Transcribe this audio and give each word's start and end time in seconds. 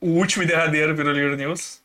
O 0.00 0.08
último 0.18 0.42
e 0.42 0.46
derradeiro 0.46 0.94
Biroliro 0.94 1.36
News. 1.36 1.82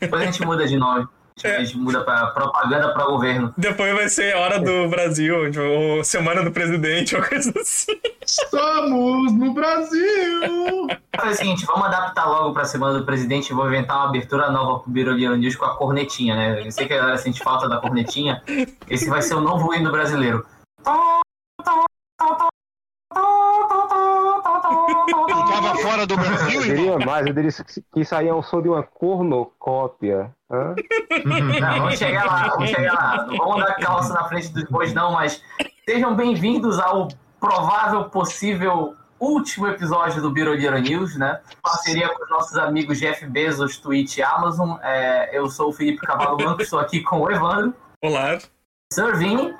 Depois 0.00 0.22
a 0.22 0.24
gente 0.26 0.44
muda 0.44 0.66
de 0.66 0.76
nome. 0.76 1.06
A 1.44 1.62
gente 1.62 1.76
muda 1.76 2.02
pra 2.02 2.28
propaganda 2.28 2.94
pra 2.94 3.04
governo. 3.04 3.52
Depois 3.58 3.94
vai 3.94 4.08
ser 4.08 4.34
Hora 4.36 4.58
do 4.58 4.88
Brasil, 4.88 5.50
tipo, 5.50 5.62
ou 5.62 6.02
Semana 6.02 6.42
do 6.42 6.50
Presidente, 6.50 7.14
ou 7.16 7.22
coisa 7.22 7.52
assim. 7.60 7.92
Estamos 8.24 9.34
no 9.34 9.52
Brasil! 9.52 10.86
O 11.22 11.34
seguinte, 11.34 11.66
vamos 11.66 11.88
adaptar 11.88 12.24
logo 12.24 12.54
pra 12.54 12.64
Semana 12.64 12.98
do 12.98 13.04
Presidente 13.04 13.50
e 13.50 13.54
vou 13.54 13.66
inventar 13.66 13.98
uma 13.98 14.08
abertura 14.08 14.50
nova 14.50 14.80
pro 14.80 14.90
Biroliro 14.90 15.36
News 15.36 15.56
com 15.56 15.66
a 15.66 15.76
cornetinha, 15.76 16.34
né? 16.34 16.66
Eu 16.66 16.72
sei 16.72 16.86
que 16.86 16.94
a 16.94 16.98
galera 16.98 17.18
sente 17.18 17.42
falta 17.42 17.68
da 17.68 17.76
cornetinha. 17.76 18.42
Esse 18.88 19.10
vai 19.10 19.20
ser 19.20 19.34
o 19.34 19.40
novo 19.40 19.74
hino 19.74 19.92
brasileiro. 19.92 20.46
Eu 20.86 21.15
tava 25.60 25.76
fora 25.76 26.06
do 26.06 26.16
Brasil, 26.16 26.60
Eu 26.60 26.76
diria 26.76 26.98
mais, 26.98 27.26
eu 27.26 27.32
diria 27.32 27.50
que 27.92 28.00
isso 28.00 28.14
aí 28.14 28.28
é 28.28 28.34
um 28.34 28.42
som 28.42 28.60
de 28.60 28.68
uma 28.68 28.82
cornocópia. 28.82 30.34
Hã? 30.50 30.74
Não, 31.24 31.78
vamos 31.78 31.98
chegar 31.98 32.26
lá, 32.26 32.48
vamos 32.48 32.70
chegar 32.70 32.94
lá. 32.94 33.26
Não 33.26 33.36
vamos 33.36 33.64
dar 33.64 33.74
calça 33.74 34.12
na 34.12 34.28
frente 34.28 34.52
dos 34.52 34.64
bois, 34.64 34.92
não, 34.92 35.12
mas 35.12 35.42
sejam 35.88 36.14
bem-vindos 36.14 36.78
ao 36.78 37.08
provável, 37.40 38.04
possível 38.10 38.94
último 39.18 39.66
episódio 39.66 40.20
do 40.20 40.30
Biroliro 40.30 40.78
News, 40.78 41.16
né? 41.16 41.40
Parceria 41.62 42.08
com 42.08 42.22
os 42.22 42.30
nossos 42.30 42.56
amigos 42.58 42.98
Jeff 42.98 43.26
Bezos, 43.26 43.78
Twitch 43.78 44.18
e 44.18 44.22
Amazon. 44.22 44.76
É, 44.82 45.36
eu 45.36 45.48
sou 45.48 45.70
o 45.70 45.72
Felipe 45.72 46.06
Cavalo 46.06 46.36
Branco, 46.36 46.60
estou 46.60 46.78
aqui 46.78 47.00
com 47.00 47.20
o 47.20 47.30
Evandro, 47.30 47.74
Olá. 48.04 48.38
Sir 48.92 49.16
Vini, 49.16 49.54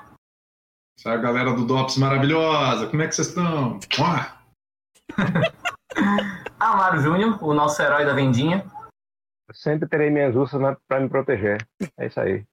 Essa 0.97 1.17
galera 1.17 1.53
do 1.53 1.65
DOPS 1.65 1.97
maravilhosa, 1.97 2.87
como 2.87 3.01
é 3.01 3.07
que 3.07 3.15
vocês 3.15 3.29
estão? 3.29 3.79
Amaro 6.59 6.99
Júnior, 7.01 7.37
o 7.43 7.53
nosso 7.53 7.81
herói 7.81 8.05
da 8.05 8.13
vendinha. 8.13 8.65
Eu 9.47 9.53
sempre 9.55 9.87
terei 9.87 10.09
minhas 10.09 10.35
ursas 10.35 10.59
pra 10.87 10.99
me 10.99 11.07
proteger. 11.09 11.65
É 11.97 12.07
isso 12.07 12.19
aí. 12.19 12.43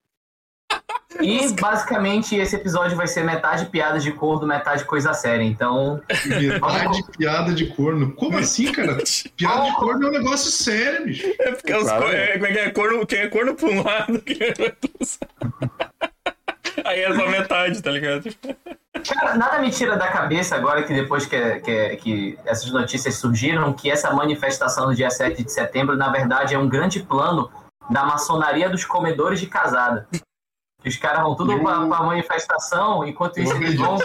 E 1.20 1.52
basicamente 1.54 2.34
esse 2.36 2.56
episódio 2.56 2.96
vai 2.96 3.06
ser 3.06 3.22
metade 3.24 3.66
piadas 3.66 4.02
de 4.02 4.12
corno, 4.12 4.46
metade 4.46 4.84
coisa 4.84 5.14
séria. 5.14 5.44
Então, 5.44 6.00
metade 6.28 7.02
piada 7.16 7.54
de 7.54 7.66
corno. 7.74 8.12
Como 8.14 8.36
assim, 8.36 8.70
cara? 8.72 8.98
Piada 9.36 9.64
de 9.70 9.76
corno 9.76 10.06
é 10.06 10.10
um 10.10 10.12
negócio 10.12 10.50
sério, 10.50 11.06
bicho. 11.06 11.26
É 11.38 11.52
porque 11.52 11.72
os 11.72 11.84
Claro. 11.84 12.04
co- 12.04 12.10
é, 12.10 12.36
é 12.36 12.58
é 12.66 12.70
corno, 12.70 13.06
quem 13.06 13.20
é 13.20 13.28
corno 13.28 13.54
pra 13.54 13.68
um 13.68 13.82
lado, 13.82 14.20
quem 14.22 14.36
é 14.48 14.52
pro 14.52 14.64
outro. 14.64 15.18
Aí 16.84 17.00
é 17.00 17.14
só 17.14 17.28
metade, 17.28 17.82
tá 17.82 17.90
ligado? 17.90 18.24
Cara, 19.08 19.34
nada 19.36 19.58
me 19.58 19.70
tira 19.70 19.96
da 19.96 20.08
cabeça 20.08 20.54
agora 20.54 20.82
que 20.82 20.92
depois 20.94 21.26
que, 21.26 21.60
que, 21.60 21.96
que 21.96 22.38
essas 22.44 22.70
notícias 22.70 23.16
surgiram, 23.16 23.72
que 23.72 23.90
essa 23.90 24.12
manifestação 24.12 24.86
do 24.86 24.94
dia 24.94 25.10
7 25.10 25.42
de 25.42 25.50
setembro, 25.50 25.96
na 25.96 26.10
verdade, 26.10 26.54
é 26.54 26.58
um 26.58 26.68
grande 26.68 27.02
plano 27.02 27.50
da 27.90 28.04
maçonaria 28.04 28.68
dos 28.68 28.84
comedores 28.84 29.40
de 29.40 29.46
casada. 29.46 30.06
Que 30.82 30.88
os 30.88 30.96
caras 30.96 31.22
vão 31.22 31.34
tudo 31.34 31.58
pra, 31.60 31.86
pra 31.86 32.02
manifestação, 32.02 33.06
enquanto 33.06 33.40
isso 33.40 33.54
eles 33.54 33.74
vão, 33.74 33.98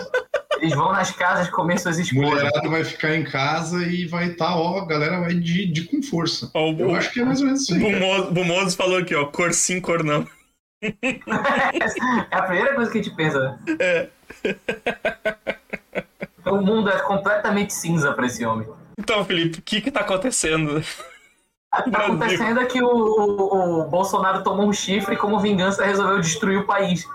eles 0.60 0.74
vão 0.74 0.92
nas 0.92 1.12
casas 1.12 1.50
comer 1.50 1.78
suas 1.78 2.00
esposas. 2.00 2.30
Mulherada 2.30 2.70
vai 2.70 2.84
ficar 2.84 3.16
em 3.16 3.24
casa 3.24 3.84
e 3.86 4.06
vai 4.06 4.28
estar, 4.28 4.56
ó, 4.56 4.80
a 4.80 4.86
galera 4.86 5.20
vai 5.20 5.34
de, 5.34 5.66
de 5.66 5.84
com 5.84 6.02
força. 6.02 6.50
Ó, 6.54 6.72
o, 6.72 6.80
Eu 6.80 6.90
o, 6.90 6.96
acho 6.96 7.12
que 7.12 7.20
é 7.20 7.26
mais 7.26 7.42
ou 7.42 7.48
menos 7.48 7.64
isso 7.64 7.74
o 7.74 7.76
aí. 7.76 7.82
Bumoso, 7.82 8.32
Bumoso 8.32 8.78
falou 8.78 8.98
aqui, 8.98 9.14
ó, 9.14 9.26
cor 9.26 9.54
sim, 9.54 9.82
cor 9.82 10.04
não. 10.04 10.26
É 10.82 12.36
a 12.36 12.42
primeira 12.44 12.76
coisa 12.76 12.92
que 12.92 13.00
a 13.00 13.04
gente 13.04 13.16
pensa, 13.16 13.40
né? 13.40 13.60
É. 13.80 14.10
O 16.46 16.58
mundo 16.62 16.90
é 16.90 17.00
completamente 17.02 17.74
cinza 17.74 18.14
pra 18.14 18.26
esse 18.26 18.46
homem. 18.46 18.68
Então, 18.98 19.24
Felipe, 19.26 19.60
o 19.60 19.62
que 19.62 19.82
que 19.82 19.92
tá 19.92 20.02
acontecendo? 20.02 20.78
O 20.78 20.82
que 21.84 21.92
tá 21.92 22.00
Brasil. 22.00 22.16
acontecendo 22.16 22.60
é 22.62 22.66
que 22.66 22.82
o, 22.82 22.88
o- 22.88 23.82
o 23.82 23.90
Bolsonaro 23.90 24.44
tomou 24.44 24.68
um 24.68 24.74
chifre 24.74 25.14
e, 25.16 25.18
como 25.18 25.40
vingança, 25.40 25.86
resolveu 25.86 26.20
destruir 26.20 26.58
o 26.60 26.66
país. 26.66 27.06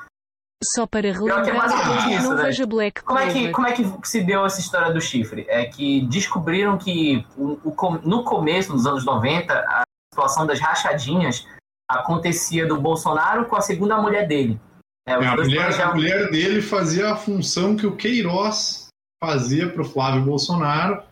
Só 0.75 0.87
para 0.87 1.03
que 1.03 1.09
é 1.09 1.13
relembrar, 1.13 1.55
basicamente 1.57 2.15
isso, 2.15 2.23
não 2.29 2.37
né? 2.37 2.43
veja 2.45 2.67
Black 2.67 3.03
Como 3.03 3.19
é, 3.19 3.31
que, 3.31 3.51
como 3.51 3.67
é 3.67 3.73
que 3.73 3.85
se 4.05 4.23
deu 4.23 4.47
essa 4.47 4.61
história 4.61 4.93
do 4.93 5.01
chifre? 5.01 5.45
É 5.49 5.65
que 5.67 6.07
descobriram 6.07 6.79
que 6.79 7.27
o- 7.37 7.59
no 8.03 8.25
começo, 8.25 8.73
nos 8.73 8.87
anos 8.87 9.05
90, 9.05 9.53
a 9.53 9.83
situação 10.13 10.47
das 10.47 10.61
rachadinhas 10.61 11.47
acontecia 11.91 12.67
do 12.67 12.81
Bolsonaro 12.81 13.47
com 13.47 13.57
a 13.57 13.61
segunda 13.61 13.97
mulher 14.01 14.27
dele. 14.27 14.59
É, 15.07 15.13
É, 15.13 15.15
a, 15.15 15.19
mulher, 15.37 15.61
a 15.61 15.65
planejavam- 15.67 15.95
mulher 15.97 16.31
dele 16.31 16.63
fazia 16.63 17.13
a 17.13 17.17
função 17.17 17.77
que 17.77 17.87
o 17.87 17.97
Queiroz 17.97 18.89
fazia 19.23 19.69
pro 19.69 19.85
Flávio 19.85 20.23
Bolsonaro, 20.23 21.03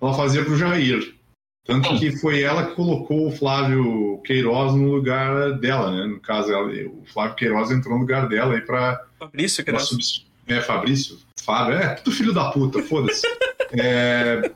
ela 0.00 0.14
fazia 0.14 0.44
pro 0.44 0.56
Jair. 0.56 1.14
Tanto 1.64 1.88
Sim. 1.90 1.98
que 1.98 2.16
foi 2.18 2.42
ela 2.42 2.66
que 2.66 2.74
colocou 2.74 3.28
o 3.28 3.32
Flávio 3.36 4.20
Queiroz 4.24 4.74
no 4.74 4.90
lugar 4.90 5.52
dela, 5.60 5.92
né? 5.92 6.06
No 6.06 6.18
caso, 6.20 6.52
ela- 6.52 6.66
o 6.88 7.04
Flávio 7.06 7.36
Queiroz 7.36 7.70
entrou 7.70 7.94
no 7.94 8.00
lugar 8.00 8.28
dela 8.28 8.54
aí 8.54 8.60
pra, 8.60 9.04
Fabrício, 9.18 9.64
que 9.64 9.70
pra 9.70 9.78
era... 9.78 9.86
subs- 9.88 10.26
É, 10.48 10.60
Fabrício? 10.60 11.18
Fábio, 11.40 11.74
é, 11.76 11.94
tudo 11.94 12.14
filho 12.16 12.32
da 12.32 12.50
puta, 12.50 12.82
foda-se. 12.82 13.22
É, 13.74 14.50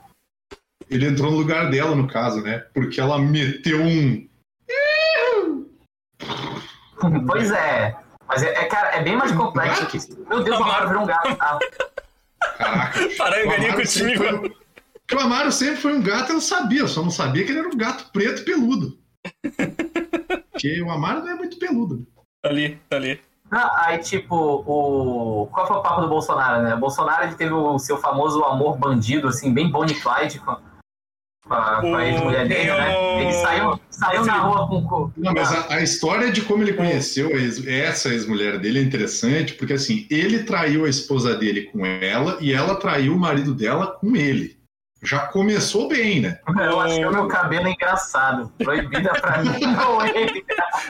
ele 0.90 1.06
entrou 1.06 1.30
no 1.30 1.38
lugar 1.38 1.70
dela, 1.70 1.94
no 1.96 2.06
caso, 2.06 2.42
né? 2.42 2.58
Porque 2.74 3.00
ela 3.00 3.18
meteu 3.18 3.80
um. 3.80 4.28
Pois 7.26 7.50
é. 7.50 7.96
Mas 8.28 8.42
é, 8.42 8.48
é, 8.48 8.64
cara, 8.64 8.88
é 8.96 9.02
bem 9.02 9.16
mais 9.16 9.32
complexo 9.32 9.86
que 9.86 9.96
isso. 9.98 10.18
Meu 10.28 10.42
Deus, 10.42 10.58
o 10.58 10.62
Amaro 10.64 10.88
virou 10.88 11.02
um 11.02 11.06
gato. 11.06 11.36
Ah, 11.38 11.58
Caraca. 12.58 12.98
Parangaria 13.16 13.70
O 13.70 13.74
com 13.74 13.78
o 13.78 13.82
Amaro 13.82 13.86
sempre 13.86 14.16
foi- 14.16 14.56
Porque 15.06 15.14
o 15.14 15.20
Amaro 15.20 15.52
sempre 15.52 15.76
foi 15.76 15.92
um 15.96 16.02
gato, 16.02 16.32
eu 16.32 16.40
sabia, 16.40 16.80
eu 16.80 16.88
só 16.88 17.02
não 17.02 17.10
sabia 17.10 17.44
que 17.44 17.52
ele 17.52 17.60
era 17.60 17.68
um 17.68 17.76
gato 17.76 18.10
preto 18.12 18.42
e 18.42 18.44
peludo. 18.44 18.98
Porque 20.52 20.82
o 20.82 20.90
Amaro 20.90 21.20
não 21.20 21.28
é 21.30 21.34
muito 21.34 21.58
peludo. 21.58 22.06
Tá 22.42 22.48
ali, 22.50 22.80
tá 22.88 22.96
ali. 22.96 23.20
Não, 23.50 23.76
aí, 23.76 23.98
tipo, 23.98 24.34
o. 24.34 25.46
Qual 25.52 25.66
foi 25.68 25.76
o 25.76 25.82
papo 25.82 26.00
do 26.00 26.08
Bolsonaro, 26.08 26.62
né? 26.62 26.74
O 26.74 26.78
Bolsonaro 26.78 27.24
ele 27.24 27.36
teve 27.36 27.52
o 27.52 27.78
seu 27.78 27.96
famoso 27.98 28.42
amor 28.44 28.76
bandido, 28.76 29.28
assim, 29.28 29.54
bem 29.54 29.70
Bonnie 29.70 29.94
e 29.96 30.00
Clyde 30.00 30.40
com 30.40 30.56
com 31.46 31.54
a, 31.54 31.80
com 31.80 31.94
a 31.94 31.98
O- 31.98 32.00
ex-mulher 32.00 32.48
dele, 32.48 32.70
né? 32.70 33.22
Ele 33.22 33.32
saiu, 33.32 33.80
saiu 33.90 34.24
na 34.24 34.38
rua 34.38 34.68
com. 34.68 34.82
com 34.82 35.10
Não, 35.16 35.32
mas 35.32 35.52
a, 35.52 35.74
a 35.74 35.82
história 35.82 36.30
de 36.30 36.42
como 36.42 36.62
ele 36.62 36.72
conheceu 36.74 37.28
a 37.28 37.38
ex- 37.38 37.66
essa 37.66 38.08
ex-mulher 38.10 38.58
dele 38.58 38.78
é 38.78 38.82
interessante, 38.82 39.54
porque 39.54 39.72
assim, 39.74 40.06
ele 40.10 40.42
traiu 40.44 40.84
a 40.84 40.88
esposa 40.88 41.34
dele 41.36 41.62
com 41.72 41.84
ela 41.86 42.36
e 42.40 42.52
ela 42.52 42.76
traiu 42.76 43.14
o 43.14 43.18
marido 43.18 43.54
dela 43.54 43.86
com 43.86 44.14
ele. 44.16 44.56
Já 45.02 45.20
começou 45.20 45.88
bem, 45.88 46.20
né? 46.20 46.38
Eu 46.58 46.80
achei 46.80 47.04
o 47.04 47.12
meu 47.12 47.28
cabelo 47.28 47.68
engraçado. 47.68 48.50
Proibida 48.58 49.10
pra 49.20 49.42
mim, 49.44 49.60
não 49.76 50.04
ele. 50.04 50.42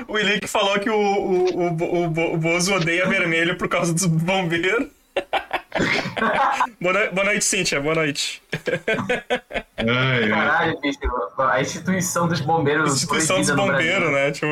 O 0.08 0.16
Ilick 0.18 0.46
falou 0.46 0.78
que 0.78 0.88
o, 0.88 0.94
o, 0.96 1.56
o, 1.56 2.04
o, 2.06 2.34
o 2.34 2.36
Bozo 2.38 2.72
odeia 2.74 3.06
vermelho 3.08 3.58
por 3.58 3.68
causa 3.68 3.92
dos 3.92 4.06
bombeiros. 4.06 4.86
boa, 6.80 6.92
noi- 6.92 7.10
boa 7.10 7.24
noite, 7.26 7.44
Cíntia. 7.44 7.80
Boa 7.80 7.94
noite. 7.94 8.42
Ai. 9.76 10.28
Caralho, 10.28 10.80
bicho. 10.80 10.98
A 11.38 11.60
instituição 11.60 12.28
dos 12.28 12.40
bombeiros. 12.40 12.94
Instituição 12.94 13.38
dos 13.38 13.48
no 13.48 13.56
bombeiros, 13.56 14.10
né? 14.12 14.30
Tipo, 14.32 14.46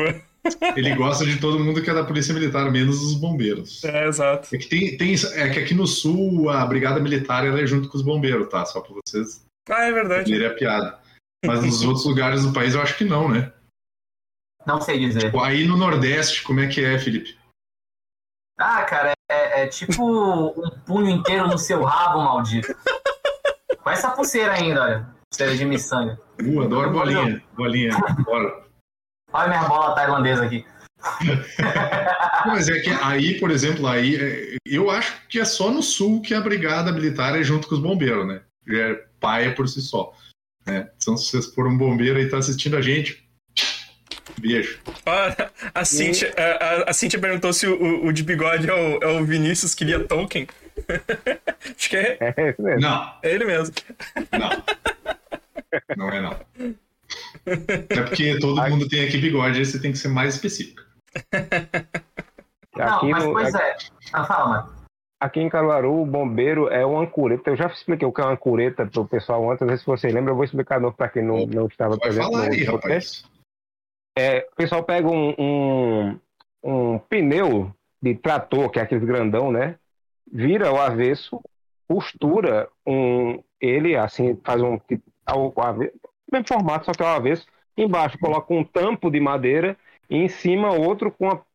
Ele 0.77 0.93
gosta 0.95 1.25
de 1.25 1.37
todo 1.39 1.59
mundo 1.59 1.81
que 1.81 1.89
é 1.89 1.93
da 1.93 2.03
Polícia 2.03 2.33
Militar, 2.33 2.69
menos 2.71 3.01
os 3.01 3.15
bombeiros. 3.15 3.83
é, 3.83 4.07
exato. 4.07 4.53
É 4.53 4.57
que, 4.59 4.67
tem, 4.67 4.95
tem, 4.97 5.15
é 5.33 5.49
que 5.49 5.59
aqui 5.59 5.73
no 5.73 5.87
sul 5.87 6.49
a 6.49 6.63
Brigada 6.65 6.99
Militar 6.99 7.45
ela 7.45 7.59
é 7.59 7.65
junto 7.65 7.89
com 7.89 7.97
os 7.97 8.03
bombeiros, 8.03 8.47
tá? 8.49 8.63
Só 8.65 8.79
pra 8.81 8.93
vocês 9.05 9.43
Ah, 9.69 9.85
é 9.85 9.91
verdade. 9.91 10.21
entenderem 10.29 10.47
a 10.47 10.53
piada. 10.55 10.99
Mas 11.43 11.63
nos 11.63 11.81
outros 11.83 12.05
lugares 12.05 12.43
do 12.43 12.53
país 12.53 12.75
eu 12.75 12.81
acho 12.81 12.95
que 12.97 13.03
não, 13.05 13.27
né? 13.27 13.51
Não 14.67 14.79
sei 14.81 14.99
dizer. 14.99 15.25
Tipo, 15.25 15.39
Aí 15.41 15.65
no 15.65 15.77
Nordeste, 15.77 16.43
como 16.43 16.59
é 16.59 16.67
que 16.67 16.83
é, 16.83 16.97
Felipe? 16.99 17.35
Ah, 18.57 18.83
cara, 18.83 19.13
é, 19.29 19.63
é 19.63 19.67
tipo 19.67 20.03
um 20.03 20.69
punho 20.85 21.09
inteiro 21.09 21.47
no 21.47 21.57
seu 21.57 21.83
rabo, 21.83 22.21
maldito. 22.21 22.73
Com 23.83 23.89
essa 23.89 24.11
pulseira 24.11 24.53
ainda, 24.53 24.83
olha. 24.83 25.07
Pulseira 25.29 25.57
de 25.57 25.65
miçanga. 25.65 26.19
Uh, 26.41 26.61
adoro 26.61 26.91
bolinha. 26.91 27.43
Bolinha, 27.55 27.95
adoro. 27.95 28.63
Olha 29.33 29.47
minha 29.49 29.63
bola 29.63 29.93
tailandesa 29.93 30.45
aqui. 30.45 30.65
Mas 32.47 32.69
é 32.69 32.79
que 32.79 32.89
aí, 32.89 33.39
por 33.39 33.51
exemplo, 33.51 33.85
aí 33.87 34.15
é, 34.15 34.57
eu 34.65 34.89
acho 34.89 35.27
que 35.27 35.39
é 35.39 35.45
só 35.45 35.69
no 35.69 35.83
sul 35.83 36.21
que 36.21 36.33
a 36.33 36.41
brigada 36.41 36.91
militar 36.91 37.37
é 37.37 37.43
junto 37.43 37.67
com 37.67 37.75
os 37.75 37.81
bombeiros, 37.81 38.25
né? 38.25 38.41
É 38.67 39.05
paia 39.19 39.53
por 39.53 39.67
si 39.67 39.81
só. 39.81 40.13
Né? 40.65 40.89
Então, 40.97 41.17
se 41.17 41.29
vocês 41.29 41.53
forem 41.53 41.73
um 41.73 41.77
bombeiro 41.77 42.17
aí 42.17 42.25
e 42.25 42.29
tá 42.29 42.37
assistindo 42.37 42.77
a 42.77 42.81
gente, 42.81 43.24
beijo. 44.39 44.79
Ah, 45.05 45.49
a, 45.73 45.85
Cíntia, 45.85 46.33
a, 46.37 46.65
a- 46.65 46.83
a 46.89 46.93
Cíntia 46.93 47.19
perguntou 47.19 47.51
se 47.53 47.67
o, 47.67 48.05
o- 48.05 48.11
de 48.13 48.23
bigode 48.23 48.69
é 48.69 48.73
o, 48.73 48.99
é 49.03 49.07
o 49.19 49.25
Vinícius 49.25 49.73
que 49.75 49.83
lia 49.85 49.99
Tolkien. 50.03 50.47
Acho 51.77 51.89
que 51.89 51.97
é, 51.97 52.17
É 52.37 52.49
isso 52.49 52.61
mesmo. 52.61 52.81
Não, 52.81 53.13
é 53.23 53.31
ele 53.33 53.45
mesmo. 53.45 53.73
não. 54.31 54.49
Não 55.97 56.09
é 56.11 56.21
não. 56.21 56.39
É 57.45 58.01
porque 58.03 58.39
todo 58.39 58.61
mundo 58.69 58.87
tem 58.87 59.05
aqui 59.05 59.17
bigode, 59.17 59.59
aí 59.59 59.65
você 59.65 59.79
tem 59.79 59.91
que 59.91 59.97
ser 59.97 60.07
mais 60.09 60.35
específico. 60.35 60.81
Não, 62.75 62.85
Aqui 62.97 63.09
mas 63.09 63.23
no- 63.23 63.33
pois 63.33 63.53
é. 63.55 63.77
Ah, 64.13 64.25
fala, 64.25 64.47
mano. 64.49 64.69
aqui 65.19 65.39
em 65.39 65.49
Caruaru, 65.49 66.01
o 66.01 66.05
bombeiro 66.05 66.67
é 66.69 66.85
uma 66.85 67.01
ancureta. 67.01 67.49
Eu 67.51 67.55
já 67.55 67.67
expliquei 67.67 68.07
o 68.07 68.11
que 68.11 68.19
é 68.21 68.23
uma 68.25 68.33
ancureta 68.33 68.85
para 68.85 69.01
o 69.01 69.07
pessoal 69.07 69.49
antes, 69.51 69.79
se 69.79 69.85
você 69.85 70.07
lembra, 70.07 70.31
eu 70.31 70.35
vou 70.35 70.43
explicar 70.43 70.79
novo 70.81 70.95
para 70.95 71.09
quem 71.09 71.23
não, 71.23 71.45
não 71.45 71.67
estava 71.67 71.91
Vai 71.91 71.99
presente 71.99 72.23
falar 72.25 72.45
no 72.47 72.53
aí, 72.53 72.63
rapaz. 72.63 73.23
É, 74.17 74.47
o 74.51 74.55
pessoal 74.55 74.83
pega 74.83 75.09
um, 75.09 75.33
um, 75.37 76.19
um 76.63 76.99
pneu 76.99 77.71
de 78.01 78.15
trator, 78.15 78.69
que 78.69 78.79
é 78.79 78.81
aquele 78.81 79.05
grandão, 79.05 79.51
né? 79.51 79.75
Vira 80.31 80.71
o 80.71 80.79
avesso, 80.79 81.41
costura 81.87 82.69
um, 82.85 83.43
ele 83.59 83.95
assim, 83.95 84.39
faz 84.43 84.61
um 84.61 84.79
ave- 85.57 85.91
mesmo 86.31 86.47
formato, 86.47 86.85
só 86.85 86.91
que 86.93 87.03
ao 87.03 87.15
avesso. 87.15 87.45
Embaixo 87.77 88.17
coloca 88.17 88.53
um 88.53 88.63
tampo 88.63 89.11
de 89.11 89.19
madeira 89.19 89.77
e 90.09 90.17
em 90.17 90.29
cima 90.29 90.71
outro 90.71 91.11
com 91.11 91.25
uma, 91.25 91.45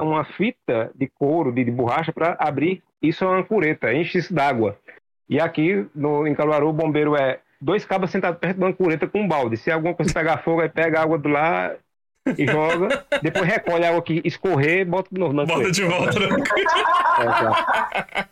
uma 0.00 0.24
fita 0.24 0.90
de 0.94 1.06
couro, 1.06 1.52
de, 1.52 1.64
de 1.64 1.70
borracha, 1.70 2.12
para 2.12 2.34
abrir. 2.38 2.82
Isso 3.02 3.24
é 3.24 3.26
uma 3.26 3.38
ancureta, 3.38 3.92
enche 3.92 4.18
isso 4.18 4.32
d'água. 4.32 4.78
E 5.28 5.38
aqui 5.38 5.86
no, 5.94 6.26
em 6.26 6.34
Caruaru, 6.34 6.68
o 6.68 6.72
bombeiro 6.72 7.14
é 7.14 7.40
dois 7.60 7.84
cabos 7.84 8.10
sentados 8.10 8.40
perto 8.40 8.58
da 8.58 8.66
ancureta 8.68 9.06
com 9.06 9.20
um 9.20 9.28
balde. 9.28 9.56
Se 9.56 9.70
alguma 9.70 9.94
coisa 9.94 10.14
pegar 10.14 10.38
fogo, 10.38 10.62
aí 10.62 10.68
pega 10.68 11.02
água 11.02 11.18
do 11.18 11.28
lá 11.28 11.74
e 12.36 12.46
joga. 12.46 13.04
Depois 13.22 13.44
recolhe 13.46 13.84
a 13.84 13.88
água 13.90 14.02
que 14.02 14.20
escorrer 14.24 14.80
e 14.80 14.84
bota 14.84 15.08
de 15.12 15.18
novo 15.20 15.32
na 15.32 15.44
Bota 15.44 15.70
de 15.70 15.82
volta. 15.84 16.18
no- 16.18 16.38
É, 16.38 17.24
tá. 17.24 18.28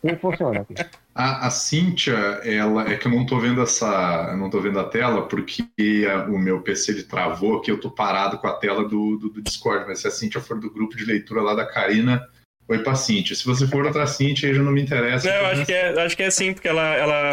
Como 0.00 0.18
funciona 0.18 0.60
aqui? 0.60 0.74
A, 1.14 1.46
a 1.46 1.50
Cíntia, 1.50 2.12
ela 2.44 2.90
é 2.90 2.96
que 2.96 3.06
eu 3.06 3.12
não 3.12 3.24
tô 3.24 3.38
vendo 3.38 3.62
essa, 3.62 4.28
eu 4.32 4.36
não 4.36 4.50
tô 4.50 4.60
vendo 4.60 4.78
a 4.78 4.84
tela 4.84 5.26
porque 5.28 5.64
a- 6.10 6.24
o 6.28 6.38
meu 6.38 6.60
PC 6.60 6.92
ele 6.92 7.02
travou 7.04 7.56
aqui, 7.58 7.70
eu 7.70 7.80
tô 7.80 7.90
parado 7.90 8.36
com 8.38 8.46
a 8.46 8.52
tela 8.54 8.82
do, 8.86 9.16
do, 9.16 9.28
do 9.30 9.42
Discord, 9.42 9.86
mas 9.86 10.00
se 10.00 10.08
a 10.08 10.10
Cíntia 10.10 10.40
for 10.40 10.58
do 10.58 10.70
grupo 10.70 10.96
de 10.96 11.04
leitura 11.04 11.40
lá 11.40 11.54
da 11.54 11.64
Karina, 11.64 12.22
oi 12.68 12.78
pra 12.80 12.94
Cíntia. 12.94 13.34
Se 13.36 13.46
você 13.46 13.66
for 13.66 13.84
outra 13.86 14.06
Cíntia, 14.06 14.48
aí 14.48 14.54
já 14.54 14.62
não 14.62 14.72
me 14.72 14.82
interessa. 14.82 15.26
Não, 15.28 15.36
eu 15.36 15.46
acho 15.46 15.64
que 15.66 15.72
é, 15.72 16.02
acho 16.04 16.16
que 16.16 16.22
é 16.22 16.30
sim, 16.30 16.52
porque 16.52 16.68
ela, 16.68 16.94
ela, 16.96 17.30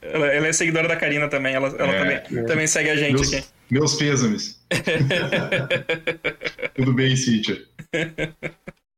ela, 0.00 0.26
ela 0.28 0.46
é 0.46 0.52
seguidora 0.52 0.88
da 0.88 0.96
Karina 0.96 1.28
também. 1.28 1.54
Ela, 1.54 1.68
ela 1.78 1.92
É. 1.92 2.18
também, 2.20 2.44
também 2.46 2.66
segue 2.66 2.90
a 2.90 2.96
gente 2.96 3.14
meus, 3.14 3.32
aqui. 3.34 3.46
Meus 3.70 3.94
pêsames. 3.94 4.60
Tudo 6.74 6.92
bem, 6.92 7.16
Cíntia? 7.16 7.64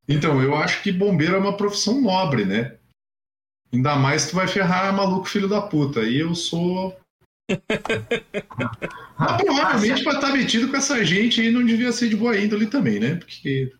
Então, 0.08 0.42
eu 0.42 0.56
acho 0.56 0.82
que 0.82 0.90
bombeiro 0.90 1.34
é 1.34 1.38
uma 1.38 1.56
profissão 1.56 2.00
nobre, 2.00 2.44
né? 2.44 2.78
Ainda 3.72 3.96
mais 3.96 4.24
que 4.24 4.30
tu 4.30 4.36
vai 4.36 4.48
ferrar 4.48 4.94
maluco 4.94 5.28
filho 5.28 5.48
da 5.48 5.60
puta. 5.60 6.02
E 6.02 6.20
eu 6.20 6.34
sou. 6.34 6.98
Mas 9.18 9.36
provavelmente 9.42 10.02
pra 10.02 10.14
estar 10.14 10.32
metido 10.32 10.68
com 10.68 10.76
essa 10.76 11.04
gente 11.04 11.40
aí 11.40 11.50
não 11.50 11.64
devia 11.64 11.92
ser 11.92 12.08
de 12.08 12.16
boa 12.16 12.38
índole 12.38 12.66
também, 12.66 12.98
né? 12.98 13.16
Porque. 13.16 13.72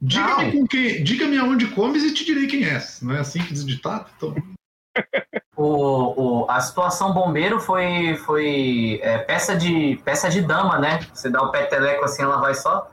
Diga-me 0.00 0.52
com 0.52 0.66
quem. 0.66 1.02
Diga-me 1.02 1.38
aonde 1.38 1.66
comes 1.68 2.02
e 2.02 2.12
te 2.12 2.24
direi 2.24 2.46
quem 2.46 2.64
é. 2.64 2.82
Não 3.02 3.14
é 3.14 3.20
assim 3.20 3.42
que 3.42 3.52
diz 3.52 3.62
o 3.62 3.66
ditado? 3.66 4.10
Então. 4.16 4.55
O, 5.58 6.42
o- 6.42 6.50
a 6.50 6.60
situação 6.60 7.14
bombeiro 7.14 7.58
foi, 7.58 8.14
foi 8.26 9.00
é, 9.02 9.16
peça, 9.16 9.56
de, 9.56 9.98
peça 10.04 10.28
de 10.28 10.42
dama, 10.42 10.78
né? 10.78 11.00
Você 11.14 11.30
dá 11.30 11.40
o 11.42 11.50
peteleco 11.50 12.04
assim, 12.04 12.22
ela 12.22 12.36
vai 12.36 12.54
só 12.54 12.90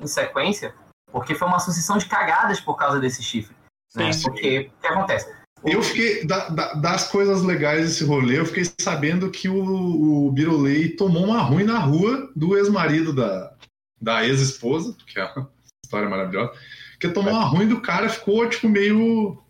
em 0.00 0.06
sequência, 0.08 0.74
porque 1.12 1.32
foi 1.32 1.46
uma 1.46 1.60
sucessão 1.60 1.96
de 1.98 2.06
cagadas 2.06 2.60
por 2.60 2.74
causa 2.74 2.98
desse 2.98 3.22
chifre. 3.22 3.54
Né? 3.94 4.12
Sim, 4.12 4.18
sim. 4.18 4.30
Porque 4.30 4.70
o 4.76 4.80
que 4.80 4.86
acontece? 4.88 5.32
Eu 5.64 5.80
fiquei. 5.80 6.26
da- 6.26 6.48
da- 6.48 6.74
das 6.74 7.08
coisas 7.08 7.40
legais 7.42 7.84
desse 7.86 8.04
rolê, 8.04 8.40
eu 8.40 8.46
fiquei 8.46 8.64
sabendo 8.80 9.30
que 9.30 9.48
o, 9.48 10.26
o 10.26 10.32
Birolei 10.32 10.88
tomou 10.96 11.22
uma 11.24 11.40
ruim 11.40 11.62
na 11.62 11.78
rua 11.78 12.28
do 12.34 12.56
ex-marido 12.56 13.14
da, 13.14 13.52
da 14.00 14.26
ex-esposa, 14.26 14.96
que 15.06 15.20
é 15.20 15.24
uma 15.36 15.48
história 15.84 16.08
maravilhosa. 16.08 16.50
Que 16.98 17.08
tomou 17.08 17.32
uma 17.32 17.44
ruim 17.44 17.68
do 17.68 17.80
cara, 17.80 18.08
ficou, 18.08 18.48
tipo, 18.48 18.68
meio. 18.68 19.40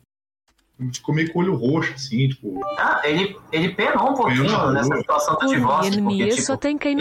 Ficou 0.93 1.15
meio 1.15 1.33
com 1.33 1.39
o 1.39 1.43
olho 1.43 1.55
roxo, 1.55 1.93
assim, 1.95 2.29
tipo. 2.29 2.61
Ah, 2.79 3.01
ele, 3.05 3.37
ele 3.53 3.71
penou 3.71 4.11
um 4.11 4.15
pouquinho 4.15 4.45
Penou 4.45 4.73
nessa 4.73 4.97
situação 4.97 5.35
do 5.35 5.41
divórcio, 5.49 5.93
porque, 6.05 6.23
tipo, 6.31 6.43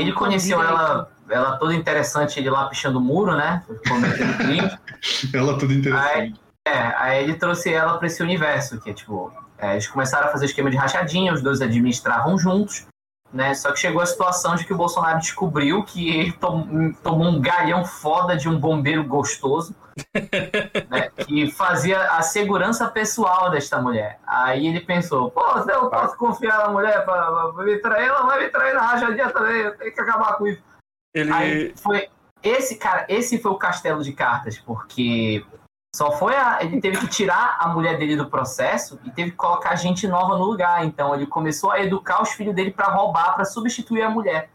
ele 0.01 0.11
conheceu 0.13 0.57
ela, 0.61 1.11
ela 1.29 1.57
toda 1.57 1.73
interessante, 1.73 2.39
ele 2.39 2.49
lá 2.49 2.67
pichando 2.67 2.97
o 2.99 3.01
muro, 3.01 3.35
né? 3.35 3.63
Cometendo 3.87 4.37
crime. 4.37 4.71
Ela 5.33 5.57
tudo 5.57 5.73
interessante. 5.73 6.39
É, 6.67 6.77
aí 6.97 7.23
ele 7.23 7.33
trouxe 7.35 7.73
ela 7.73 7.97
pra 7.97 8.05
esse 8.07 8.21
universo, 8.21 8.79
que 8.79 8.91
é 8.91 8.93
tipo, 8.93 9.33
é, 9.57 9.71
eles 9.73 9.87
começaram 9.87 10.27
a 10.27 10.31
fazer 10.31 10.45
esquema 10.45 10.69
de 10.69 10.77
rachadinha, 10.77 11.33
os 11.33 11.41
dois 11.41 11.59
administravam 11.59 12.37
juntos, 12.37 12.85
né? 13.33 13.53
Só 13.55 13.71
que 13.71 13.79
chegou 13.79 13.99
a 14.01 14.05
situação 14.05 14.55
de 14.55 14.63
que 14.65 14.71
o 14.73 14.77
Bolsonaro 14.77 15.17
descobriu 15.19 15.81
que 15.83 16.09
ele 16.09 16.31
tom- 16.33 16.93
tomou 17.01 17.27
um 17.29 17.41
galhão 17.41 17.83
foda 17.83 18.37
de 18.37 18.47
um 18.47 18.59
bombeiro 18.59 19.03
gostoso, 19.03 19.73
né? 20.89 21.09
Que 21.25 21.51
fazia 21.51 22.01
a 22.11 22.21
segurança 22.21 22.89
pessoal 22.89 23.49
desta 23.49 23.81
mulher. 23.81 24.19
Aí 24.25 24.67
ele 24.67 24.81
pensou, 24.81 25.31
pô, 25.31 25.61
se 25.61 25.71
eu 25.71 25.89
posso 25.89 26.17
confiar 26.17 26.59
na 26.59 26.69
mulher 26.69 27.03
pra 27.05 27.51
me 27.57 27.77
trair, 27.79 28.07
ela 28.07 28.23
vai 28.23 28.39
me 28.39 28.49
trair 28.49 28.73
na 28.73 28.81
rachadinha 28.81 29.29
também, 29.29 29.61
eu 29.61 29.77
tenho 29.77 29.93
que 29.93 30.01
acabar 30.01 30.37
com 30.37 30.47
isso. 30.47 30.61
Ele. 31.13 31.31
Aí 31.31 31.73
foi 31.75 32.09
esse 32.43 32.77
cara, 32.77 33.05
esse 33.07 33.37
foi 33.39 33.51
o 33.51 33.57
castelo 33.57 34.03
de 34.03 34.13
cartas, 34.13 34.57
porque 34.57 35.45
só 35.93 36.11
foi 36.11 36.35
a, 36.35 36.59
ele 36.61 36.79
teve 36.79 36.97
que 36.97 37.07
tirar 37.07 37.57
a 37.59 37.67
mulher 37.67 37.97
dele 37.97 38.15
do 38.15 38.29
processo 38.29 38.99
e 39.03 39.11
teve 39.11 39.31
que 39.31 39.37
colocar 39.37 39.75
gente 39.75 40.07
nova 40.07 40.37
no 40.37 40.45
lugar. 40.45 40.85
Então 40.85 41.13
ele 41.13 41.27
começou 41.27 41.71
a 41.71 41.81
educar 41.81 42.21
os 42.21 42.31
filhos 42.31 42.55
dele 42.55 42.71
pra 42.71 42.87
roubar, 42.87 43.35
pra 43.35 43.45
substituir 43.45 44.01
a 44.01 44.09
mulher. 44.09 44.49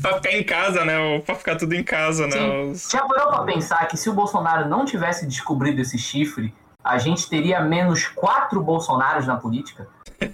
Pra 0.00 0.14
ficar 0.14 0.32
em 0.32 0.44
casa, 0.44 0.84
né? 0.84 1.20
Pra 1.20 1.34
ficar 1.34 1.56
tudo 1.56 1.74
em 1.74 1.82
casa, 1.82 2.26
né? 2.26 2.32
Sim. 2.32 2.70
Os- 2.70 2.88
Já 2.90 3.02
parou 3.06 3.28
pra 3.32 3.42
pensar 3.44 3.86
que 3.88 3.96
se 3.96 4.08
o 4.08 4.12
Bolsonaro 4.12 4.68
não 4.68 4.84
tivesse 4.84 5.26
descobrido 5.26 5.80
esse 5.80 5.98
chifre, 5.98 6.54
a 6.82 6.98
gente 6.98 7.28
teria 7.28 7.60
menos 7.60 8.06
quatro 8.08 8.60
Bolsonaros 8.62 9.26
na 9.26 9.36
política? 9.36 9.86
É, 10.20 10.26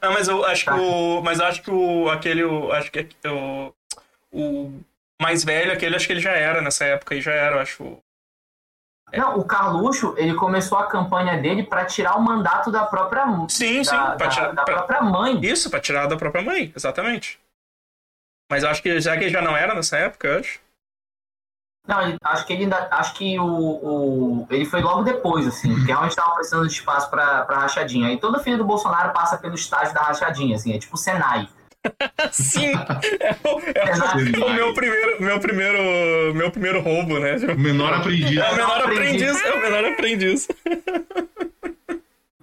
Ah, 0.00 0.10
mas 0.10 0.26
eu 0.28 0.44
acho 0.44 0.64
Tá. 0.64 0.74
que 0.74 0.80
o. 0.80 1.22
Mas 1.22 1.38
eu 1.38 1.46
acho 1.46 1.62
que 1.62 1.70
o. 1.70 2.08
Aquele. 2.10 2.44
o- 2.44 2.72
Acho 2.72 2.90
que 2.90 3.06
o. 3.26 3.72
O 4.32 4.80
mais 5.20 5.44
velho, 5.44 5.72
aquele, 5.72 5.96
acho 5.96 6.06
que 6.06 6.12
ele 6.12 6.20
já 6.20 6.32
era 6.32 6.60
nessa 6.60 6.84
época 6.84 7.14
aí, 7.14 7.20
já 7.20 7.32
era, 7.32 7.56
eu 7.56 7.60
acho. 7.60 7.98
Não, 9.12 9.38
o 9.38 9.44
Carluxo, 9.44 10.14
ele 10.16 10.34
começou 10.34 10.76
a 10.78 10.86
campanha 10.86 11.40
dele 11.40 11.62
pra 11.62 11.84
tirar 11.84 12.16
o 12.16 12.22
mandato 12.22 12.70
da 12.70 12.84
própria, 12.84 13.24
Sim, 13.48 13.82
sim. 13.84 13.90
da, 13.90 14.16
pra 14.16 14.26
da- 14.26 14.28
tirar- 14.28 14.52
da 14.52 14.64
pra- 14.64 14.74
própria 14.74 15.02
mãe. 15.02 15.40
Isso, 15.44 15.70
pra 15.70 15.80
tirar 15.80 16.06
da 16.06 16.16
própria 16.16 16.42
mãe, 16.42 16.72
exatamente. 16.74 17.38
Mas 18.50 18.62
eu 18.62 18.68
acho 18.70 18.82
que 18.82 19.00
já 19.00 19.16
que 19.16 19.24
ele 19.24 19.30
já 19.32 19.40
não 19.40 19.56
era 19.56 19.74
nessa 19.74 19.96
época, 19.96 20.26
eu 20.28 20.40
acho. 20.40 20.60
Não, 21.86 21.98
acho 22.24 22.44
que 22.46 22.52
ele 22.52 22.64
ainda. 22.64 22.88
Acho 22.90 23.14
que 23.14 23.38
o, 23.38 23.44
o- 23.46 24.46
ele 24.50 24.64
foi 24.64 24.80
logo 24.82 25.02
depois, 25.04 25.46
assim, 25.46 25.72
porque 25.72 25.86
realmente 25.86 26.10
estava 26.10 26.34
precisando 26.34 26.66
de 26.66 26.72
espaço 26.74 27.08
pra, 27.08 27.44
pra 27.44 27.58
rachadinha. 27.58 28.12
E 28.12 28.18
todo 28.18 28.40
filho 28.42 28.58
do 28.58 28.64
Bolsonaro 28.64 29.12
passa 29.12 29.38
pelo 29.38 29.54
estágio 29.54 29.94
da 29.94 30.02
rachadinha, 30.02 30.56
assim, 30.56 30.74
é 30.74 30.78
tipo 30.80 30.96
Senai. 30.96 31.48
Sim! 32.32 32.72
É 32.74 33.36
o, 33.44 33.60
é 33.60 34.42
o- 34.42 34.46
o 34.46 34.52
meu 34.54 34.74
primeiro, 34.74 35.22
meu 35.22 35.40
primeiro. 35.40 36.34
Meu 36.34 36.50
primeiro 36.50 36.80
roubo, 36.80 37.18
né? 37.18 37.36
O 37.36 37.58
menor 37.58 37.92
aprendiz. 37.94 38.36
É 38.38 38.50
o 38.52 38.56
menor 38.56 38.78
aprendiz. 38.82 39.44
é 39.44 39.52
o 39.52 39.60
menor 39.60 39.84
aprendiz. 39.84 40.48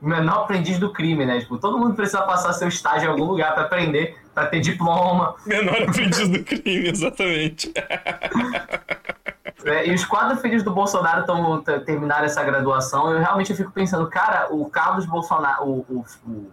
O 0.01 0.07
menor 0.07 0.39
aprendiz 0.43 0.77
do 0.79 0.91
crime, 0.91 1.25
né? 1.25 1.39
Tipo, 1.39 1.57
todo 1.57 1.77
mundo 1.77 1.95
precisa 1.95 2.21
passar 2.23 2.51
seu 2.53 2.67
estágio 2.67 3.07
em 3.07 3.11
algum 3.11 3.23
lugar 3.23 3.53
pra 3.53 3.63
aprender, 3.63 4.17
pra 4.33 4.45
ter 4.47 4.59
diploma. 4.59 5.35
Menor 5.45 5.81
aprendiz 5.83 6.27
do 6.27 6.43
crime, 6.43 6.89
exatamente. 6.89 7.71
né? 9.63 9.87
E 9.87 9.93
os 9.93 10.03
quatro 10.05 10.37
filhos 10.37 10.61
do 10.63 10.71
Bolsonaro 10.71 11.25
tão, 11.25 11.61
t- 11.61 11.79
terminaram 11.81 12.25
essa 12.25 12.43
graduação. 12.43 13.11
Eu 13.11 13.19
realmente 13.19 13.53
fico 13.55 13.71
pensando, 13.71 14.07
cara, 14.09 14.47
o 14.53 14.65
Carlos 14.69 15.05
Bolsonaro. 15.05 15.63
O, 15.63 15.85
o, 15.89 16.05
o, 16.27 16.51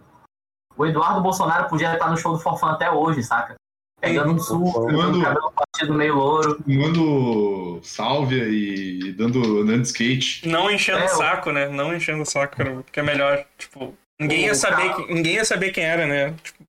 o 0.81 0.85
Eduardo 0.85 1.21
Bolsonaro 1.21 1.69
podia 1.69 1.93
estar 1.93 2.09
no 2.09 2.17
show 2.17 2.33
do 2.33 2.39
Forfã 2.39 2.71
até 2.71 2.89
hoje, 2.91 3.23
saca? 3.23 3.55
Pegando 3.99 4.33
um 4.33 4.39
suco, 4.39 4.71
com 4.73 4.93
Quando- 4.93 5.19
o 5.19 5.23
cabelo 5.23 5.51
partido 5.51 5.93
meio 5.93 6.15
louro. 6.15 6.57
Fumando 6.63 7.79
sálvia 7.83 8.45
e 8.47 9.11
dando, 9.13 9.39
andando 9.61 9.81
de 9.83 9.87
skate. 9.87 10.47
Não 10.47 10.71
enchendo 10.71 10.99
É, 10.99 11.05
o 11.05 11.09
saco, 11.09 11.51
né? 11.51 11.67
Não 11.69 11.95
enchendo 11.95 12.23
o 12.23 12.25
saco, 12.25 12.57
cara, 12.57 12.83
que 12.91 12.99
é 12.99 13.03
melhor. 13.03 13.45
Tipo, 13.59 13.93
ninguém 14.19 14.45
ia 14.45 14.55
saber, 14.55 14.95
que- 14.95 15.13
ninguém 15.13 15.35
ia 15.35 15.45
saber 15.45 15.69
quem 15.71 15.83
era, 15.83 16.07
né? 16.07 16.33
Tipo, 16.43 16.61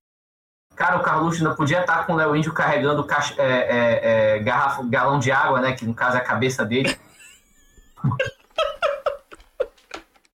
Cara, 0.75 0.97
o 0.97 1.03
Carluxo 1.03 1.39
ainda 1.43 1.55
podia 1.55 1.81
estar 1.81 2.07
com 2.07 2.15
o 2.15 2.17
Léo 2.17 2.35
Índio 2.35 2.53
carregando 2.53 3.05
caixa- 3.05 3.35
é, 3.39 3.45
é, 3.47 4.37
é, 4.37 4.39
garrafa, 4.41 4.83
galão 4.89 5.19
de 5.19 5.31
água, 5.31 5.61
né? 5.61 5.73
Que 5.73 5.85
no 5.87 5.95
caso 5.95 6.17
é 6.17 6.21
a 6.21 6.25
cabeça 6.25 6.65
dele. 6.65 6.97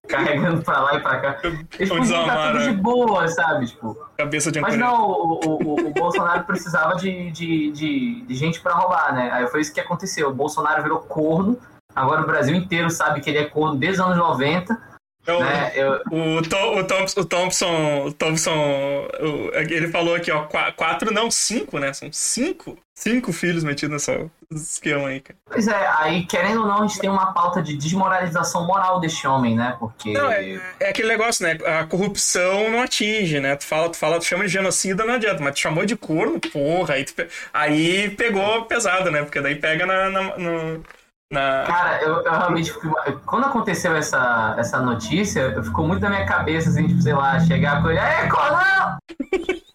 carregando 0.09 0.61
pra 0.63 0.79
lá 0.79 0.95
e 0.95 0.99
pra 0.99 1.19
cá. 1.19 1.37
Eles 1.43 1.89
podiam 1.89 2.21
estar 2.21 2.47
tudo 2.51 2.59
de 2.63 2.71
né? 2.71 2.73
boa, 2.73 3.27
sabe? 3.27 3.67
Tipo, 3.67 3.95
cabeça 4.17 4.51
de 4.51 4.59
Mas 4.59 4.75
não, 4.77 5.07
o, 5.09 5.39
o, 5.45 5.87
o- 5.87 5.93
Bolsonaro 5.93 6.43
precisava 6.43 6.95
de, 6.95 7.29
de, 7.31 7.71
de, 7.71 8.21
de 8.21 8.35
gente 8.35 8.59
pra 8.59 8.73
roubar, 8.73 9.13
né? 9.13 9.29
Aí 9.31 9.47
foi 9.47 9.61
isso 9.61 9.73
que 9.73 9.79
aconteceu. 9.79 10.29
O 10.29 10.33
Bolsonaro 10.33 10.81
virou 10.81 10.99
corno. 10.99 11.57
Agora 11.95 12.21
o 12.21 12.25
Brasil 12.25 12.55
inteiro 12.55 12.89
sabe 12.89 13.21
que 13.21 13.29
ele 13.29 13.39
é 13.39 13.45
corno 13.45 13.75
desde 13.77 14.01
os 14.01 14.07
anos 14.07 14.17
90. 14.17 14.88
Então, 15.35 15.39
né? 15.41 15.71
Eu, 15.75 15.93
o, 16.11 16.41
Tom, 16.41 16.79
o, 16.79 16.83
Thompson, 16.83 17.19
o 17.21 17.25
Thompson, 17.25 18.05
o 18.07 18.13
Thompson 18.13 19.07
o- 19.19 19.51
ele 19.55 19.87
falou 19.89 20.15
aqui, 20.15 20.31
ó, 20.31 20.43
qua- 20.45 20.71
quatro, 20.71 21.13
não, 21.13 21.29
cinco, 21.31 21.77
né? 21.79 21.91
São 21.93 22.09
cinco, 22.11 22.77
cinco 22.95 23.31
filhos 23.31 23.63
metidos 23.63 23.91
nessa 24.07 24.29
nesse 24.51 24.73
esquema 24.73 25.09
aí, 25.09 25.19
cara. 25.19 25.37
pois 25.45 25.67
é, 25.67 25.87
aí 25.99 26.25
querendo 26.25 26.61
ou 26.61 26.67
não, 26.67 26.79
a 26.83 26.87
gente 26.87 26.99
tem 26.99 27.09
uma 27.09 27.33
pauta 27.33 27.61
de 27.61 27.75
desmoralização 27.77 28.65
moral 28.65 28.99
deste 28.99 29.27
homem, 29.27 29.55
né? 29.55 29.75
Porque. 29.79 30.11
Não, 30.11 30.31
é, 30.31 30.59
é 30.79 30.89
aquele 30.89 31.07
negócio, 31.07 31.45
né? 31.45 31.57
A 31.79 31.83
corrupção 31.85 32.69
não 32.71 32.81
atinge, 32.81 33.39
né? 33.39 33.55
Tu 33.55 33.65
fala, 33.65 33.89
tu 33.89 33.97
fala, 33.97 34.17
tu 34.19 34.25
chama 34.25 34.45
de 34.45 34.49
genocida, 34.51 35.05
não 35.05 35.13
adianta, 35.13 35.41
mas 35.43 35.53
tu 35.53 35.59
chamou 35.59 35.85
de 35.85 35.95
corno, 35.95 36.39
porra, 36.39 36.95
aí, 36.95 37.03
tu 37.05 37.13
aí 37.53 38.09
pegou 38.11 38.65
pesado, 38.65 39.11
né? 39.11 39.21
Porque 39.23 39.39
daí 39.41 39.55
pega 39.55 39.85
na. 39.85 40.09
na, 40.09 40.37
no- 40.37 40.83
na- 41.31 41.63
Cara, 41.67 42.01
eu, 42.01 42.21
eu 42.23 42.31
realmente 42.31 42.71
fico. 42.73 42.93
Quando 43.25 43.45
aconteceu 43.45 43.95
essa, 43.95 44.55
essa 44.57 44.79
notícia, 44.79 45.61
ficou 45.63 45.87
muito 45.87 46.01
na 46.01 46.09
minha 46.09 46.25
cabeça, 46.25 46.69
assim, 46.69 46.87
tipo, 46.87 47.01
sei 47.01 47.13
lá, 47.13 47.39
chegar 47.39 47.81
com 47.81 47.89
ele. 47.89 47.99
Ei, 47.99 48.27
Cornão! 48.29 48.97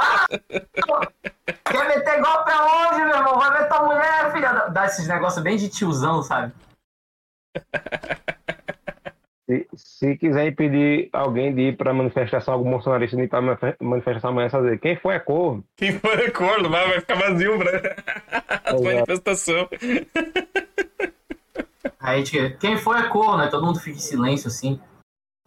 Ah! 0.00 0.26
Quer 1.64 1.88
meter 1.88 2.20
golpe 2.22 2.50
aonde, 2.50 3.04
meu 3.04 3.16
irmão? 3.16 3.38
Vai 3.38 3.58
ver 3.58 3.68
tua 3.68 3.82
mulher, 3.82 4.32
filha. 4.32 4.68
Dá 4.68 4.86
esses 4.86 5.06
negócios 5.06 5.42
bem 5.42 5.56
de 5.56 5.68
tiozão, 5.68 6.22
sabe? 6.22 6.52
Se, 9.50 9.66
se 9.74 10.16
quiser 10.16 10.46
impedir 10.46 11.08
alguém 11.12 11.52
de 11.52 11.60
ir 11.70 11.76
pra 11.76 11.92
manifestação, 11.92 12.54
algum 12.54 12.70
bolsonarista 12.70 13.16
de 13.16 13.24
ir 13.24 13.28
pra 13.28 13.40
manif- 13.40 13.76
manifestação 13.80 14.30
amanhã, 14.30 14.48
só 14.48 14.60
dizer 14.60 14.78
quem 14.78 14.96
foi 14.96 15.14
é 15.16 15.18
corno. 15.18 15.64
Quem 15.76 15.98
for 15.98 16.20
é 16.20 16.30
corno, 16.30 16.70
vai, 16.70 16.86
vai 16.88 17.00
ficar 17.00 17.16
vazio, 17.16 17.58
né? 17.58 17.64
As 18.64 18.74
Exato. 18.74 18.82
manifestações. 18.84 19.68
Aí, 21.98 22.22
tipo, 22.22 22.56
quem 22.58 22.76
foi 22.78 22.98
é 23.00 23.08
corno, 23.08 23.42
aí 23.42 23.50
todo 23.50 23.66
mundo 23.66 23.80
fica 23.80 23.96
em 23.96 24.00
silêncio, 24.00 24.46
assim. 24.46 24.80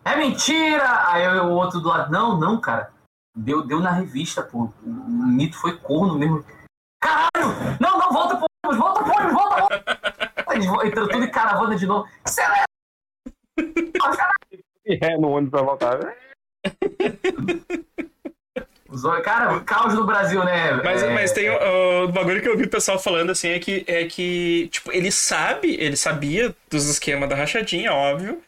É 0.03 0.17
mentira! 0.17 1.07
Aí 1.10 1.25
o 1.39 1.51
outro 1.51 1.79
do 1.79 1.88
lado, 1.88 2.12
não, 2.12 2.38
não, 2.38 2.60
cara. 2.60 2.91
Deu, 3.36 3.65
deu 3.65 3.79
na 3.79 3.91
revista, 3.91 4.43
pô. 4.43 4.69
O 4.86 4.89
mito 4.89 5.57
foi 5.57 5.77
corno 5.77 6.19
mesmo. 6.19 6.43
Caralho! 7.01 7.55
Não, 7.79 7.98
não, 7.98 8.12
volta 8.12 8.36
pro 8.36 8.45
ônibus, 8.65 8.86
volta 8.86 9.03
pro 9.03 9.13
ônibus, 9.13 9.33
volta, 9.33 9.83
vo- 10.67 10.86
Entrou 10.86 11.07
tudo 11.07 11.24
em 11.24 11.31
caravana 11.31 11.75
de 11.75 11.88
novo. 11.88 12.05
Acelera! 12.25 12.63
E 14.86 14.98
é 15.01 15.17
no 15.17 15.29
ônibus 15.31 15.51
pra 15.51 15.62
voltar. 15.62 16.00
Cara, 19.24 19.57
o 19.57 19.62
caos 19.63 19.93
no 19.95 20.05
Brasil, 20.05 20.43
né? 20.43 20.74
Mas, 20.83 21.01
É, 21.01 21.10
mas 21.13 21.31
tem 21.31 21.50
o, 21.50 22.03
o 22.03 22.07
bagulho 22.10 22.41
que 22.41 22.48
eu 22.48 22.55
vi 22.57 22.65
o 22.65 22.69
pessoal 22.69 23.00
falando 23.00 23.31
assim 23.31 23.50
é 23.50 23.60
que, 23.60 23.83
é 23.88 24.05
que, 24.05 24.67
tipo, 24.72 24.91
ele 24.91 25.12
sabe, 25.12 25.75
ele 25.79 25.95
sabia 25.98 26.55
dos 26.69 26.88
esquemas 26.88 27.27
da 27.27 27.36
rachadinha, 27.36 27.91
óbvio. 27.91 28.39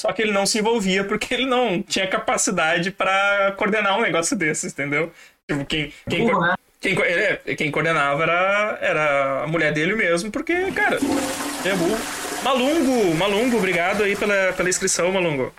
Só 0.00 0.12
que 0.12 0.20
ele 0.22 0.32
não 0.32 0.44
se 0.46 0.58
envolvia 0.58 1.04
porque 1.04 1.32
ele 1.32 1.46
não 1.46 1.80
tinha 1.82 2.08
capacidade 2.08 2.90
pra 2.90 3.52
coordenar 3.56 3.96
um 3.96 4.02
negócio 4.02 4.36
desses, 4.36 4.72
entendeu? 4.72 5.12
Tipo, 5.48 5.64
quem, 5.66 5.92
quem, 6.08 6.26
burro, 6.26 6.40
né? 6.40 6.54
quem, 6.80 6.94
co- 6.96 7.04
é, 7.04 7.36
quem 7.54 7.70
coordenava 7.70 8.24
era, 8.24 8.78
era 8.80 9.42
a 9.44 9.46
mulher 9.46 9.72
dele 9.72 9.94
mesmo, 9.94 10.32
porque, 10.32 10.72
cara, 10.72 10.96
é 11.64 11.74
burro. 11.76 12.31
Malungo, 12.44 13.14
Malungo, 13.14 13.56
obrigado 13.56 14.02
aí 14.02 14.16
pela, 14.16 14.52
pela 14.52 14.68
inscrição, 14.68 15.12
Malungo. 15.12 15.54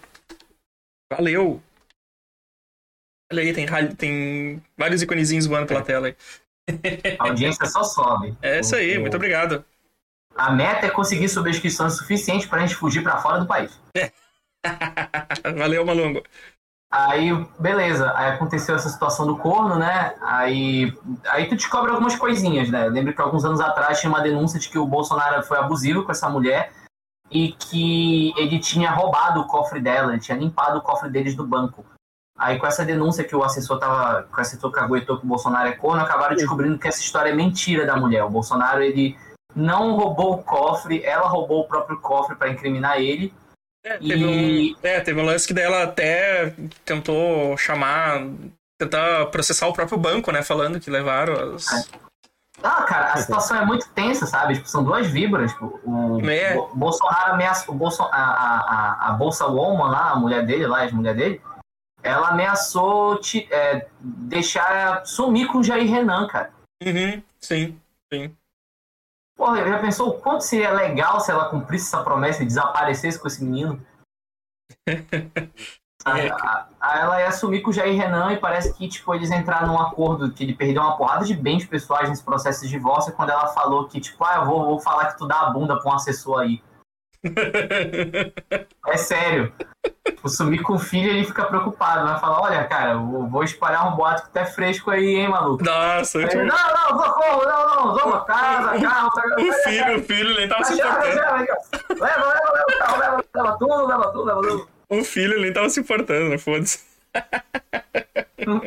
Valeu. 1.12 1.62
Olha 3.32 3.42
aí, 3.42 3.54
tem, 3.54 3.66
tem 3.96 4.63
vários 4.78 5.02
iconezinhos 5.02 5.48
voando 5.48 5.68
pela 5.68 5.82
tela 5.82 6.08
aí. 6.08 6.16
A 7.20 7.30
audiência 7.30 7.66
só 7.66 7.84
sobe. 7.84 8.38
É 8.42 8.60
isso 8.60 8.75
aí, 8.75 8.98
muito 8.98 9.16
obrigado. 9.16 9.63
A 10.36 10.52
meta 10.52 10.88
é 10.88 10.90
conseguir 10.90 11.30
subscrições 11.30 11.94
suficientes 11.94 12.48
pra 12.48 12.60
gente 12.60 12.75
fugir 12.75 13.02
pra 13.02 13.22
fora 13.22 13.40
do 13.40 13.48
país. 13.48 13.80
Valeu, 15.58 15.86
Malungo. 15.86 16.24
Aí, 16.95 17.33
beleza. 17.57 18.13
Aí 18.15 18.33
aconteceu 18.33 18.75
essa 18.75 18.88
situação 18.88 19.25
do 19.25 19.35
corno, 19.35 19.79
né? 19.79 20.13
Aí, 20.21 20.95
aí 21.27 21.47
tu 21.47 21.55
descobre 21.55 21.89
algumas 21.89 22.15
coisinhas, 22.15 22.69
né? 22.69 22.85
Eu 22.85 22.91
lembro 22.91 23.15
que 23.15 23.21
alguns 23.21 23.43
anos 23.43 23.59
atrás 23.59 24.00
tinha 24.00 24.12
uma 24.12 24.21
denúncia 24.21 24.59
de 24.59 24.69
que 24.69 24.77
o 24.77 24.85
Bolsonaro 24.85 25.41
foi 25.41 25.57
abusivo 25.57 26.03
com 26.03 26.12
essa 26.12 26.29
mulher 26.29 26.71
e 27.31 27.53
que 27.53 28.31
ele 28.38 28.59
tinha 28.59 28.91
roubado 28.91 29.39
o 29.39 29.47
cofre 29.47 29.79
dela, 29.79 30.12
ele 30.12 30.21
tinha 30.21 30.38
limpado 30.38 30.77
o 30.77 30.81
cofre 30.83 31.09
deles 31.09 31.33
do 31.33 31.43
banco. 31.43 31.83
Aí 32.38 32.59
com 32.59 32.67
essa 32.67 32.85
denúncia 32.85 33.23
que 33.23 33.35
o 33.35 33.43
assessor 33.43 33.79
tava, 33.79 34.27
que 34.31 34.38
o 34.38 34.41
assessor 34.41 34.69
caguetou 34.69 35.17
que 35.17 35.25
o 35.25 35.27
Bolsonaro 35.29 35.69
é 35.69 35.71
corno, 35.71 36.03
acabaram 36.03 36.35
descobrindo 36.35 36.77
que 36.77 36.88
essa 36.88 37.01
história 37.01 37.31
é 37.31 37.35
mentira 37.35 37.88
da 37.88 37.95
mulher. 37.95 38.23
O 38.23 38.29
Bolsonaro, 38.29 38.83
ele 38.83 39.17
não 39.55 39.95
roubou 39.95 40.35
o 40.35 40.43
cofre, 40.43 41.03
ela 41.03 41.27
roubou 41.27 41.62
o 41.62 41.67
próprio 41.67 42.00
cofre 42.00 42.35
para 42.35 42.51
incriminar 42.51 43.01
ele. 43.01 43.33
É, 43.84 43.98
teve, 43.98 44.16
E- 44.16 44.74
um, 44.74 44.78
é, 44.82 45.00
teve 45.02 45.20
um 45.20 45.25
lance 45.25 45.46
que 45.46 45.54
daí 45.54 45.66
ela 45.66 45.84
até 45.84 46.54
tentou 46.86 47.58
chamar, 47.58 48.22
tentar 48.80 49.25
processar 49.28 49.68
o 49.68 49.74
próprio 49.74 49.98
banco, 49.98 50.32
né? 50.32 50.42
Falando 50.42 50.80
que 50.80 50.90
levaram 50.90 51.56
as. 51.56 51.68
Ah, 52.62 52.84
cara, 52.84 53.12
a 53.13 53.18
situação 53.18 53.58
é 53.58 53.66
muito 53.66 53.90
tensa, 53.90 54.25
sabe? 54.25 54.54
Tipo, 54.56 54.70
são 54.70 54.84
duas 54.86 55.08
víboras. 55.08 55.52
Tipo, 55.52 55.80
o 55.84 56.30
É. 56.30 56.54
Bo- 56.54 56.72
Bolsonaro 56.74 57.34
ameaçou. 57.34 57.75
O 57.75 57.78
Bolso, 57.78 58.04
a, 58.04 58.08
a, 58.08 58.60
a, 58.60 59.10
a 59.10 59.12
Bolsa 59.13 59.48
Woman 59.48 59.90
lá, 59.90 60.12
a 60.12 60.16
mulher 60.16 60.46
dele, 60.46 60.66
lá, 60.66 60.84
a 60.84 60.92
mulher 60.92 61.16
dele, 61.16 61.42
ela 62.02 62.30
ameaçou 62.30 63.18
te, 63.20 63.48
é, 63.52 63.88
deixar 64.00 65.06
sumir 65.06 65.48
com 65.48 65.58
o 65.58 65.63
Jair 65.63 65.90
Renan, 65.90 66.28
cara. 66.28 66.52
Uhum, 66.82 67.22
sim, 67.42 67.78
sim. 68.13 68.34
Porra, 69.36 69.68
já 69.68 69.80
pensou 69.80 70.10
o 70.10 70.20
quanto 70.22 70.42
seria 70.42 70.72
legal 70.72 71.20
se 71.20 71.32
ela 71.32 71.50
cumprisse 71.50 71.88
essa 71.88 72.04
promessa 72.04 72.44
e 72.44 72.46
desaparecesse 72.46 73.20
com 73.20 73.28
esse 73.28 73.44
menino? 73.44 73.84
É. 76.06 76.28
A- 76.30 76.36
a- 76.36 76.68
a- 76.82 77.00
ela 77.00 77.22
ia 77.22 77.30
assumir 77.30 77.62
com 77.62 77.70
o 77.70 77.74
Jair 77.74 77.98
Renan 77.98 78.34
e 78.34 78.38
parece 78.38 78.74
que 78.74 78.90
tipo, 78.90 79.16
eles 79.16 79.32
entraram 79.32 79.68
num 79.68 79.80
acordo 79.80 80.34
que 80.34 80.44
ele 80.44 80.54
perdeu 80.54 80.82
uma 80.82 80.98
porrada 80.98 81.24
de 81.24 81.34
bens 81.34 81.66
pessoais 81.66 82.10
nesse 82.10 82.22
processo 82.22 82.63
de 82.63 82.68
divórcio 82.68 83.13
quando 83.13 83.30
ela 83.30 83.48
falou 83.48 83.88
que, 83.88 84.02
tipo, 84.02 84.22
ah, 84.25 84.36
eu 84.40 84.46
vou, 84.46 84.66
vou 84.66 84.80
falar 84.82 85.13
que 85.13 85.18
tu 85.18 85.25
dá 85.25 85.40
a 85.40 85.50
bunda 85.52 85.80
pra 85.80 85.92
um 85.92 85.96
assessor 85.96 86.42
aí. 86.42 86.62
É 88.88 88.98
sério. 88.98 89.53
Tipo, 90.06 90.30
sumir 90.30 90.62
com 90.62 90.74
o 90.74 90.80
filho 90.80 91.10
ele 91.10 91.25
fica 91.25 91.46
preocupado. 91.46 92.08
Vai 92.08 92.20
falar, 92.20 92.42
olha, 92.42 92.63
cara, 92.65 92.92
eu 92.92 93.27
vou 93.27 93.44
espalhar 93.44 93.92
um 93.92 93.96
boato 93.96 94.30
que 94.32 94.39
é 94.39 94.46
fresco 94.46 94.92
aí, 94.92 95.15
hein, 95.15 95.30
maluco? 95.30 95.63
Nossa, 95.63 96.20
Aí 96.20 96.25
ele, 96.25 96.44
não, 96.44 96.56
não, 96.56 97.03
socorro, 97.03 97.46
não, 97.46 97.75
não, 97.75 97.96
vamos, 97.96 98.25
casa, 98.25 98.80
carro, 98.82 99.10
o 99.38 99.53
filho, 99.63 99.98
o 99.98 100.03
filho 100.03 100.36
nem 100.36 100.48
tava 100.50 100.63
se 100.65 100.74
importando. 100.74 101.06
leva, 101.06 101.38
leva, 101.38 101.58
leva, 101.89 102.34
leva, 102.34 102.65
o 102.70 102.77
carro, 102.77 103.00
leva, 103.00 103.24
leva 103.36 103.58
tudo, 103.58 103.88
leva 103.88 104.12
tudo, 104.12 104.25
leva 104.25 104.42
tudo. 104.42 104.68
O 104.89 105.03
filho 105.03 105.42
nem 105.42 105.53
tava 105.53 105.70
se 105.70 105.80
importando, 105.80 106.38
foda-se. 106.38 106.80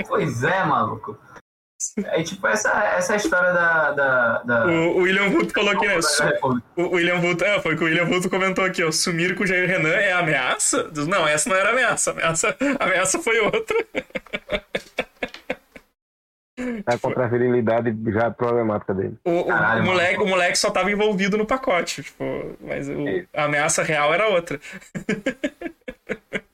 Pois 0.08 0.42
é, 0.42 0.64
maluco. 0.64 1.18
É 1.96 2.22
tipo 2.22 2.46
essa, 2.46 2.70
essa 2.96 3.16
história 3.16 3.52
da. 3.52 3.92
da, 3.92 4.42
da... 4.42 4.66
O, 4.66 4.70
o 4.70 5.02
William 5.02 5.28
Vulto 5.30 5.52
falou 5.52 5.70
aqui, 5.72 5.86
né? 5.86 5.94
O 6.76 6.94
William 6.96 7.20
Vulto, 7.20 7.44
é, 7.44 7.60
foi 7.60 7.74
o 7.74 7.76
que 7.78 7.84
o 7.84 7.86
William 7.86 8.04
Vulto 8.06 8.28
comentou 8.30 8.64
aqui, 8.64 8.82
ó. 8.84 8.90
Sumir 8.90 9.34
com 9.36 9.44
o 9.44 9.46
Jair 9.46 9.68
Renan 9.68 9.94
é 9.94 10.12
ameaça? 10.12 10.90
Não, 11.08 11.26
essa 11.26 11.48
não 11.48 11.56
era 11.56 11.70
ameaça. 11.70 12.10
Ameaça, 12.12 12.56
ameaça 12.80 13.18
foi 13.20 13.38
outra. 13.40 13.76
A 16.86 16.98
contravirilidade 16.98 17.94
já 18.12 18.24
é 18.26 18.30
problemática 18.30 18.94
dele. 18.94 19.16
O, 19.24 19.40
o- 19.40 19.44
Caralho, 19.46 19.82
o 19.82 19.84
mano. 19.86 19.92
moleque, 19.92 20.22
o 20.22 20.26
moleque 20.26 20.56
só 20.58 20.70
tava 20.70 20.90
envolvido 20.90 21.36
no 21.36 21.44
pacote, 21.46 22.02
tipo, 22.02 22.24
mas 22.62 22.88
o- 22.88 23.04
a 23.34 23.44
ameaça 23.44 23.82
real 23.82 24.12
era 24.14 24.28
outra. 24.28 24.58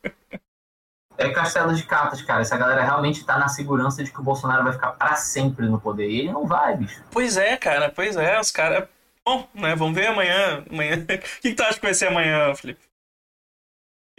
É 1.23 1.33
castelo 1.33 1.75
de 1.75 1.83
cartas, 1.85 2.23
cara. 2.23 2.43
Essa 2.43 2.57
galera 2.57 2.83
realmente 2.83 3.25
tá 3.25 3.39
na 3.39 3.49
segurança 3.49 4.03
de 4.03 4.11
que 4.11 4.21
o 4.21 4.25
Bolsonaro 4.25 4.65
vai 4.65 4.73
ficar 4.73 4.93
pra 4.93 5.15
sempre 5.17 5.67
no 5.67 5.81
poder. 5.81 6.09
E 6.09 6.21
ele 6.21 6.33
não 6.33 6.47
vai, 6.47 6.77
bicho. 6.77 7.03
Pois 7.11 7.37
é, 7.37 7.57
cara, 7.57 7.91
pois 7.95 8.17
é, 8.17 8.41
os 8.41 8.51
caras. 8.51 8.89
Bom, 9.25 9.49
né? 9.55 9.75
Vamos 9.77 9.95
ver 9.95 10.09
amanhã. 10.09 10.65
amanhã. 10.71 10.97
O 11.05 11.07
que, 11.07 11.51
que 11.51 11.55
tu 11.55 11.63
acha 11.63 11.75
que 11.75 11.87
vai 11.87 11.95
ser 11.95 12.09
amanhã, 12.09 12.55
Felipe? 12.55 12.81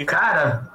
Cara, 0.06 0.74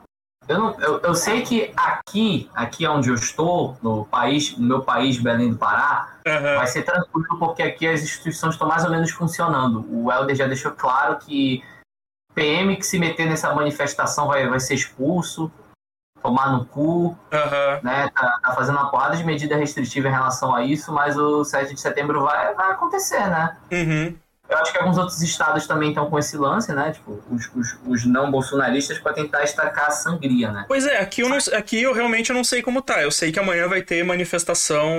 eu, 0.48 0.58
não, 0.58 0.80
eu, 0.80 1.00
eu 1.00 1.14
sei 1.14 1.42
que 1.42 1.72
aqui, 1.76 2.48
aqui 2.54 2.86
onde 2.86 3.10
eu 3.10 3.14
estou, 3.14 3.76
no 3.82 4.06
país, 4.06 4.56
no 4.56 4.66
meu 4.66 4.82
país, 4.82 5.18
Belém 5.18 5.50
do 5.50 5.58
Pará, 5.58 6.16
Aham. 6.26 6.56
vai 6.56 6.66
ser 6.66 6.84
tranquilo 6.84 7.38
porque 7.38 7.62
aqui 7.62 7.86
as 7.86 8.02
instituições 8.02 8.54
estão 8.54 8.66
mais 8.66 8.84
ou 8.84 8.90
menos 8.90 9.10
funcionando. 9.10 9.86
O 9.90 10.10
Helder 10.10 10.34
já 10.34 10.46
deixou 10.46 10.72
claro 10.72 11.18
que 11.18 11.62
PM 12.34 12.76
que 12.76 12.86
se 12.86 12.98
meter 12.98 13.26
nessa 13.26 13.52
manifestação 13.54 14.28
vai, 14.28 14.48
vai 14.48 14.60
ser 14.60 14.74
expulso, 14.74 15.52
tomar 16.22 16.52
no 16.52 16.64
cu, 16.64 17.16
Aham. 17.32 17.80
né? 17.82 18.10
Tá, 18.14 18.38
tá 18.42 18.54
fazendo 18.54 18.76
uma 18.76 18.90
porrada 18.90 19.16
de 19.16 19.24
medida 19.24 19.56
restritiva 19.56 20.08
em 20.08 20.12
relação 20.12 20.54
a 20.54 20.64
isso, 20.64 20.92
mas 20.92 21.16
o 21.16 21.44
7 21.44 21.74
de 21.74 21.80
setembro 21.80 22.22
vai, 22.22 22.54
vai 22.54 22.72
acontecer, 22.72 23.26
né? 23.28 23.56
Uhum. 23.70 24.16
Eu 24.48 24.56
acho 24.58 24.72
que 24.72 24.78
alguns 24.78 24.96
outros 24.96 25.20
estados 25.20 25.66
também 25.66 25.90
estão 25.90 26.08
com 26.08 26.18
esse 26.18 26.36
lance, 26.36 26.72
né? 26.72 26.90
Tipo, 26.92 27.22
os, 27.30 27.50
os, 27.54 27.78
os 27.86 28.06
não 28.06 28.30
bolsonaristas 28.30 28.98
para 28.98 29.12
tentar 29.12 29.44
estacar 29.44 29.88
a 29.88 29.90
sangria, 29.90 30.50
né? 30.50 30.64
Pois 30.66 30.86
é, 30.86 30.98
aqui 31.00 31.20
eu, 31.20 31.28
não, 31.28 31.36
aqui 31.54 31.82
eu 31.82 31.92
realmente 31.92 32.32
não 32.32 32.42
sei 32.42 32.62
como 32.62 32.80
tá. 32.80 33.02
Eu 33.02 33.10
sei 33.10 33.30
que 33.30 33.38
amanhã 33.38 33.68
vai 33.68 33.82
ter 33.82 34.02
manifestação 34.02 34.90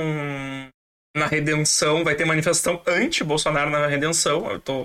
na 1.18 1.26
redenção, 1.26 2.04
vai 2.04 2.14
ter 2.14 2.26
manifestação 2.26 2.80
anti-Bolsonaro 2.86 3.72
na 3.72 3.88
redenção. 3.88 4.52
Eu 4.52 4.60
tô, 4.60 4.84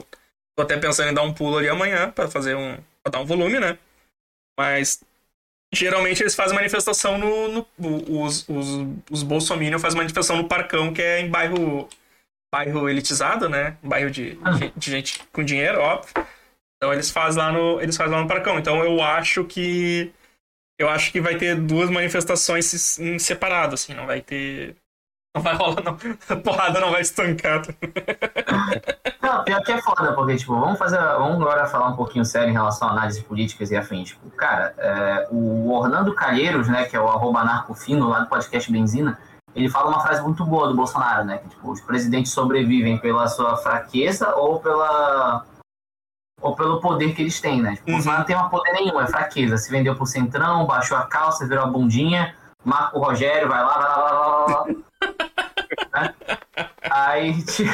tô 0.57 0.63
até 0.63 0.79
pensando 0.79 1.11
em 1.11 1.15
dar 1.15 1.23
um 1.23 1.35
pulo 1.35 1.59
ali 1.59 1.69
amanhã 1.69 2.11
pra 2.11 2.29
fazer 2.31 2.57
um. 2.57 2.79
pra 3.03 3.13
dar 3.13 3.21
um 3.21 3.27
volume, 3.27 3.61
né? 3.61 3.77
Mas 4.59 5.03
geralmente 5.73 6.23
eles 6.23 6.35
fazem 6.35 6.55
manifestação 6.55 7.19
no. 7.19 7.49
no 7.49 7.67
os, 8.23 8.49
os, 8.49 8.67
os 9.11 9.23
Bolsominion 9.23 9.79
fazem 9.79 9.97
manifestação 9.97 10.37
no 10.37 10.49
Parcão, 10.49 10.93
que 10.93 11.03
é 11.03 11.21
em 11.21 11.29
bairro, 11.29 11.89
bairro 12.53 12.89
elitizado, 12.89 13.49
né? 13.49 13.77
Bairro 13.83 14.11
de, 14.11 14.39
de 14.77 14.91
gente 14.91 15.21
com 15.33 15.45
dinheiro, 15.45 15.81
óbvio. 15.81 16.13
Então 16.77 16.93
eles 16.93 17.11
fazem 17.11 17.43
lá 17.43 17.51
no. 17.53 17.81
Eles 17.81 17.97
fazem 17.97 18.15
lá 18.15 18.23
no 18.23 18.29
Parcão. 18.29 18.59
Então 18.59 18.85
eu 18.85 19.01
acho 19.03 19.45
que. 19.45 20.13
Eu 20.79 20.89
acho 20.89 21.13
que 21.13 21.21
vai 21.21 21.37
ter 21.37 21.55
duas 21.57 21.89
manifestações 21.89 22.99
em 22.99 23.19
separado, 23.19 23.75
assim, 23.75 23.95
não 23.95 24.07
vai 24.07 24.21
ter. 24.21 24.77
Não 25.35 25.43
vai 25.43 25.55
rolar, 25.55 25.83
não. 25.83 25.97
A 26.29 26.37
porrada 26.37 26.81
não 26.81 26.91
vai 26.91 27.01
estancar. 27.01 27.63
Não, 29.25 29.43
pior 29.43 29.63
que 29.63 29.73
é 29.73 29.81
foda, 29.81 30.13
porque, 30.13 30.37
tipo, 30.37 30.55
vamos 30.55 30.79
fazer. 30.79 30.99
Vamos 30.99 31.41
agora 31.41 31.67
falar 31.67 31.89
um 31.89 31.97
pouquinho 31.97 32.27
sério 32.27 32.51
em 32.51 32.53
relação 32.53 32.89
a 32.89 32.91
análises 32.91 33.23
políticas 33.23 33.71
e 33.71 33.77
afins. 33.77 34.11
Tipo, 34.11 34.29
cara, 34.33 34.75
é, 34.77 35.29
o 35.31 35.73
Orlando 35.73 36.15
Calheiros, 36.15 36.69
né, 36.69 36.85
que 36.85 36.95
é 36.95 37.01
o 37.01 37.09
arroba 37.09 37.43
narcofino 37.43 38.07
lá 38.07 38.21
do 38.21 38.29
podcast 38.29 38.71
Benzina, 38.71 39.19
ele 39.55 39.71
fala 39.71 39.89
uma 39.89 40.01
frase 40.01 40.21
muito 40.21 40.45
boa 40.45 40.69
do 40.69 40.75
Bolsonaro, 40.75 41.25
né? 41.25 41.39
Que, 41.39 41.49
tipo, 41.49 41.71
os 41.71 41.81
presidentes 41.81 42.33
sobrevivem 42.33 42.99
pela 42.99 43.27
sua 43.27 43.57
fraqueza 43.57 44.35
ou 44.35 44.61
pela. 44.61 45.47
ou 46.43 46.55
pelo 46.55 46.79
poder 46.83 47.15
que 47.15 47.23
eles 47.23 47.41
têm, 47.41 47.63
né? 47.63 47.77
Tipo, 47.77 47.93
O 47.93 47.93
Bolsonaro 47.95 48.19
não 48.21 48.27
tem 48.27 48.37
uma 48.37 48.51
poder 48.51 48.73
nenhum, 48.73 49.01
é 49.01 49.07
fraqueza. 49.07 49.57
Se 49.57 49.71
vendeu 49.71 49.97
pro 49.97 50.05
centrão, 50.05 50.67
baixou 50.67 50.99
a 50.99 51.07
calça, 51.07 51.47
virou 51.47 51.65
a 51.65 51.69
bundinha, 51.69 52.35
marca 52.63 52.99
o 52.99 53.01
Rogério, 53.01 53.49
vai 53.49 53.65
lá, 53.65 53.79
vai 53.79 53.89
lá, 53.89 53.97
vai 53.97 54.13
lá, 54.13 54.45
vai 54.45 54.55
lá. 54.55 54.81
Né? 55.95 56.15
Aí, 56.91 57.43
tipo... 57.45 57.71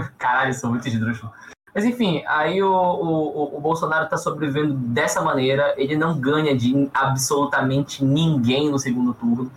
Caralho, 0.18 0.54
são 0.54 0.70
muito 0.70 0.86
esdrúxulos. 0.88 1.34
Mas 1.74 1.84
enfim, 1.84 2.22
aí 2.26 2.62
o, 2.62 2.70
o, 2.70 3.56
o 3.56 3.60
Bolsonaro 3.60 4.08
tá 4.08 4.18
sobrevivendo 4.18 4.74
dessa 4.74 5.22
maneira, 5.22 5.74
ele 5.78 5.96
não 5.96 6.18
ganha 6.20 6.54
de 6.54 6.90
absolutamente 6.92 8.04
ninguém 8.04 8.70
no 8.70 8.78
segundo 8.78 9.14
turno. 9.14 9.50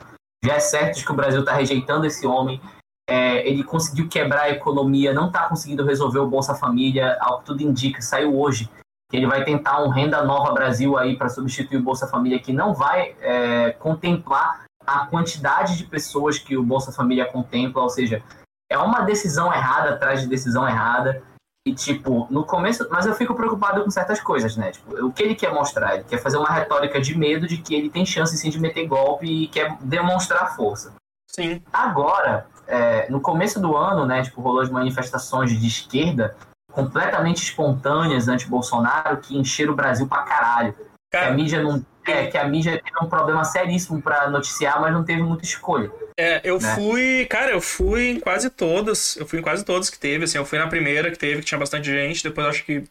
Já 0.43 0.53
é 0.55 0.59
certo 0.59 1.03
que 1.03 1.11
o 1.11 1.15
Brasil 1.15 1.43
tá 1.43 1.53
rejeitando 1.53 2.05
esse 2.05 2.25
homem. 2.25 2.61
É, 3.07 3.47
ele 3.47 3.63
conseguiu 3.63 4.07
quebrar 4.07 4.43
a 4.43 4.49
economia, 4.49 5.13
não 5.13 5.29
tá 5.29 5.47
conseguindo 5.49 5.85
resolver 5.85 6.19
o 6.19 6.29
Bolsa 6.29 6.55
Família, 6.55 7.17
ao 7.19 7.39
que 7.39 7.45
tudo 7.45 7.61
indica, 7.61 8.01
saiu 8.01 8.39
hoje 8.39 8.69
que 9.09 9.17
ele 9.17 9.27
vai 9.27 9.43
tentar 9.43 9.83
um 9.83 9.89
Renda 9.89 10.23
Nova 10.23 10.51
Brasil 10.51 10.97
aí 10.97 11.15
para 11.15 11.29
substituir 11.29 11.77
o 11.77 11.83
Bolsa 11.83 12.07
Família, 12.07 12.39
que 12.39 12.51
não 12.51 12.73
vai 12.73 13.15
é, 13.21 13.71
contemplar 13.71 14.65
a 14.85 15.05
quantidade 15.07 15.77
de 15.77 15.83
pessoas 15.83 16.39
que 16.39 16.57
o 16.57 16.63
Bolsa 16.63 16.91
Família 16.91 17.25
contempla, 17.25 17.83
ou 17.83 17.89
seja, 17.89 18.23
é 18.69 18.77
uma 18.77 19.01
decisão 19.01 19.53
errada 19.53 19.91
atrás 19.91 20.21
de 20.21 20.27
decisão 20.27 20.67
errada. 20.67 21.21
E, 21.67 21.73
tipo, 21.73 22.27
no 22.29 22.45
começo. 22.45 22.87
Mas 22.91 23.07
eu 23.07 23.15
fico 23.15 23.33
preocupado 23.33 23.83
com 23.83 23.89
certas 23.89 24.21
coisas, 24.21 24.55
né? 24.55 24.71
Tipo, 24.71 25.07
o 25.07 25.11
que 25.11 25.23
ele 25.23 25.33
quer 25.33 25.51
mostrar? 25.51 25.95
Ele 25.95 26.03
quer 26.03 26.19
fazer 26.19 26.37
uma 26.37 26.51
retórica 26.51 27.01
de 27.01 27.17
medo 27.17 27.47
de 27.47 27.57
que 27.57 27.73
ele 27.73 27.89
tem 27.89 28.05
chance 28.05 28.37
sim 28.37 28.49
de 28.51 28.59
meter 28.59 28.85
golpe 28.85 29.25
e 29.25 29.47
quer 29.47 29.75
demonstrar 29.81 30.55
força. 30.55 30.93
Sim. 31.27 31.63
Agora, 31.73 32.45
é, 32.67 33.09
no 33.09 33.19
começo 33.19 33.59
do 33.59 33.75
ano, 33.75 34.05
né, 34.05 34.21
tipo, 34.21 34.41
rolou 34.41 34.61
as 34.61 34.69
manifestações 34.69 35.59
de 35.59 35.67
esquerda 35.67 36.35
completamente 36.71 37.41
espontâneas 37.41 38.27
anti-Bolsonaro 38.27 39.17
que 39.17 39.37
encheram 39.37 39.73
o 39.73 39.75
Brasil 39.75 40.07
pra 40.07 40.23
caralho. 40.23 40.73
Que 41.09 41.17
a 41.17 41.21
Cara, 41.21 41.33
mídia 41.33 41.63
não. 41.63 41.83
É, 42.05 42.27
que 42.27 42.37
a 42.37 42.47
mídia 42.47 42.79
teve 42.83 43.03
um 43.03 43.09
problema 43.09 43.43
seríssimo 43.43 43.99
pra 44.01 44.29
noticiar, 44.29 44.79
mas 44.79 44.93
não 44.93 45.03
teve 45.03 45.23
muita 45.23 45.43
escolha. 45.43 45.91
É, 46.17 46.41
eu 46.45 46.59
né? 46.59 46.75
fui, 46.75 47.25
cara, 47.25 47.51
eu 47.51 47.59
fui 47.61 48.09
em 48.11 48.19
quase 48.19 48.49
todas. 48.49 49.15
Eu 49.17 49.27
fui 49.27 49.39
em 49.39 49.41
quase 49.41 49.65
todas 49.65 49.89
que 49.89 49.99
teve, 49.99 50.23
assim. 50.23 50.37
Eu 50.37 50.45
fui 50.45 50.57
na 50.57 50.67
primeira 50.67 51.11
que 51.11 51.17
teve, 51.17 51.41
que 51.41 51.45
tinha 51.47 51.59
bastante 51.59 51.85
gente. 51.91 52.23
Depois 52.23 52.47
acho 52.47 52.63
que 52.65 52.83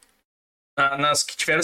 na- 0.78 0.98
nas 0.98 1.22
que 1.24 1.36
tiveram. 1.36 1.62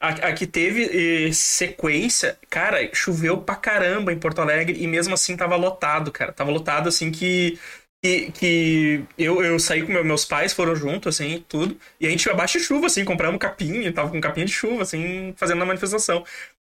A, 0.00 0.08
a 0.10 0.32
que 0.34 0.46
teve 0.46 1.28
eh, 1.28 1.32
sequência, 1.32 2.38
cara, 2.50 2.78
choveu 2.94 3.38
pra 3.42 3.56
caramba 3.56 4.12
em 4.12 4.18
Porto 4.20 4.40
Alegre 4.42 4.82
e 4.82 4.86
mesmo 4.88 5.14
assim 5.14 5.36
tava 5.36 5.56
lotado, 5.56 6.12
cara. 6.12 6.32
Tava 6.32 6.50
lotado 6.50 6.88
assim 6.88 7.12
que. 7.12 7.58
Que, 8.04 8.30
que 8.32 9.04
eu, 9.18 9.42
eu 9.42 9.58
saí 9.58 9.82
com 9.82 9.92
meu- 9.92 10.04
meus 10.04 10.24
pais, 10.24 10.52
foram 10.52 10.76
junto, 10.76 11.08
assim, 11.08 11.44
tudo. 11.48 11.78
E 12.00 12.06
a 12.06 12.10
gente 12.10 12.28
abaixo 12.30 12.58
de 12.58 12.64
chuva, 12.64 12.86
assim, 12.86 13.04
compramos 13.04 13.38
capinha, 13.40 13.92
tava 13.92 14.10
com 14.10 14.20
capinha 14.20 14.46
de 14.46 14.52
chuva, 14.52 14.82
assim, 14.82 15.34
fazendo 15.36 15.62
a 15.62 15.66
manifestação. 15.66 16.24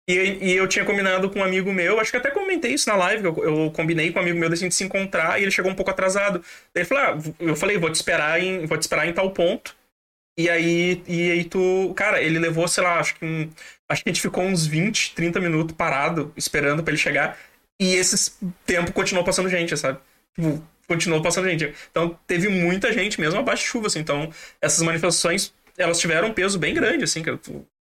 E, 0.09 0.39
e 0.41 0.57
eu 0.57 0.67
tinha 0.67 0.87
combinado 0.87 1.29
com 1.29 1.41
um 1.41 1.45
amigo 1.45 1.71
meu, 1.71 2.01
acho 2.01 2.11
que 2.11 2.17
até 2.17 2.31
comentei 2.31 2.73
isso 2.73 2.89
na 2.89 2.97
live, 2.97 3.27
eu, 3.27 3.45
eu 3.45 3.71
combinei 3.71 4.11
com 4.11 4.19
um 4.19 4.23
amigo 4.23 4.39
meu 4.39 4.49
da 4.49 4.57
gente 4.57 4.75
se 4.75 4.83
encontrar 4.83 5.39
e 5.39 5.43
ele 5.43 5.51
chegou 5.51 5.71
um 5.71 5.75
pouco 5.75 5.91
atrasado. 5.91 6.43
Ele 6.75 6.85
falou: 6.87 7.05
ah, 7.05 7.33
eu 7.39 7.55
falei, 7.55 7.77
vou 7.77 7.91
te 7.91 7.97
esperar 7.97 8.43
em, 8.43 8.65
vou 8.65 8.79
te 8.79 8.83
esperar 8.83 9.07
em 9.07 9.13
tal 9.13 9.31
ponto. 9.33 9.77
E 10.39 10.49
aí, 10.49 11.03
e 11.07 11.31
aí 11.31 11.45
tu. 11.45 11.93
Cara, 11.95 12.23
ele 12.23 12.39
levou, 12.39 12.67
sei 12.67 12.83
lá, 12.83 12.99
acho 12.99 13.17
que 13.17 13.25
um, 13.25 13.51
acho 13.89 14.03
que 14.03 14.09
a 14.09 14.13
gente 14.13 14.23
ficou 14.23 14.45
uns 14.45 14.67
20, 14.67 15.15
30 15.15 15.41
minutos 15.41 15.77
parado, 15.77 16.33
esperando 16.37 16.83
pra 16.83 16.93
ele 16.93 17.01
chegar. 17.01 17.39
E 17.81 17.95
esse 17.95 18.33
tempo 18.65 18.93
continuou 18.93 19.25
passando 19.25 19.51
gente, 19.51 19.77
sabe? 19.77 19.99
Tipo, 20.35 20.65
continuou 20.87 21.23
passando 21.23 21.49
gente. 21.49 21.75
Então 21.91 22.19
teve 22.27 22.49
muita 22.49 22.93
gente 22.93 23.21
mesmo 23.21 23.41
abaixo 23.41 23.65
de 23.65 23.69
chuva, 23.69 23.89
assim. 23.89 24.01
Então, 24.01 24.33
essas 24.61 24.83
manifestações, 24.83 25.53
elas 25.77 25.99
tiveram 25.99 26.29
um 26.29 26.33
peso 26.33 26.59
bem 26.59 26.73
grande, 26.73 27.05
assim. 27.05 27.23
Tu 27.23 27.53
nota 27.53 27.78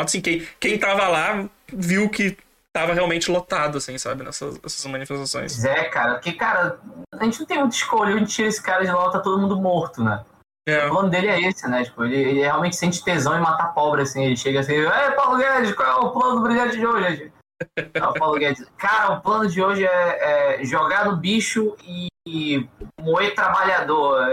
assim, 0.00 0.20
quem, 0.20 0.46
quem 0.58 0.78
tava 0.78 1.08
lá 1.08 1.48
viu 1.72 2.08
que 2.08 2.36
tava 2.74 2.92
realmente 2.92 3.30
lotado, 3.30 3.78
assim, 3.78 3.96
sabe? 3.98 4.24
Nessas, 4.24 4.60
nessas 4.60 4.84
manifestações. 4.86 5.54
Pois 5.54 5.64
é, 5.64 5.84
cara, 5.84 6.14
porque, 6.14 6.32
cara, 6.32 6.78
a 7.14 7.24
gente 7.24 7.38
não 7.40 7.46
tem 7.46 7.58
muita 7.58 7.76
escolha, 7.76 8.14
a 8.14 8.18
gente 8.18 8.34
tira 8.34 8.48
esse 8.48 8.62
cara 8.62 8.84
de 8.84 8.90
lá, 8.90 9.10
tá 9.10 9.20
todo 9.20 9.40
mundo 9.40 9.60
morto, 9.60 10.02
né? 10.02 10.24
É, 10.66 10.86
O 10.86 10.90
plano 10.90 11.10
dele 11.10 11.28
é 11.28 11.40
esse, 11.42 11.68
né? 11.68 11.84
Tipo, 11.84 12.04
ele, 12.04 12.16
ele 12.16 12.40
realmente 12.40 12.74
sente 12.74 13.04
tesão 13.04 13.36
em 13.36 13.40
matar 13.40 13.74
pobre, 13.74 14.02
assim. 14.02 14.24
Ele 14.24 14.36
chega 14.36 14.60
assim, 14.60 14.72
Ei, 14.72 15.10
Paulo 15.14 15.36
Guedes, 15.36 15.72
qual 15.72 15.88
é 15.88 16.06
o 16.06 16.10
plano 16.10 16.36
do 16.36 16.42
brilhante 16.42 16.78
de 16.78 16.86
hoje? 16.86 17.32
Não, 18.00 18.10
o 18.10 18.14
Paulo 18.14 18.38
Guedes, 18.38 18.66
cara, 18.76 19.12
o 19.12 19.20
plano 19.20 19.48
de 19.48 19.62
hoje 19.62 19.86
é, 19.86 20.60
é 20.60 20.64
jogar 20.64 21.04
no 21.04 21.16
bicho 21.16 21.76
e, 21.86 22.08
e 22.26 22.66
moer 22.98 23.34
trabalhador. 23.34 24.26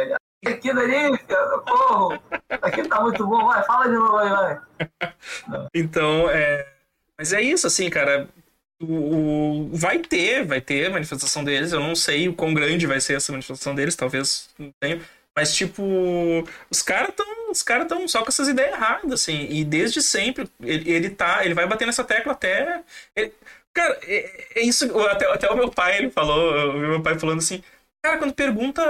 Ali, 0.44 1.18
cara, 1.28 1.58
porra, 1.60 2.20
aquilo 2.62 2.90
tá 2.90 3.02
muito 3.02 3.26
bom, 3.28 3.46
vai, 3.46 3.64
fala 3.64 3.86
de 3.88 3.94
novo 3.96 4.18
aí, 4.18 4.30
vai. 4.30 4.62
Então, 5.74 6.30
é. 6.30 6.68
Mas 7.18 7.34
é 7.34 7.42
isso, 7.42 7.68
assim, 7.68 7.90
cara. 7.90 8.28
O, 8.82 9.68
o- 9.68 9.76
vai 9.76 10.00
ter, 10.00 10.46
vai 10.46 10.60
ter 10.62 10.90
manifestação 10.90 11.44
deles. 11.44 11.72
Eu 11.72 11.80
não 11.80 11.96
sei 11.96 12.28
o 12.28 12.34
quão 12.34 12.54
grande 12.54 12.88
vai 12.88 13.00
ser 13.00 13.16
essa 13.16 13.32
manifestação 13.32 13.76
deles, 13.76 13.96
talvez 13.96 14.50
não 14.58 14.72
tenha. 14.80 15.02
Mas, 15.36 15.54
tipo, 15.56 15.84
os 16.70 16.82
caras 16.82 17.10
estão 17.10 17.26
os 17.52 17.64
cara 17.64 17.86
tão 17.86 18.08
só 18.08 18.22
com 18.24 18.30
essas 18.30 18.48
ideias 18.48 18.74
erradas, 18.74 19.12
assim. 19.14 19.48
E 19.50 19.64
desde 19.66 20.02
sempre, 20.02 20.50
ele, 20.62 20.90
ele 20.92 21.10
tá. 21.10 21.46
Ele 21.46 21.54
vai 21.54 21.68
bater 21.68 21.86
nessa 21.86 22.04
tecla 22.04 22.34
até. 22.34 22.84
ele- 23.16 23.34
cara, 23.74 24.00
é, 24.04 24.60
é 24.62 24.64
isso. 24.64 24.98
Até, 25.08 25.26
até 25.32 25.50
o 25.52 25.56
meu 25.56 25.70
pai, 25.72 25.98
ele 26.00 26.10
falou. 26.12 26.74
Vi 26.74 26.80
meu 26.88 27.02
pai 27.04 27.20
falando 27.20 27.40
assim. 27.40 27.64
Cara, 28.04 28.18
quando 28.18 28.34
pergunta. 28.34 28.82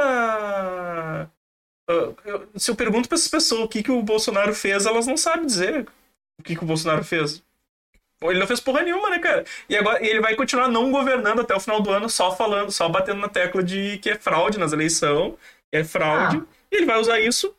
Ah, 1.91 2.13
eu- 2.25 2.47
se 2.55 2.71
eu 2.71 2.75
pergunto 2.75 3.07
pra 3.09 3.15
essas 3.17 3.27
pessoas 3.27 3.61
o 3.61 3.67
que, 3.67 3.83
que 3.83 3.91
o 3.91 4.01
Bolsonaro 4.01 4.53
fez, 4.53 4.85
elas 4.85 5.07
não 5.07 5.17
sabem 5.17 5.45
dizer 5.45 5.85
o 6.39 6.43
que, 6.43 6.55
que 6.55 6.63
o 6.63 6.67
Bolsonaro 6.67 7.03
fez. 7.03 7.43
Ele 8.23 8.37
não 8.39 8.45
fez 8.47 8.59
porra 8.59 8.83
nenhuma, 8.83 9.09
né, 9.09 9.17
cara? 9.19 9.43
E 9.67 9.75
agora 9.75 10.03
e 10.03 10.07
ele 10.07 10.21
vai 10.21 10.35
continuar 10.35 10.67
não 10.67 10.91
governando 10.91 11.39
até 11.41 11.55
o 11.55 11.59
final 11.59 11.81
do 11.81 11.89
ano, 11.89 12.07
só 12.09 12.35
falando, 12.35 12.71
só 12.71 12.87
batendo 12.87 13.19
na 13.19 13.27
tecla 13.27 13.63
de 13.63 13.97
que 13.97 14.11
é 14.11 14.15
fraude 14.15 14.59
nas 14.59 14.73
eleições, 14.73 15.33
é 15.71 15.83
fraude. 15.83 16.37
Ah. 16.37 16.45
E 16.71 16.75
ele 16.77 16.85
vai 16.85 16.99
usar 16.99 17.19
isso 17.19 17.55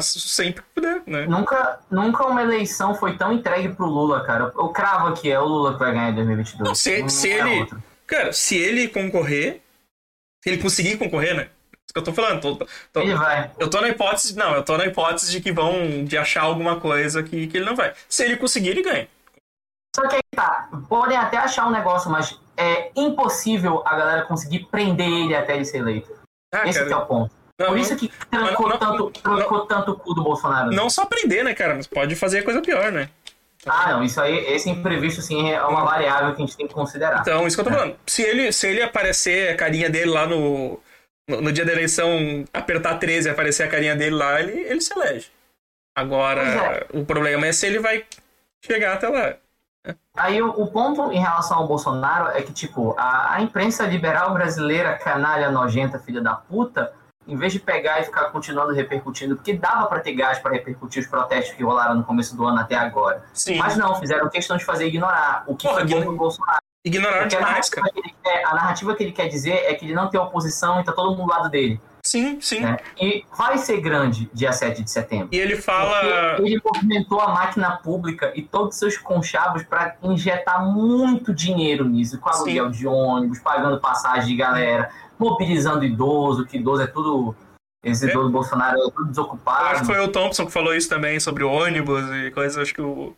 sempre 0.00 0.62
que 0.62 0.68
puder, 0.74 1.02
né? 1.06 1.26
Nunca, 1.26 1.80
nunca 1.90 2.26
uma 2.26 2.42
eleição 2.42 2.94
foi 2.94 3.16
tão 3.16 3.32
entregue 3.32 3.68
pro 3.74 3.86
Lula, 3.86 4.24
cara. 4.24 4.50
Eu 4.56 4.68
cravo 4.70 5.08
aqui, 5.08 5.30
é 5.30 5.38
o 5.38 5.44
Lula 5.44 5.74
que 5.74 5.78
vai 5.78 5.92
ganhar 5.92 6.10
em 6.10 6.14
2022. 6.14 6.66
Não, 6.68 6.74
se- 6.74 7.02
Não 7.02 7.08
se 7.08 7.30
é 7.30 7.56
ele-. 7.56 7.68
Cara, 8.06 8.32
se 8.32 8.56
ele 8.56 8.88
concorrer, 8.88 9.60
se 10.42 10.50
ele 10.50 10.62
conseguir 10.62 10.96
concorrer, 10.96 11.36
né? 11.36 11.48
Que 11.96 12.00
eu 12.00 12.04
tô 12.04 12.12
falando. 12.12 12.42
tô- 12.42 12.66
tô- 12.92 13.00
Ele 13.00 13.14
vai. 13.14 13.50
eu 13.58 13.70
tô 13.70 13.80
na 13.80 13.88
hipótese. 13.88 14.36
Não, 14.36 14.54
eu 14.54 14.62
tô 14.62 14.76
na 14.76 14.84
hipótese 14.84 15.30
de 15.32 15.40
que 15.40 15.50
vão. 15.50 16.04
de 16.04 16.18
achar 16.18 16.42
alguma 16.42 16.78
coisa 16.78 17.22
que, 17.22 17.46
que 17.46 17.56
ele 17.56 17.64
não 17.64 17.74
vai. 17.74 17.94
Se 18.06 18.22
ele 18.22 18.36
conseguir, 18.36 18.68
ele 18.68 18.82
ganha. 18.82 19.08
Só 19.96 20.06
que 20.06 20.16
aí 20.16 20.20
tá, 20.36 20.68
podem 20.90 21.16
até 21.16 21.38
achar 21.38 21.66
um 21.66 21.70
negócio, 21.70 22.10
mas 22.10 22.38
é 22.54 22.90
impossível 22.94 23.82
a 23.86 23.96
galera 23.96 24.22
conseguir 24.26 24.66
prender 24.70 25.08
ele 25.08 25.34
até 25.34 25.56
ele 25.56 25.64
ser 25.64 25.78
eleito. 25.78 26.12
Ah, 26.54 26.68
Esse 26.68 26.80
cara, 26.80 26.90
é 26.90 26.96
o 26.96 27.06
ponto. 27.06 27.32
não, 27.58 27.66
Por 27.68 27.72
não- 27.76 27.78
isso 27.82 27.96
que 27.96 28.12
trancou, 28.30 28.68
não- 28.68 28.76
tanto, 28.78 29.10
trancou 29.22 29.60
tanto 29.66 29.92
o 29.92 29.98
cu 29.98 30.12
do 30.12 30.22
Bolsonaro. 30.22 30.70
Não 30.70 30.90
só 30.90 31.06
prender, 31.06 31.42
né, 31.42 31.54
cara? 31.54 31.74
Mas 31.74 31.86
pode 31.86 32.14
fazer 32.14 32.42
coisa 32.42 32.60
pior, 32.60 32.92
né? 32.92 33.08
Ah, 33.64 33.92
não, 33.94 34.04
isso 34.04 34.20
aí, 34.20 34.36
esse 34.54 34.68
imprevisto, 34.68 35.22
sim, 35.22 35.50
é 35.50 35.62
uma 35.62 35.82
variável 35.82 36.34
que 36.34 36.42
a 36.42 36.46
gente 36.46 36.56
tem 36.58 36.68
que 36.68 36.74
considerar. 36.74 37.20
Então, 37.22 37.46
isso 37.46 37.56
que 37.56 37.62
eu 37.62 37.64
tô 37.64 37.70
falando. 37.72 37.96
Se 38.06 38.20
ele, 38.22 38.52
se 38.52 38.66
ele 38.68 38.82
aparecer 38.82 39.50
a 39.52 39.56
carinha 39.56 39.88
dele 39.88 40.10
lá 40.10 40.26
no, 40.26 40.78
no, 41.28 41.40
no 41.40 41.52
dia 41.52 41.64
da 41.64 41.72
eleição, 41.72 42.44
apertar 42.52 42.98
13 42.98 43.28
e 43.28 43.30
aparecer 43.30 43.64
a 43.64 43.68
carinha 43.68 43.96
dele 43.96 44.14
lá, 44.14 44.40
ele, 44.40 44.52
ele 44.52 44.80
se 44.80 44.92
elege. 44.96 45.30
Agora, 45.94 46.86
o 46.92 47.04
problema 47.04 47.46
é 47.46 47.52
se 47.52 47.66
ele 47.66 47.78
vai 47.78 48.04
chegar 48.64 48.94
até 48.94 49.08
lá. 49.08 49.34
Aí 50.16 50.42
o, 50.42 50.50
o 50.50 50.66
ponto 50.70 51.12
em 51.12 51.18
relação 51.18 51.58
ao 51.58 51.66
Bolsonaro 51.66 52.36
é 52.36 52.42
que, 52.42 52.52
tipo, 52.52 52.94
a, 52.98 53.34
a 53.34 53.40
imprensa 53.40 53.86
liberal 53.86 54.34
brasileira, 54.34 54.98
canalha, 54.98 55.50
nojenta, 55.50 55.98
filha 55.98 56.20
da 56.20 56.34
puta, 56.34 56.92
em 57.26 57.36
vez 57.36 57.52
de 57.52 57.58
pegar 57.58 58.00
e 58.00 58.04
ficar 58.04 58.30
continuando 58.30 58.72
repercutindo, 58.72 59.36
porque 59.36 59.52
dava 59.54 59.86
para 59.86 60.00
ter 60.00 60.12
gás 60.12 60.38
para 60.38 60.52
repercutir 60.52 61.02
os 61.02 61.08
protestos 61.08 61.54
que 61.56 61.62
rolaram 61.62 61.96
no 61.96 62.04
começo 62.04 62.36
do 62.36 62.44
ano 62.46 62.60
até 62.60 62.76
agora. 62.76 63.24
Sim. 63.32 63.56
Mas 63.58 63.76
não, 63.76 63.98
fizeram 63.98 64.28
questão 64.28 64.56
de 64.56 64.64
fazer 64.64 64.86
ignorar 64.86 65.44
o 65.46 65.56
que 65.56 65.66
Pô, 65.66 65.74
foi 65.74 65.84
bom 65.84 66.02
pro 66.02 66.16
Bolsonaro. 66.16 66.65
Ignoraram 66.86 67.22
Porque 67.22 67.34
a 67.36 67.38
demais, 67.40 67.70
narrativa, 67.70 67.82
cara. 67.82 67.92
que 67.92 67.98
ele 68.00 68.14
quer, 68.22 68.44
a 68.46 68.54
narrativa 68.54 68.94
que 68.94 69.02
ele 69.02 69.12
quer 69.12 69.28
dizer 69.28 69.52
é 69.66 69.74
que 69.74 69.84
ele 69.84 69.94
não 69.94 70.08
tem 70.08 70.20
oposição 70.20 70.80
e 70.80 70.84
tá 70.84 70.92
todo 70.92 71.10
mundo 71.16 71.26
do 71.26 71.30
lado 71.30 71.50
dele. 71.50 71.80
Sim, 72.04 72.40
sim. 72.40 72.60
Né? 72.60 72.76
E 73.00 73.24
vai 73.36 73.58
ser 73.58 73.80
grande 73.80 74.30
dia 74.32 74.52
7 74.52 74.84
de 74.84 74.88
setembro. 74.88 75.28
E 75.32 75.36
ele 75.36 75.56
fala. 75.56 76.36
Ele 76.38 76.60
movimentou 76.64 77.20
a 77.20 77.34
máquina 77.34 77.72
pública 77.78 78.30
e 78.36 78.42
todos 78.42 78.74
os 78.74 78.78
seus 78.78 78.96
conchavos 78.96 79.64
para 79.64 79.96
injetar 80.04 80.64
muito 80.64 81.34
dinheiro 81.34 81.84
nisso, 81.84 82.20
com 82.20 82.28
aluguel 82.28 82.70
de 82.70 82.86
ônibus, 82.86 83.40
pagando 83.40 83.80
passagem 83.80 84.28
de 84.28 84.36
galera, 84.36 84.88
mobilizando 85.18 85.84
idoso, 85.84 86.46
que 86.46 86.58
idoso 86.58 86.82
é 86.82 86.86
tudo. 86.86 87.34
Esse 87.82 88.06
É. 88.06 88.10
idoso 88.10 88.30
Bolsonaro 88.30 88.76
é 88.78 88.82
tudo 88.82 88.92
Eu 88.92 89.02
acho 89.02 89.10
desocupado. 89.10 89.80
que 89.80 89.86
foi 89.86 89.98
o 89.98 90.08
Thompson 90.08 90.46
que 90.46 90.52
falou 90.52 90.74
isso 90.76 90.88
também, 90.88 91.18
sobre 91.18 91.42
ônibus 91.42 92.04
e 92.24 92.30
coisas. 92.30 92.56
Acho 92.56 92.72
que 92.72 92.80
o, 92.82 93.16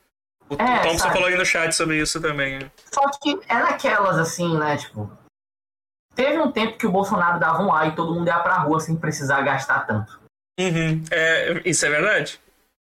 o 0.51 0.55
É, 0.61 0.79
Thompson 0.81 0.99
sabe? 0.99 1.13
falou 1.15 1.29
aí 1.29 1.37
no 1.37 1.45
chat 1.47 1.73
sobre 1.73 2.01
isso 2.01 2.21
também. 2.21 2.71
Só 2.93 3.03
que 3.21 3.39
é 3.49 3.55
naquelas 3.55 4.19
assim, 4.19 4.57
né? 4.59 4.77
Tipo. 4.77 5.11
Teve 6.15 6.39
um 6.39 6.51
tempo 6.51 6.77
que 6.77 6.87
o 6.87 6.91
Bolsonaro 6.91 7.39
dava 7.39 7.63
um 7.63 7.73
ar 7.73 7.89
e 7.89 7.95
todo 7.95 8.13
mundo 8.15 8.27
ia 8.27 8.39
pra 8.41 8.57
rua 8.59 8.81
sem 8.81 8.97
precisar 8.97 9.41
gastar 9.43 9.87
tanto. 9.87 10.19
Uhum. 10.59 11.03
É, 11.13 11.63
isso 11.65 11.87
é 11.87 11.91
verdade. 11.91 12.41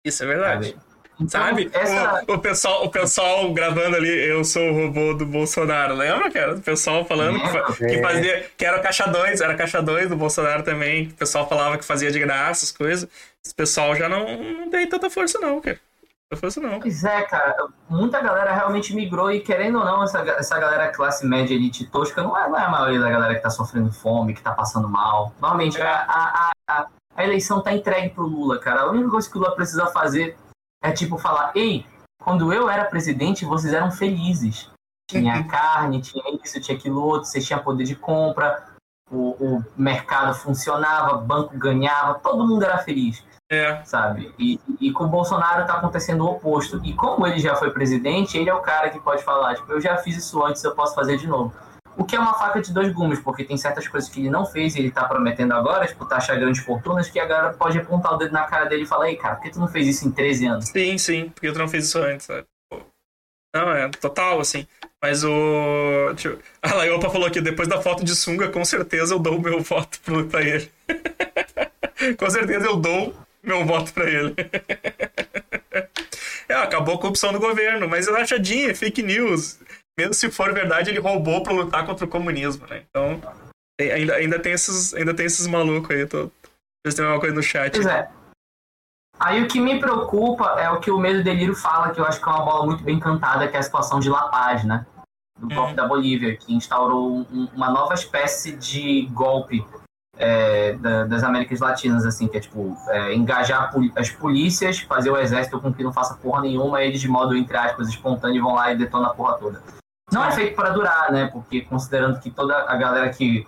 Isso 0.06 0.24
é 0.24 0.28
verdade. 0.28 0.68
Sabe? 0.70 0.86
Então, 1.18 1.41
Sabe? 1.41 1.70
essa- 1.74 2.24
O, 2.28 2.34
o 2.34 2.39
pessoal, 2.39 2.86
o 2.86 2.91
pessoal 2.91 3.54
gravando 3.54 3.96
ali, 3.96 4.10
eu 4.30 4.44
sou 4.44 4.62
o 4.70 4.74
robô 4.86 5.13
do 5.13 5.26
Bolsonaro, 5.26 5.96
lembra, 5.96 6.30
cara? 6.30 6.56
O 6.56 6.62
pessoal 6.62 7.06
falando 7.06 7.39
que, 7.39 7.86
que 7.88 7.96
É. 7.96 8.02
fazia. 8.02 8.50
Que 8.58 8.65
era 8.65 8.80
caixa 8.82 9.08
2, 9.08 9.39
era 9.41 9.56
caixa 9.56 9.82
2 9.82 10.10
do 10.10 10.15
Bolsonaro 10.18 10.62
também. 10.62 11.08
O 11.08 11.13
pessoal 11.13 11.48
falava 11.48 11.78
que 11.78 11.86
fazia 11.86 12.12
de 12.12 12.20
graça 12.20 12.65
as 12.65 12.72
coisas. 12.72 13.10
Esse 13.44 13.56
pessoal 13.56 13.96
já 13.96 14.08
não, 14.10 14.28
não 14.54 14.70
tem 14.70 14.88
tanta 14.88 15.10
força, 15.10 15.39
não, 15.39 15.60
cara. 15.62 15.80
Tanta 16.36 16.39
força, 16.39 16.62
não. 16.62 16.80
Pois 16.80 17.04
é, 17.04 17.21
cara. 17.24 17.56
Muita 17.89 18.21
galera 18.21 18.54
realmente 18.54 18.93
migrou 18.93 19.32
e, 19.32 19.39
querendo 19.39 19.80
ou 19.80 19.86
não, 19.86 20.04
essa, 20.04 20.19
essa 20.19 20.60
galera 20.60 20.91
classe 20.91 21.26
média, 21.26 21.54
elite 21.54 21.86
tosca, 21.88 22.21
não 22.21 22.38
é, 22.38 22.50
não 22.50 22.58
é 22.58 22.65
a 22.65 22.69
maioria 22.69 23.00
da 23.00 23.10
galera 23.10 23.36
que 23.36 23.41
tá 23.41 23.50
sofrendo 23.50 23.91
fome, 23.91 24.34
que 24.34 24.41
tá 24.41 24.54
passando 24.54 24.88
mal. 24.88 25.34
Normalmente, 25.39 25.82
a, 25.82 26.06
a, 26.08 26.52
a, 26.69 26.88
a 27.15 27.24
eleição 27.24 27.62
tá 27.62 27.74
entregue 27.74 28.10
pro 28.10 28.28
Lula, 28.28 28.60
cara. 28.60 28.82
A 28.82 28.89
única 28.89 29.10
coisa 29.10 29.30
que 29.30 29.38
o 29.38 29.39
Lula 29.39 29.56
precisa 29.56 29.88
fazer 29.88 30.38
é, 30.84 30.91
tipo, 30.91 31.17
falar: 31.17 31.52
ei, 31.56 31.86
quando 32.21 32.52
eu 32.52 32.69
era 32.69 32.86
presidente, 32.86 33.45
vocês 33.45 33.74
eram 33.74 33.91
felizes. 33.91 34.69
Tinha 35.10 35.43
carne, 35.43 36.02
tinha 36.02 36.24
isso, 36.43 36.60
tinha 36.60 36.76
aquilo 36.76 37.00
outro, 37.00 37.30
vocês 37.30 37.45
tinham 37.45 37.62
poder 37.62 37.84
de 37.84 37.95
compra, 37.95 38.65
o, 39.12 39.58
o 39.58 39.65
mercado 39.78 40.34
funcionava, 40.34 41.15
banco 41.17 41.56
ganhava, 41.56 42.15
todo 42.15 42.48
mundo 42.48 42.63
era 42.63 42.80
feliz 42.80 43.24
É. 43.56 43.82
sabe? 43.86 44.34
E, 44.38 44.60
e 44.80 44.91
com 44.91 45.06
o 45.06 45.08
Bolsonaro 45.08 45.65
tá 45.65 45.76
acontecendo 45.76 46.26
o 46.26 46.32
oposto. 46.32 46.82
E 46.84 46.94
como 46.94 47.26
ele 47.26 47.39
já 47.39 47.56
foi 47.56 47.72
presidente, 47.72 48.38
ele 48.38 48.50
é 48.50 48.54
o 48.54 48.62
cara 48.62 48.89
que 48.89 49.00
pode 49.00 49.24
falar, 49.24 49.56
tipo, 49.56 49.72
eu 49.72 49.82
já 49.82 49.98
fiz 49.98 50.18
isso 50.18 50.44
antes, 50.44 50.63
eu 50.63 50.76
posso 50.76 50.94
fazer 50.94 51.18
de 51.18 51.28
novo. 51.28 51.54
O 51.98 52.04
que 52.04 52.15
é 52.15 52.20
uma 52.20 52.34
faca 52.34 52.62
de 52.62 52.74
dois 52.74 52.91
gumes, 52.91 53.20
porque 53.20 53.44
tem 53.46 53.56
certas 53.56 53.88
coisas 53.88 54.10
que 54.10 54.20
ele 54.20 54.30
não 54.30 54.46
fez 54.46 54.76
e 54.76 54.80
ele 54.80 54.91
tá 54.91 55.06
prometendo 55.06 55.54
agora, 55.54 55.88
tipo, 55.88 56.06
taxar 56.06 56.38
grandes 56.38 56.62
fortunas, 56.62 57.10
que 57.10 57.20
a 57.20 57.26
galera 57.26 57.54
pode 57.54 57.78
apontar 57.78 58.13
o 58.13 58.18
dedo 58.18 58.34
na 58.34 58.44
cara 58.44 58.65
dele 58.65 58.84
e 58.84 58.86
falar, 58.86 59.10
ei, 59.10 59.15
cara, 59.15 59.36
por 59.36 59.44
que 59.44 59.52
tu 59.52 59.60
não 59.60 59.68
fez 59.68 59.88
isso 59.88 60.06
em 60.06 60.12
13 60.12 60.46
anos? 60.46 60.65
Sim, 60.65 60.98
sim, 60.98 61.30
porque 61.30 61.52
tu 61.52 61.58
não 61.58 61.70
fez 61.70 61.86
isso 61.86 61.98
antes, 62.00 62.26
sabe? 62.26 62.46
Não, 63.56 63.72
é 63.72 63.88
total, 63.88 64.41
assim. 64.41 64.68
Mas 65.02 65.24
o. 65.24 66.13
Tipo, 66.18 66.38
a 66.62 66.74
Laiopa 66.74 67.10
falou 67.10 67.32
que 67.32 67.39
depois 67.39 67.70
da 67.70 67.82
foto 67.82 68.04
de 68.04 68.13
sunga, 68.13 68.50
com 68.50 68.65
certeza 68.65 69.13
eu 69.13 69.20
dou 69.20 69.38
o 69.38 69.41
meu 69.41 69.62
voto 69.62 69.98
pra 70.30 70.41
ele. 70.41 70.70
com 72.20 72.30
certeza 72.30 72.65
eu 72.65 72.76
dou 72.76 73.15
meu 73.46 73.66
voto 73.66 73.94
pra 73.94 74.10
ele. 74.10 74.36
é, 76.50 76.54
acabou 76.56 76.96
a 76.96 77.00
corrupção 77.00 77.32
do 77.32 77.40
governo, 77.40 77.88
mas 77.88 78.08
é 78.08 78.12
rachadinha, 78.12 78.72
é 78.72 78.76
fake 78.76 79.04
news. 79.04 79.60
Mesmo 79.98 80.14
se 80.14 80.30
for 80.30 80.54
verdade, 80.54 80.90
ele 80.90 81.00
roubou 81.00 81.42
pra 81.44 81.54
lutar 81.54 81.86
contra 81.86 82.06
o 82.06 82.10
comunismo, 82.10 82.68
né? 82.68 82.84
Então, 82.90 83.22
ainda, 83.80 84.16
ainda, 84.16 84.40
tem, 84.40 84.52
esses, 84.52 84.94
ainda 84.94 85.14
tem 85.14 85.26
esses 85.26 85.48
malucos 85.48 85.96
aí. 85.96 86.06
Tô, 86.06 86.30
vocês 86.86 86.96
têm 86.96 87.06
alguma 87.06 87.22
coisa 87.22 87.36
no 87.36 87.44
chat. 87.44 87.72
Pois 87.74 87.86
é. 87.86 88.10
Aí 89.18 89.42
o 89.42 89.48
que 89.48 89.62
me 89.62 89.80
preocupa 89.80 90.60
é 90.60 90.70
o 90.70 90.82
que 90.82 90.92
o 90.92 91.00
Medo 91.00 91.24
Delírio 91.24 91.56
fala, 91.56 91.94
que 91.94 92.02
eu 92.02 92.06
acho 92.06 92.20
que 92.22 92.28
é 92.28 92.32
uma 92.32 92.44
bola 92.44 92.66
muito 92.66 92.84
bem 92.84 93.00
cantada, 93.00 93.48
que 93.48 93.56
é 93.56 93.60
a 93.60 93.64
situação 93.64 94.02
de 94.02 94.10
La 94.10 94.28
Paz, 94.28 94.66
né? 94.66 94.86
Do 95.40 95.54
golpe 95.54 95.74
da 95.74 95.88
Bolívia, 95.88 96.36
que 96.36 96.54
instaurou 96.54 97.26
um- 97.32 97.48
uma 97.54 97.70
nova 97.70 97.94
espécie 97.94 98.54
de 98.54 99.06
golpe 99.14 99.66
é, 100.17 100.73
da- 100.73 101.04
das 101.06 101.23
Américas 101.23 101.60
Latinas, 101.60 102.06
assim, 102.06 102.28
que 102.28 102.38
é 102.38 102.39
tipo, 102.39 102.78
é, 102.89 103.13
engajar 103.13 103.73
as 103.95 104.10
polícias, 104.10 104.80
fazer 104.80 105.10
o 105.10 105.17
exército 105.17 105.60
com 105.60 105.73
que 105.73 105.84
não 105.84 105.93
faça 105.93 106.15
porra 106.15 106.41
nenhuma, 106.41 106.82
eles 106.82 107.01
de 107.01 107.08
modo, 107.08 107.36
entre 107.36 107.56
aspas, 107.58 107.89
espontâneo 107.89 108.43
vão 108.43 108.56
lá 108.56 108.71
e 108.71 108.78
detonam 108.78 109.10
a 109.10 109.13
porra 109.13 109.38
toda. 109.38 109.62
Não 110.12 110.23
é 110.23 110.32
feito 110.32 110.56
para 110.56 110.69
durar, 110.69 111.12
né? 111.12 111.28
Porque 111.28 111.62
considerando 111.62 112.19
que 112.19 112.30
toda 112.30 112.56
a 112.69 112.75
galera 112.75 113.10
que 113.10 113.47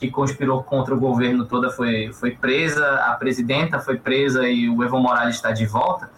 que 0.00 0.08
conspirou 0.12 0.62
contra 0.62 0.94
o 0.94 1.00
governo 1.00 1.44
toda 1.44 1.70
foi, 1.70 2.12
foi 2.12 2.30
presa, 2.30 2.88
a 3.06 3.14
presidenta 3.14 3.80
foi 3.80 3.98
presa 3.98 4.48
e 4.48 4.70
o 4.70 4.84
Evo 4.84 5.00
Morales 5.00 5.34
está 5.34 5.50
de 5.50 5.66
volta, 5.66 6.08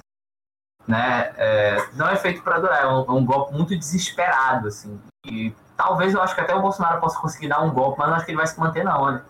né? 0.87 1.33
É, 1.37 1.89
não 1.95 2.07
é 2.07 2.15
feito 2.17 2.43
para 2.43 2.59
durar, 2.59 2.83
é 2.83 2.87
um, 2.87 3.01
é 3.09 3.11
um 3.13 3.25
golpe 3.25 3.55
muito 3.55 3.75
desesperado, 3.75 4.69
assim. 4.69 5.01
E 5.25 5.55
talvez 5.79 6.13
eu 6.13 6.21
acho 6.21 6.35
que 6.35 6.43
até 6.43 6.55
o 6.55 6.61
Bolsonaro 6.61 7.01
possa 7.01 7.19
conseguir 7.19 7.49
dar 7.49 7.63
um 7.63 7.71
golpe, 7.73 7.99
mas 7.99 8.09
não 8.09 8.17
acho 8.17 8.27
que 8.27 8.33
ele 8.33 8.37
vai 8.39 8.47
se 8.47 8.61
manter, 8.61 8.85
não, 8.85 9.01
olha. 9.01 9.25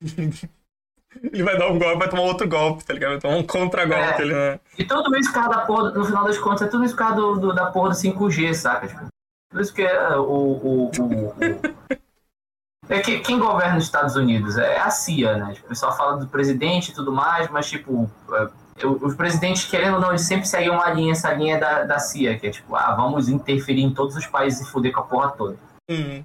Ele 1.32 1.42
vai 1.42 1.58
dar 1.58 1.68
um 1.68 1.78
golpe, 1.78 1.98
vai 1.98 2.08
tomar 2.08 2.22
outro 2.22 2.48
golpe, 2.48 2.84
tá 2.84 2.94
ligado? 2.94 3.10
Vai 3.12 3.20
tomar 3.20 3.36
um 3.36 3.42
contra-golpe 3.42 4.02
É. 4.02 4.22
ali, 4.22 4.32
né? 4.32 4.60
E 4.78 4.84
tudo 4.84 5.16
isso 5.18 5.32
causa 5.32 5.48
da 5.50 5.60
porra, 5.66 5.90
no 5.90 6.04
final 6.04 6.24
das 6.24 6.38
contas, 6.38 6.62
é 6.62 6.66
tudo 6.70 6.84
isso 6.84 6.94
causa 6.94 7.16
do, 7.16 7.34
do- 7.36 7.52
da 7.52 7.66
porra 7.66 7.88
do 7.90 7.94
5G, 7.96 8.54
saca? 8.54 8.86
Tipo, 8.86 9.06
tudo 9.50 9.60
isso 9.62 9.74
que 9.74 9.82
é 9.82 10.16
o. 10.16 10.22
o, 10.22 10.84
o- 10.86 10.90
o- 10.98 11.34
É 12.88 12.98
que 13.00 13.20
quem 13.20 13.38
governa 13.38 13.78
os 13.78 13.84
Estados 13.84 14.16
Unidos 14.16 14.56
é 14.58 14.76
a 14.80 14.90
CIA, 14.90 15.36
né? 15.36 15.52
Tipo, 15.52 15.66
o 15.66 15.68
pessoal 15.68 15.96
fala 15.96 16.16
do 16.16 16.26
presidente 16.26 16.90
e 16.90 16.94
tudo 16.94 17.12
mais, 17.12 17.48
mas, 17.48 17.68
tipo, 17.70 18.10
é, 18.32 18.86
os 18.86 19.14
presidentes, 19.14 19.64
querendo 19.70 19.94
ou 19.94 20.00
não, 20.00 20.08
eles 20.08 20.22
sempre 20.22 20.48
seguem 20.48 20.70
uma 20.70 20.90
linha, 20.90 21.12
essa 21.12 21.32
linha 21.32 21.56
da, 21.56 21.84
da 21.84 22.00
CIA, 22.00 22.36
que 22.36 22.48
é 22.48 22.50
tipo, 22.50 22.74
ah, 22.74 22.92
vamos 22.96 23.28
interferir 23.28 23.82
em 23.82 23.94
todos 23.94 24.16
os 24.16 24.26
países 24.26 24.66
e 24.66 24.70
foder 24.72 24.90
com 24.92 25.00
a 25.00 25.04
porra 25.04 25.30
toda. 25.30 25.56
Hum. 25.88 26.24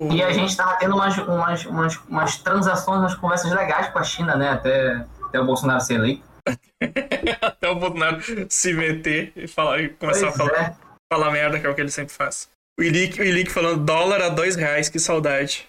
E 0.00 0.22
a 0.22 0.30
gente 0.30 0.54
tava 0.56 0.76
tendo 0.76 0.94
umas, 0.94 1.16
umas, 1.16 1.64
umas, 1.64 1.96
umas 2.08 2.38
transações, 2.38 3.00
umas 3.00 3.14
conversas 3.14 3.50
legais 3.50 3.88
com 3.88 3.98
a 3.98 4.04
China, 4.04 4.36
né? 4.36 4.50
Até, 4.50 5.04
até 5.24 5.40
o 5.40 5.46
Bolsonaro 5.46 5.80
ser 5.80 5.94
eleito. 5.94 6.24
Até 7.40 7.68
o 7.68 7.74
Bolsonaro 7.74 8.22
se 8.48 8.72
meter 8.72 9.32
e, 9.34 9.48
falar, 9.48 9.80
e 9.80 9.88
começar 9.88 10.28
a 10.28 10.32
Pois 10.32 10.48
falar, 10.48 10.62
é. 10.62 10.76
falar 11.12 11.30
merda, 11.32 11.58
que 11.58 11.66
é 11.66 11.70
o 11.70 11.74
que 11.74 11.80
ele 11.80 11.90
sempre 11.90 12.14
faz. 12.14 12.48
O 12.78 12.82
Ilick, 12.82 13.20
o 13.20 13.24
Ilick 13.24 13.50
falando 13.50 13.84
dólar 13.84 14.20
a 14.20 14.28
dois 14.28 14.54
reais, 14.54 14.88
que 14.88 15.00
saudade. 15.00 15.66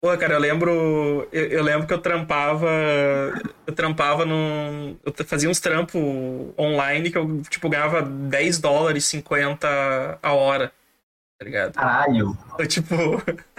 Pô, 0.00 0.16
cara, 0.16 0.34
eu 0.34 0.38
lembro. 0.38 1.28
Eu, 1.32 1.44
eu 1.46 1.62
lembro 1.62 1.86
que 1.86 1.92
eu 1.92 2.00
trampava. 2.00 2.68
Eu 3.66 3.74
trampava 3.74 4.24
num. 4.24 4.96
Eu 5.04 5.12
fazia 5.24 5.48
uns 5.48 5.60
trampos 5.60 6.00
online 6.58 7.10
que 7.10 7.18
eu, 7.18 7.42
tipo, 7.42 7.68
ganhava 7.68 8.02
10 8.02 8.58
dólares 8.58 9.04
50 9.06 10.18
a 10.22 10.32
hora. 10.32 10.72
Tá 11.38 11.44
ligado? 11.44 11.72
Caralho. 11.72 12.36
Eu, 12.58 12.66
tipo. 12.66 12.94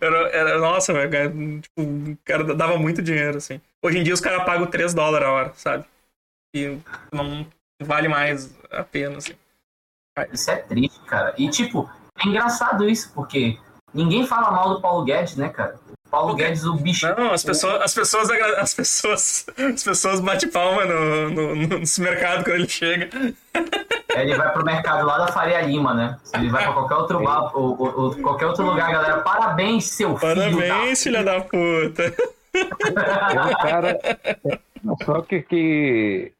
Era, 0.00 0.28
era, 0.28 0.58
nossa, 0.58 0.92
velho. 0.92 1.60
Tipo, 1.60 1.82
o 1.82 2.18
cara 2.24 2.54
dava 2.54 2.78
muito 2.78 3.02
dinheiro, 3.02 3.38
assim. 3.38 3.60
Hoje 3.82 3.98
em 3.98 4.02
dia 4.02 4.14
os 4.14 4.20
caras 4.20 4.44
pagam 4.44 4.66
3 4.66 4.94
dólares 4.94 5.26
a 5.26 5.30
hora, 5.32 5.52
sabe? 5.54 5.84
E 6.54 6.78
não 7.12 7.46
vale 7.82 8.08
mais 8.08 8.54
a 8.70 8.84
pena, 8.84 9.18
assim. 9.18 9.34
Isso 10.30 10.50
é 10.50 10.56
triste, 10.56 11.00
cara. 11.06 11.34
E, 11.38 11.48
tipo, 11.48 11.90
é 12.22 12.28
engraçado 12.28 12.88
isso, 12.88 13.12
porque 13.14 13.58
ninguém 13.94 14.26
fala 14.26 14.50
mal 14.50 14.74
do 14.74 14.80
Paulo 14.80 15.04
Guedes, 15.04 15.36
né, 15.36 15.48
cara? 15.48 15.80
Paulo 16.12 16.34
Guedes, 16.36 16.62
o 16.64 16.74
bicho. 16.74 17.08
Não, 17.16 17.32
as 17.32 17.42
pessoas, 17.42 17.80
as 17.80 17.94
pessoas, 17.94 18.28
as 18.58 18.74
pessoas, 18.74 19.46
as 19.74 19.82
pessoas 19.82 20.20
batem 20.20 20.50
palma 20.50 20.84
no, 20.84 21.30
no, 21.30 21.54
no 21.78 21.86
supermercado 21.86 22.44
quando 22.44 22.56
ele 22.56 22.68
chega. 22.68 23.08
Ele 24.14 24.34
vai 24.36 24.52
pro 24.52 24.62
mercado 24.62 25.06
lá 25.06 25.16
da 25.16 25.28
Faria 25.32 25.62
Lima, 25.62 25.94
né? 25.94 26.18
Se 26.22 26.36
ele 26.36 26.50
vai 26.50 26.64
pra 26.64 26.74
qualquer 26.74 26.94
outro, 26.96 27.24
bar, 27.24 27.50
ou, 27.56 27.80
ou- 27.80 28.00
ou 28.04 28.14
qualquer 28.16 28.44
outro 28.46 28.62
lugar, 28.66 28.92
galera, 28.92 29.20
parabéns, 29.22 29.86
seu 29.88 30.14
filho. 30.18 30.34
da- 30.34 30.50
Parabéns, 30.50 31.02
filha 31.02 31.24
da 31.24 31.40
puta. 31.40 32.14
O 32.54 33.56
cara. 33.62 33.98
Não, 34.84 34.96
só 35.06 35.22
que, 35.22 35.40
que, 35.40 36.32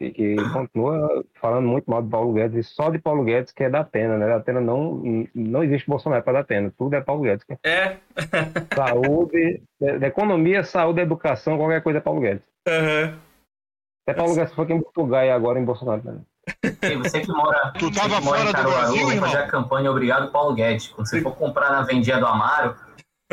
que, 0.00 0.10
que 0.10 0.36
continua 0.52 1.22
falando 1.34 1.68
muito 1.68 1.90
mal 1.90 2.02
de 2.02 2.08
Paulo 2.08 2.32
Guedes, 2.32 2.56
e 2.56 2.68
só 2.68 2.88
de 2.88 2.98
Paulo 2.98 3.22
Guedes 3.22 3.52
que 3.52 3.64
é 3.64 3.68
da 3.68 3.84
pena, 3.84 4.16
né? 4.16 4.26
Da 4.26 4.40
pena 4.40 4.60
não, 4.60 5.02
não 5.34 5.62
existe 5.62 5.88
Bolsonaro 5.88 6.22
para 6.22 6.38
dar 6.38 6.44
pena, 6.44 6.72
tudo 6.78 6.96
é 6.96 7.00
Paulo 7.02 7.22
Guedes. 7.22 7.44
É. 7.62 7.98
Saúde, 8.74 9.62
da 9.78 9.98
da 9.98 10.06
economia, 10.06 10.64
saúde, 10.64 11.02
educação, 11.02 11.58
qualquer 11.58 11.82
coisa 11.82 11.98
é 11.98 12.02
Paulo 12.02 12.20
Guedes. 12.20 12.42
Aham. 12.66 13.18
Até 14.08 14.16
Paulo 14.16 14.34
Guedes 14.34 14.54
foi 14.54 14.66
quem 14.66 14.78
botou 14.80 15.06
Gaia 15.06 15.34
agora 15.34 15.60
em 15.60 15.64
Bolsonaro. 15.64 16.02
Né? 16.02 16.20
Ei, 16.82 16.96
Você 16.96 17.20
que 17.20 17.30
mora, 17.30 17.72
Tu 17.78 17.86
você 17.86 18.00
tava 18.00 18.16
que 18.16 18.24
mora 18.24 18.38
fora 18.38 18.42
em 18.42 18.46
do 18.46 18.52
Caruaru, 18.52 18.78
Brasil, 18.78 19.10
irmão? 19.10 19.30
fazer 19.30 19.44
a 19.44 19.46
campanha 19.48 19.90
Obrigado 19.90 20.32
Paulo 20.32 20.54
Guedes. 20.54 20.88
Quando 20.88 21.06
você 21.08 21.20
for 21.20 21.36
comprar 21.36 21.70
na 21.70 21.82
vendinha 21.82 22.18
do 22.18 22.26
Amaro, 22.26 22.74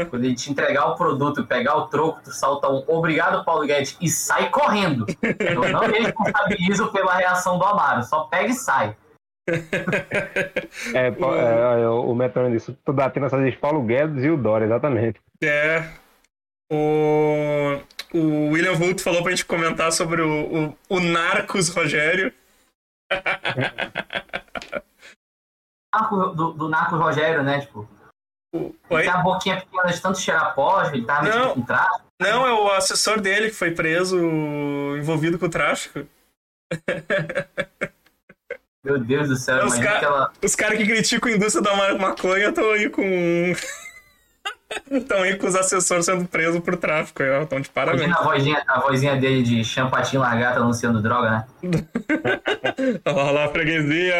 Quando 0.05 0.25
ele 0.25 0.35
te 0.35 0.51
entregar 0.51 0.85
o 0.87 0.95
produto, 0.95 1.45
pegar 1.45 1.75
o 1.75 1.87
troco, 1.87 2.21
tu 2.23 2.31
salta 2.31 2.69
um 2.69 2.83
obrigado, 2.87 3.43
Paulo 3.43 3.65
Guedes, 3.65 3.97
e 3.99 4.07
sai 4.07 4.49
correndo. 4.49 5.05
Eu 5.39 5.69
não 5.71 5.87
me 5.87 5.99
responsabilizo 5.99 6.91
pela 6.91 7.15
reação 7.15 7.57
do 7.57 7.65
Amaro, 7.65 8.03
só 8.03 8.25
pega 8.25 8.49
e 8.49 8.53
sai. 8.53 8.95
É, 10.93 11.09
pa- 11.11 11.35
é, 11.35 11.87
o 11.89 12.13
Metrônio 12.13 12.51
disse, 12.51 12.77
tu 12.85 12.93
dá 12.93 13.09
tendo 13.09 13.25
essas 13.25 13.55
Paulo 13.55 13.81
Guedes 13.81 14.23
e 14.23 14.29
o 14.29 14.37
Dória, 14.37 14.65
exatamente. 14.65 15.19
É. 15.43 15.89
O, 16.71 17.79
o 18.13 18.49
William 18.51 18.73
Vulto 18.75 19.01
falou 19.01 19.23
pra 19.23 19.31
gente 19.31 19.45
comentar 19.45 19.91
sobre 19.91 20.21
o, 20.21 20.67
o, 20.67 20.77
o 20.89 20.99
Narcos 20.99 21.69
Rogério. 21.69 22.31
Do, 26.11 26.51
do 26.53 26.69
Narco 26.69 26.95
Rogério, 26.95 27.41
né? 27.41 27.61
Tipo, 27.61 27.89
Oi? 28.89 29.01
tem 29.03 29.11
a 29.11 29.17
boquinha 29.17 29.57
pequena 29.61 29.91
de 29.91 30.01
tanto 30.01 30.19
cheirar 30.19 30.53
pó, 30.55 30.83
ele 30.83 31.05
tá 31.05 31.21
metido 31.21 31.39
Não. 31.39 31.53
com 31.53 31.61
tráfico. 31.61 32.01
Não, 32.19 32.47
é 32.47 32.51
o 32.53 32.71
assessor 32.71 33.21
dele 33.21 33.49
que 33.49 33.55
foi 33.55 33.71
preso 33.71 34.17
envolvido 34.97 35.37
com 35.37 35.45
o 35.45 35.49
tráfico. 35.49 36.05
Meu 38.83 38.99
Deus 38.99 39.27
do 39.27 39.35
céu, 39.35 39.57
Os 39.65 39.73
imagina 39.75 39.85
ca- 39.91 39.97
aquela. 39.97 40.33
Os 40.43 40.55
caras 40.55 40.77
que 40.77 40.85
criticam 40.85 41.31
a 41.31 41.35
indústria 41.35 41.61
da 41.63 41.75
ma- 41.75 41.93
maconha 41.95 42.49
estão 42.49 42.71
aí 42.71 42.89
com. 42.89 43.03
Estão 44.91 45.21
aí 45.23 45.35
com 45.37 45.47
os 45.47 45.55
assessores 45.55 46.05
sendo 46.05 46.25
presos 46.27 46.59
por 46.59 46.75
tráfico. 46.75 47.23
Estão 47.23 47.59
de 47.61 47.69
parabéns. 47.69 48.13
A 48.13 48.21
vozinha, 48.21 48.61
a 48.67 48.79
vozinha 48.81 49.15
dele 49.15 49.41
de 49.41 49.63
champatinho 49.63 50.21
largata 50.21 50.59
anunciando 50.59 51.01
droga, 51.01 51.29
né? 51.29 51.45
Olha 53.05 53.31
lá, 53.31 53.47
freguesia. 53.49 54.15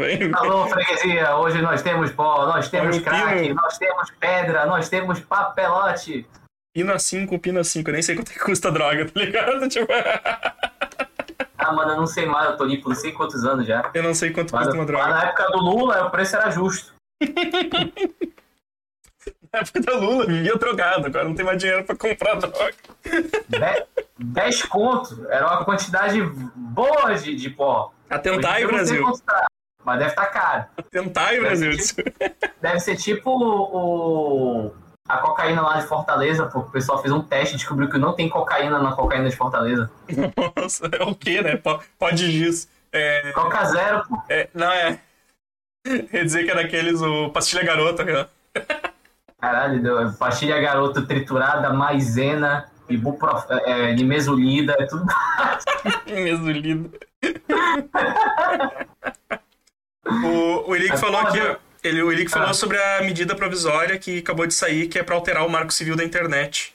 Vem. 0.00 0.30
Alô, 0.34 0.66
freguesia, 0.68 1.36
hoje 1.36 1.60
nós 1.60 1.82
temos 1.82 2.10
pó, 2.12 2.46
nós 2.46 2.68
temos 2.68 2.96
Olha 2.96 3.00
o 3.00 3.04
crack, 3.04 3.52
nós 3.52 3.78
temos 3.78 4.10
pedra, 4.18 4.66
nós 4.66 4.88
temos 4.88 5.20
papelote. 5.20 6.26
Pina 6.74 6.98
5, 6.98 7.38
Pina 7.38 7.62
5. 7.64 7.90
Eu 7.90 7.92
nem 7.94 8.02
sei 8.02 8.14
quanto 8.16 8.30
é 8.30 8.34
que 8.34 8.40
custa 8.40 8.70
droga, 8.72 9.04
tá 9.04 9.20
ligado? 9.20 9.68
Tipo, 9.68 9.92
Ah, 11.58 11.72
mano, 11.72 11.92
eu 11.92 11.96
não 11.98 12.06
sei 12.06 12.24
mais, 12.26 12.50
eu 12.50 12.56
tô 12.56 12.64
limpo, 12.64 12.88
não 12.88 12.96
sei 12.96 13.12
quantos 13.12 13.44
anos 13.44 13.66
já. 13.66 13.90
eu 13.92 14.02
não 14.02 14.14
sei 14.14 14.30
quanto 14.30 14.52
Mas, 14.54 14.64
custa 14.66 14.74
uma 14.80 14.84
mas 14.84 14.86
droga. 14.86 15.08
na 15.08 15.24
época 15.24 15.44
do 15.52 15.58
Lula, 15.58 16.06
o 16.06 16.10
preço 16.10 16.36
era 16.36 16.50
justo. 16.50 16.94
Na 19.52 19.60
época 19.60 19.80
da 19.80 19.94
Lula, 19.96 20.26
vivia 20.26 20.54
drogado. 20.56 21.06
Agora 21.06 21.24
não 21.24 21.34
tem 21.34 21.44
mais 21.44 21.58
dinheiro 21.58 21.84
pra 21.84 21.96
comprar 21.96 22.34
droga. 22.36 22.72
De- 23.48 23.86
10 24.18 24.62
conto, 24.64 25.26
era 25.30 25.46
uma 25.46 25.64
quantidade 25.64 26.20
boa 26.54 27.14
de, 27.14 27.34
de 27.34 27.50
pó. 27.50 27.92
Atentai, 28.08 28.66
Brasil. 28.66 29.04
tá, 29.26 29.46
Mas 29.84 29.98
deve 29.98 30.10
estar 30.10 30.26
caro. 30.26 30.64
Atentai, 30.76 31.40
Brasil. 31.40 31.72
Deve 32.60 32.80
ser 32.80 32.96
tipo 32.96 33.30
o, 33.30 34.72
a 35.08 35.18
cocaína 35.18 35.62
lá 35.62 35.80
de 35.80 35.86
Fortaleza, 35.86 36.44
porque 36.46 36.68
o 36.68 36.72
pessoal 36.72 37.00
fez 37.00 37.12
um 37.12 37.22
teste 37.22 37.54
e 37.54 37.56
descobriu 37.58 37.88
que 37.88 37.98
não 37.98 38.12
tem 38.12 38.28
cocaína 38.28 38.78
na 38.78 38.92
cocaína 38.92 39.28
de 39.30 39.36
Fortaleza. 39.36 39.90
Nossa, 40.56 40.86
é 40.92 41.02
o 41.02 41.14
quê, 41.14 41.40
né? 41.42 41.56
Po- 41.56 41.80
Pode 41.98 42.30
giz. 42.30 42.68
É, 42.92 43.32
Coca 43.32 43.64
zero, 43.64 44.04
pô. 44.06 44.20
é, 44.28 44.48
não, 44.52 44.70
é. 44.70 45.00
Quer 46.10 46.24
dizer 46.24 46.44
que 46.44 46.50
é 46.50 46.54
daqueles, 46.54 47.00
o 47.00 47.30
Pastilha 47.30 47.64
Garota, 47.64 48.04
né? 48.04 48.26
Caralho, 49.40 49.82
deu- 49.82 50.12
pastilha 50.14 50.60
garoto 50.60 51.06
triturada, 51.06 51.72
maisena, 51.72 52.70
ibuprof... 52.88 53.46
é, 53.50 53.92
nimesulida, 53.94 54.76
é 54.78 54.86
tudo. 54.86 55.06
Lindo. 56.52 56.92
o, 60.06 60.70
o 60.70 60.76
Elick 60.76 60.90
Mas, 60.90 61.00
falou 61.00 61.20
aqui, 61.20 61.38
ele, 61.82 62.02
o 62.02 62.12
Elick 62.12 62.30
Ah. 62.34 62.38
falou 62.38 62.54
sobre 62.54 62.76
a 62.76 63.02
medida 63.02 63.34
provisória 63.34 63.98
que 63.98 64.18
acabou 64.18 64.46
de 64.46 64.54
sair, 64.54 64.88
que 64.88 64.98
é 64.98 65.02
pra 65.02 65.14
alterar 65.14 65.46
o 65.46 65.50
marco 65.50 65.72
civil 65.72 65.96
da 65.96 66.04
internet. 66.04 66.74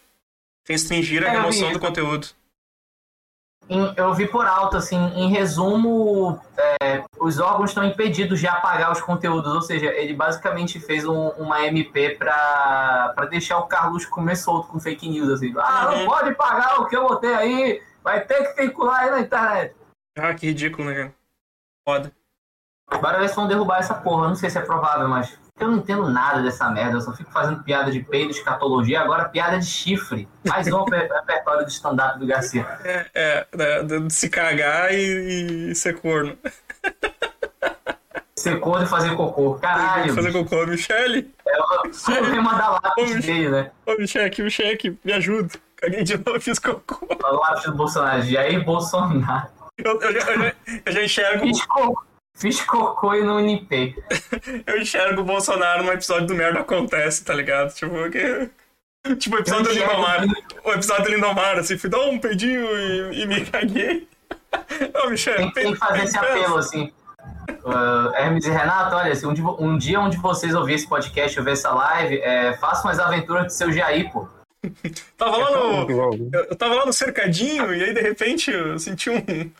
Tem 0.66 0.76
restringir 0.76 1.24
a 1.24 1.28
É, 1.28 1.32
remoção 1.32 1.72
do 1.72 1.80
conteúdo. 1.80 2.28
Em- 3.68 3.94
eu 3.98 4.14
vi 4.14 4.28
por 4.28 4.46
alto, 4.46 4.78
assim, 4.78 4.96
em 5.16 5.30
resumo, 5.30 6.40
é, 6.82 7.04
os 7.20 7.40
órgãos 7.40 7.72
estão 7.72 7.84
impedidos 7.84 8.40
de 8.40 8.48
apagar 8.48 8.92
os 8.92 9.02
conteúdos, 9.02 9.52
ou 9.54 9.62
seja, 9.62 9.88
ele 9.88 10.14
basicamente 10.14 10.80
fez 10.80 11.04
um- 11.06 11.30
uma 11.30 11.66
MP 11.66 12.12
pra 12.16 13.14
deixar 13.30 13.58
o 13.58 13.68
Carlos 13.68 14.06
comer 14.06 14.36
solto 14.36 14.68
com 14.68 14.80
fake 14.80 15.10
news, 15.10 15.30
assim. 15.30 15.52
Ah, 15.58 15.90
Uhum. 15.90 15.98
não 16.00 16.06
pode 16.06 16.36
pagar 16.36 16.80
o 16.80 16.86
que 16.88 16.96
eu 16.96 17.08
botei 17.08 17.34
aí, 17.34 17.82
vai 18.04 18.22
ter 18.22 18.54
que 18.54 18.62
vincular 18.62 19.02
aí 19.02 19.10
na 19.12 19.20
internet. 19.22 19.76
Ah, 20.18 20.34
que 20.34 20.46
ridículo, 20.48 20.88
né, 20.88 20.96
cara? 20.96 21.14
Foda. 21.88 22.12
Agora 22.88 23.18
eles 23.18 23.34
vão 23.36 23.48
derrubar 23.48 23.80
essa 23.80 23.96
porra, 23.96 24.28
não 24.28 24.36
sei 24.36 24.50
se 24.50 24.60
é 24.60 24.62
provável, 24.62 25.08
mas 25.08 25.40
eu 25.60 25.70
não 25.70 25.78
entendo 25.78 26.10
nada 26.10 26.42
dessa 26.42 26.70
merda, 26.70 26.98
eu 26.98 27.02
só 27.02 27.14
fico 27.14 27.32
fazendo 27.32 27.64
piada 27.64 27.90
de 27.90 28.02
peido, 28.02 28.30
escatologia, 28.32 29.00
agora 29.00 29.30
piada 29.30 29.58
de 29.58 29.66
chifre. 29.66 30.28
Mais 30.46 30.68
um 30.68 30.84
reper- 30.84 31.10
repertório 31.14 31.66
de 31.66 31.72
stand-up 31.72 32.20
do 32.20 32.28
Garcia. 32.28 32.68
É, 32.84 33.06
é 33.14 33.48
da- 33.56 33.82
de 34.00 34.14
se 34.14 34.30
cagar 34.30 34.94
e, 34.94 35.72
e 35.72 35.76
ser 35.76 35.98
corno. 36.00 36.38
Secou 38.38 38.78
de 38.80 38.86
fazer 38.86 39.16
cocô. 39.16 39.56
Caralho, 39.56 40.14
Fazer 40.14 40.34
cocô, 40.34 40.66
Michele. 40.68 41.34
é 41.48 41.58
o 41.62 41.90
problema 41.90 42.54
da 42.56 42.70
lápis 42.72 43.26
dele, 43.26 43.50
né? 43.50 43.72
Ô, 43.86 43.96
Michele, 43.98 44.26
aqui 44.26 44.48
cheque, 44.50 45.00
me 45.06 45.14
ajuda. 45.14 45.54
Caguei 45.78 46.04
de 46.04 46.18
novo, 46.18 46.40
fiz 46.42 46.60
cocô. 46.60 47.08
Lápis 47.24 47.64
do 47.64 47.76
Bolsonaro. 47.76 48.22
Jair 48.24 48.64
Bolsonaro. 48.64 49.48
Eu, 49.78 50.00
eu 50.02 50.14
já, 50.14 50.32
eu 50.32 50.40
já- 50.42 50.54
eu 50.86 50.92
já 50.94 51.04
enxergo, 51.04 51.46
Fiz 51.46 51.66
cocô, 51.66 52.05
fiz 52.36 52.62
cocô 52.62 53.14
e 53.16 53.24
não 53.24 53.40
limpei. 53.40 53.96
eu 54.68 54.78
enxergo 54.80 55.22
o 55.22 55.26
Bolsonaro 55.26 55.84
no 55.84 55.92
episódio 55.92 56.28
do 56.28 56.36
Merda 56.36 56.60
Acontece, 56.60 57.24
tá 57.26 57.34
ligado? 57.34 57.74
Tipo, 57.74 58.10
que... 58.12 58.50
Tipo 59.18 59.36
o 59.36 59.40
episódio 59.40 59.66
do 59.66 59.72
Lindomar. 59.72 60.26
O 60.64 60.72
episódio 60.72 61.06
do 61.06 61.12
Lindomar, 61.12 61.58
assim, 61.60 61.78
fui 61.78 61.90
dar 61.90 62.02
um 62.02 62.18
pedinho 62.18 62.66
e, 62.66 63.22
e 63.22 63.26
me 63.26 63.46
caguei. 63.46 64.08
Ô, 65.04 65.10
Michele, 65.10 65.52
Tem, 65.52 65.52
tem 65.54 65.74
que 65.74 65.80
fazer 65.80 66.04
esse 66.04 66.18
apelo, 66.18 66.58
assim. 66.58 66.92
Uh, 67.64 68.14
Hermes 68.16 68.46
e 68.46 68.50
Renato, 68.50 68.96
olha, 68.96 69.16
se 69.16 69.26
um, 69.26 69.34
dia- 69.34 69.46
um 69.46 69.78
dia 69.78 70.00
onde 70.00 70.18
vocês 70.18 70.54
ouvirem 70.56 70.76
esse 70.76 70.88
podcast, 70.88 71.38
ouvir 71.38 71.52
essa 71.52 71.70
live, 71.72 72.20
é, 72.20 72.54
façam 72.58 72.90
as 72.90 73.00
aventuras 73.00 73.46
do 73.46 73.52
seu 73.52 73.72
Jair, 73.72 74.12
pô. 74.12 74.28
Tava 75.18 75.38
lá 75.38 75.52
no... 75.52 75.90
Eu, 76.34 76.56
tava 76.56 76.76
lá 76.76 76.86
no 76.86 76.94
cercadinho 76.94 77.74
e 77.74 77.84
aí 77.84 77.94
de 77.94 78.02
repente 78.02 78.52
eu 78.52 78.78
senti 78.80 79.10
um. 79.10 79.18
um- 79.18 79.52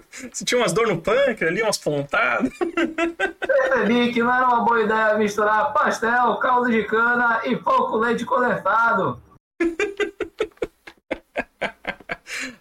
senti 0.32 0.54
umas 0.56 0.72
dor 0.72 0.86
no 0.88 1.00
pâncreas 1.00 1.50
ali, 1.52 1.62
umas 1.62 1.78
pontadas. 1.78 2.50
Percebi 2.58 4.12
que 4.12 4.22
não 4.22 4.34
era 4.34 4.46
uma 4.48 4.64
boa 4.64 4.82
ideia 4.82 5.14
misturar 5.18 5.72
pastel, 5.72 6.36
caldo 6.36 6.70
de 6.70 6.84
cana 6.84 7.40
e 7.44 7.56
pouco 7.56 7.96
leite 7.96 8.24
condensado. 8.24 9.20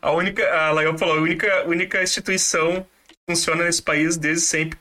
A 0.02 0.12
única. 0.12 0.44
A 0.54 0.72
Lael 0.72 0.98
falou, 0.98 1.18
a 1.18 1.22
única, 1.22 1.64
única 1.68 2.02
instituição 2.04 2.86
que 3.08 3.16
funciona 3.30 3.64
nesse 3.66 3.82
país 3.82 4.18
desde 4.18 4.42
sempre. 4.46 4.80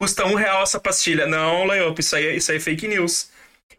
Custa 0.00 0.24
um 0.26 0.34
real 0.34 0.62
essa 0.62 0.80
pastilha. 0.80 1.26
Não, 1.26 1.64
Lael, 1.64 1.94
isso 1.98 2.16
aí, 2.16 2.26
é- 2.26 2.36
isso 2.36 2.50
aí 2.50 2.56
é 2.56 2.60
fake 2.60 2.88
news. 2.88 3.30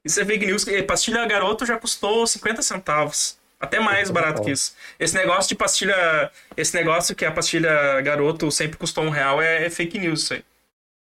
Isso 0.06 0.22
é 0.22 0.26
fake 0.26 0.46
news. 0.46 0.68
Eh, 0.68 0.84
Pastilha 0.84 1.26
garoto 1.26 1.66
já 1.66 1.78
custou 1.80 2.26
50 2.28 2.62
centavos. 2.62 3.38
Até 3.60 3.80
mais 3.80 4.12
barato 4.12 4.42
que 4.44 4.52
isso. 4.52 4.76
Esse 5.00 5.16
negócio 5.16 5.50
de 5.50 5.56
pastilha. 5.56 6.32
Esse 6.56 6.76
negócio 6.78 7.16
que 7.16 7.26
a 7.26 7.32
pastilha 7.32 8.00
garoto 8.02 8.52
sempre 8.52 8.78
custou 8.78 9.04
um 9.04 9.10
real 9.10 9.42
é, 9.42 9.66
é 9.66 9.70
fake 9.70 9.98
news 9.98 10.22
isso 10.24 10.34
aí. 10.36 10.46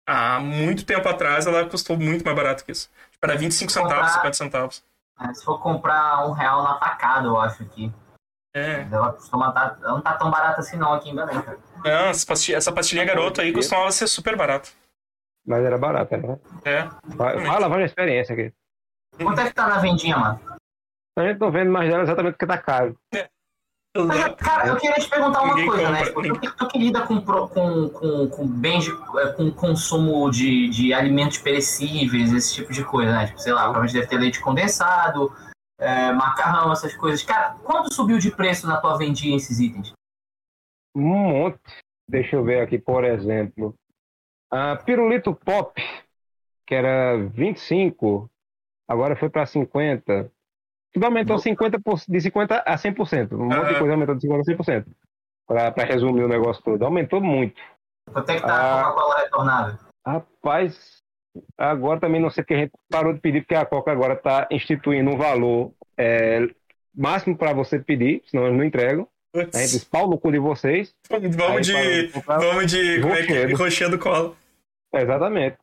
Há 0.09 0.41
muito 0.41 0.85
tempo 0.87 1.07
atrás 1.09 1.47
ela 1.47 1.69
custou 1.69 1.97
muito 1.97 2.25
mais 2.25 2.35
barato 2.37 2.65
que 2.65 2.73
isso. 2.73 2.89
Tipo, 3.11 3.27
era 3.27 3.37
25 3.37 3.71
centavos, 3.71 3.95
Comprar- 3.97 4.13
50 4.15 4.33
centavos. 4.35 4.85
É, 5.21 5.35
se 5.35 5.45
for 5.45 5.61
comprar 5.61 6.27
um 6.27 6.33
real 6.33 6.63
na 6.63 6.75
tacada, 6.75 7.27
eu 7.27 7.39
acho 7.39 7.65
que. 7.67 7.93
É. 8.55 8.87
Ela 8.91 9.13
costuma 9.13 9.53
tá, 9.53 9.77
ela 9.83 9.93
não 9.95 10.01
tá 10.01 10.15
tão 10.15 10.31
barata 10.31 10.61
assim 10.61 10.77
não 10.79 10.95
aqui 10.95 11.11
em 11.11 11.15
Belém, 11.15 11.43
cara. 11.43 11.59
Não, 11.85 12.09
essa 12.09 12.25
pastilha, 12.25 12.57
essa 12.57 12.73
pastilhinha 12.73 13.05
garoto 13.07 13.41
aí 13.43 13.53
costumava 13.53 13.91
ser 13.93 14.07
super 14.07 14.37
barata. 14.37 14.71
Mas 15.47 15.65
era 15.65 15.77
barato, 15.77 16.17
né? 16.17 16.39
É. 16.65 16.89
Vai- 17.05 17.45
Fala, 17.45 17.69
vai 17.69 17.81
na 17.81 17.85
experiência 17.87 18.33
aqui. 18.33 18.53
Quanto 19.23 19.41
é 19.41 19.49
que 19.49 19.55
tá 19.55 19.69
na 19.69 19.79
vendinha, 19.79 20.17
mano? 20.17 20.41
A 21.19 21.27
gente 21.27 21.41
não 21.41 21.51
vende 21.51 21.69
mais 21.69 21.91
dela 21.91 22.03
exatamente 22.05 22.35
porque 22.35 22.47
tá 22.47 22.59
caro. 22.59 22.97
Mas, 23.97 24.35
cara, 24.37 24.69
eu 24.69 24.77
queria 24.77 24.95
te 24.95 25.09
perguntar 25.09 25.43
uma 25.43 25.55
Ninguém 25.55 25.67
coisa, 25.67 25.91
né? 25.91 26.05
Tipo, 26.05 26.23
tu, 26.23 26.57
tu 26.57 26.69
que 26.69 26.79
lida 26.79 27.07
com, 27.07 27.21
com, 27.21 27.89
com, 27.89 28.29
com 28.29 28.47
bens, 28.47 28.85
de, 28.85 28.91
é, 28.91 29.33
com 29.33 29.51
consumo 29.51 30.31
de, 30.31 30.69
de 30.69 30.93
alimentos 30.93 31.39
perecíveis, 31.39 32.33
esse 32.33 32.55
tipo 32.55 32.73
de 32.73 32.85
coisa, 32.85 33.11
né? 33.11 33.27
Tipo, 33.27 33.41
sei 33.41 33.53
lá, 33.53 33.63
provavelmente 33.63 33.95
deve 33.95 34.07
ter 34.07 34.19
leite 34.19 34.41
condensado, 34.41 35.33
é, 35.79 36.13
macarrão, 36.13 36.71
essas 36.71 36.95
coisas. 36.95 37.23
Cara, 37.25 37.55
quanto 37.65 37.93
subiu 37.93 38.19
de 38.19 38.31
preço 38.31 38.67
na 38.67 38.81
tua 38.81 38.97
vendinha 38.97 39.37
esses 39.37 39.59
itens? 39.59 39.93
Um 40.95 41.03
monte. 41.03 41.59
Deixa 42.09 42.37
eu 42.37 42.45
ver 42.45 42.61
aqui, 42.61 42.79
por 42.79 43.05
exemplo. 43.05 43.75
A 44.51 44.77
pirulito 44.77 45.35
pop, 45.35 45.83
que 46.67 46.75
era 46.75 47.17
25, 47.17 48.31
agora 48.89 49.15
foi 49.15 49.29
para 49.29 49.45
50. 49.47 50.31
Tudo 50.93 51.05
aumentou 51.05 51.39
50 51.39 51.79
por- 51.79 52.01
de 52.09 52.21
50 52.21 52.63
a 52.67 52.77
100%. 52.79 53.33
Um 53.37 53.45
monte 53.45 53.55
de 53.55 53.61
Aham. 53.61 53.79
coisa 53.79 53.95
aumentou 53.95 54.15
de 54.15 54.23
50 54.23 54.41
a 54.41 54.45
100%. 54.45 54.87
Para 55.47 55.85
resumir 55.85 56.23
o 56.25 56.29
negócio 56.29 56.63
todo. 56.63 56.83
Aumentou 56.85 57.21
muito. 57.21 57.61
Quanto 58.13 58.31
é 58.31 58.35
que 58.37 58.43
tá 58.43 58.55
Ah. 58.55 58.81
a 58.81 58.85
Coca-Cola 58.93 59.17
retornável? 59.23 59.79
Rapaz, 60.07 60.99
Agora 61.57 62.01
também 62.01 62.21
não 62.21 62.31
sei 62.31 62.43
porque 62.43 62.55
a 62.55 62.59
gente 62.59 62.73
parou 62.91 63.13
de 63.13 63.21
pedir, 63.21 63.43
porque 63.43 63.55
a 63.55 63.65
Coca 63.65 63.93
agora 63.93 64.15
está 64.15 64.49
instituindo 64.51 65.09
um 65.11 65.17
valor 65.17 65.73
é, 65.97 66.41
máximo 66.93 67.37
para 67.37 67.53
você 67.53 67.79
pedir, 67.79 68.23
senão 68.27 68.47
eles 68.47 68.57
não 68.59 68.65
entregam. 68.65 69.07
A 69.37 69.39
gente 69.41 69.53
diz, 69.53 69.85
pau 69.85 70.09
no 70.09 70.19
cu 70.19 70.33
de 70.33 70.39
vocês. 70.41 70.93
Vamos 71.09 71.31
de. 71.67 72.11
Vamos 72.27 72.67
de. 72.73 73.01
Como 73.01 73.15
é 73.15 73.23
que 73.25 73.33
é? 73.35 73.53
Rochedo 73.55 73.99
cola. 74.01 74.35
Exatamente. 74.93 75.59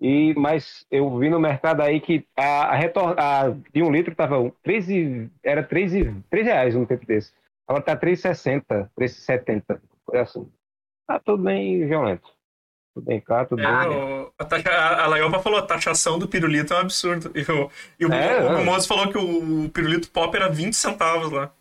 E, 0.00 0.32
mas 0.34 0.86
eu 0.90 1.18
vi 1.18 1.28
no 1.28 1.38
mercado 1.38 1.82
aí 1.82 2.00
que 2.00 2.26
a, 2.36 2.68
a, 2.68 2.74
retor- 2.74 3.14
a 3.18 3.50
de 3.72 3.82
um 3.82 3.92
litro 3.92 4.12
estava 4.12 4.50
13, 4.62 5.30
era 5.42 5.62
3, 5.62 5.94
e- 5.94 6.14
3 6.30 6.46
reais 6.46 6.74
um 6.74 6.86
tempo 6.86 7.04
desse. 7.04 7.32
Agora 7.68 7.84
tá 7.84 7.96
3,60, 7.96 8.88
3,70. 8.98 9.80
Foi 10.06 10.18
assim. 10.18 10.50
Tá 11.06 11.18
tudo 11.20 11.42
bem 11.42 11.86
violento. 11.86 12.28
Tudo 12.94 13.04
bem 13.06 13.20
caro, 13.20 13.48
tudo 13.50 13.62
É, 13.62 13.88
bem. 13.88 13.96
o- 13.96 14.32
a, 14.38 14.44
taxa- 14.44 14.70
a, 14.70 15.04
a 15.04 15.06
Laiopa 15.06 15.38
falou, 15.40 15.58
a 15.58 15.66
taxação 15.66 16.18
do 16.18 16.26
pirulito 16.26 16.72
é 16.72 16.76
um 16.78 16.80
absurdo. 16.80 17.30
E 17.36 17.42
o, 17.52 17.70
e 18.00 18.06
o, 18.06 18.12
É, 18.12 18.40
o 18.42 18.58
é. 18.58 18.64
Moço 18.64 18.88
falou 18.88 19.10
que 19.12 19.18
o 19.18 19.68
pirulito 19.68 20.10
pop 20.10 20.34
era 20.34 20.48
20 20.48 20.72
centavos 20.74 21.30
lá. 21.30 21.52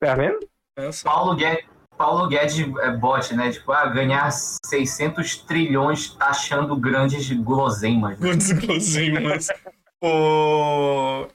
Tá 0.00 0.14
vendo? 0.14 0.38
É. 0.78 0.90
Paulo 1.02 1.34
Guedes, 1.34 1.64
Paulo 1.98 2.28
Guedes 2.28 2.60
é 2.78 2.90
bot, 2.92 3.34
né? 3.34 3.50
Tipo, 3.50 3.72
ah, 3.72 3.86
ganhar 3.86 4.30
600 4.30 5.38
trilhões 5.38 6.14
taxando 6.14 6.76
grandes 6.76 7.28
guloseimas. 7.32 8.20
Muitos 8.20 8.52
guloseimas. 8.52 9.48
o, 10.00 11.26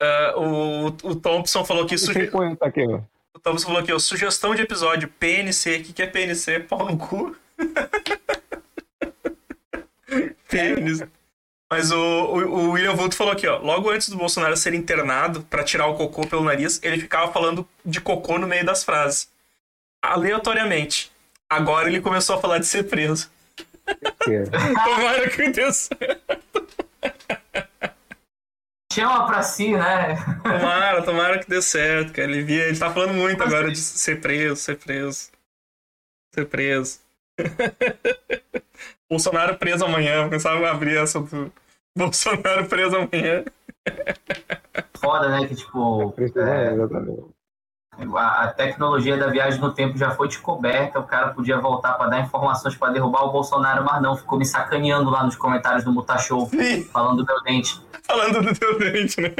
é, 0.00 0.34
o, 0.36 0.86
o 0.86 1.16
Thompson 1.16 1.64
falou 1.64 1.86
que 1.86 1.96
suge... 1.96 2.26
50 2.26 2.66
aqui, 2.66 2.86
ó. 2.86 3.00
o 3.34 3.40
Thompson 3.40 3.68
falou 3.68 3.82
que 3.82 3.92
ó, 3.92 3.98
sugestão 3.98 4.54
de 4.54 4.60
episódio 4.60 5.08
PNC. 5.08 5.78
O 5.78 5.82
que, 5.84 5.92
que 5.94 6.02
é 6.02 6.06
PNC? 6.06 6.60
Pau 6.60 6.84
no 6.84 6.98
cu. 6.98 7.34
Pênis. 10.50 11.02
Mas 11.72 11.90
o, 11.90 11.96
o, 11.96 12.36
o 12.36 12.70
William 12.72 12.94
Vulto 12.94 13.16
falou 13.16 13.32
aqui, 13.32 13.46
ó. 13.46 13.56
Logo 13.56 13.88
antes 13.88 14.10
do 14.10 14.16
Bolsonaro 14.18 14.54
ser 14.58 14.74
internado 14.74 15.42
pra 15.44 15.64
tirar 15.64 15.86
o 15.86 15.94
cocô 15.94 16.26
pelo 16.26 16.44
nariz, 16.44 16.78
ele 16.82 16.98
ficava 16.98 17.32
falando 17.32 17.66
de 17.82 17.98
cocô 17.98 18.36
no 18.36 18.46
meio 18.46 18.62
das 18.62 18.84
frases. 18.84 19.32
Aleatoriamente. 20.02 21.10
Agora 21.48 21.88
ele 21.88 22.02
começou 22.02 22.36
a 22.36 22.40
falar 22.42 22.58
de 22.58 22.66
ser 22.66 22.90
preso. 22.90 23.30
Tomara 24.84 25.30
que 25.30 25.48
dê 25.48 25.72
certo. 25.72 26.68
Chama 28.92 29.26
pra 29.26 29.42
si, 29.42 29.72
né? 29.72 30.16
Tomara, 30.42 31.02
tomara 31.02 31.38
que 31.38 31.48
dê 31.48 31.62
certo, 31.62 32.12
cara. 32.12 32.30
Ele, 32.30 32.42
via, 32.42 32.64
ele 32.64 32.78
tá 32.78 32.92
falando 32.92 33.14
muito 33.14 33.42
agora 33.42 33.70
de 33.70 33.78
ser 33.78 34.20
preso, 34.20 34.56
ser 34.56 34.76
preso. 34.76 35.30
Ser 36.34 36.44
preso. 36.44 37.00
Bolsonaro 39.08 39.56
preso 39.56 39.86
amanhã. 39.86 40.24
Eu 40.24 40.28
pensava 40.28 40.60
em 40.60 40.66
abrir 40.66 40.98
essa 40.98 41.18
do 41.18 41.50
Bolsonaro 41.96 42.68
preso 42.68 42.96
amanhã. 42.96 43.44
Foda, 44.96 45.28
né? 45.28 45.46
Que 45.46 45.54
tipo, 45.56 46.12
Precisa, 46.12 46.48
é, 46.48 46.72
exatamente. 46.72 47.41
A, 48.16 48.48
tecnologia 48.48 49.16
da 49.16 49.28
viagem 49.28 49.60
no 49.60 49.72
tempo 49.72 49.96
já 49.98 50.10
foi 50.12 50.28
descoberta. 50.28 50.98
O 50.98 51.04
cara 51.04 51.28
podia 51.28 51.58
voltar 51.58 51.92
pra 51.94 52.06
dar 52.06 52.20
informações 52.20 52.74
pra 52.74 52.90
derrubar 52.90 53.24
o 53.24 53.32
Bolsonaro, 53.32 53.84
mas 53.84 54.02
não. 54.02 54.16
Ficou 54.16 54.38
me 54.38 54.46
sacaneando 54.46 55.10
lá 55.10 55.24
nos 55.24 55.36
comentários 55.36 55.84
do 55.84 55.92
Mutashow, 55.92 56.46
Sim. 56.48 56.84
falando 56.84 57.18
do 57.18 57.26
meu 57.26 57.42
dente. 57.42 57.80
Falando 58.04 58.42
do 58.42 58.58
teu 58.58 58.78
dente, 58.78 59.20
né? 59.20 59.30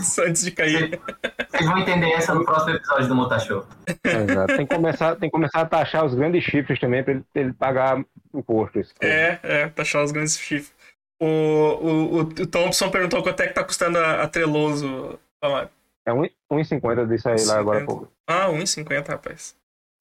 Isso 0.00 0.22
antes 0.22 0.42
de 0.42 0.50
cair. 0.50 1.00
Vocês 1.48 1.66
vão 1.66 1.78
entender 1.78 2.10
essa 2.12 2.34
no 2.34 2.44
próximo 2.44 2.74
episódio 2.74 3.08
do 3.08 3.14
Mutashow. 3.14 3.66
Exato. 4.04 4.56
Tem 4.56 4.66
que, 4.66 4.74
começar, 4.74 5.16
tem 5.16 5.28
que 5.28 5.32
começar 5.32 5.60
a 5.62 5.66
taxar 5.66 6.04
os 6.04 6.14
grandes 6.14 6.44
chifres 6.44 6.78
também 6.78 7.02
para 7.02 7.14
ele, 7.14 7.24
pra 7.32 7.42
ele 7.42 7.52
pagar 7.54 8.04
imposto. 8.34 8.80
É, 9.00 9.38
é, 9.42 9.68
taxar 9.68 10.04
os 10.04 10.12
grandes 10.12 10.38
chifres. 10.38 10.72
O, 11.20 11.26
o, 11.26 12.14
o, 12.14 12.18
o 12.20 12.46
Thompson 12.46 12.90
perguntou 12.90 13.22
quanto 13.22 13.40
é 13.40 13.46
que 13.46 13.54
tá 13.54 13.64
custando 13.64 13.98
a, 13.98 14.22
a 14.22 14.28
Treloso. 14.28 15.18
É 16.06 16.12
1,50 16.12 17.06
disso 17.08 17.28
aí 17.28 17.44
lá 17.44 17.58
agora, 17.58 17.84
pô. 17.84 18.06
Ah, 18.26 18.48
1,50, 18.48 19.08
rapaz. 19.08 19.56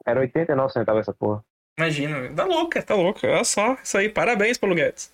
Era 0.06 0.22
89 0.22 0.72
centavos 0.74 1.02
essa 1.02 1.14
porra. 1.14 1.44
Imagina, 1.78 2.20
velho. 2.22 2.36
tá 2.36 2.46
louca, 2.46 2.82
tá 2.82 2.96
louca. 2.96 3.28
Olha 3.28 3.44
só, 3.44 3.78
isso 3.84 3.98
aí. 3.98 4.10
Parabéns, 4.10 4.58
Paulo 4.58 4.76
Guedes. 4.76 5.14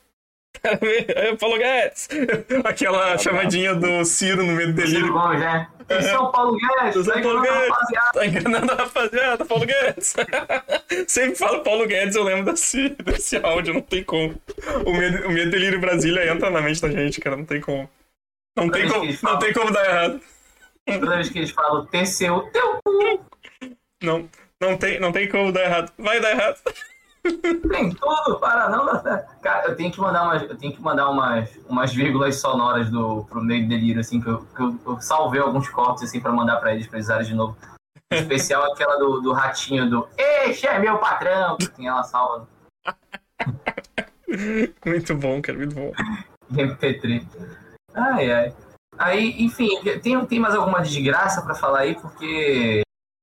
Parabéns, 0.62 1.06
Paulo 1.40 1.58
Guedes. 1.58 2.08
Aquela 2.64 3.18
chamadinha 3.18 3.76
do 3.76 4.04
Ciro 4.06 4.44
no 4.44 4.54
meio 4.54 4.74
do 4.74 4.82
Ciro 4.82 4.92
delírio. 4.94 5.14
Gomes, 5.14 5.40
né? 5.40 5.68
Atenção, 5.80 6.32
Paulo 6.32 6.58
Guedes! 6.58 7.08
Atenção, 7.08 7.14
tá 7.14 7.22
Paulo 7.22 7.42
Guedes. 7.42 7.70
rapaziada. 7.70 8.12
Tá 8.14 8.26
enganando 8.26 8.72
a 8.72 8.76
rapaziada, 8.76 9.46
Paulo 9.46 9.66
Guedes. 9.66 10.16
Sempre 11.08 11.36
falo 11.36 11.62
Paulo 11.64 11.86
Guedes, 11.88 12.16
eu 12.16 12.24
lembro 12.24 12.52
desse, 12.52 12.90
desse 12.90 13.38
áudio, 13.38 13.74
não 13.76 13.82
tem 13.82 14.04
como. 14.04 14.34
O 14.86 14.94
medo, 14.94 15.28
o 15.28 15.32
medo 15.32 15.52
delírio 15.52 15.80
Brasília 15.80 16.32
entra 16.32 16.50
na 16.50 16.62
mente 16.62 16.82
da 16.82 16.90
gente, 16.90 17.22
cara, 17.22 17.36
não 17.36 17.46
tem 17.46 17.62
como. 17.62 17.88
Não 18.58 18.70
tem 18.70 18.82
vez 18.84 18.94
como, 18.94 19.06
não 19.06 19.14
falam. 19.14 19.40
tem 19.40 19.54
como 19.54 19.72
dar 19.72 19.86
errado. 19.86 20.22
Toda 20.86 21.16
vez 21.16 21.30
que 21.30 21.40
eles 21.40 21.52
falam 21.52 21.86
TCU, 21.88 22.50
teu 22.52 22.80
cu, 22.84 23.26
Não, 24.04 24.30
não, 24.62 24.78
tem, 24.78 25.00
não 25.00 25.12
tem 25.12 25.28
como 25.28 25.52
dar 25.52 25.64
errado. 25.64 25.92
Vai 25.98 26.20
dar 26.22 26.32
errado. 26.32 26.58
tem 27.70 27.90
tudo 27.92 28.40
para 28.40 28.70
não 28.70 28.86
dar. 28.86 29.24
Cara, 29.42 29.70
eu 29.70 29.76
tenho 29.76 29.92
que 29.92 30.00
mandar 30.00 30.24
umas, 30.24 30.44
eu 30.44 30.56
tenho 30.56 30.74
que 30.74 30.82
mandar 30.82 31.10
umas, 31.10 31.50
umas 31.68 31.94
vírgulas 31.94 32.40
sonoras 32.40 32.90
do, 32.90 33.24
pro 33.26 33.42
meio 33.42 33.64
do 33.64 33.70
delírio, 33.70 34.00
assim, 34.00 34.22
que, 34.22 34.30
eu, 34.30 34.46
que 34.56 34.62
eu, 34.62 34.80
eu 34.86 35.02
salvei 35.02 35.42
alguns 35.42 35.68
cortes, 35.70 36.04
assim, 36.04 36.20
pra 36.20 36.32
mandar 36.32 36.58
pra 36.58 36.74
eles, 36.74 36.86
pra 36.86 36.98
eles 36.98 37.08
usarem 37.08 37.26
de 37.26 37.34
novo. 37.34 37.58
Em 38.12 38.18
especial 38.18 38.72
aquela 38.72 38.98
do, 38.98 39.20
do 39.22 39.34
ratinho 39.34 39.90
do 39.90 40.08
Este 40.16 40.68
é 40.68 40.78
meu 40.78 41.00
patrão, 41.00 41.58
que 41.58 41.68
tem 41.70 41.88
ela 41.88 42.04
salva 42.04 42.48
Muito 44.86 45.16
bom, 45.16 45.42
cara, 45.42 45.58
muito 45.58 45.74
bom. 45.74 45.92
no 46.50 46.58
MP3. 46.58 47.26
Ai, 47.96 48.32
ai. 48.32 48.54
Aí, 48.98 49.36
enfim, 49.44 49.70
tem, 50.02 50.26
tem 50.26 50.40
mais 50.40 50.56
alguma 50.56 50.82
desgraça 50.82 51.42
pra 51.42 51.56
falar 51.56 51.80
aí, 51.80 51.96
porque 51.96 52.82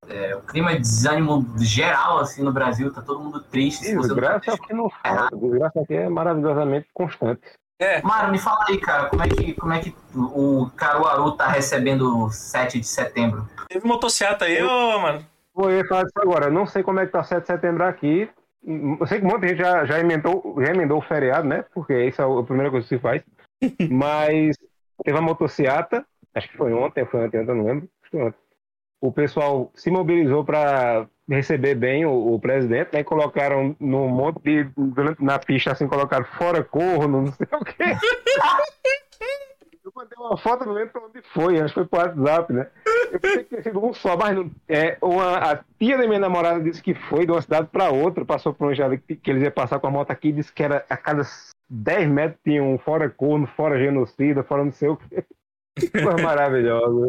é, 0.08 0.36
o 0.36 0.42
clima 0.42 0.72
de 0.72 0.80
desânimo 0.80 1.46
geral, 1.58 2.18
assim, 2.18 2.42
no 2.42 2.52
Brasil, 2.52 2.92
tá 2.92 3.00
todo 3.00 3.20
mundo 3.20 3.40
triste. 3.40 3.84
se 3.84 3.94
você 3.94 4.08
não 4.08 4.16
tá 4.16 4.38
Desgraça 4.38 4.50
é 4.50 4.54
o 4.54 4.58
que 4.58 4.74
não 4.74 4.90
falta. 4.90 5.36
Desgraça 5.36 5.80
aqui 5.80 5.94
é 5.94 6.08
maravilhosamente 6.08 6.88
constante. 6.92 7.42
Mário, 8.04 8.30
me 8.30 8.38
fala 8.38 8.64
aí, 8.68 8.78
cara, 8.78 9.08
como 9.08 9.22
é 9.22 9.28
que, 9.28 9.54
como 9.54 9.72
é 9.72 9.80
que 9.80 9.94
o 10.14 10.70
Caruaru 10.76 11.32
tá 11.32 11.48
recebendo 11.48 12.26
o 12.26 12.30
7 12.30 12.78
de 12.78 12.86
setembro? 12.86 13.48
Teve 13.68 13.86
motocicleta 13.86 14.44
aí, 14.44 14.62
ô, 14.62 15.00
mano. 15.00 15.26
Vou 15.54 15.68
falar 15.86 16.04
disso 16.04 16.18
agora. 16.18 16.46
Eu 16.46 16.52
não 16.52 16.66
sei 16.66 16.82
como 16.82 17.00
é 17.00 17.06
que 17.06 17.12
tá 17.12 17.24
7 17.24 17.40
de 17.40 17.46
setembro 17.46 17.84
aqui. 17.84 18.28
Eu 18.64 19.06
sei 19.06 19.18
que 19.18 19.26
muita 19.26 19.48
gente 19.48 19.58
já, 19.58 19.84
já, 19.84 19.98
emendou, 19.98 20.54
já 20.58 20.72
emendou 20.72 20.98
o 20.98 21.02
feriado, 21.02 21.48
né? 21.48 21.64
Porque 21.74 22.04
isso 22.04 22.22
é 22.22 22.24
a 22.24 22.42
primeira 22.44 22.70
coisa 22.70 22.86
que 22.86 22.94
se 22.94 23.00
faz. 23.00 23.22
Mas 23.90 24.56
teve 25.04 25.18
a 25.18 25.22
motociata, 25.22 26.04
acho 26.34 26.48
que 26.48 26.56
foi 26.56 26.72
ontem, 26.72 27.04
foi 27.06 27.26
ontem, 27.26 27.38
eu 27.38 27.54
não 27.54 27.64
lembro. 27.64 27.88
Ontem. 28.14 28.38
O 29.00 29.10
pessoal 29.10 29.70
se 29.74 29.90
mobilizou 29.90 30.44
para 30.44 31.08
receber 31.28 31.74
bem 31.74 32.04
o, 32.04 32.34
o 32.34 32.40
presidente, 32.40 32.90
né? 32.92 33.02
Colocaram 33.02 33.74
num 33.80 34.08
monte 34.08 34.40
de. 34.42 34.70
Na 35.18 35.38
pista, 35.38 35.72
assim, 35.72 35.88
colocaram 35.88 36.24
fora 36.24 36.62
corno, 36.62 37.22
não 37.22 37.32
sei 37.32 37.46
o 37.52 37.64
quê. 37.64 37.84
Eu 39.84 39.90
mandei 39.96 40.16
uma 40.16 40.36
foto, 40.36 40.64
não 40.64 40.74
lembro 40.74 40.92
pra 40.92 41.02
onde 41.02 41.20
foi, 41.34 41.60
acho 41.60 41.74
que 41.74 41.80
foi 41.80 41.86
pro 41.86 41.98
WhatsApp, 41.98 42.52
né? 42.52 42.68
Eu 43.10 43.18
pensei 43.18 43.42
que 43.42 43.48
tinha 43.48 43.62
sido 43.62 43.84
um 43.84 43.92
só, 43.92 44.16
mas 44.16 44.36
não, 44.36 44.48
é, 44.68 44.96
uma, 45.02 45.38
a 45.38 45.56
tia 45.76 45.98
da 45.98 46.06
minha 46.06 46.20
namorada 46.20 46.60
disse 46.60 46.80
que 46.80 46.94
foi 46.94 47.26
de 47.26 47.32
uma 47.32 47.42
cidade 47.42 47.66
para 47.66 47.90
outra, 47.90 48.24
passou 48.24 48.54
por 48.54 48.68
um 48.68 48.70
estado 48.70 48.96
que, 48.96 49.16
que 49.16 49.30
eles 49.30 49.42
iam 49.42 49.50
passar 49.50 49.80
com 49.80 49.88
a 49.88 49.90
moto 49.90 50.12
aqui, 50.12 50.30
disse 50.30 50.52
que 50.52 50.62
era 50.62 50.86
a 50.88 50.96
cada 50.96 51.24
10 51.72 52.08
metros 52.10 52.40
tinha 52.44 52.62
um 52.62 52.78
fora 52.78 53.08
corno, 53.08 53.46
fora 53.46 53.78
genocida, 53.78 54.44
fora 54.44 54.62
não 54.62 54.72
sei 54.72 54.90
o 54.90 54.96
quê. 54.96 55.24
Que 55.74 55.88
coisa 55.88 56.22
maravilhosa. 56.22 57.06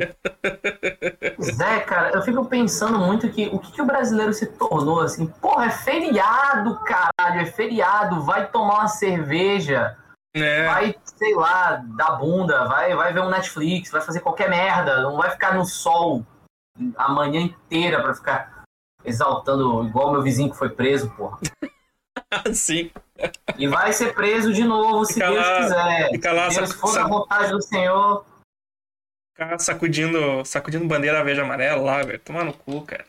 Zé, 1.41 1.81
cara, 1.81 2.11
eu 2.11 2.21
fico 2.21 2.45
pensando 2.45 2.97
muito 2.97 3.29
que 3.29 3.47
o 3.47 3.59
que, 3.59 3.73
que 3.73 3.81
o 3.81 3.85
brasileiro 3.85 4.33
se 4.33 4.47
tornou 4.53 5.01
assim? 5.01 5.27
Porra, 5.27 5.65
é 5.65 5.69
feriado, 5.69 6.79
caralho, 6.85 7.41
é 7.41 7.45
feriado. 7.45 8.21
Vai 8.21 8.49
tomar 8.49 8.79
uma 8.79 8.87
cerveja, 8.87 9.97
É, 10.33 10.65
vai, 10.65 10.95
sei 11.03 11.35
lá, 11.35 11.83
dar 11.97 12.13
bunda, 12.13 12.63
vai, 12.63 12.95
vai 12.95 13.11
ver 13.11 13.19
um 13.19 13.29
Netflix, 13.29 13.91
vai 13.91 13.99
fazer 13.99 14.21
qualquer 14.21 14.49
merda. 14.49 15.01
Não 15.01 15.17
vai 15.17 15.29
ficar 15.29 15.53
no 15.55 15.65
sol 15.65 16.25
a 16.95 17.11
manhã 17.11 17.41
inteira 17.41 18.01
pra 18.01 18.15
ficar 18.15 18.63
exaltando, 19.03 19.85
igual 19.85 20.13
meu 20.13 20.21
vizinho 20.21 20.49
que 20.49 20.57
foi 20.57 20.69
preso, 20.69 21.13
porra. 21.17 21.37
sim. 22.53 22.91
E 23.57 23.67
vai 23.67 23.93
ser 23.93 24.13
preso 24.13 24.51
de 24.53 24.63
novo, 24.63 25.05
se 25.05 25.13
Fica 25.15 25.27
Deus 25.31 25.39
lá- 25.39 25.57
quiser. 25.63 26.09
fica 26.11 26.31
lá, 26.31 26.43
Deus, 26.49 26.55
sac- 26.55 26.67
se 26.67 26.73
for 26.77 26.87
da 26.87 26.93
sac- 26.93 27.09
vontade 27.09 27.51
do 27.51 27.61
Senhor. 27.61 28.25
Ficar 29.35 29.59
sacudindo, 29.59 30.45
sacudindo 30.45 30.85
bandeira 30.85 31.23
verde 31.23 31.41
e 31.41 31.43
amarela 31.43 31.81
lá, 31.81 32.03
velho. 32.03 32.19
Tomar 32.19 32.43
no 32.43 32.53
cu, 32.53 32.81
cara. 32.83 33.05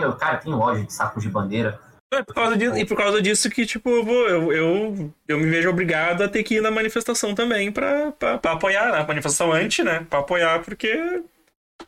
Eu, 0.00 0.14
cara, 0.16 0.38
tem 0.38 0.54
ódio 0.54 0.86
de 0.86 0.92
saco 0.92 1.20
de 1.20 1.28
bandeira. 1.28 1.80
É 2.14 2.22
por 2.22 2.34
causa 2.34 2.56
disso, 2.56 2.76
e 2.78 2.86
por 2.86 2.96
causa 2.96 3.20
disso 3.20 3.50
que, 3.50 3.66
tipo, 3.66 3.90
eu, 3.90 4.02
vou, 4.04 4.28
eu, 4.28 4.52
eu, 4.52 5.14
eu 5.28 5.38
me 5.38 5.50
vejo 5.50 5.68
obrigado 5.68 6.22
a 6.22 6.28
ter 6.28 6.42
que 6.42 6.54
ir 6.54 6.62
na 6.62 6.70
manifestação 6.70 7.34
também 7.34 7.70
pra, 7.70 8.12
pra, 8.12 8.38
pra 8.38 8.52
apoiar, 8.52 8.90
né? 8.92 9.04
Manifestação 9.06 9.52
anti, 9.52 9.82
né? 9.82 10.06
Pra 10.08 10.20
apoiar, 10.20 10.62
porque 10.64 11.22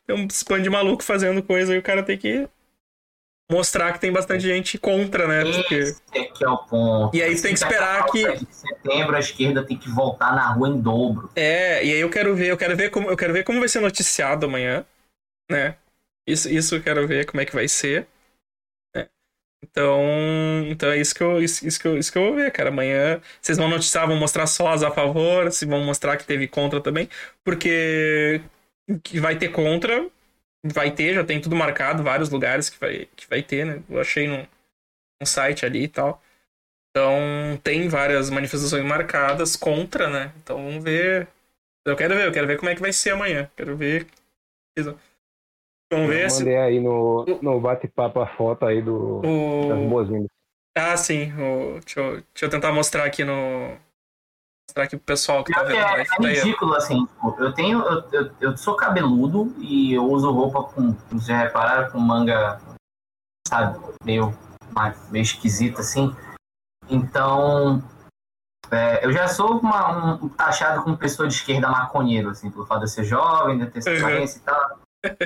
tem 0.07 0.15
um 0.17 0.27
spam 0.27 0.61
de 0.61 0.69
maluco 0.69 1.03
fazendo 1.03 1.43
coisa 1.43 1.75
e 1.75 1.79
o 1.79 1.83
cara 1.83 2.03
tem 2.03 2.19
que 2.19 2.47
mostrar 3.51 3.93
que 3.93 4.01
tem 4.01 4.13
bastante 4.13 4.43
gente 4.43 4.79
contra, 4.79 5.27
né? 5.27 5.43
Porque... 5.53 5.75
Esse 5.75 6.03
é 6.15 6.45
é 6.45 6.49
o 6.49 6.59
ponto. 6.59 7.17
E 7.17 7.23
aí 7.23 7.41
tem 7.41 7.53
que 7.53 7.59
esperar 7.59 8.07
que. 8.07 8.27
Em 8.27 8.47
setembro 8.51 9.17
a 9.17 9.21
esquerda 9.21 9.65
tem 9.65 9.77
que 9.77 9.91
voltar 9.91 10.35
na 10.35 10.53
rua 10.53 10.69
em 10.69 10.81
dobro. 10.81 11.31
É, 11.35 11.85
e 11.85 11.93
aí 11.93 12.01
eu 12.01 12.11
quero 12.11 12.35
ver, 12.35 12.49
eu 12.49 12.57
quero 12.57 12.77
ver 12.77 12.91
como, 12.91 13.11
eu 13.11 13.17
quero 13.17 13.33
ver 13.33 13.45
como 13.45 13.59
vai 13.59 13.69
ser 13.69 13.81
noticiado 13.81 14.47
amanhã, 14.47 14.85
né? 15.51 15.77
Isso, 16.27 16.49
isso 16.49 16.77
eu 16.77 16.83
quero 16.83 17.07
ver 17.07 17.27
como 17.27 17.41
é 17.41 17.45
que 17.45 17.55
vai 17.55 17.67
ser. 17.67 18.07
né? 18.95 19.09
Então, 19.63 20.01
então 20.69 20.91
é 20.91 20.99
isso 20.99 21.15
que, 21.15 21.23
eu, 21.23 21.43
isso, 21.43 21.67
isso 21.67 21.81
que 21.81 21.89
eu, 21.89 21.99
isso 21.99 22.13
que 22.13 22.19
eu 22.19 22.23
vou 22.23 22.35
ver, 22.37 22.51
cara. 22.53 22.69
Amanhã 22.71 23.21
vocês 23.41 23.59
vão 23.59 23.69
noticiar, 23.69 24.07
vão 24.07 24.17
mostrar 24.17 24.47
só 24.47 24.69
as 24.69 24.83
a 24.83 24.91
favor, 24.91 25.51
se 25.51 25.67
vão 25.67 25.83
mostrar 25.85 26.17
que 26.17 26.25
teve 26.25 26.47
contra 26.49 26.81
também, 26.81 27.09
porque 27.45 28.41
que 29.03 29.21
vai 29.21 29.37
ter 29.37 29.49
contra, 29.51 30.09
vai 30.65 30.91
ter, 30.91 31.15
já 31.15 31.25
tem 31.25 31.41
tudo 31.41 31.57
marcado, 31.57 32.03
vários 32.03 32.31
lugares 32.31 32.69
que 32.71 32.79
vai, 32.79 33.07
que 33.17 33.29
vai 33.29 33.43
ter, 33.43 33.65
né? 33.65 33.83
Eu 33.89 34.01
achei 34.01 34.27
no, 34.29 34.39
no 35.21 35.27
site 35.27 35.65
ali 35.67 35.85
e 35.85 35.89
tal. 35.89 36.23
Então, 36.91 37.59
tem 37.63 37.89
várias 37.89 38.31
manifestações 38.31 38.85
marcadas 38.85 39.57
contra, 39.57 40.09
né? 40.09 40.33
Então, 40.43 40.57
vamos 40.65 40.83
ver. 40.83 41.29
Eu 41.87 41.97
quero 41.97 42.15
ver, 42.15 42.27
eu 42.27 42.33
quero 42.33 42.47
ver 42.47 42.59
como 42.59 42.71
é 42.71 42.75
que 42.75 42.81
vai 42.81 42.93
ser 42.93 43.11
amanhã. 43.11 43.51
Quero 43.57 43.77
ver. 43.77 44.07
Vamos 45.93 46.09
ver 46.09 46.25
Eu 46.25 46.31
se. 46.31 46.39
mandei 46.41 46.57
aí 46.57 46.81
no, 46.81 47.25
no 47.43 47.61
bate-papo 47.61 48.21
a 48.21 48.27
foto 48.27 48.65
aí 48.67 48.81
do, 48.83 49.21
das 49.21 49.79
O... 49.79 49.89
boas-vindas. 49.89 50.29
Ah, 50.77 50.97
sim. 50.97 51.33
O... 51.35 51.81
Deixa, 51.81 52.01
eu... 52.01 52.13
Deixa 52.33 52.47
eu 52.47 52.51
tentar 52.51 52.73
mostrar 52.73 53.05
aqui 53.05 53.25
no. 53.25 53.77
Mostrar 54.71 54.85
aqui 54.85 54.97
pro 54.97 55.05
pessoal 55.07 55.43
que 55.43 55.53
tá 55.53 55.63
vendo. 55.65 55.77
é, 55.77 56.03
é 56.03 56.33
ridículo, 56.33 56.75
assim. 56.75 57.05
tipo, 57.05 57.37
Eu 57.41 57.53
tenho. 57.53 57.81
Eu, 57.83 58.05
eu, 58.13 58.31
eu 58.41 58.57
sou 58.57 58.77
cabeludo 58.77 59.53
e 59.59 59.93
eu 59.93 60.05
uso 60.09 60.31
roupa 60.31 60.63
com. 60.63 60.93
Vocês 61.11 61.27
já 61.27 61.39
repararam? 61.39 61.91
Com 61.91 61.99
manga. 61.99 62.61
Sabe? 63.49 63.79
Meio. 64.05 64.33
Meio 65.11 65.23
esquisita, 65.23 65.81
assim. 65.81 66.15
Então. 66.89 67.83
é, 68.71 69.05
eu 69.05 69.13
já 69.13 69.27
sou 69.27 69.59
uma, 69.59 70.15
um, 70.15 70.29
taxado 70.29 70.85
como 70.85 70.97
pessoa 70.97 71.27
de 71.27 71.35
esquerda 71.35 71.69
maconheiro, 71.69 72.31
assim, 72.31 72.49
pelo 72.51 72.65
fato 72.65 72.79
de 72.79 72.85
eu 72.85 72.89
ser 72.89 73.05
jovem, 73.05 73.59
de 73.59 73.67
ter 73.67 73.81
essa 73.81 73.91
Uhum. 73.91 74.25
e 74.25 74.39
tal. 74.41 74.79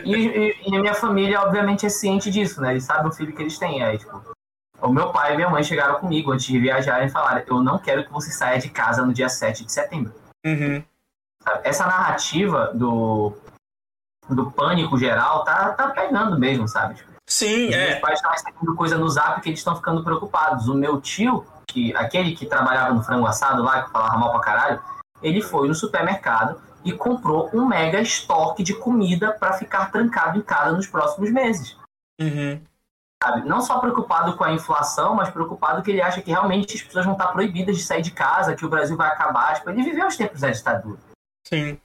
E, 0.05 0.15
e- 0.15 0.71
e 0.71 0.77
a 0.77 0.81
minha 0.81 0.95
família, 0.95 1.43
obviamente, 1.43 1.85
é 1.85 1.89
ciente 1.91 2.31
disso, 2.31 2.61
né? 2.63 2.71
Eles 2.71 2.85
sabem 2.85 3.09
o 3.09 3.13
filho 3.13 3.35
que 3.35 3.43
eles 3.43 3.59
têm. 3.59 3.83
Aí, 3.85 3.99
tipo, 3.99 4.23
o 4.85 4.93
meu 4.93 5.11
pai 5.11 5.33
e 5.33 5.37
minha 5.37 5.49
mãe 5.49 5.63
chegaram 5.63 5.99
comigo 5.99 6.33
antes 6.33 6.47
de 6.47 6.59
viajar 6.59 7.05
e 7.05 7.11
falaram: 7.11 7.43
Eu 7.47 7.63
não 7.63 7.79
quero 7.79 8.05
que 8.05 8.13
você 8.13 8.31
saia 8.31 8.59
de 8.59 8.69
casa 8.69 9.05
no 9.05 9.13
dia 9.13 9.29
7 9.29 9.65
de 9.65 9.73
setembro. 9.73 10.13
Uhum. 10.45 10.83
Essa 11.63 11.87
narrativa 11.87 12.71
do, 12.75 13.33
do 14.29 14.51
pânico 14.51 14.99
geral 14.99 15.45
tá, 15.45 15.71
tá 15.73 15.89
pegando 15.89 16.39
mesmo, 16.39 16.69
sabe? 16.69 16.95
Tipo, 16.95 17.13
Sim, 17.27 17.69
os 17.69 17.77
meus 17.77 17.91
é. 17.91 18.01
pais 18.01 18.19
estão 18.19 18.31
recebendo 18.31 18.75
coisa 18.75 18.99
no 18.99 19.09
zap 19.09 19.41
que 19.41 19.49
eles 19.49 19.61
estão 19.61 19.77
ficando 19.77 20.05
preocupados. 20.05 20.69
O 20.69 20.75
meu 20.75 21.01
tio, 21.01 21.47
que 21.67 21.95
aquele 21.97 22.37
que 22.37 22.47
trabalhava 22.47 22.93
no 22.93 23.03
frango 23.03 23.27
assado 23.27 23.63
lá, 23.63 23.83
que 23.83 23.91
falava 23.91 24.19
mal 24.19 24.31
pra 24.31 24.41
caralho, 24.41 24.83
ele 25.23 25.41
foi 25.41 25.67
no 25.67 25.75
supermercado 25.75 26.61
e 26.85 26.93
comprou 26.93 27.49
um 27.55 27.67
mega 27.67 28.01
estoque 28.01 28.63
de 28.63 28.75
comida 28.75 29.33
para 29.33 29.55
ficar 29.55 29.91
trancado 29.91 30.39
em 30.39 30.43
casa 30.43 30.77
nos 30.77 30.87
próximos 30.87 31.31
meses. 31.31 31.77
Uhum. 32.21 32.61
Sabe? 33.25 33.49
Não 33.49 33.63
só 33.63 33.79
preocupado 33.79 34.37
com 34.37 34.45
a 34.45 34.53
inflação, 34.53 35.15
mas 35.15 35.31
preocupado 35.31 35.83
que 35.83 35.91
ele 35.91 36.03
acha 36.03 36.21
que 36.21 36.31
realmente 36.31 36.77
as 36.77 36.83
pessoas 36.83 37.07
vão 37.07 37.15
estar 37.15 37.29
proibidas 37.29 37.75
de 37.77 37.83
sair 37.83 38.03
de 38.03 38.11
casa, 38.11 38.55
que 38.55 38.67
o 38.67 38.69
Brasil 38.69 38.97
vai 38.99 39.09
acabar. 39.09 39.55
Tipo, 39.55 39.71
ele 39.71 39.83
viveu 39.83 40.07
os 40.07 40.17
tempos 40.17 40.43
da 40.43 40.51
ditadura. 40.51 40.99
Sim. 41.47 41.81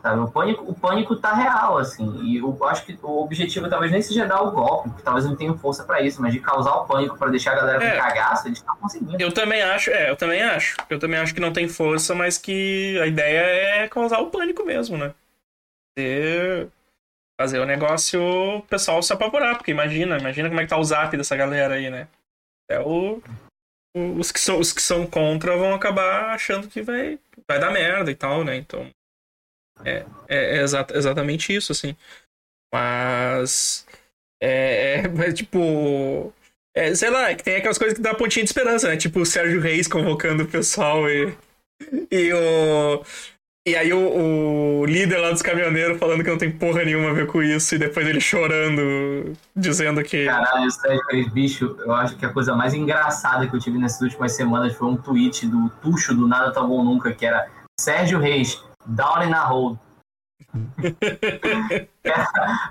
Sabe? 0.00 0.20
O 0.20 0.30
pânico, 0.30 0.64
o 0.64 0.74
pânico 0.74 1.16
tá 1.16 1.34
real, 1.34 1.76
assim. 1.76 2.18
E 2.24 2.38
eu 2.38 2.58
acho 2.64 2.84
que 2.86 2.98
o 3.02 3.22
objetivo 3.22 3.68
talvez 3.68 3.92
nem 3.92 4.00
seja 4.00 4.26
dar 4.26 4.40
o 4.40 4.50
golpe, 4.50 4.88
porque 4.88 5.02
talvez 5.02 5.26
não 5.26 5.36
tenham 5.36 5.56
força 5.58 5.84
pra 5.84 6.00
isso, 6.00 6.20
mas 6.22 6.32
de 6.32 6.40
causar 6.40 6.76
o 6.76 6.86
pânico 6.86 7.16
pra 7.18 7.28
deixar 7.28 7.52
a 7.52 7.56
galera 7.56 7.84
É. 7.84 7.96
com 7.96 8.00
cagaço, 8.02 8.48
eles 8.48 8.58
estão 8.58 8.74
conseguindo. 8.76 9.22
Eu 9.22 9.32
também 9.32 9.62
acho, 9.62 9.90
é, 9.90 10.10
eu 10.10 10.16
também 10.16 10.42
acho. 10.42 10.76
Eu 10.88 10.98
também 10.98 11.20
acho 11.20 11.34
que 11.34 11.40
não 11.40 11.52
tem 11.52 11.68
força, 11.68 12.14
mas 12.14 12.38
que 12.38 12.98
a 13.02 13.06
ideia 13.06 13.40
é 13.84 13.88
causar 13.88 14.18
o 14.20 14.30
pânico 14.30 14.64
mesmo, 14.64 14.96
né? 14.96 15.14
Fazer, 15.96 16.68
fazer 17.42 17.58
o 17.58 17.66
negócio 17.66 18.22
o 18.22 18.62
pessoal 18.62 19.02
se 19.02 19.12
apavorar, 19.12 19.56
porque 19.56 19.72
imagina, 19.72 20.16
imagina 20.16 20.48
como 20.48 20.60
é 20.60 20.64
que 20.64 20.70
tá 20.70 20.78
o 20.78 20.84
zap 20.84 21.16
dessa 21.16 21.36
galera 21.36 21.74
aí, 21.74 21.90
né? 21.90 22.06
É 22.70 22.78
o, 22.78 23.20
os, 24.16 24.30
que 24.30 24.38
são, 24.38 24.60
os 24.60 24.72
que 24.72 24.80
são 24.80 25.06
contra 25.06 25.56
vão 25.56 25.74
acabar 25.74 26.30
achando 26.30 26.68
que 26.68 26.80
vai, 26.82 27.18
vai 27.48 27.58
dar 27.58 27.72
merda 27.72 28.10
e 28.10 28.14
tal, 28.14 28.44
né? 28.44 28.54
Então. 28.56 28.88
É, 29.84 30.06
é, 30.28 30.58
é 30.58 30.62
exa- 30.62 30.86
exatamente 30.94 31.52
isso, 31.52 31.72
assim. 31.72 31.96
Mas. 32.72 33.86
É, 34.40 35.00
é, 35.00 35.02
é 35.28 35.32
tipo. 35.32 36.32
É, 36.74 36.94
sei 36.94 37.10
lá, 37.10 37.30
é 37.30 37.34
que 37.34 37.42
tem 37.42 37.56
aquelas 37.56 37.76
coisas 37.76 37.96
que 37.96 38.02
dá 38.02 38.14
pontinha 38.14 38.44
de 38.44 38.50
esperança, 38.50 38.88
né? 38.88 38.96
Tipo 38.96 39.20
o 39.20 39.26
Sérgio 39.26 39.60
Reis 39.60 39.88
convocando 39.88 40.44
o 40.44 40.48
pessoal 40.48 41.10
e. 41.10 41.36
E 42.08 42.32
o. 42.32 43.04
E 43.64 43.76
aí 43.76 43.92
o, 43.92 44.80
o 44.80 44.84
líder 44.84 45.18
lá 45.18 45.30
dos 45.30 45.40
caminhoneiros 45.40 45.96
falando 45.96 46.24
que 46.24 46.30
não 46.30 46.36
tem 46.36 46.50
porra 46.50 46.84
nenhuma 46.84 47.10
a 47.10 47.12
ver 47.12 47.28
com 47.28 47.40
isso, 47.40 47.76
e 47.76 47.78
depois 47.78 48.04
ele 48.08 48.20
chorando, 48.20 49.36
dizendo 49.54 50.02
que. 50.02 50.26
Caralho, 50.26 50.68
Sérgio 50.68 51.06
Reis, 51.08 51.28
bicho, 51.28 51.76
eu 51.78 51.92
acho 51.92 52.16
que 52.16 52.26
a 52.26 52.32
coisa 52.32 52.56
mais 52.56 52.74
engraçada 52.74 53.46
que 53.46 53.54
eu 53.54 53.60
tive 53.60 53.78
nessas 53.78 54.00
últimas 54.00 54.32
semanas 54.32 54.74
foi 54.74 54.88
um 54.88 54.96
tweet 54.96 55.46
do 55.46 55.68
Tuxo 55.80 56.12
do 56.12 56.26
Nada 56.26 56.52
Tá 56.52 56.60
Bom 56.60 56.82
Nunca, 56.82 57.12
que 57.12 57.24
era 57.24 57.48
Sérgio 57.78 58.18
Reis, 58.18 58.60
Down 58.84 59.22
in 59.22 59.32
a 59.32 59.48
Hole. 59.48 59.78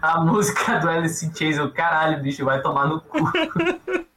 a 0.02 0.20
música 0.20 0.78
do 0.78 0.89
Alice 0.89 1.26
in 1.26 1.34
Chains, 1.34 1.58
eu, 1.58 1.72
caralho, 1.72 2.22
bicho, 2.22 2.44
vai 2.44 2.62
tomar 2.62 2.88
no 2.88 3.00
cu. 3.00 3.18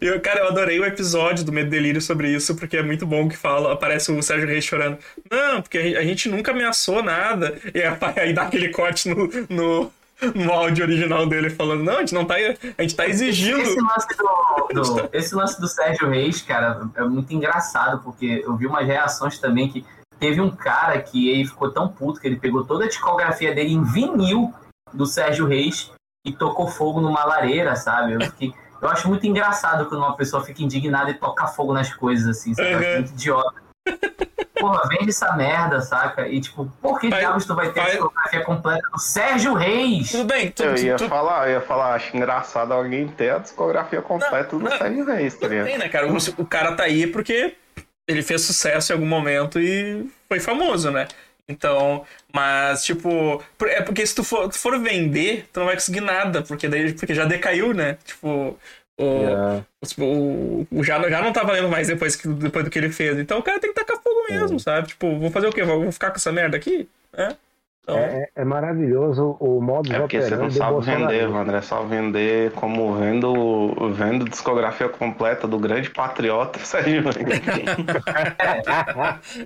E 0.00 0.18
cara, 0.20 0.40
eu 0.40 0.48
adorei 0.48 0.78
o 0.78 0.84
episódio 0.84 1.44
do 1.44 1.52
Medo 1.52 1.70
Delírio 1.70 2.00
sobre 2.00 2.28
isso, 2.28 2.54
porque 2.56 2.76
é 2.76 2.82
muito 2.82 3.06
bom 3.06 3.28
que 3.28 3.36
fala, 3.36 3.72
aparece 3.72 4.10
o 4.12 4.22
Sérgio 4.22 4.48
Reis 4.48 4.64
chorando. 4.64 4.98
Não, 5.30 5.62
porque 5.62 5.78
a 5.78 6.02
gente 6.02 6.28
nunca 6.28 6.52
ameaçou 6.52 7.02
nada. 7.02 7.58
E 7.74 7.80
aí 8.20 8.32
dá 8.32 8.42
aquele 8.42 8.68
corte 8.70 9.08
no, 9.08 9.28
no, 9.48 9.92
no 10.34 10.52
áudio 10.52 10.84
original 10.84 11.26
dele 11.26 11.50
falando, 11.50 11.82
não, 11.84 11.96
a 11.96 12.00
gente 12.00 12.14
não 12.14 12.24
tá. 12.24 12.34
A 12.36 12.82
gente 12.82 12.94
tá 12.96 13.06
exigindo. 13.08 13.60
Esse 13.60 13.80
lance 13.80 14.08
do, 14.16 14.82
do- 14.82 15.08
esse 15.12 15.34
lance 15.34 15.60
do 15.60 15.66
Sérgio 15.68 16.08
Reis, 16.08 16.42
cara, 16.42 16.82
é 16.94 17.02
muito 17.04 17.32
engraçado, 17.32 18.02
porque 18.02 18.42
eu 18.44 18.56
vi 18.56 18.66
umas 18.66 18.86
reações 18.86 19.38
também 19.38 19.68
que 19.70 19.84
teve 20.18 20.40
um 20.40 20.50
cara 20.50 21.00
que 21.00 21.30
ele 21.30 21.46
ficou 21.46 21.70
tão 21.70 21.88
puto 21.88 22.20
que 22.20 22.26
ele 22.26 22.36
pegou 22.36 22.64
toda 22.64 22.84
a 22.84 22.88
discografia 22.88 23.54
dele 23.54 23.72
em 23.72 23.82
vinil 23.82 24.52
do 24.92 25.06
Sérgio 25.06 25.46
Reis 25.46 25.90
e 26.26 26.32
tocou 26.32 26.68
fogo 26.68 27.00
numa 27.00 27.24
lareira, 27.24 27.74
sabe? 27.76 28.12
Eu, 28.12 28.20
fiquei- 28.20 28.52
eu 28.82 28.88
acho 28.88 29.08
muito 29.08 29.26
engraçado 29.26 29.86
quando 29.86 30.00
uma 30.02 30.16
pessoa 30.16 30.44
fica 30.44 30.62
indignada 30.62 31.10
e 31.10 31.14
toca 31.14 31.46
fogo 31.46 31.72
nas 31.72 31.92
coisas, 31.94 32.26
assim, 32.38 32.54
sabe? 32.54 32.74
Uhum. 32.74 32.94
muito 32.96 33.12
idiota. 33.12 33.60
Porra, 34.58 34.86
vende 34.88 35.08
essa 35.08 35.32
merda, 35.32 35.80
saca? 35.80 36.28
E 36.28 36.38
tipo, 36.40 36.70
por 36.82 37.00
que 37.00 37.08
Vai- 37.08 37.20
diabos 37.20 37.46
tu 37.46 37.54
vai 37.54 37.70
ter 37.72 37.80
a 37.80 37.82
vai- 37.84 37.92
discografia 37.92 38.44
completa 38.44 38.88
do 38.92 38.98
Sérgio 38.98 39.54
Reis? 39.54 40.10
Tudo 40.10 40.24
bem, 40.24 40.50
tu, 40.50 40.62
Eu 40.62 40.76
ia 40.76 40.96
tu- 40.96 41.08
falar, 41.08 41.48
eu 41.48 41.52
ia 41.54 41.60
falar, 41.62 41.94
acho 41.94 42.14
engraçado 42.14 42.72
alguém 42.72 43.08
ter 43.08 43.30
a 43.30 43.38
discografia 43.38 44.02
completa 44.02 44.50
do 44.56 44.58
não. 44.62 44.76
Sérgio 44.76 45.04
Reis, 45.06 45.34
tá 45.38 45.48
ligado? 45.48 45.64
bem, 45.64 45.78
né, 45.78 45.88
cara? 45.88 46.06
O, 46.12 46.16
o 46.38 46.44
cara 46.46 46.76
tá 46.76 46.82
aí 46.82 47.06
porque 47.06 47.56
ele 48.06 48.22
fez 48.22 48.42
sucesso 48.42 48.92
em 48.92 48.96
algum 48.96 49.06
momento 49.06 49.58
e 49.58 50.06
foi 50.28 50.40
famoso, 50.40 50.90
né? 50.90 51.08
Então, 51.48 52.04
mas, 52.34 52.84
tipo, 52.84 53.42
é 53.62 53.82
porque 53.82 54.06
se 54.06 54.14
tu 54.14 54.22
for, 54.24 54.48
tu 54.48 54.58
for 54.58 54.78
vender, 54.78 55.46
tu 55.52 55.60
não 55.60 55.66
vai 55.66 55.74
conseguir 55.76 56.00
nada, 56.00 56.42
porque 56.42 56.68
daí 56.68 56.92
porque 56.92 57.14
já 57.14 57.24
decaiu, 57.24 57.72
né? 57.74 57.96
Tipo, 58.04 58.58
o, 58.98 59.04
Yeah. 59.22 59.64
o, 59.98 60.66
o- 60.70 60.84
já, 60.84 61.08
já 61.08 61.22
não 61.22 61.32
tá 61.32 61.42
valendo 61.42 61.68
mais 61.68 61.88
depois, 61.88 62.14
que, 62.16 62.28
depois 62.28 62.64
do 62.64 62.70
que 62.70 62.78
ele 62.78 62.90
fez. 62.90 63.18
Então 63.18 63.38
o 63.38 63.42
cara 63.42 63.58
tem 63.58 63.72
que 63.72 63.80
tacar 63.80 63.96
fogo 64.02 64.26
mesmo, 64.30 64.60
sabe? 64.60 64.88
Tipo, 64.88 65.18
vou 65.18 65.30
fazer 65.30 65.46
o 65.48 65.52
quê? 65.52 65.62
Vou 65.64 65.82
vou 65.82 65.92
ficar 65.92 66.10
com 66.10 66.16
essa 66.16 66.30
merda 66.32 66.56
aqui? 66.56 66.86
Né? 67.16 67.34
Então, 67.82 67.96
É, 67.96 68.28
é 68.36 68.44
maravilhoso 68.44 69.36
o 69.40 69.60
modo 69.60 69.92
É 69.92 69.98
porque 70.00 70.20
você 70.20 70.36
não 70.36 70.50
sabe 70.50 70.80
vender, 70.84 71.28
Wander, 71.28 71.54
é 71.56 71.60
só 71.62 71.82
vender 71.82 72.52
como 72.52 72.94
vendo, 72.94 73.72
vendo 73.94 74.28
discografia 74.28 74.88
completa 74.88 75.48
do 75.48 75.58
grande 75.58 75.90
patriota 75.90 76.58
Sérgio. 76.64 77.02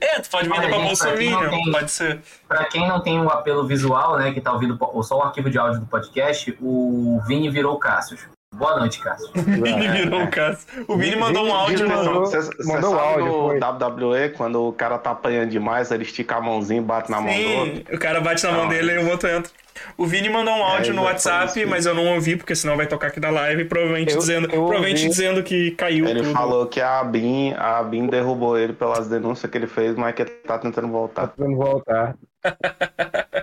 É, 0.01 0.21
tu 0.21 0.31
pode 0.31 0.49
vender 0.49 0.69
pra 0.69 0.79
Bolsonaro, 0.79 1.51
tem- 1.51 1.73
pode 1.73 1.91
ser. 1.91 2.21
Pra 2.49 2.65
quem 2.65 2.89
não 2.89 3.01
tem 3.01 3.21
o 3.21 3.29
apelo 3.29 3.67
visual, 3.67 4.19
né, 4.19 4.33
que 4.33 4.41
tá 4.41 4.53
ouvindo 4.53 4.79
só 5.03 5.19
o 5.19 5.23
arquivo 5.23 5.51
de 5.51 5.59
áudio 5.59 5.81
do 5.81 5.87
podcast, 5.87 6.57
o 6.61 7.21
Vini 7.27 7.51
virou 7.51 7.75
o 7.75 7.79
Cassius. 7.79 8.27
Boa 8.55 8.79
noite, 8.79 9.01
Cassius. 9.01 9.31
Vini 9.35 9.89
virou 9.89 10.23
o 10.23 10.31
Cássio. 10.31 10.67
O 10.89 10.97
Vini 10.97 11.17
mandou 11.17 11.45
um 11.47 11.53
áudio 11.53 11.89
no. 11.89 11.95
mandou- 11.97 12.23
mandou 12.65 12.91
sabe 12.91 13.01
áudio, 13.01 13.27
no 13.27 13.49
foi. 13.49 13.59
WWE, 13.59 14.29
quando 14.37 14.69
o 14.69 14.73
cara 14.73 14.99
tá 14.99 15.11
apanhando 15.11 15.51
demais, 15.51 15.91
ele 15.91 16.03
estica 16.05 16.37
a 16.37 16.41
mãozinha 16.41 16.81
e 16.81 16.85
bate 16.85 17.11
na 17.11 17.21
mão 17.21 17.33
do 17.35 17.49
outro? 17.51 17.77
Sim, 17.77 17.85
o 17.93 17.99
cara 17.99 18.21
bate 18.21 18.45
na 18.45 18.53
mão 18.53 18.69
dele 18.69 18.93
e 18.95 18.99
o 18.99 19.11
outro 19.11 19.29
entra. 19.29 19.51
O 19.99 20.07
Vini 20.07 20.29
mandou 20.31 20.55
um 20.55 20.63
áudio 20.63 20.93
É, 20.93 20.95
no 20.95 21.03
WhatsApp, 21.03 21.67
mas 21.67 21.85
eu 21.85 21.95
não 21.95 22.15
ouvi, 22.15 22.37
porque 22.37 22.55
senão 22.55 22.77
vai 22.77 22.87
tocar 22.87 23.09
aqui 23.09 23.19
na 23.19 23.31
live, 23.31 23.65
provavelmente, 23.65 24.13
Eu- 24.13 24.19
dizendo, 24.19 24.45
eu 24.47 24.51
provavelmente 24.67 25.09
dizendo 25.09 25.43
que 25.43 25.73
caiu 25.73 26.07
Ele 26.07 26.23
tudo. 26.23 26.33
falou 26.33 26.67
que 26.67 26.81
a 26.81 27.01
Abin, 27.01 27.53
a 27.55 27.79
Abin 27.81 28.07
derrubou 28.07 28.57
ele 28.57 28.73
pelas 28.73 29.09
denúncias 29.09 29.51
que 29.51 29.59
ele 29.59 29.67
fez, 29.67 29.97
mas 29.97 30.15
que 30.15 30.23
ele 30.23 30.31
tá 30.31 30.59
tentando 30.59 30.87
voltar. 30.89 31.33
Vamos 31.37 31.59
voltar. 31.59 32.15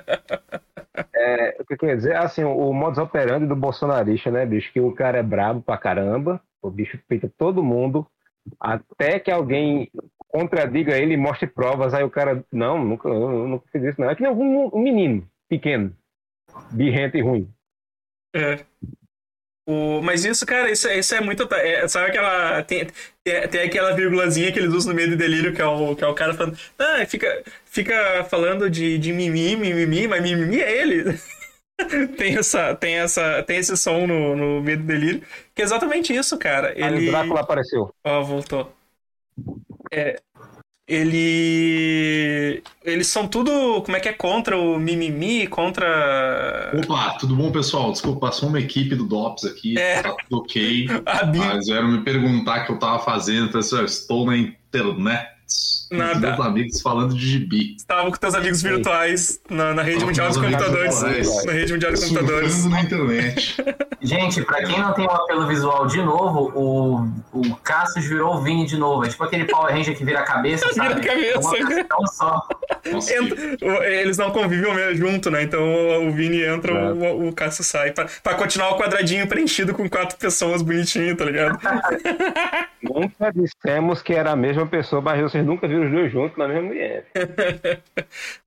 Que, 1.78 1.86
eu 1.86 1.96
dizer? 1.96 2.16
Assim, 2.16 2.44
o 2.44 2.74
modus 2.74 2.98
operandi 2.98 3.46
do 3.46 3.56
bolsonarista, 3.56 4.30
né, 4.30 4.46
bicho? 4.46 4.72
Que 4.74 4.80
o 4.80 4.94
cara 4.94 5.20
é 5.20 5.24
brabo 5.24 5.62
pra 5.62 5.78
caramba, 5.78 6.42
o 6.62 6.70
bicho 6.70 7.00
peita 7.08 7.32
todo 7.38 7.64
mundo, 7.64 8.06
até 8.60 9.20
que 9.20 9.32
alguém 9.32 9.90
contradiga 10.28 10.98
ele 10.98 11.14
e 11.14 11.18
mostre 11.18 11.48
provas, 11.48 11.94
aí 11.94 12.04
o 12.04 12.10
cara, 12.10 12.44
não, 12.52 12.84
nunca, 12.84 13.10
nunca 13.10 13.66
fiz 13.72 13.84
isso, 13.84 14.02
não. 14.02 14.10
É 14.10 14.16
que 14.16 14.24
nem 14.24 14.32
um, 14.32 14.70
um 14.74 14.82
menino 14.82 15.28
pequeno, 15.50 15.96
birrento 16.72 17.18
e 17.18 17.22
ruim. 17.22 17.50
É. 18.34 18.66
O, 19.68 20.02
mas 20.02 20.26
isso, 20.26 20.46
cara, 20.46 20.72
isso, 20.72 20.90
isso 20.90 21.14
é 21.14 21.22
muito. 21.22 21.48
É, 21.54 21.88
sabe 21.88 22.08
aquela. 22.08 22.64
Tem, 22.64 22.88
tem, 23.24 23.48
tem, 23.48 23.62
aquela 23.62 23.94
vírgulazinha 23.94 24.52
que 24.52 24.58
eles 24.58 24.74
usam 24.74 24.92
no 24.92 24.96
meio 24.96 25.12
do 25.12 25.18
delírio, 25.18 25.54
que 25.54 25.62
é 25.62 25.66
o, 25.66 25.96
que 25.96 26.04
é 26.04 26.08
o 26.08 26.16
cara 26.16 26.34
falando. 26.34 26.58
Ah, 26.80 27.06
fica, 27.06 27.44
fica 27.66 28.24
falando 28.24 28.70
de, 28.70 28.98
de 28.98 29.14
mimimi, 29.14 29.56
mimimi, 29.56 30.08
mas 30.08 30.24
mimimi 30.24 30.60
é 30.60 30.82
ele. 30.82 31.04
tem, 32.18 32.38
essa, 32.38 32.76
tem, 32.76 32.96
essa, 32.96 33.44
tem 33.44 33.58
esse 33.58 33.76
som 33.78 34.06
no, 34.08 34.36
no 34.36 34.62
meio 34.62 34.78
do 34.78 34.84
delírio, 34.86 35.22
que 35.54 35.62
é 35.62 35.66
exatamente 35.66 36.14
isso, 36.14 36.38
cara. 36.38 36.72
Ele... 36.72 36.84
Aí 36.84 37.08
o 37.08 37.12
Drácula 37.12 37.42
apareceu. 37.42 37.94
Ó, 38.04 38.20
oh, 38.20 38.24
voltou. 38.24 38.72
É, 39.92 40.20
ele. 40.92 42.62
Eles 42.84 43.08
são 43.08 43.26
tudo. 43.26 43.82
Como 43.82 43.96
é 43.96 44.00
que 44.00 44.10
é? 44.10 44.14
Contra 44.14 44.58
o 44.58 44.78
mimimi, 44.78 45.48
contra. 45.48 46.74
Opa, 46.76 47.18
tudo 47.18 47.36
bom, 47.36 47.50
pessoal? 47.52 47.92
Desculpa, 47.92 48.28
passou 48.28 48.50
uma 48.50 48.60
equipe 48.60 48.96
do 48.96 49.06
DOPS 49.06 49.46
aqui. 49.46 49.80
É. 49.80 50.02
Tá 50.02 50.14
tudo 50.14 50.42
ok. 50.42 50.88
Mas 51.36 51.68
vieram 51.68 51.88
me 51.88 52.04
perguntar 52.04 52.64
o 52.64 52.66
que 52.66 52.72
eu 52.74 52.80
tava 52.80 53.00
fazendo. 53.00 53.52
Pessoal, 53.52 53.86
estou 53.86 54.26
na 54.26 54.38
internet. 54.38 55.30
Nada. 55.92 56.32
Meus 56.32 56.46
amigos 56.46 56.82
falando 56.82 57.14
de 57.14 57.28
gibi. 57.28 57.76
Estava 57.76 58.10
com 58.10 58.18
teus 58.18 58.34
amigos 58.34 58.62
virtuais 58.62 59.42
na, 59.50 59.74
na 59.74 59.84
rede 59.84 60.06
mundial 60.06 60.30
dos 60.30 60.38
computadores. 60.38 61.02
Na 61.46 61.52
rede 61.52 61.74
mundial 61.74 61.92
dos 61.92 62.04
computadores. 62.06 62.66
na 62.66 62.82
internet. 62.82 63.58
Gente, 64.02 64.44
pra 64.44 64.64
quem 64.64 64.80
não 64.80 64.94
tem 64.94 65.06
um 65.06 65.12
apelo 65.12 65.46
visual 65.48 65.86
de 65.86 66.02
novo, 66.02 66.52
o, 66.56 67.40
o 67.40 67.56
Cassius 67.58 68.06
virou 68.08 68.36
o 68.36 68.42
Vini 68.42 68.66
de 68.66 68.76
novo. 68.76 69.06
É 69.06 69.10
tipo 69.10 69.24
aquele 69.24 69.46
Power 69.46 69.72
Ranger 69.72 69.96
que 69.96 70.04
vira 70.04 70.22
a 70.22 70.24
cabeça, 70.24 70.74
sabe? 70.74 70.96
Vira 70.96 71.14
a 71.14 71.14
cabeça. 71.14 71.58
É 71.58 71.96
uma 71.96 72.08
só. 72.08 72.48
Entra, 72.86 73.92
eles 73.92 74.18
não 74.18 74.32
convivem 74.32 74.96
junto, 74.96 75.30
né? 75.30 75.44
Então 75.44 75.62
o 76.08 76.12
Vini 76.12 76.44
entra, 76.44 76.74
é. 76.74 76.92
o, 76.92 77.28
o 77.28 77.34
Cassius 77.34 77.68
sai. 77.68 77.92
Pra, 77.92 78.08
pra 78.24 78.34
continuar 78.34 78.72
o 78.72 78.78
quadradinho 78.78 79.28
preenchido 79.28 79.74
com 79.74 79.88
quatro 79.88 80.18
pessoas 80.18 80.62
bonitinho, 80.62 81.16
tá 81.16 81.26
ligado? 81.26 81.60
Nunca 82.82 83.32
dissemos 83.32 84.02
que 84.02 84.14
era 84.14 84.32
a 84.32 84.36
mesma 84.36 84.66
pessoa, 84.66 85.02
mas 85.02 85.22
vocês 85.22 85.46
nunca 85.46 85.68
viram 85.68 85.81
os 85.82 85.92
dois 85.92 86.12
juntos 86.12 86.38
na 86.38 86.48
mesma 86.48 86.64
mulher. 86.64 87.06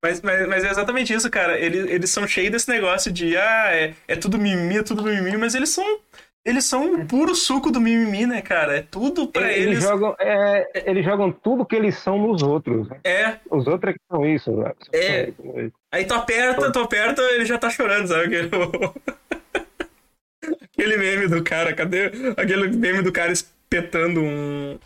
mas, 0.03 0.20
mas, 0.22 0.49
mas, 0.49 0.64
é 0.64 0.70
exatamente 0.70 1.12
isso, 1.12 1.30
cara. 1.30 1.59
Eles, 1.59 1.91
eles 1.91 2.11
são 2.11 2.26
cheios 2.26 2.51
desse 2.51 2.68
negócio 2.68 3.12
de 3.12 3.37
ah, 3.37 3.68
é, 3.72 3.95
é 4.09 4.16
tudo 4.16 4.39
mimimi, 4.39 4.78
é 4.78 4.82
tudo 4.82 5.03
mimimi, 5.03 5.37
mas 5.37 5.55
eles 5.55 5.70
são. 5.70 6.01
Eles 6.47 6.66
são 6.66 6.93
um 6.93 7.07
puro 7.07 7.35
suco 7.35 7.70
do 7.70 7.80
mimimi, 7.80 8.26
né, 8.26 8.43
cara? 8.43 8.76
É 8.76 8.82
tudo 8.82 9.26
pra 9.26 9.51
eles. 9.51 9.66
Eles 9.66 9.82
jogam, 9.82 10.14
é, 10.20 10.82
eles 10.85 11.03
jogam 11.03 11.32
tudo 11.32 11.64
que 11.64 11.74
eles 11.74 11.97
são 11.97 12.18
nos 12.18 12.43
outros. 12.43 12.87
Né? 12.87 12.99
É. 13.03 13.37
Os 13.51 13.66
outros 13.66 13.91
é 13.91 13.93
que 13.95 14.01
são 14.11 14.26
isso. 14.26 14.53
Né? 14.53 14.72
É. 14.93 15.32
Aí 15.91 16.05
tu 16.05 16.12
aperta, 16.12 16.70
tu 16.70 16.80
aperta, 16.80 17.22
ele 17.32 17.47
já 17.47 17.57
tá 17.57 17.70
chorando, 17.70 18.09
sabe? 18.09 18.24
Aquele, 18.24 18.51
Aquele 20.76 20.97
meme 20.97 21.28
do 21.28 21.43
cara, 21.43 21.72
cadê? 21.72 22.07
Aquele 22.37 22.76
meme 22.76 23.03
do 23.03 23.12
cara 23.12 23.32
espetando 23.32 24.20
um, 24.20 24.78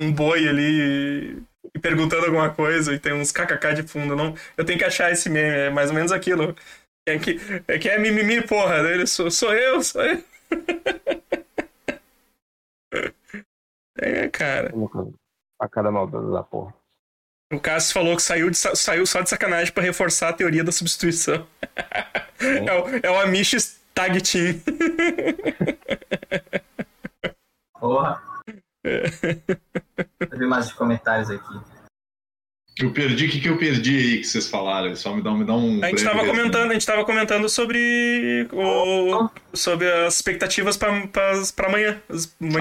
um 0.00 0.12
boi 0.12 0.48
ali 0.48 1.42
e 1.76 1.78
perguntando 1.78 2.24
alguma 2.24 2.48
coisa 2.48 2.94
e 2.94 2.98
tem 2.98 3.12
uns 3.12 3.30
kkk 3.30 3.74
de 3.74 3.82
fundo. 3.82 4.16
Não, 4.16 4.34
eu 4.56 4.64
tenho 4.64 4.78
que 4.78 4.84
achar 4.84 5.12
esse 5.12 5.28
meme, 5.28 5.56
é 5.56 5.70
mais 5.70 5.90
ou 5.90 5.94
menos 5.94 6.10
aquilo. 6.10 6.56
É 7.06 7.18
que 7.18 7.38
é, 7.68 7.78
que 7.78 7.88
é 7.88 7.98
mimimi, 7.98 8.42
porra. 8.42 8.78
Ele 8.78 9.06
sou, 9.06 9.30
sou 9.30 9.52
eu, 9.52 9.82
sou 9.82 10.02
eu. 10.02 10.24
é, 14.00 14.28
cara. 14.28 14.72
A 15.60 15.68
cada 15.68 15.90
maldade 15.90 16.32
da 16.32 16.42
porra. 16.42 16.74
O 17.52 17.60
Cássio 17.60 17.92
falou 17.92 18.16
que 18.16 18.22
saiu, 18.22 18.50
de, 18.50 18.56
saiu 18.56 19.06
só 19.06 19.20
de 19.20 19.30
sacanagem 19.30 19.72
para 19.72 19.84
reforçar 19.84 20.30
a 20.30 20.32
teoria 20.32 20.64
da 20.64 20.72
substituição. 20.72 21.46
É, 22.38 22.70
o, 22.70 23.00
é 23.02 23.10
o 23.10 23.18
Amish 23.18 23.80
Tag 23.94 24.20
Team. 24.20 24.60
Porra. 27.80 28.22
Vou 29.96 30.38
ver 30.38 30.46
mais 30.46 30.66
os 30.66 30.72
comentários 30.72 31.30
aqui. 31.30 31.60
Eu 32.78 32.92
perdi, 32.92 33.24
o 33.24 33.30
que, 33.30 33.40
que 33.40 33.48
eu 33.48 33.56
perdi 33.56 33.96
aí 33.96 34.18
que 34.18 34.24
vocês 34.24 34.50
falaram? 34.50 34.94
Só 34.94 35.16
me 35.16 35.22
dá, 35.22 35.30
me 35.30 35.44
dá 35.44 35.54
um. 35.54 35.82
A 35.82 35.88
gente 35.88 35.96
estava 35.96 36.26
comentando, 36.26 36.70
a 36.70 36.72
gente 36.74 36.84
tava 36.84 37.04
comentando 37.06 37.48
sobre 37.48 38.46
o, 38.52 39.30
sobre 39.54 39.90
as 39.90 40.16
expectativas 40.16 40.76
para 40.76 40.92
amanhã. 41.66 42.02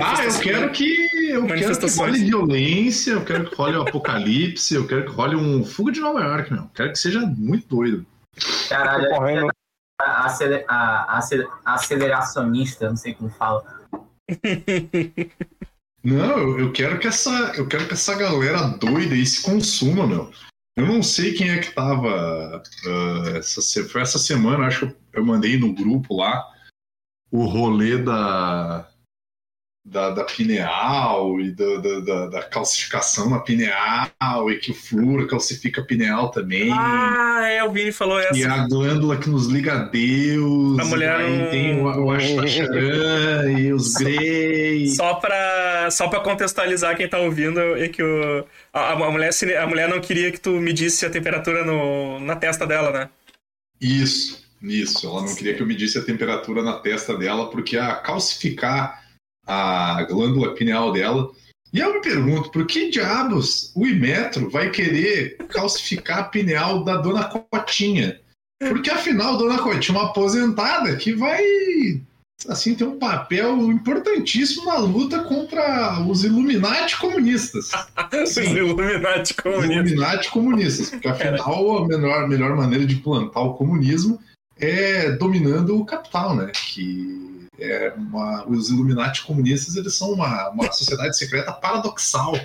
ah, 0.02 0.26
eu 0.26 0.40
quero 0.40 0.72
que 0.72 0.96
eu 1.28 1.46
quero 1.46 1.80
que 1.80 1.98
role 1.98 2.24
violência, 2.24 3.12
eu 3.12 3.26
quero 3.26 3.50
que 3.50 3.56
role 3.56 3.76
o 3.76 3.82
apocalipse, 3.82 4.74
eu 4.74 4.88
quero 4.88 5.04
que 5.04 5.12
role 5.12 5.36
um 5.36 5.66
fuga 5.66 5.92
de 5.92 6.00
Nova 6.00 6.22
York, 6.22 6.54
meu. 6.54 6.64
Eu 6.64 6.72
quero 6.74 6.92
que 6.94 7.00
seja 7.00 7.20
muito 7.20 7.68
doido. 7.68 8.06
Caralho, 8.70 9.10
correndo. 9.10 9.50
A, 10.02 10.28
a, 10.28 11.18
a, 11.18 11.74
aceleracionista, 11.74 12.88
não 12.88 12.96
sei 12.96 13.14
como 13.14 13.30
fala. 13.32 13.66
Não, 16.06 16.60
eu 16.60 16.72
quero 16.72 17.00
que 17.00 17.08
essa, 17.08 17.54
eu 17.58 17.68
quero 17.68 17.88
que 17.88 17.94
essa 17.94 18.14
galera 18.14 18.68
doida 18.68 19.16
aí 19.16 19.26
se 19.26 19.42
consuma, 19.42 20.06
meu. 20.06 20.32
Eu 20.78 20.86
não 20.86 21.02
sei 21.02 21.34
quem 21.34 21.50
é 21.50 21.58
que 21.58 21.74
tava. 21.74 22.62
Uh, 22.86 23.38
essa, 23.38 23.84
foi 23.86 24.02
essa 24.02 24.20
semana, 24.20 24.68
acho 24.68 24.88
que 24.88 24.96
eu 25.14 25.26
mandei 25.26 25.58
no 25.58 25.74
grupo 25.74 26.18
lá 26.18 26.46
o 27.32 27.46
rolê 27.46 27.98
da, 27.98 28.88
da, 29.86 30.10
da 30.10 30.24
pineal 30.24 31.40
e 31.40 31.52
da, 31.52 32.00
da, 32.00 32.26
da, 32.26 32.44
calcificação 32.44 33.30
na 33.30 33.40
pineal 33.40 34.50
e 34.50 34.58
que 34.58 34.72
o 34.72 34.74
flúor 34.74 35.28
calcifica 35.28 35.82
a 35.82 35.86
pineal 35.86 36.32
também. 36.32 36.72
Ah, 36.74 37.48
é, 37.48 37.64
o 37.64 37.72
Vini 37.72 37.92
falou 37.92 38.20
essa. 38.20 38.36
E 38.36 38.44
a 38.44 38.68
glândula 38.68 39.16
que 39.18 39.30
nos 39.30 39.46
liga 39.46 39.74
a 39.74 39.84
Deus. 39.84 40.80
A 40.80 40.86
mulher 40.86 41.16
aí 41.16 41.38
não... 41.38 41.50
tem 41.52 41.80
o, 41.80 42.06
o 42.06 42.12
Ashtacharan 42.12 43.52
e 43.60 43.72
os 43.72 43.94
Greys. 43.94 44.96
Só 44.96 45.14
pra, 45.14 45.90
só 45.92 46.08
pra 46.08 46.20
contextualizar 46.22 46.98
quem 46.98 47.08
tá 47.08 47.20
ouvindo, 47.20 47.60
é 47.60 47.88
que 47.88 48.02
o, 48.02 48.44
a, 48.74 48.94
a, 48.94 49.12
mulher, 49.12 49.30
a 49.62 49.68
mulher 49.68 49.88
não 49.88 50.02
queria 50.02 50.32
que 50.32 50.40
tu 50.40 50.50
medisse 50.60 51.06
a 51.06 51.12
temperatura 51.12 51.64
no, 51.64 52.20
na 52.22 52.36
testa 52.36 52.66
dela, 52.66 52.92
né? 52.92 53.10
Isso, 53.80 54.44
isso. 54.64 55.06
Ela 55.06 55.22
não 55.22 55.36
queria 55.36 55.54
que 55.54 55.62
eu 55.62 55.68
medisse 55.68 56.00
a 56.00 56.04
temperatura 56.04 56.64
na 56.64 56.74
testa 56.80 57.16
dela, 57.16 57.52
porque 57.52 57.78
a 57.78 57.94
calcificar 57.94 59.05
a 59.46 60.04
glândula 60.04 60.54
pineal 60.54 60.92
dela. 60.92 61.30
E 61.74 61.80
eu 61.80 61.94
me 61.94 62.02
pergunto, 62.02 62.52
por 62.52 62.66
que 62.66 62.90
diabos 62.90 63.72
o 63.76 63.86
Imetro 63.86 64.50
vai 64.50 64.70
querer 64.70 65.38
calcificar 65.50 66.20
a 66.20 66.24
pineal 66.24 66.84
da 66.84 66.98
dona 66.98 67.26
Cotinha? 67.26 68.20
Porque 68.60 68.90
afinal, 68.90 69.38
dona 69.38 69.58
Cotinha 69.58 69.98
é 69.98 70.02
uma 70.02 70.10
aposentada 70.10 70.96
que 70.96 71.14
vai 71.14 71.44
assim 72.48 72.76
ter 72.76 72.84
um 72.84 73.00
papel 73.00 73.58
importantíssimo 73.72 74.66
na 74.66 74.78
luta 74.78 75.24
contra 75.24 76.00
os 76.02 76.24
Illuminati 76.24 76.98
comunistas. 76.98 77.72
os 78.24 78.38
Illuminati 78.38 79.34
comunistas. 79.34 79.70
Illuminati 79.70 80.32
comunistas, 80.32 80.90
porque 80.90 81.08
afinal 81.08 81.78
a 81.78 81.88
melhor, 81.88 82.28
melhor 82.28 82.56
maneira 82.56 82.86
de 82.86 82.96
plantar 82.96 83.42
o 83.42 83.54
comunismo 83.54 84.20
é 84.58 85.12
dominando 85.12 85.78
o 85.78 85.86
capital, 85.86 86.36
né? 86.36 86.52
Que 86.54 87.35
é 87.60 87.94
uma, 87.96 88.48
os 88.48 88.70
Illuminati 88.70 89.24
comunistas 89.24 89.76
eles 89.76 89.96
são 89.96 90.12
uma, 90.12 90.50
uma 90.50 90.72
sociedade 90.74 91.18
secreta 91.18 91.54
paradoxal. 91.54 92.40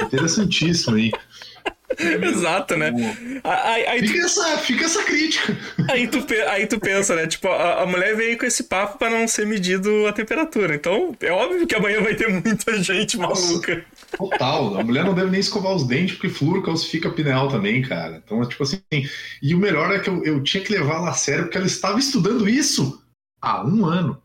Interessantíssimo 0.00 0.96
aí. 0.96 1.12
Exato, 1.98 2.76
né? 2.76 2.92
Aí, 3.44 3.86
aí 3.86 4.00
fica, 4.00 4.20
tu... 4.20 4.26
essa, 4.26 4.58
fica 4.58 4.84
essa 4.84 5.02
crítica. 5.04 5.56
Aí 5.88 6.08
tu, 6.08 6.24
aí 6.48 6.66
tu 6.66 6.78
pensa, 6.80 7.14
né? 7.14 7.26
Tipo, 7.26 7.48
a, 7.48 7.82
a 7.82 7.86
mulher 7.86 8.16
veio 8.16 8.38
com 8.38 8.46
esse 8.46 8.64
papo 8.64 8.98
para 8.98 9.10
não 9.10 9.28
ser 9.28 9.46
medido 9.46 10.06
a 10.06 10.12
temperatura. 10.12 10.74
Então, 10.74 11.14
é 11.20 11.30
óbvio 11.30 11.66
que 11.66 11.74
amanhã 11.74 12.00
vai 12.00 12.14
ter 12.14 12.28
muita 12.28 12.82
gente 12.82 13.16
maluca. 13.16 13.84
Total. 14.16 14.78
A 14.78 14.84
mulher 14.84 15.04
não 15.04 15.14
deve 15.14 15.30
nem 15.30 15.40
escovar 15.40 15.72
os 15.72 15.86
dentes, 15.86 16.16
porque 16.16 16.28
flúor 16.28 16.62
calcifica 16.62 17.10
pineal 17.10 17.48
também, 17.48 17.82
cara. 17.82 18.20
Então, 18.24 18.44
tipo 18.46 18.62
assim. 18.62 18.80
E 19.42 19.54
o 19.54 19.58
melhor 19.58 19.94
é 19.94 19.98
que 19.98 20.08
eu, 20.08 20.24
eu 20.24 20.42
tinha 20.42 20.62
que 20.62 20.72
levá-la 20.72 21.10
a 21.10 21.14
sério, 21.14 21.44
porque 21.44 21.58
ela 21.58 21.66
estava 21.66 21.98
estudando 21.98 22.48
isso 22.48 23.02
há 23.40 23.64
um 23.64 23.84
ano. 23.84 24.20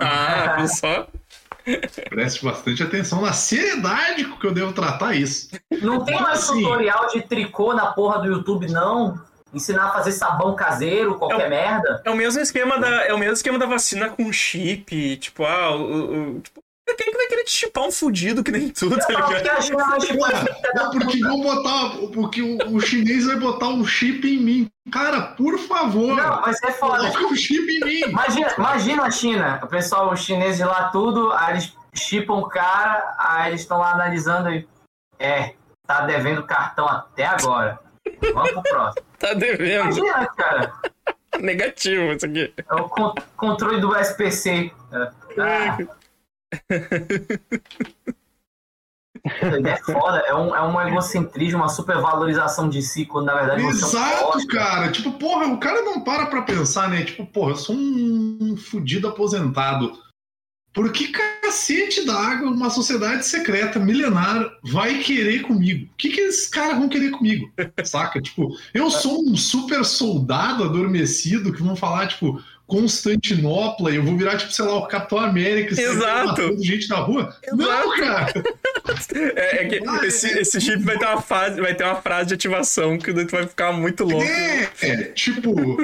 Ah, 0.00 0.56
viu 0.58 0.68
só? 0.68 1.06
Preste 2.10 2.44
bastante 2.44 2.82
atenção 2.82 3.22
na 3.22 3.32
seriedade 3.32 4.24
com 4.24 4.36
que 4.36 4.46
eu 4.46 4.52
devo 4.52 4.72
tratar 4.72 5.14
isso. 5.14 5.48
Não 5.82 6.04
tem 6.04 6.20
mais 6.20 6.40
assim, 6.40 6.62
tutorial 6.62 7.08
de 7.08 7.22
tricô 7.22 7.72
na 7.72 7.86
porra 7.86 8.20
do 8.20 8.26
YouTube, 8.26 8.70
não? 8.70 9.18
Ensinar 9.52 9.86
a 9.86 9.92
fazer 9.92 10.12
sabão 10.12 10.54
caseiro, 10.54 11.14
qualquer 11.14 11.44
é 11.44 11.46
o, 11.46 11.50
merda? 11.50 12.02
É 12.04 12.10
o 12.10 12.16
mesmo 12.16 12.42
esquema 12.42 12.78
da, 12.78 13.06
é 13.06 13.14
o 13.14 13.18
mesmo 13.18 13.34
esquema 13.34 13.58
da 13.58 13.66
vacina 13.66 14.10
com 14.10 14.30
chip, 14.32 15.16
tipo, 15.16 15.44
ah, 15.44 15.74
o, 15.74 16.36
o, 16.36 16.40
tipo, 16.40 16.63
quem 16.86 17.10
que 17.10 17.16
vai 17.16 17.26
querer 17.26 17.44
de 17.44 17.50
chipar 17.50 17.84
um 17.84 17.90
fudido 17.92 18.44
que 18.44 18.50
nem 18.52 18.68
tudo, 18.68 18.96
tá 18.98 19.06
ligado? 19.08 19.32
Não, 20.74 20.90
porque 20.90 21.18
vão 21.20 21.40
botar. 21.40 21.90
Porque 22.12 22.42
o, 22.42 22.58
o 22.76 22.80
chinês 22.80 23.26
vai 23.26 23.36
botar 23.36 23.68
um 23.68 23.84
chip 23.86 24.26
em 24.26 24.38
mim. 24.40 24.70
Cara, 24.92 25.22
por 25.22 25.58
favor. 25.58 26.14
Não, 26.16 26.42
vai 26.42 26.52
ser 26.54 26.72
foda. 26.72 26.98
Coloca 27.10 27.26
um 27.32 27.36
chip 27.36 27.66
em 27.70 27.80
mim. 27.80 28.00
Imagina, 28.08 28.54
imagina 28.58 29.02
a 29.04 29.10
China, 29.10 29.60
o 29.62 29.66
pessoal, 29.66 30.12
os 30.12 30.20
chineses 30.20 30.60
lá 30.66 30.90
tudo, 30.90 31.32
aí 31.32 31.54
eles 31.54 31.72
chipam 31.94 32.34
o 32.34 32.48
cara, 32.48 33.14
aí 33.18 33.50
eles 33.52 33.62
estão 33.62 33.78
lá 33.78 33.92
analisando 33.92 34.50
e. 34.50 34.66
É, 35.18 35.54
tá 35.86 36.02
devendo 36.02 36.42
cartão 36.42 36.86
até 36.86 37.24
agora. 37.24 37.78
Vamos 38.32 38.50
pro 38.52 38.62
próximo. 38.62 39.04
Tá 39.18 39.32
devendo. 39.32 39.84
Imagina, 39.96 40.26
cara. 40.36 40.72
Negativo 41.40 42.12
isso 42.12 42.26
aqui. 42.26 42.52
É 42.68 42.74
o 42.74 42.88
con- 42.90 43.14
controle 43.38 43.80
do 43.80 43.96
SPC. 43.96 44.70
É. 44.92 45.10
Ah. 45.40 45.78
É 45.80 46.03
foda, 49.84 50.18
é 50.26 50.34
um, 50.34 50.54
é 50.54 50.62
um 50.62 50.80
egocentrismo, 50.88 51.60
uma 51.60 51.68
supervalorização 51.68 52.68
de 52.68 52.82
si, 52.82 53.06
quando 53.06 53.26
na 53.26 53.34
verdade 53.34 53.62
é 53.62 53.66
um 53.66 53.70
Exato, 53.70 54.24
bosta. 54.24 54.48
cara. 54.48 54.92
Tipo, 54.92 55.12
porra, 55.12 55.46
o 55.46 55.58
cara 55.58 55.82
não 55.82 56.00
para 56.02 56.26
pra 56.26 56.42
pensar, 56.42 56.88
né? 56.90 57.04
Tipo, 57.04 57.24
porra, 57.26 57.52
eu 57.52 57.56
sou 57.56 57.74
um 57.74 58.56
fudido 58.56 59.08
aposentado. 59.08 59.98
Por 60.74 60.90
que 60.90 61.08
cacete 61.08 62.04
da 62.04 62.14
água 62.14 62.50
uma 62.50 62.68
sociedade 62.68 63.24
secreta 63.24 63.78
milenar 63.78 64.44
vai 64.64 64.98
querer 64.98 65.42
comigo? 65.42 65.88
O 65.92 65.96
que, 65.96 66.08
que 66.08 66.20
esses 66.20 66.48
caras 66.48 66.76
vão 66.76 66.88
querer 66.88 67.12
comigo? 67.12 67.48
Saca? 67.84 68.20
Tipo, 68.20 68.48
eu 68.74 68.90
sou 68.90 69.22
um 69.22 69.36
super 69.36 69.84
soldado 69.84 70.64
adormecido 70.64 71.52
que 71.52 71.62
vão 71.62 71.76
falar, 71.76 72.08
tipo, 72.08 72.42
Constantinopla 72.74 73.92
e 73.92 73.96
eu 73.96 74.02
vou 74.02 74.16
virar, 74.16 74.36
tipo, 74.36 74.52
sei 74.52 74.64
lá, 74.64 74.76
o 74.78 74.86
Capitão 74.88 75.18
América. 75.18 75.80
Exato. 75.80 76.56
gente 76.62 76.88
na 76.88 76.96
rua. 76.96 77.34
Não, 77.52 77.96
cara. 77.96 78.32
É, 79.14 79.64
é 79.64 79.68
que 79.68 79.76
esse, 80.06 80.26
é- 80.26 80.40
esse 80.42 80.60
chip 80.60 80.82
vai 80.82 80.98
ter, 80.98 81.06
uma 81.06 81.20
fase, 81.20 81.58
vai 81.58 81.74
ter 81.74 81.84
uma 81.84 81.96
frase 81.96 82.28
de 82.28 82.34
ativação 82.34 82.98
que 82.98 83.12
tu 83.14 83.30
vai 83.30 83.46
ficar 83.46 83.72
muito 83.72 84.04
louco. 84.04 84.22
É, 84.22 84.68
é, 84.82 84.96
tipo, 85.04 85.80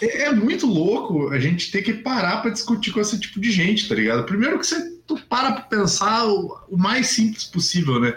é, 0.00 0.24
é 0.24 0.32
muito 0.32 0.66
louco 0.66 1.30
a 1.30 1.38
gente 1.38 1.70
ter 1.70 1.80
que 1.80 1.94
parar 1.94 2.42
pra 2.42 2.50
discutir 2.50 2.92
com 2.92 3.00
esse 3.00 3.18
tipo 3.18 3.40
de 3.40 3.50
gente, 3.50 3.88
tá 3.88 3.94
ligado? 3.94 4.24
Primeiro 4.24 4.58
que 4.58 4.66
você 4.66 4.92
tu 5.06 5.18
para 5.28 5.52
pra 5.52 5.62
pensar 5.62 6.26
o, 6.26 6.58
o 6.68 6.76
mais 6.76 7.08
simples 7.08 7.44
possível, 7.44 7.98
né? 7.98 8.14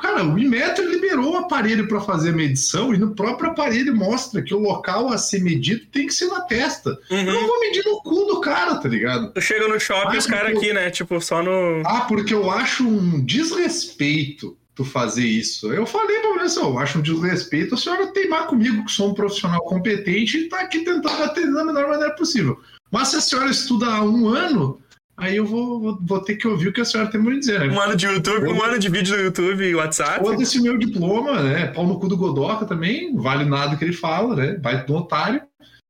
Cara, 0.00 0.24
o 0.24 0.38
Inmetro 0.38 0.88
liberou 0.90 1.32
o 1.32 1.36
aparelho 1.36 1.86
pra 1.86 2.00
fazer 2.00 2.30
a 2.30 2.32
medição 2.32 2.94
e 2.94 2.98
no 2.98 3.14
próprio 3.14 3.50
aparelho 3.50 3.94
mostra 3.94 4.42
que 4.42 4.54
o 4.54 4.58
local 4.58 5.08
a 5.12 5.18
ser 5.18 5.40
medido 5.42 5.84
tem 5.92 6.06
que 6.06 6.14
ser 6.14 6.26
na 6.28 6.40
testa. 6.42 6.98
Eu 7.10 7.16
Uhum. 7.18 7.24
não 7.24 7.46
vou 7.46 7.60
medir 7.60 7.84
no 7.84 8.02
cu 8.02 8.24
do 8.26 8.40
cara, 8.40 8.76
tá 8.76 8.88
ligado? 8.88 9.32
Tu 9.32 9.40
chega 9.40 9.68
no 9.68 9.78
shopping 9.78 10.16
Ah, 10.16 10.18
os 10.18 10.26
caras 10.26 10.56
aqui, 10.56 10.72
né? 10.72 10.90
Tipo, 10.90 11.20
só 11.20 11.42
no. 11.42 11.82
Ah, 11.84 12.02
porque 12.08 12.32
eu 12.34 12.50
acho 12.50 12.86
um 12.88 13.24
desrespeito 13.24 14.56
tu 14.74 14.84
fazer 14.84 15.26
isso. 15.26 15.72
Eu 15.72 15.84
falei 15.84 16.20
pra 16.20 16.30
mulher 16.30 16.44
assim, 16.44 16.60
eu 16.60 16.78
acho 16.78 16.98
um 16.98 17.02
desrespeito 17.02 17.74
a 17.74 17.78
senhora 17.78 18.06
teimar 18.12 18.46
comigo, 18.46 18.84
que 18.84 18.92
sou 18.92 19.10
um 19.10 19.14
profissional 19.14 19.60
competente 19.62 20.38
e 20.38 20.48
tá 20.48 20.60
aqui 20.60 20.78
tentando 20.80 21.22
atender 21.22 21.52
da 21.52 21.64
melhor 21.64 21.88
maneira 21.88 22.14
possível. 22.14 22.58
Mas 22.90 23.08
se 23.08 23.16
a 23.16 23.20
senhora 23.20 23.50
estuda 23.50 23.86
há 23.86 24.02
um 24.02 24.28
ano, 24.28 24.79
aí 25.20 25.36
eu 25.36 25.46
vou, 25.46 25.80
vou, 25.80 25.98
vou 26.02 26.20
ter 26.20 26.36
que 26.36 26.48
ouvir 26.48 26.68
o 26.68 26.72
que 26.72 26.80
a 26.80 26.84
senhora 26.84 27.10
tem 27.10 27.22
pra 27.22 27.30
me 27.30 27.38
dizer, 27.38 27.60
né? 27.60 27.68
Um 27.68 27.80
ano 27.80 27.94
de 27.96 28.06
YouTube, 28.06 28.46
um 28.48 28.62
ano 28.62 28.78
de 28.78 28.88
vídeo 28.88 29.16
no 29.16 29.22
YouTube 29.22 29.62
e 29.64 29.74
WhatsApp. 29.74 30.18
Foda-se 30.24 30.60
meu 30.60 30.76
diploma, 30.78 31.42
né? 31.42 31.66
Pau 31.68 31.86
no 31.86 32.00
cu 32.00 32.08
do 32.08 32.16
Godoca 32.16 32.64
também, 32.66 33.14
vale 33.16 33.44
nada 33.44 33.76
que 33.76 33.84
ele 33.84 33.92
fala, 33.92 34.34
né? 34.34 34.58
Vai 34.62 34.84
do 34.84 34.94
otário. 34.94 35.42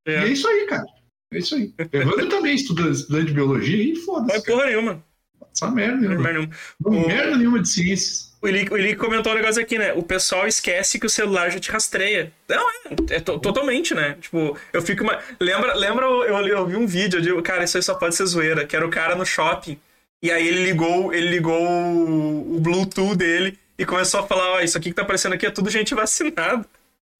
E 0.07 0.11
é 0.11 0.25
É. 0.25 0.29
isso 0.29 0.47
aí, 0.49 0.67
cara. 0.67 0.85
É 1.33 1.39
isso 1.39 1.55
aí. 1.55 1.73
Evandro 1.93 2.29
também 2.29 2.55
estuda, 2.57 2.89
estudante 2.91 3.27
de 3.27 3.35
biologia 3.35 3.83
e 3.83 3.93
Não 3.93 4.03
foda-se. 4.03 4.39
é 4.39 4.43
cara. 4.43 4.57
porra 4.59 4.67
nenhuma. 4.71 5.05
Essa 5.55 5.71
merda 5.71 5.97
nenhuma. 5.97 6.21
merda 6.21 6.33
nenhuma. 6.39 6.55
O- 6.85 7.07
merda 7.09 7.37
nenhuma 7.37 7.61
de 7.61 7.69
ciências. 7.69 8.31
O 8.43 8.49
Eli, 8.49 8.95
o 8.95 8.97
comentou 8.97 9.33
um 9.33 9.37
negócio 9.37 9.61
aqui, 9.61 9.77
né? 9.79 9.93
O 9.93 10.03
pessoal 10.03 10.47
esquece 10.49 10.99
que 10.99 11.05
o 11.05 11.11
celular 11.11 11.51
já 11.51 11.61
te 11.61 11.71
rastreia. 11.71 12.33
Não, 12.49 12.71
é, 12.71 13.17
é 13.17 13.21
to- 13.21 13.39
totalmente, 13.39 13.95
né? 13.95 14.17
Tipo, 14.19 14.57
eu 14.73 14.81
fico. 14.81 15.03
Uma... 15.05 15.19
Lembra, 15.39 15.75
lembra 15.75 16.07
eu, 16.07 16.23
eu, 16.25 16.47
eu 16.49 16.67
vi 16.67 16.77
um 16.77 16.87
vídeo, 16.87 17.19
eu 17.19 17.23
digo, 17.23 17.43
cara, 17.43 17.65
isso 17.65 17.77
aí 17.77 17.83
só 17.83 17.95
pode 17.95 18.15
ser 18.15 18.25
zoeira, 18.25 18.65
que 18.65 18.75
era 18.75 18.87
o 18.87 18.91
cara 18.91 19.15
no 19.15 19.27
shopping. 19.27 19.79
E 20.23 20.31
aí 20.31 20.47
ele 20.49 20.65
ligou, 20.65 21.13
ele 21.13 21.29
ligou 21.29 21.63
o, 21.63 22.57
o 22.57 22.61
Bluetooth 22.61 23.15
dele 23.17 23.59
e 23.79 23.85
começou 23.85 24.21
a 24.21 24.27
falar, 24.27 24.53
ó, 24.53 24.61
isso 24.61 24.77
aqui 24.79 24.89
que 24.91 24.97
tá 24.97 25.03
aparecendo 25.03 25.35
aqui 25.35 25.45
é 25.47 25.51
tudo 25.51 25.69
gente 25.71 25.95
vacinada. 25.95 26.65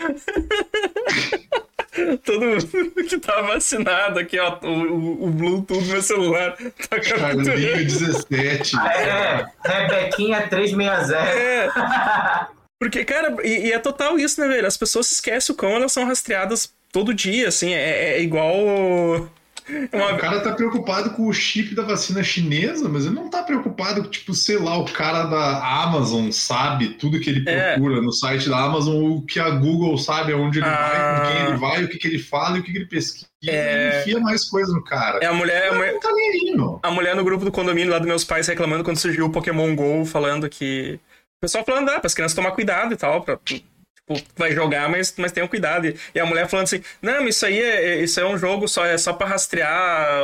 Todo 2.25 2.45
mundo 2.45 2.67
que 3.09 3.19
tá 3.19 3.41
vacinado 3.43 4.19
aqui, 4.19 4.39
ó, 4.39 4.59
o, 4.63 5.25
o, 5.25 5.31
Bluetooth 5.31 5.81
do 5.83 5.93
meu 5.93 6.03
celular 6.03 6.57
tá 6.89 7.01
capturando. 7.01 7.45
17. 7.45 8.77
Ah, 8.79 8.93
É, 8.93 9.47
Rebequinha 9.65 10.47
360. 10.49 11.17
É. 11.17 11.69
Porque, 12.79 13.05
cara, 13.05 13.37
e, 13.45 13.69
e 13.69 13.73
é 13.73 13.79
total 13.79 14.19
isso, 14.19 14.41
né, 14.41 14.49
velho? 14.49 14.67
As 14.67 14.77
pessoas 14.77 15.07
se 15.07 15.15
esquecem 15.15 15.55
o 15.55 15.57
quão 15.57 15.73
elas 15.73 15.93
são 15.93 16.07
rastreadas 16.07 16.73
todo 16.91 17.13
dia, 17.13 17.49
assim. 17.49 17.75
É, 17.75 18.15
é 18.15 18.23
igual. 18.23 19.29
Uma... 19.93 20.13
O 20.15 20.19
cara 20.19 20.41
tá 20.41 20.53
preocupado 20.53 21.11
com 21.11 21.27
o 21.27 21.33
chip 21.33 21.75
da 21.75 21.83
vacina 21.83 22.23
chinesa, 22.23 22.89
mas 22.89 23.05
ele 23.07 23.15
não 23.15 23.29
tá 23.31 23.43
preocupado 23.43 24.03
com, 24.03 24.09
tipo, 24.11 24.35
sei 24.35 24.59
lá, 24.59 24.79
o 24.79 24.85
cara 24.85 25.25
da 25.25 25.83
Amazon 25.83 26.31
sabe 26.31 26.91
tudo 26.91 27.21
que 27.21 27.31
ele 27.31 27.49
É. 27.49 27.75
procura 27.75 28.01
no 28.01 28.13
site 28.13 28.49
da 28.49 28.59
Amazon, 28.59 29.13
o 29.13 29.23
que 29.23 29.39
a 29.41 29.51
Google 29.51 29.97
sabe 29.99 30.33
aonde 30.33 30.59
ele 30.59 30.67
vai, 30.67 30.97
Ah. 30.97 31.21
com 31.21 31.33
quem 31.33 31.47
ele 31.47 31.57
vai, 31.59 31.85
o 31.85 31.89
que, 31.89 31.99
que 31.99 32.07
ele 32.09 32.19
fala 32.19 32.57
e 32.57 32.61
o 32.61 32.63
que, 32.63 32.73
que 32.73 32.79
ele 32.79 32.87
pesquisa. 32.87 33.27
É. 33.47 33.89
Ele 33.89 34.01
enfia 34.01 34.21
mais 34.21 34.45
coisa 34.49 34.73
no 34.73 34.85
cara. 34.85 35.19
É 35.23 35.27
a 35.27 35.33
mulher, 35.33 35.71
a 35.71 35.75
mulher, 35.75 35.93
não 35.93 36.01
tá 36.01 36.13
nem 36.13 36.31
aí, 36.31 36.55
meu. 36.57 36.79
a 36.83 36.91
mulher 36.91 37.17
no 37.17 37.25
grupo 37.25 37.45
do 37.45 37.53
condomínio 37.53 37.91
lá 37.91 37.99
dos 37.99 38.07
meus 38.09 38.25
pais 38.25 38.47
reclamando 38.47 38.85
quando 38.85 38.99
surgiu 38.99 39.27
o 39.27 39.31
Pokémon 39.31 39.75
GO, 39.75 40.05
falando 40.05 40.49
que. 40.49 40.99
O 41.39 41.47
pessoal 41.47 41.65
falando, 41.65 41.89
ah, 41.89 41.99
para 41.99 42.07
as 42.07 42.13
crianças 42.15 42.35
tomar 42.37 42.51
cuidado 42.51 42.93
e 42.93 42.97
tal, 42.99 43.23
pra. 43.23 43.39
Tipo, 44.13 44.29
vai 44.37 44.53
jogar, 44.53 44.89
mas, 44.89 45.15
mas 45.17 45.31
tenham 45.33 45.47
cuidado. 45.47 45.93
E, 46.15 46.19
a 46.21 46.27
mulher 46.27 46.49
falando 46.49 46.65
assim, 46.65 46.83
não, 47.01 47.23
mas 47.23 47.37
isso 47.37 47.47
aí 47.47 47.61
é, 47.61 48.03
isso 48.03 48.19
é 48.21 48.27
um 48.27 48.37
jogo 48.37 48.67
só, 48.67 48.85
é 48.85 48.99
só 48.99 49.13
pra 49.13 49.27
rastrear 49.29 50.23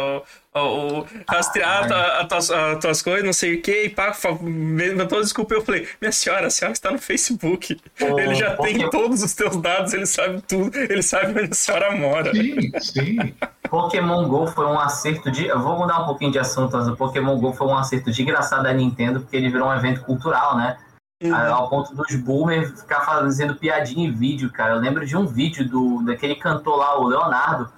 o, 0.55 0.59
o- 0.59 0.99
o- 1.01 1.07
rastrear 1.28 1.84
a 1.84 1.87
tua- 1.87 2.20
a 2.20 2.24
tuas, 2.26 2.51
as 2.51 2.78
tuas 2.80 3.03
coisas, 3.03 3.24
não 3.24 3.32
sei 3.32 3.55
o 3.57 3.62
que, 3.62 3.84
e 3.84 3.89
pá, 3.89 4.12
inventou 4.43 5.20
desculpa. 5.20 5.55
Eu 5.55 5.62
falei, 5.64 5.87
minha 6.01 6.11
senhora, 6.12 6.47
a 6.49 6.51
senhora 6.51 6.72
está 6.72 6.91
no 6.91 6.99
Facebook. 6.99 7.80
Ô, 8.01 8.18
ele 8.18 8.34
já 8.34 8.57
tem 8.57 8.89
todos 8.91 9.22
os 9.22 9.34
teus 9.34 9.57
dados, 9.57 9.93
ele 9.93 10.07
sabe 10.07 10.41
tudo, 10.43 10.76
ele 10.76 11.03
sabe 11.03 11.41
onde 11.41 11.53
a 11.53 11.55
senhora 11.55 11.93
mora. 11.93 12.32
Sim, 12.34 12.70
sim. 12.80 13.34
Pokémon 13.68 14.28
GO 14.28 14.47
foi 14.47 14.64
um 14.66 14.78
acerto 14.78 15.30
de. 15.30 15.47
Eu 15.47 15.61
vou 15.61 15.76
mudar 15.78 16.01
um 16.03 16.07
pouquinho 16.07 16.30
de 16.30 16.39
assunto, 16.39 16.76
mas 16.76 16.89
o 16.89 16.97
Pokémon 16.97 17.37
GO 17.39 17.53
foi 17.53 17.66
um 17.66 17.76
acerto 17.76 18.11
desgraçado 18.11 18.62
da 18.62 18.72
Nintendo, 18.72 19.20
porque 19.20 19.37
ele 19.37 19.49
virou 19.51 19.68
um 19.68 19.74
evento 19.74 20.03
cultural, 20.03 20.57
né? 20.57 20.76
Uhum. 21.23 21.35
Ao 21.35 21.71
ponto 21.71 21.95
dos 21.95 22.14
boomers 22.17 22.81
ficar 22.83 23.01
fazendo 23.01 23.57
piadinha 23.57 24.07
em 24.07 24.12
vídeo, 24.12 24.53
cara. 24.53 24.75
Eu 24.75 24.81
lembro 24.81 25.07
de 25.07 25.17
um 25.17 25.27
vídeo 25.27 25.67
do, 25.69 26.03
daquele 26.05 26.35
cantor 26.37 26.77
lá, 26.77 26.99
o 26.99 27.07
Leonardo, 27.07 27.73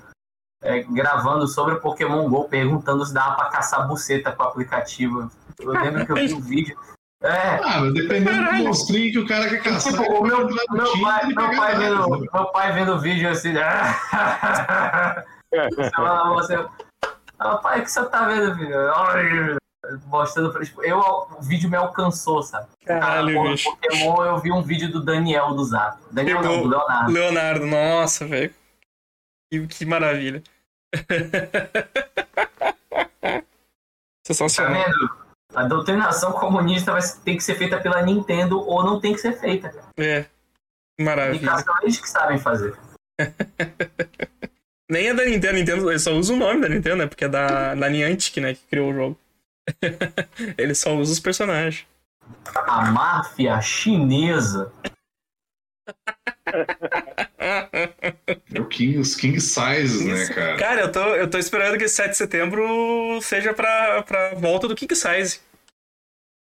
é, 0.62 0.82
gravando 0.82 1.46
sobre 1.46 1.74
o 1.74 1.80
Pokémon 1.80 2.28
GO, 2.28 2.48
perguntando 2.48 3.06
se 3.06 3.14
dava 3.14 3.36
pra 3.36 3.48
caçar 3.48 3.86
buceta 3.86 4.32
com 4.32 4.42
o 4.42 4.46
aplicativo. 4.46 5.30
Eu 5.60 5.70
lembro 5.70 6.04
que 6.04 6.12
eu 6.12 6.16
vi 6.16 6.32
o 6.32 6.40
vídeo. 6.40 6.76
É, 7.22 7.60
Ah, 7.64 7.80
dependendo 7.92 8.44
do 8.44 8.64
monstrinho 8.64 9.12
que 9.12 9.18
o 9.18 9.26
cara 9.26 9.48
quer 9.48 9.62
caçar. 9.62 9.92
tipo, 9.92 10.04
o 10.04 10.22
meu, 10.24 10.46
meu, 10.46 11.02
pai, 11.02 11.26
meu, 11.26 11.56
pai 11.56 11.76
vendo, 11.76 12.08
né? 12.10 12.26
meu 12.32 12.46
pai 12.46 12.72
vendo 12.72 12.92
o 12.94 13.00
vídeo 13.00 13.28
assim. 13.28 13.54
Você 15.74 15.90
fala, 15.90 16.34
você. 16.34 16.66
Ah, 17.38 17.56
pai, 17.56 17.80
o 17.80 17.82
que 17.84 17.90
você 17.90 18.04
tá 18.04 18.26
vendo, 18.26 18.54
filho? 18.56 18.74
Mostrando 20.06 20.52
pra 20.52 20.64
tipo, 20.64 20.82
eu, 20.82 20.98
o 20.98 21.40
vídeo 21.42 21.70
me 21.70 21.76
alcançou, 21.76 22.42
sabe? 22.42 22.68
Caralho, 22.84 23.34
porra, 23.34 23.50
bicho. 23.50 23.70
Pokémon, 23.70 24.24
eu 24.24 24.38
vi 24.38 24.52
um 24.52 24.62
vídeo 24.62 24.90
do 24.90 25.04
Daniel 25.04 25.54
do 25.54 25.64
Zap. 25.64 26.02
Daniel 26.10 26.42
não, 26.42 26.62
do 26.62 26.68
Leonardo. 26.68 27.12
Leonardo, 27.12 27.66
nossa, 27.66 28.26
velho. 28.26 28.52
Que, 29.50 29.66
que 29.66 29.84
maravilha. 29.84 30.42
Tá 34.28 34.34
Sensacional. 34.34 34.74
vendo? 34.74 35.10
A 35.54 35.64
doutrinação 35.64 36.32
comunista 36.32 36.92
vai 36.92 37.00
tem 37.24 37.34
que 37.34 37.42
ser 37.42 37.54
feita 37.54 37.80
pela 37.80 38.02
Nintendo 38.02 38.60
ou 38.60 38.84
não 38.84 39.00
tem 39.00 39.14
que 39.14 39.20
ser 39.20 39.32
feita. 39.40 39.70
cara. 39.70 39.86
É. 39.96 40.26
Maravilha. 41.00 41.50
Eles 41.82 41.98
que 41.98 42.08
sabem 42.08 42.38
fazer. 42.38 42.76
Nem 44.90 45.08
é 45.08 45.14
da 45.14 45.24
Nintendo, 45.24 45.54
Nintendo, 45.54 45.98
só 45.98 46.12
usa 46.12 46.32
o 46.32 46.36
nome 46.36 46.60
da 46.60 46.68
Nintendo, 46.68 46.96
né? 46.96 47.06
Porque 47.06 47.24
é 47.24 47.28
da, 47.28 47.74
da 47.74 47.88
Niantic, 47.88 48.38
né? 48.38 48.54
Que 48.54 48.60
criou 48.68 48.90
o 48.90 48.94
jogo. 48.94 49.18
ele 50.56 50.74
só 50.74 50.96
usa 50.96 51.12
os 51.12 51.20
personagens. 51.20 51.86
A 52.54 52.90
máfia 52.90 53.60
chinesa. 53.60 54.72
É 58.52 58.60
o 58.60 58.66
King, 58.66 58.98
os 58.98 59.14
King 59.14 59.40
Sizes, 59.40 60.04
né, 60.04 60.34
cara? 60.34 60.56
Cara, 60.56 60.80
eu 60.82 60.92
tô, 60.92 61.00
eu 61.14 61.30
tô 61.30 61.38
esperando 61.38 61.78
que 61.78 61.84
esse 61.84 61.94
7 61.94 62.10
de 62.10 62.16
setembro 62.16 63.20
seja 63.22 63.54
pra, 63.54 64.02
pra 64.02 64.34
volta 64.34 64.68
do 64.68 64.74
King 64.74 64.94
Size. 64.94 65.40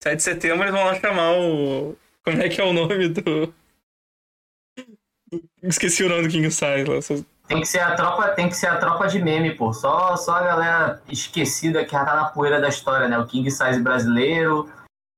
7 0.04 0.16
de 0.16 0.24
setembro 0.24 0.64
eles 0.64 0.74
vão 0.74 0.86
lá 0.86 1.00
chamar 1.00 1.34
o. 1.34 1.96
Como 2.24 2.42
é 2.42 2.50
que 2.50 2.60
é 2.60 2.64
o 2.64 2.74
nome 2.74 3.10
do. 3.10 3.54
Esqueci 5.64 6.04
o 6.04 6.10
nome 6.10 6.24
do 6.24 6.30
King 6.30 6.50
Size 6.52 6.86
lá. 6.86 7.00
Tem 7.50 7.60
que 7.62 7.68
ser 7.68 7.80
a 7.80 7.96
tropa, 7.96 8.28
tem 8.30 8.48
que 8.48 8.56
ser 8.56 8.68
a 8.68 8.76
tropa 8.78 9.08
de 9.08 9.22
meme, 9.22 9.52
pô. 9.56 9.74
Só, 9.74 10.16
só 10.16 10.36
a 10.36 10.42
galera 10.44 11.02
esquecida 11.10 11.84
que 11.84 11.92
já 11.92 12.06
tá 12.06 12.16
na 12.16 12.26
poeira 12.26 12.62
da 12.62 12.70
história, 12.70 13.08
né? 13.10 13.18
O 13.18 13.26
King 13.26 13.50
Size 13.50 13.82
brasileiro, 13.82 14.70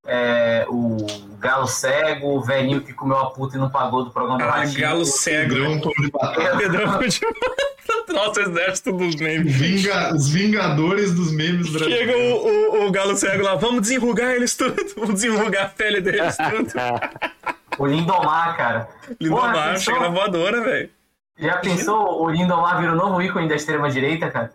é, 0.07 0.65
o 0.69 0.97
Galo 1.39 1.67
Cego, 1.67 2.37
o 2.37 2.41
velhinho 2.41 2.81
que 2.81 2.93
comeu 2.93 3.17
a 3.17 3.29
puta 3.31 3.57
e 3.57 3.59
não 3.59 3.69
pagou 3.69 4.05
do 4.05 4.11
programa 4.11 4.39
do 4.39 4.45
Ah, 4.45 4.51
Ratinho. 4.61 4.79
Galo 4.79 5.05
Cego. 5.05 5.53
Pedrão 5.53 5.79
pão 5.81 5.91
de 5.99 6.09
batata. 6.09 6.55
Pedrão 6.57 6.99
de 6.99 7.19
Nossa, 8.13 8.41
exército 8.41 8.93
dos 8.93 9.15
memes. 9.17 9.53
Vinga- 9.53 10.13
os 10.15 10.29
Vingadores 10.29 11.13
dos 11.13 11.31
memes 11.33 11.67
Chega 11.67 11.79
brasileiros. 11.79 12.15
o, 12.41 12.47
o, 12.47 12.87
o 12.87 12.91
Galo 12.91 13.15
Cego 13.17 13.43
lá, 13.43 13.55
vamos 13.55 13.81
desenrugar 13.81 14.31
eles 14.31 14.55
tudo. 14.55 14.75
Vamos 14.95 15.15
desenrugar 15.15 15.65
a 15.65 15.69
pele 15.69 15.99
deles 16.01 16.37
tudo. 16.37 16.71
O 17.77 17.85
Lindomar, 17.87 18.55
cara. 18.57 18.87
Lindomar, 19.19 19.51
Porra, 19.53 19.79
chega 19.79 19.99
na 20.01 20.09
voadora, 20.09 20.61
velho. 20.61 20.89
Já 21.39 21.57
pensou 21.57 22.23
o 22.23 22.29
Lindomar 22.29 22.79
vira 22.79 22.93
o 22.93 22.95
novo 22.95 23.21
ícone 23.21 23.47
da 23.47 23.55
extrema-direita, 23.55 24.29
cara? 24.29 24.53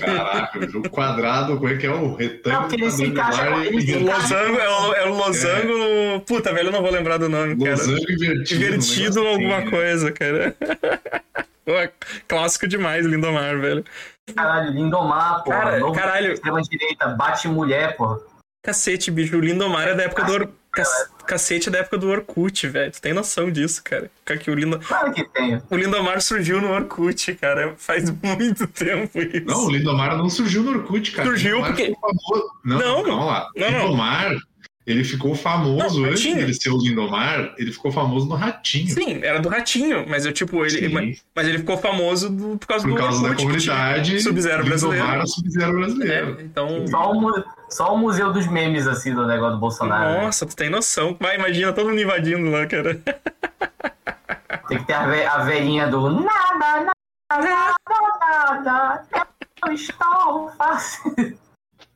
Caraca, 0.00 0.58
o 0.78 0.90
quadrado, 0.90 1.56
como 1.56 1.68
é 1.68 1.76
que 1.76 1.86
é 1.86 1.90
o 1.90 2.14
retângulo? 2.14 2.52
Não, 2.54 2.60
porque 2.62 2.76
ele 2.76 2.90
se 2.90 3.04
encaixa- 3.04 3.46
ele 3.64 3.82
se 3.82 3.96
O 3.96 4.04
losango 4.06 4.58
é 4.58 4.68
o, 4.68 4.94
é 4.94 5.06
o 5.06 5.14
losango. 5.14 6.20
Puta, 6.26 6.52
velho, 6.52 6.68
eu 6.68 6.72
não 6.72 6.82
vou 6.82 6.90
lembrar 6.90 7.18
do 7.18 7.28
nome, 7.28 7.56
cara. 7.56 7.70
Losango 7.70 8.10
invertido. 8.10 8.44
Divertido 8.44 9.20
um 9.20 9.26
ou 9.26 9.38
negócio 9.38 9.54
alguma 9.54 9.58
assim. 9.58 9.70
coisa, 9.70 10.12
cara. 10.12 10.56
Pô, 11.64 11.72
é 11.72 11.92
clássico 12.26 12.66
demais, 12.66 13.04
Lindomar, 13.06 13.58
velho. 13.60 13.84
Caralho, 14.34 14.72
Lindomar, 14.72 15.44
porra. 15.44 15.56
Cara, 15.58 15.92
caralho. 15.92 16.32
Extrema-direita, 16.32 17.08
bate 17.08 17.46
mulher, 17.46 17.96
porra. 17.96 18.18
Cacete, 18.64 19.10
bicho, 19.10 19.36
o 19.36 19.40
Lindomar 19.40 19.88
é 19.88 19.94
da 19.94 20.02
época 20.04 20.24
do 20.24 20.32
Or... 20.32 20.48
Cac- 21.28 21.38
Cacete 21.38 21.68
é 21.68 21.72
da 21.72 21.78
época 21.78 21.98
do 21.98 22.08
Orkut, 22.08 22.66
velho. 22.66 22.90
Tu 22.90 23.00
tem 23.00 23.12
noção 23.12 23.50
disso, 23.50 23.80
cara? 23.84 24.10
Cara, 24.24 24.40
Que 24.40 24.50
o, 24.50 24.54
Lindo... 24.54 24.78
Claro 24.80 25.12
que 25.12 25.24
tem. 25.28 25.62
o 25.70 25.76
Lindomar 25.76 26.20
surgiu 26.20 26.60
no 26.60 26.70
Orkut, 26.72 27.34
cara. 27.34 27.74
Faz 27.78 28.10
muito 28.22 28.66
tempo 28.66 29.20
isso. 29.20 29.44
Não, 29.46 29.66
o 29.66 29.70
Lindomar 29.70 30.16
não 30.16 30.28
surgiu 30.28 30.62
no 30.62 30.70
Orkut, 30.72 31.12
cara. 31.12 31.28
Surgiu 31.28 31.56
Lindomar 31.56 31.70
porque-. 31.74 31.94
Não, 32.64 32.78
Não, 32.78 33.04
calma 33.04 33.24
lá. 33.24 33.48
não, 33.56 33.70
não. 33.70 33.78
Lindomar, 33.82 34.36
ele 34.90 35.04
ficou 35.04 35.34
famoso 35.34 36.00
Não, 36.00 36.08
antes 36.10 36.22
dele 36.34 36.54
ser 36.54 36.70
o 36.70 36.78
Lindomar, 36.78 37.52
ele 37.58 37.70
ficou 37.70 37.92
famoso 37.92 38.26
no 38.26 38.34
Ratinho. 38.34 38.88
Sim, 38.88 39.20
era 39.22 39.38
do 39.38 39.48
Ratinho, 39.48 40.04
mas 40.08 40.24
eu, 40.24 40.32
tipo, 40.32 40.64
ele. 40.64 40.88
Mas, 40.88 41.22
mas 41.36 41.46
ele 41.46 41.58
ficou 41.58 41.76
famoso 41.76 42.30
do- 42.30 42.56
por 42.58 42.66
causa 42.66 42.84
Por 42.88 42.94
do 42.94 42.96
causa 42.98 43.22
da 43.22 43.28
Orkut, 43.28 43.42
comunidade. 43.44 44.20
Sub-Zero 44.22 44.64
brasileiro. 44.64 45.26
Sub-Zero 45.26 45.72
brasileiro. 45.74 46.36
É, 46.40 46.42
então. 46.42 46.86
Só 46.88 47.12
o, 47.12 47.44
só 47.68 47.94
o 47.94 47.98
museu 47.98 48.32
dos 48.32 48.46
memes, 48.46 48.86
assim, 48.86 49.14
do 49.14 49.26
negócio 49.26 49.54
do 49.56 49.60
Bolsonaro. 49.60 50.10
né? 50.12 50.24
Nossa, 50.24 50.46
tu 50.46 50.56
tem 50.56 50.70
noção. 50.70 51.16
Vai, 51.20 51.36
imagina 51.36 51.72
todo 51.72 51.90
mundo 51.90 52.00
invadindo 52.00 52.50
lá, 52.50 52.66
cara. 52.66 52.98
Tem 54.68 54.78
que 54.78 54.84
ter 54.86 54.92
a, 54.94 55.06
ve 55.06 55.22
a 55.24 55.38
velhinha 55.44 55.86
do 55.88 56.10
nada, 56.10 56.92
nada, 57.30 57.74
nada, 57.88 58.60
nada, 58.62 59.02
eu 59.66 59.72
estou 59.72 60.50
fácil. 60.58 61.14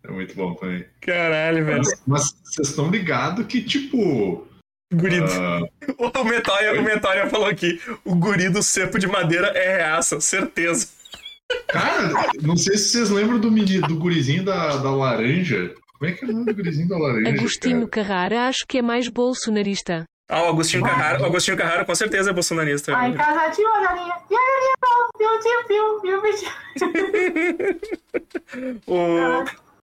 É 0.04 0.10
muito 0.10 0.34
bom 0.34 0.54
também. 0.54 0.84
Caralho, 1.00 1.64
velho. 1.64 1.82
Mas 2.06 2.34
vocês 2.42 2.68
estão 2.68 2.90
ligados 2.90 3.46
que, 3.46 3.62
tipo. 3.62 4.46
Guri. 4.92 5.20
ah, 5.20 5.60
O 6.20 6.24
Metória, 6.24 6.78
o 6.80 6.82
Metória 6.82 7.28
falou 7.28 7.46
aqui: 7.46 7.80
o 8.04 8.14
guri 8.14 8.48
do 8.48 8.62
cepo 8.62 8.98
de 8.98 9.06
madeira 9.06 9.48
é 9.48 9.76
reaça, 9.78 10.20
certeza. 10.20 10.88
cara, 11.68 12.12
não 12.42 12.56
sei 12.56 12.76
se 12.76 12.90
vocês 12.90 13.10
lembram 13.10 13.38
do, 13.38 13.50
do 13.50 13.96
gurizinho 13.96 14.44
da, 14.44 14.76
da 14.76 14.90
laranja. 14.90 15.74
Como 15.98 16.10
é 16.10 16.14
que 16.14 16.24
é 16.24 16.28
o 16.28 16.32
nome 16.32 16.46
do 16.46 16.54
gurizinho 16.54 16.88
da 16.88 16.98
laranja? 16.98 17.28
Agostinho 17.28 17.88
cara? 17.88 18.06
Carrara 18.06 18.48
acho 18.48 18.66
que 18.66 18.78
é 18.78 18.82
mais 18.82 19.08
bolsonarista. 19.08 20.04
Ah, 20.28 20.44
o 20.44 20.48
Agostinho 20.48 20.82
Carrara, 20.82 21.20
o 21.22 21.26
Agostinho 21.26 21.56
Carrara 21.56 21.84
com 21.84 21.94
certeza 21.94 22.30
é 22.30 22.32
bolsonarista. 22.32 22.92
Lá 22.92 23.08
em 23.08 23.14
casa 23.14 23.50
tinha 23.50 23.68
uma 23.68 23.80
galinha, 23.80 24.14
e 24.30 24.34
a 24.34 24.38
galinha 24.38 24.72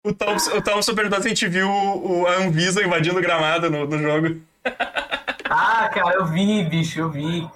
O, 0.05 0.13
Thompson, 0.13 0.57
o 0.57 0.63
Thompson 0.63 0.95
perguntou 0.95 1.21
se 1.23 1.27
a 1.27 1.29
gente 1.31 1.49
viu 1.49 1.69
o, 1.71 2.27
a 2.27 2.37
Anvisa 2.37 2.85
invadindo 2.85 3.19
o 3.19 3.23
gramado 3.23 3.71
no, 3.71 3.87
no 3.87 3.99
jogo. 3.99 4.39
Ah, 5.49 5.89
cara, 5.89 6.17
eu 6.17 6.27
vi, 6.27 6.63
bicho, 6.65 7.01
eu 7.01 7.11
vi. 7.11 7.49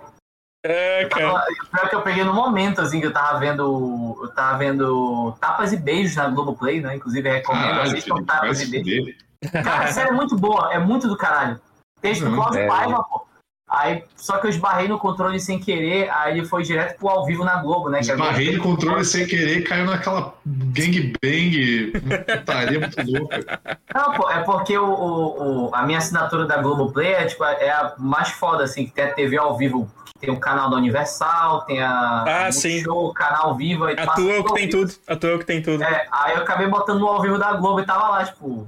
É, 0.64 1.04
cara. 1.06 1.44
Pior 1.70 1.88
que 1.90 1.94
eu 1.94 2.02
peguei 2.02 2.24
no 2.24 2.32
momento, 2.32 2.80
assim, 2.80 3.00
que 3.00 3.06
eu 3.06 3.12
tava 3.12 3.38
vendo. 3.38 4.18
Eu 4.22 4.28
tava 4.34 4.58
vendo 4.58 5.36
Tapas 5.40 5.72
e 5.72 5.76
Beijos 5.76 6.16
na 6.16 6.28
Globoplay, 6.28 6.80
né? 6.80 6.96
Inclusive, 6.96 7.28
recomendo, 7.28 7.64
Caralho, 7.64 7.82
assistam 7.82 8.24
Tapas 8.24 8.60
e 8.62 8.66
Beijos. 8.66 9.14
Cara, 9.52 9.84
a 9.84 9.92
série 9.92 10.08
é 10.08 10.12
muito 10.12 10.34
boa, 10.34 10.72
é 10.72 10.78
muito 10.78 11.06
do 11.06 11.16
caralho. 11.16 11.60
Texto 12.00 12.24
do 12.24 12.30
Uhum, 12.30 12.36
Cláudio 12.36 12.60
é. 12.60 12.66
Paiva, 12.66 13.04
pô. 13.04 13.27
Aí, 13.70 14.02
só 14.16 14.38
que 14.38 14.46
eu 14.46 14.50
esbarrei 14.50 14.88
no 14.88 14.98
controle 14.98 15.38
sem 15.38 15.58
querer, 15.58 16.08
aí 16.10 16.38
ele 16.38 16.46
foi 16.46 16.62
direto 16.62 16.96
pro 16.98 17.08
ao 17.08 17.26
vivo 17.26 17.44
na 17.44 17.56
Globo, 17.56 17.90
né? 17.90 18.00
Globo 18.00 18.12
Esbarrei 18.14 18.56
no 18.56 18.62
controle 18.62 19.04
sem 19.04 19.26
querer, 19.26 19.62
caiu 19.62 19.84
naquela 19.84 20.32
gangbang, 20.46 21.92
putaria 22.38 22.80
muito 22.80 22.96
louca. 23.18 23.60
Não, 23.94 24.12
pô, 24.14 24.30
é 24.30 24.42
porque 24.42 24.76
o, 24.78 24.86
o- 24.86 25.66
o- 25.68 25.74
a 25.74 25.82
minha 25.82 25.98
assinatura 25.98 26.46
da 26.46 26.56
Globoplay 26.62 27.12
é, 27.12 27.24
tipo, 27.26 27.44
é 27.44 27.68
a 27.70 27.92
mais 27.98 28.30
foda, 28.30 28.64
assim, 28.64 28.86
que 28.86 28.92
tem 28.92 29.04
a 29.04 29.12
TV 29.12 29.36
ao 29.36 29.56
vivo. 29.56 29.90
Tem 30.20 30.30
o 30.30 30.40
canal 30.40 30.68
da 30.68 30.76
Universal, 30.76 31.60
tem 31.62 31.80
a, 31.80 32.24
Ah, 32.26 32.46
a 32.46 32.52
sim. 32.52 32.82
Show, 32.82 33.12
canal 33.14 33.54
Viva. 33.54 33.92
e 33.92 34.00
A 34.00 34.06
tua 34.08 34.32
é 34.32 34.38
o 34.40 34.44
que 34.44 34.54
tem 34.54 34.68
tudo. 34.68 34.92
A 35.06 35.14
tua 35.14 35.30
é 35.30 35.34
o 35.34 35.38
que 35.38 35.44
tem 35.46 35.62
tudo. 35.62 35.84
É, 35.84 36.08
aí 36.10 36.34
eu 36.34 36.42
acabei 36.42 36.66
botando 36.66 36.98
no 36.98 37.06
ao 37.06 37.22
vivo 37.22 37.38
da 37.38 37.52
Globo 37.52 37.78
e 37.80 37.86
tava 37.86 38.08
lá, 38.08 38.24
tipo, 38.24 38.66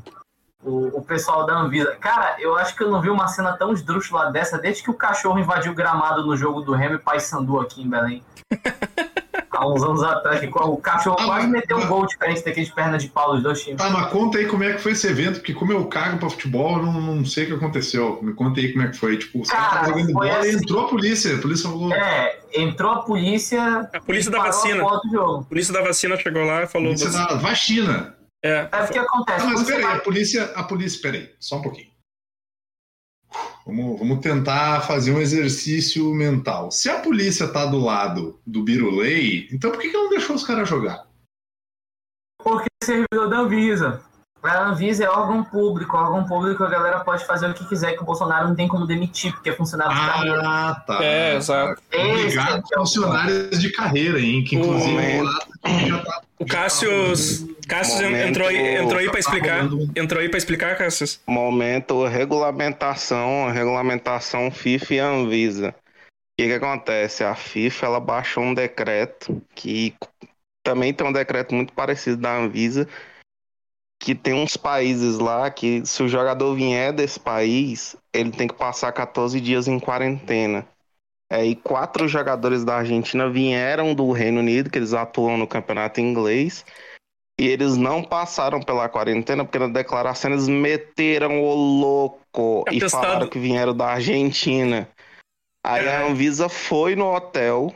o, 0.63 0.99
o 0.99 1.03
pessoal 1.03 1.47
da 1.47 1.55
Anvisa. 1.59 1.97
Cara, 2.01 2.37
eu 2.39 2.57
acho 2.57 2.75
que 2.77 2.83
eu 2.83 2.91
não 2.91 3.01
vi 3.01 3.09
uma 3.11 3.29
cena 3.29 3.53
tão 3.57 3.73
esdrúxula 3.73 4.31
dessa 4.31 4.59
desde 4.59 4.83
que 4.83 4.91
o 4.91 4.95
cachorro 4.95 5.39
invadiu 5.39 5.73
o 5.73 5.75
gramado 5.75 6.25
no 6.27 6.37
jogo 6.37 6.61
do 6.61 6.73
Remo 6.73 6.97
e 6.97 6.99
Paysandu 6.99 7.59
aqui 7.61 7.83
em 7.83 7.89
Belém. 7.89 8.23
Há 9.53 9.67
uns 9.69 9.83
anos 9.83 10.03
atrás, 10.03 10.41
que 10.41 10.47
o 10.47 10.77
cachorro 10.79 11.17
Ah, 11.21 11.25
quase 11.27 11.43
mas- 11.47 11.51
meteu 11.51 11.77
um 11.77 11.87
gol 11.87 12.07
diferente 12.07 12.43
daquele 12.43 12.65
de 12.65 12.73
perna 12.73 12.97
de 12.97 13.09
pau 13.09 13.35
dos 13.35 13.43
dois 13.43 13.63
times. 13.63 13.77
Tá, 13.83 13.91
mas 13.91 14.07
conta 14.11 14.39
aí 14.39 14.47
como 14.47 14.65
é 14.65 14.73
que 14.73 14.79
foi 14.79 14.93
esse 14.93 15.07
evento, 15.07 15.35
porque 15.41 15.53
como 15.53 15.71
eu 15.71 15.85
cago 15.87 16.17
pra 16.19 16.31
futebol, 16.31 16.79
eu 16.79 16.83
não, 16.87 16.93
não 17.17 17.25
sei 17.27 17.45
o 17.45 17.47
que 17.49 17.53
aconteceu. 17.55 18.19
Me 18.23 18.33
conta 18.33 18.59
aí 18.59 18.73
como 18.73 18.85
é 18.87 18.89
que 18.89 18.97
foi. 18.97 19.19
Tipo, 19.19 19.43
os 19.43 19.51
caras 19.51 19.89
jogando 19.89 20.13
bola 20.15 20.29
e 20.29 20.31
assim. 20.39 20.53
entrou 20.57 20.81
a 20.87 20.89
polícia. 20.89 21.37
A 21.37 21.41
polícia 21.43 21.69
falou. 21.69 21.93
É, 21.93 22.39
entrou 22.55 22.91
a 22.93 23.03
polícia. 23.03 23.91
A 23.93 24.01
polícia 24.01 24.31
e 24.31 24.33
da 24.33 24.39
parou 24.39 24.53
vacina. 24.55 24.81
a 24.81 24.85
bola 24.85 25.01
do 25.05 25.11
jogo. 25.11 25.41
A 25.41 25.45
polícia 25.45 25.75
da 25.75 25.83
vacina 25.83 26.17
chegou 26.17 26.45
lá 26.45 26.63
e 26.63 26.67
falou. 26.67 26.87
polícia 26.89 27.11
da 27.11 27.35
vacina. 27.35 28.15
É, 28.43 28.61
É 28.61 28.67
porque 28.67 28.99
acontece. 28.99 29.47
Mas 29.47 29.63
peraí, 29.65 29.83
vai- 29.83 29.97
a 29.97 30.01
polícia, 30.01 30.45
a 30.55 30.63
polícia, 30.65 31.03
peraí, 31.03 31.35
só 31.39 31.59
um 31.59 31.63
pouquinho. 31.63 31.91
Vamos, 33.67 33.99
vamos 33.99 34.21
tentar 34.21 34.81
fazer 34.87 35.13
um 35.13 35.21
exercício 35.21 36.13
mental. 36.15 36.71
Se 36.71 36.89
a 36.89 37.01
polícia 37.01 37.47
tá 37.53 37.67
do 37.67 37.79
lado 37.79 38.41
do 38.47 38.63
Birulei, 38.65 39.49
então 39.53 39.71
por 39.71 39.81
que, 39.81 39.89
que 39.91 39.97
não 39.97 40.09
deixou 40.09 40.35
os 40.35 40.45
caras 40.45 40.69
jogar? 40.69 41.07
Porque 42.43 42.67
servidor 42.83 43.29
da 43.29 43.41
Anvisa. 43.41 44.03
A 44.43 44.69
Anvisa 44.69 45.05
é 45.05 45.09
órgão 45.09 45.45
público. 45.45 45.97
Órgão 45.97 46.25
público 46.25 46.65
a 46.65 46.71
galera 46.71 47.01
pode 47.01 47.27
fazer 47.27 47.49
o 47.51 47.55
que 47.55 47.65
quiser, 47.69 47.93
que 47.95 48.03
o 48.03 48.07
Bolsonaro 48.07 48.49
não 48.49 48.55
tem 48.55 48.67
como 48.67 48.87
demitir, 48.87 49.33
porque 49.33 49.51
é 49.51 49.53
funcionário 49.55 49.95
de 49.95 50.01
carreira. 50.01 50.43
Ah, 50.45 50.83
tá. 50.87 51.05
É, 51.05 51.37
exato. 51.37 51.83
Esse 51.93 52.39
Obrigado, 52.39 52.63
é 52.73 52.77
o 52.77 52.81
funcionários 52.81 53.59
de 53.61 53.71
carreira, 53.71 54.19
hein? 54.19 54.43
Que 54.45 54.57
inclusive 54.57 55.23
lá 55.23 55.41
já 55.87 55.99
tá. 56.03 56.21
O 56.39 56.47
Cassius. 56.47 57.45
Cassius 57.69 58.01
Momento- 58.01 58.29
entrou 58.29 58.49
aí, 58.49 58.77
entrou 58.77 58.99
aí 58.99 59.11
pra 59.11 59.21
explicar. 59.21 59.69
Entrou 59.95 60.21
aí 60.23 60.29
pra 60.29 60.39
explicar, 60.39 60.77
Cassius. 60.77 61.21
Momento 61.27 62.07
regulamentação, 62.07 63.51
regulamentação 63.53 64.51
FIFA 64.51 64.95
e 64.95 64.99
Anvisa. 64.99 65.69
O 65.69 66.43
que, 66.43 66.49
que 66.49 66.55
acontece? 66.55 67.23
A 67.23 67.35
FIFA 67.35 67.87
ela 67.87 68.01
baixou 68.01 68.43
um 68.43 68.55
decreto 68.55 69.43
que 69.55 69.95
também 70.65 70.95
tem 70.95 71.07
um 71.07 71.13
decreto 71.13 71.55
muito 71.55 71.73
parecido 71.75 72.17
da 72.17 72.35
Anvisa, 72.35 72.89
que 74.01 74.15
tem 74.15 74.33
uns 74.33 74.57
países 74.57 75.19
lá 75.19 75.51
que 75.51 75.85
se 75.85 76.03
o 76.03 76.09
jogador 76.09 76.55
vier 76.55 76.91
desse 76.91 77.21
país, 77.21 77.95
ele 78.15 78.31
tem 78.31 78.49
que 78.49 78.55
passar 78.55 78.91
14 78.93 79.39
dias 79.39 79.69
em 79.69 79.79
quarentena. 79.79 80.67
É, 81.31 81.45
e 81.45 81.55
quatro 81.55 82.09
jogadores 82.09 82.65
da 82.65 82.79
Argentina 82.79 83.29
vieram 83.29 83.95
do 83.95 84.11
Reino 84.11 84.41
Unido, 84.41 84.71
que 84.71 84.79
eles 84.79 84.95
atuam 84.95 85.37
no 85.37 85.47
campeonato 85.47 86.01
inglês, 86.01 86.65
e 87.39 87.47
eles 87.47 87.77
não 87.77 88.03
passaram 88.03 88.61
pela 88.61 88.89
quarentena, 88.89 89.45
porque 89.45 89.59
na 89.59 89.69
declaração 89.69 90.33
eles 90.33 90.49
meteram 90.49 91.41
o 91.41 91.55
louco 91.55 92.65
e 92.71 92.79
Atestado. 92.79 93.07
falaram 93.07 93.29
que 93.29 93.39
vieram 93.39 93.77
da 93.77 93.93
Argentina. 93.93 94.89
Aí 95.65 95.87
a. 95.87 96.07
Anvisa 96.07 96.49
foi 96.49 96.97
no 96.97 97.15
hotel 97.15 97.73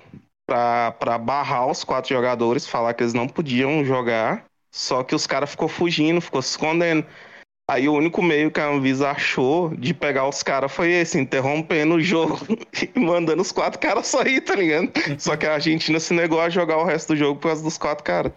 pra 0.46 1.18
barrar 1.18 1.66
os 1.66 1.84
quatro 1.84 2.14
jogadores, 2.14 2.66
falar 2.66 2.94
que 2.94 3.02
eles 3.02 3.14
não 3.14 3.28
podiam 3.28 3.84
jogar, 3.84 4.44
só 4.74 5.04
que 5.04 5.14
os 5.14 5.24
caras 5.24 5.50
ficou 5.50 5.68
fugindo, 5.68 6.20
ficou 6.20 6.42
se 6.42 6.50
escondendo. 6.50 7.06
Aí 7.66 7.88
o 7.88 7.94
único 7.94 8.20
meio 8.22 8.50
que 8.50 8.60
a 8.60 8.66
Anvisa 8.68 9.08
achou 9.10 9.70
de 9.74 9.94
pegar 9.94 10.28
os 10.28 10.42
caras 10.42 10.70
foi 10.70 10.92
esse, 10.92 11.18
interrompendo 11.18 11.94
o 11.94 12.00
jogo 12.02 12.38
e 12.94 13.00
mandando 13.00 13.40
os 13.40 13.50
quatro 13.50 13.80
caras 13.80 14.06
sair, 14.06 14.42
tá 14.42 14.54
ligado? 14.54 14.90
Só 15.18 15.34
que 15.34 15.46
a 15.46 15.54
Argentina 15.54 15.98
se 15.98 16.12
negou 16.12 16.42
a 16.42 16.50
jogar 16.50 16.76
o 16.76 16.84
resto 16.84 17.14
do 17.14 17.16
jogo 17.16 17.40
por 17.40 17.48
causa 17.48 17.62
dos 17.62 17.78
quatro 17.78 18.04
caras. 18.04 18.32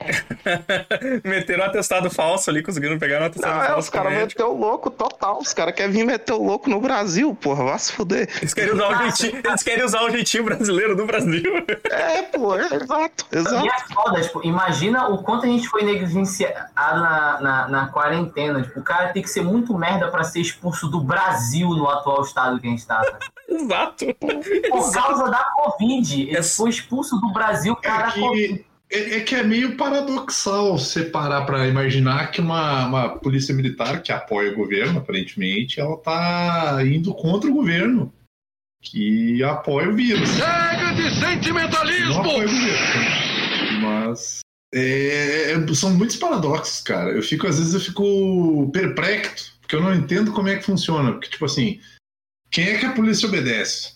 Meteram 1.25 1.65
um 1.65 1.67
atestado 1.67 2.09
falso 2.09 2.49
ali, 2.49 2.63
conseguiram 2.63 2.97
pegar 2.97 3.21
um 3.21 3.25
atestado 3.25 3.53
Não, 3.53 3.63
é, 3.63 3.67
falso. 3.67 3.79
os 3.81 3.89
caras 3.89 4.11
também. 4.13 4.25
meteu 4.27 4.49
o 4.49 4.57
louco 4.57 4.89
total. 4.89 5.39
Os 5.39 5.53
caras 5.53 5.75
querem 5.75 5.91
vir 5.91 6.05
meter 6.05 6.31
o 6.31 6.41
louco 6.41 6.69
no 6.69 6.79
Brasil, 6.79 7.35
porra. 7.35 7.65
Vai 7.65 7.79
se 7.79 7.91
fuder. 7.91 8.29
Eles 8.37 8.53
querem 8.53 8.73
usar 8.73 8.87
o 8.87 8.95
jeitinho, 8.95 9.41
eles 9.45 9.63
querem 9.63 9.83
usar 9.83 10.01
o 10.03 10.09
jeitinho 10.09 10.43
brasileiro 10.45 10.95
do 10.95 11.05
Brasil. 11.05 11.65
É, 11.91 12.21
pô, 12.23 12.55
é, 12.55 12.61
exato, 12.65 13.25
E 13.33 13.37
exato. 13.37 13.67
é 13.67 13.93
foda, 13.93 14.21
tipo, 14.21 14.45
imagina 14.47 15.09
o 15.09 15.21
quanto 15.21 15.43
a 15.45 15.49
gente 15.49 15.67
foi 15.67 15.83
negligenciado 15.83 16.69
na, 16.77 17.41
na, 17.41 17.67
na 17.67 17.87
quarentena. 17.87 18.61
Tipo, 18.61 18.79
o 18.79 18.83
cara 18.83 19.16
tem 19.17 19.23
que 19.23 19.29
ser 19.29 19.41
muito 19.41 19.75
merda 19.75 20.09
pra 20.09 20.23
ser 20.23 20.39
expulso 20.41 20.87
do 20.87 21.01
Brasil 21.01 21.69
no 21.69 21.89
atual 21.89 22.21
estado 22.21 22.59
que 22.59 22.67
a 22.67 22.69
gente 22.69 22.85
tá. 22.85 23.01
Exato. 23.49 24.05
Por 24.69 24.93
causa 24.93 25.29
da 25.31 25.43
Covid. 25.55 26.21
Ele 26.21 26.37
É- 26.37 26.43
foi 26.43 26.69
expulso 26.69 27.19
do 27.19 27.31
Brasil, 27.33 27.75
cara. 27.77 28.09
É 28.09 28.11
que, 28.11 28.65
é, 28.91 29.17
é 29.17 29.19
que 29.21 29.33
é 29.35 29.41
meio 29.43 29.75
paradoxal 29.75 30.77
você 30.77 31.05
parar 31.05 31.45
para 31.45 31.65
imaginar 31.67 32.29
que 32.29 32.39
uma, 32.41 32.85
uma 32.85 33.09
polícia 33.17 33.55
militar 33.55 34.01
que 34.03 34.11
apoia 34.11 34.51
o 34.51 34.55
governo, 34.55 34.99
aparentemente, 34.99 35.79
ela 35.79 35.97
tá 35.97 36.77
indo 36.85 37.13
contra 37.15 37.49
o 37.49 37.53
governo 37.53 38.13
que 38.83 39.43
apoia 39.43 39.89
o 39.89 39.95
vírus. 39.95 40.29
Chega 40.29 40.93
de 40.93 41.03
Não 41.03 41.09
sentimentalismo! 41.15 42.19
apoia 42.19 42.45
o 42.47 42.51
governo. 42.51 43.81
Mas 43.81 44.39
é, 44.73 45.51
é- 45.51 45.73
são 45.73 45.91
muitos 45.93 46.15
paradoxos, 46.17 46.81
cara. 46.81 47.11
Eu 47.11 47.21
fico, 47.23 47.47
às 47.47 47.57
vezes, 47.57 47.73
eu 47.73 47.79
fico 47.79 48.69
perplexo, 48.71 49.57
porque 49.61 49.75
eu 49.75 49.81
não 49.81 49.93
entendo 49.93 50.33
como 50.33 50.49
é 50.49 50.55
que 50.57 50.63
funciona. 50.65 51.11
Porque, 51.13 51.29
tipo 51.29 51.45
assim, 51.45 51.79
quem 52.51 52.67
é 52.69 52.77
que 52.79 52.85
a 52.85 52.93
polícia 52.93 53.27
obedece? 53.27 53.95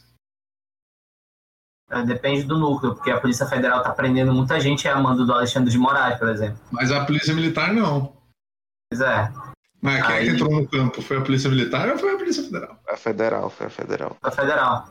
É, 1.90 2.04
Depende 2.04 2.44
do 2.44 2.58
núcleo, 2.58 2.96
porque 2.96 3.12
a 3.12 3.20
Polícia 3.20 3.46
Federal 3.46 3.84
tá 3.84 3.92
prendendo 3.92 4.34
muita 4.34 4.60
gente, 4.62 4.88
é 4.88 4.92
a 4.92 4.98
mando 5.00 5.26
do 5.26 5.34
Alexandre 5.34 5.70
de 5.70 5.78
Moraes, 5.78 6.18
por 6.18 6.30
exemplo. 6.30 6.58
Mas 6.72 6.90
a 6.90 7.04
polícia 7.06 7.34
militar 7.34 7.74
não. 7.74 8.16
Pois 8.90 9.02
é, 9.02 9.30
Mas 9.82 10.06
quem 10.06 10.16
é 10.16 10.18
Aí- 10.20 10.26
que 10.30 10.36
entrou 10.36 10.52
no 10.52 10.68
campo? 10.70 11.02
Foi 11.02 11.18
a 11.18 11.22
polícia 11.22 11.50
militar 11.50 11.90
ou 11.90 11.98
foi 11.98 12.14
a 12.14 12.18
polícia 12.18 12.44
federal? 12.44 12.80
Foi 12.84 12.94
a 12.94 12.98
federal, 12.98 13.50
foi 13.50 13.66
a 13.68 13.70
federal. 13.70 14.18
da 14.22 14.32
Federal. 14.32 14.88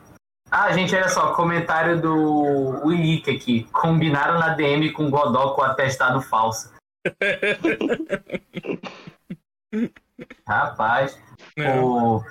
Ah, 0.53 0.69
gente, 0.73 0.93
olha 0.93 1.07
só, 1.07 1.33
comentário 1.33 2.01
do 2.01 2.85
Willick 2.85 3.33
aqui. 3.33 3.63
Combinaram 3.71 4.37
na 4.37 4.49
DM 4.49 4.91
com 4.91 5.09
Godó 5.09 5.53
com 5.53 5.61
atestado 5.61 6.21
falso. 6.21 6.73
Rapaz. 10.45 11.17
É. 11.57 11.79
O... 11.79 12.21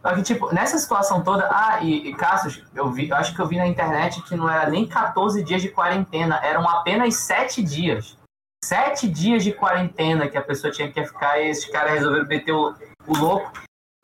Só 0.00 0.14
que, 0.14 0.22
tipo, 0.22 0.54
nessa 0.54 0.78
situação 0.78 1.24
toda. 1.24 1.48
Ah, 1.50 1.80
e, 1.82 2.10
e 2.10 2.14
Cassius, 2.14 2.62
eu 2.76 2.92
vi, 2.92 3.08
eu 3.08 3.16
acho 3.16 3.34
que 3.34 3.40
eu 3.40 3.48
vi 3.48 3.56
na 3.56 3.66
internet 3.66 4.22
que 4.22 4.36
não 4.36 4.48
era 4.48 4.70
nem 4.70 4.86
14 4.86 5.42
dias 5.42 5.60
de 5.60 5.68
quarentena, 5.68 6.38
eram 6.44 6.68
apenas 6.68 7.16
7 7.16 7.60
dias. 7.60 8.16
7 8.64 9.08
dias 9.08 9.42
de 9.42 9.52
quarentena 9.52 10.28
que 10.28 10.38
a 10.38 10.42
pessoa 10.42 10.72
tinha 10.72 10.92
que 10.92 11.04
ficar 11.04 11.40
e 11.40 11.48
esses 11.48 11.68
caras 11.68 11.94
resolveram 11.94 12.28
meter 12.28 12.52
o, 12.52 12.72
o 13.06 13.16
louco 13.16 13.50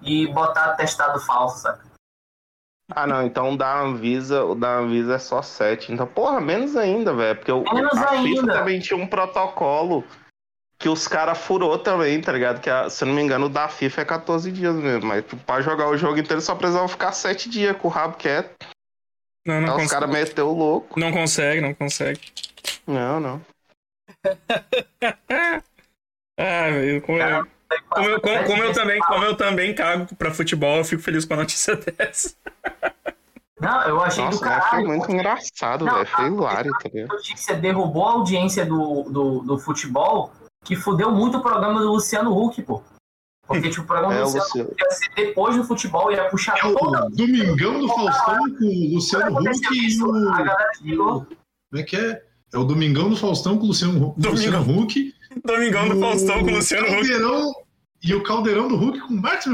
e 0.02 0.26
botar 0.26 0.64
atestado 0.64 1.20
falso, 1.20 1.58
sabe? 1.58 1.93
Ah, 2.90 3.06
não, 3.06 3.22
então 3.24 3.52
o 3.52 3.56
da 3.56 3.80
Anvisa, 3.80 4.44
o 4.44 4.54
da 4.54 4.76
Anvisa 4.76 5.14
é 5.14 5.18
só 5.18 5.40
7. 5.40 5.92
Então, 5.92 6.06
porra, 6.06 6.40
menos 6.40 6.76
ainda, 6.76 7.14
velho. 7.14 7.36
Porque 7.36 7.50
o, 7.52 7.62
Menos 7.72 7.96
a 7.96 8.08
FIFA 8.08 8.40
ainda. 8.40 8.52
também 8.52 8.78
tinha 8.80 8.96
um 8.98 9.06
protocolo 9.06 10.04
que 10.78 10.88
os 10.88 11.08
caras 11.08 11.38
furou 11.38 11.78
também, 11.78 12.20
tá 12.20 12.30
ligado? 12.30 12.60
Que, 12.60 12.68
a- 12.68 12.90
se 12.90 13.02
eu 13.02 13.08
não 13.08 13.14
me 13.14 13.22
engano, 13.22 13.46
o 13.46 13.48
da 13.48 13.68
FIFA 13.68 14.02
é 14.02 14.04
14 14.04 14.52
dias 14.52 14.74
mesmo. 14.74 15.06
Mas 15.06 15.24
pra 15.46 15.62
jogar 15.62 15.88
o 15.88 15.96
jogo 15.96 16.18
inteiro 16.18 16.42
só 16.42 16.54
precisava 16.54 16.86
ficar 16.88 17.12
7 17.12 17.48
dias 17.48 17.74
com 17.76 17.88
o 17.88 17.90
rabo 17.90 18.16
quieto. 18.18 18.54
Não, 19.46 19.60
não, 19.62 19.68
Aí 19.70 19.76
os 19.76 19.82
cons- 19.84 19.90
caras 19.90 20.10
meteu 20.10 20.48
o 20.50 20.54
louco. 20.54 21.00
não 21.00 21.10
consegue, 21.10 21.60
não 21.62 21.72
consegue. 21.74 22.20
Não, 22.86 23.18
não. 23.20 23.40
Ah, 26.36 26.68
velho, 26.68 27.00
como, 27.02 27.16
eu, 27.18 27.46
como, 27.90 28.08
eu, 28.08 28.20
como, 28.20 28.44
como 28.44 28.62
eu 28.62 28.72
também, 28.72 29.00
como 29.00 29.24
eu 29.24 29.36
também 29.36 29.74
cago 29.74 30.14
pra 30.16 30.30
futebol, 30.32 30.78
eu 30.78 30.84
fico 30.84 31.02
feliz 31.02 31.24
com 31.24 31.34
a 31.34 31.38
notícia 31.38 31.76
dessa. 31.98 32.34
Não, 33.60 33.82
eu 33.82 34.00
achei 34.02 34.22
do 34.24 34.26
Nossa, 34.30 34.38
foi 34.38 34.48
caralho. 34.48 34.86
muito 34.88 35.10
engraçado, 35.12 35.84
Não, 35.84 35.94
velho. 35.94 36.06
Foi 36.06 36.24
a- 36.24 36.28
hilário, 36.28 36.72
tá 36.72 36.90
ligado? 36.92 37.10
A 37.12 37.14
notícia 37.14 37.54
derrubou 37.54 38.06
a 38.08 38.12
audiência 38.12 38.66
do, 38.66 39.04
do, 39.04 39.40
do 39.40 39.58
futebol, 39.58 40.32
que 40.64 40.74
fudeu 40.76 41.10
muito 41.10 41.38
o 41.38 41.42
programa 41.42 41.80
do 41.80 41.92
Luciano 41.92 42.36
Huck, 42.36 42.60
pô. 42.62 42.82
Porque, 43.46 43.68
tipo, 43.68 43.82
o 43.82 43.86
programa 43.86 44.14
É, 44.14 44.18
do 44.18 44.24
Luciano 44.24 44.44
Luciano. 44.44 44.68
Huck 44.70 44.82
ia 44.82 44.90
ser 44.90 45.10
depois 45.14 45.56
do 45.56 45.64
futebol, 45.64 46.10
ia 46.12 46.24
puxar 46.28 46.56
É 46.56 46.60
toda 46.60 47.06
o 47.06 47.10
Domingão 47.10 47.78
do 47.78 47.88
Faustão 47.88 48.38
com 48.56 48.64
o 48.64 48.94
Luciano 48.94 49.38
Huck 49.38 49.68
e 49.72 50.02
o. 50.02 50.28
a 50.32 50.42
galera 50.42 50.70
chegou. 50.82 51.26
Como 51.70 51.80
é 51.80 51.82
que 51.82 51.96
é? 51.96 52.22
É 52.52 52.58
o 52.58 52.64
Domingão 52.64 53.08
do 53.10 53.16
Faustão 53.16 53.56
com 53.58 53.64
o 53.64 53.66
Luciano, 53.68 54.14
Domingão. 54.16 54.30
Luciano 54.32 54.80
Huck. 54.82 55.14
Domingão 55.42 55.88
do 55.88 55.96
o 55.96 56.00
Faustão 56.00 56.40
com 56.44 56.50
o 56.50 56.54
Luciano 56.56 56.86
Huck. 56.86 56.94
Caldeirão, 56.94 57.52
E 58.02 58.14
o 58.14 58.22
Caldeirão 58.22 58.68
do 58.68 58.76
Hulk 58.76 59.00
com 59.00 59.14
o 59.14 59.16
Max. 59.20 59.46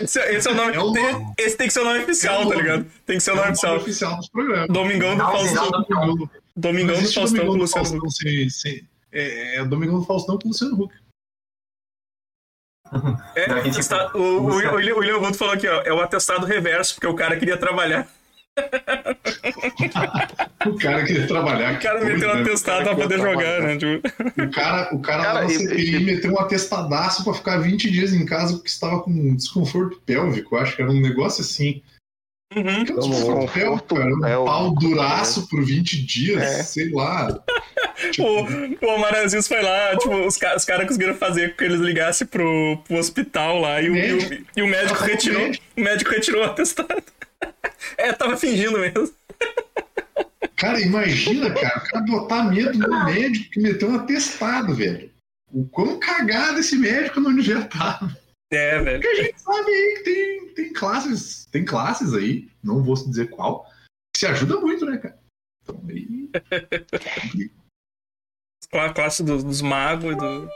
Esse, 0.00 0.18
esse 0.20 0.48
é 0.48 0.50
o 0.50 0.54
nome. 0.54 0.74
É 0.74 0.80
o 0.80 0.92
tem- 0.92 1.12
nome. 1.12 1.32
esse 1.38 1.56
tem 1.56 1.66
que 1.68 1.72
ser 1.72 1.80
o 1.80 1.84
nome 1.84 2.00
oficial, 2.00 2.42
É 2.42 2.44
o 2.44 2.48
tá 2.48 2.54
ligado? 2.56 2.86
Tem 3.06 3.16
que 3.18 3.22
ser 3.22 3.30
o 3.30 3.34
É 3.34 3.36
nome 3.36 3.48
o 3.48 3.52
oficial. 3.52 3.72
nome 3.72 3.82
oficial 3.84 4.16
dos 4.16 4.28
programas. 4.28 4.68
Domingão 4.68 5.16
do 5.16 5.22
Faustão. 5.22 5.70
Domingão, 6.56 7.02
do 7.02 7.12
Faustão 7.12 7.46
com 7.46 7.52
o 7.52 7.56
Luciano 7.56 7.98
Huck. 7.98 8.10
Sem, 8.12 8.50
sem- 8.50 8.88
é, 9.12 9.56
é 9.56 9.62
o 9.62 9.68
Domingão 9.68 10.00
do 10.00 10.04
Faustão 10.06 10.36
com 10.38 10.46
o 10.46 10.48
Luciano 10.48 10.74
Huck. 10.74 10.94
É, 13.34 13.48
o, 14.16 14.18
o, 14.18 14.42
o, 14.42 14.54
William- 14.54 14.94
o 14.94 14.98
William 14.98 15.18
Guto 15.18 15.34
falou 15.36 15.54
aqui, 15.54 15.66
ó. 15.66 15.82
É 15.82 15.92
o 15.92 16.00
atestado 16.00 16.46
reverso, 16.46 16.94
porque 16.94 17.06
o 17.08 17.14
cara 17.14 17.36
queria 17.36 17.56
trabalhar. 17.56 18.06
O 20.66 20.78
cara 20.78 21.04
queria 21.04 21.26
trabalhar. 21.26 21.74
O 21.74 21.80
cara 21.82 22.04
meteu 22.04 22.28
um 22.28 22.32
atestado 22.42 22.84
pra 22.84 22.94
poder 22.96 23.18
jogar, 23.18 23.60
né? 23.60 23.76
Tipo, 23.76 24.08
O 24.42 24.50
cara, 24.50 24.94
o 24.94 24.98
cara, 25.00 25.22
Cara, 25.22 25.32
lá 25.34 25.42
na 25.42 25.48
CPI 25.48 25.96
e- 25.96 26.00
meteu 26.00 26.32
um 26.32 26.38
atestadaço 26.38 27.24
pra 27.24 27.34
ficar 27.34 27.58
20 27.58 27.90
dias 27.90 28.12
em 28.12 28.24
casa 28.24 28.54
porque 28.54 28.68
estava 28.68 29.00
com 29.00 29.34
desconforto 29.36 30.00
pélvico. 30.06 30.56
Acho 30.56 30.76
que 30.76 30.82
era 30.82 30.90
um 30.90 31.00
negócio 31.00 31.42
assim. 31.42 31.82
uhum. 32.54 32.84
Que 32.84 32.92
é 32.92 32.94
um 32.94 32.98
desconforto 33.00 33.52
pélvico, 33.52 33.94
cara. 33.96 34.14
Um 34.14 34.20
pélvico. 34.20 34.44
pau 34.46 34.74
duraço 34.74 35.48
por 35.48 35.64
20 35.64 36.04
dias, 36.06 36.42
É. 36.42 36.62
sei 36.62 36.90
lá. 36.90 37.28
Tipo, 38.10 38.24
O, 38.84 38.86
o 38.86 38.94
Omar 38.96 39.14
Aziz 39.14 39.46
foi 39.46 39.62
lá, 39.62 39.96
tipo, 39.96 40.14
os, 40.26 40.36
ca- 40.36 40.56
os 40.56 40.64
caras 40.64 40.86
conseguiram 40.86 41.14
fazer 41.14 41.50
com 41.50 41.56
que 41.58 41.64
eles 41.64 41.80
ligassem 41.80 42.26
pro, 42.26 42.78
pro 42.86 42.96
hospital 42.98 43.60
lá 43.60 43.80
e 43.80 43.88
o, 43.90 43.96
e 43.96 44.12
o, 44.14 44.44
e 44.56 44.62
o 44.62 44.66
médico 44.66 45.02
retirou. 45.04 45.50
O 45.76 45.80
médico 45.80 46.10
retirou 46.10 46.42
o 46.42 46.44
atestado. 46.44 47.02
É, 47.96 48.12
tava 48.12 48.36
fingindo 48.36 48.78
mesmo. 48.78 49.12
Cara, 50.56 50.80
imagina, 50.80 51.52
cara, 51.52 51.78
o 51.78 51.82
cara 51.82 52.04
botar 52.06 52.44
medo 52.44 52.78
no 52.78 53.04
médico 53.04 53.50
que 53.50 53.60
meteu 53.60 53.90
um 53.90 53.96
atestado, 53.96 54.74
velho. 54.74 55.12
O 55.52 55.66
quão 55.68 55.98
cagado 55.98 56.58
esse 56.58 56.76
médico 56.76 57.20
não 57.20 57.34
devia 57.34 57.60
estar. 57.60 58.00
É, 58.50 58.80
velho. 58.80 59.00
Porque 59.00 59.20
a 59.20 59.22
gente 59.22 59.40
sabe 59.40 59.70
aí 59.70 59.94
que 59.96 60.02
tem, 60.04 60.54
tem 60.54 60.72
classes, 60.72 61.46
tem 61.46 61.64
classes 61.64 62.14
aí, 62.14 62.48
não 62.62 62.82
vou 62.82 62.94
dizer 62.94 63.30
qual, 63.30 63.66
que 64.12 64.20
se 64.20 64.26
ajuda 64.26 64.60
muito, 64.60 64.86
né, 64.86 64.98
cara? 64.98 65.18
Então 65.62 65.80
aí. 65.88 66.30
A 68.72 68.92
classe 68.92 69.22
dos, 69.22 69.44
dos 69.44 69.62
magos 69.62 70.12
e 70.12 70.16
do. 70.16 70.48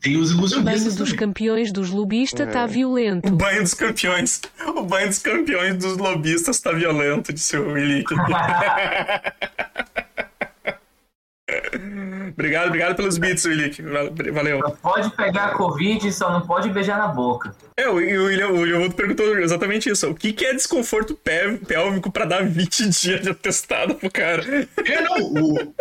Tem 0.00 0.16
os 0.16 0.32
O 0.32 0.36
banho 0.36 0.48
ilusionistas 0.48 0.96
dos 0.96 1.12
campeões 1.12 1.70
dos 1.72 1.90
lobistas 1.90 2.50
tá 2.52 2.64
O 2.64 2.68
violento. 2.68 3.30
banho 3.36 3.62
dos 3.62 3.74
campeões. 3.74 4.40
O 4.66 4.82
banho 4.82 5.08
dos 5.08 5.18
campeões 5.18 5.76
dos 5.76 5.96
lobistas 5.96 6.60
tá 6.60 6.72
violento, 6.72 7.32
disse 7.32 7.56
o 7.56 7.72
Willick. 7.72 8.12
obrigado, 12.32 12.66
obrigado 12.68 12.94
pelos 12.96 13.18
beats, 13.18 13.44
Willick. 13.44 13.82
Valeu. 14.32 14.60
Só 14.60 14.70
pode 14.82 15.10
pegar 15.16 15.44
a 15.46 15.54
Covid, 15.54 16.12
só 16.12 16.32
não 16.32 16.40
pode 16.46 16.70
beijar 16.70 16.98
na 16.98 17.08
boca. 17.08 17.54
É, 17.76 17.88
o, 17.88 18.00
e 18.00 18.18
o 18.18 18.24
William, 18.26 18.48
o 18.48 18.60
William 18.60 18.90
perguntou 18.90 19.38
exatamente 19.38 19.88
isso. 19.90 20.08
O 20.10 20.14
que, 20.14 20.32
que 20.32 20.44
é 20.44 20.54
desconforto 20.54 21.14
pé- 21.14 21.56
pélvico 21.66 22.10
pra 22.10 22.24
dar 22.24 22.44
20 22.44 22.88
dias 22.88 23.20
de 23.22 23.30
atestado 23.30 23.94
pro 23.94 24.10
cara? 24.10 24.42
É, 24.84 25.00
não, 25.02 25.16
o, 25.20 25.74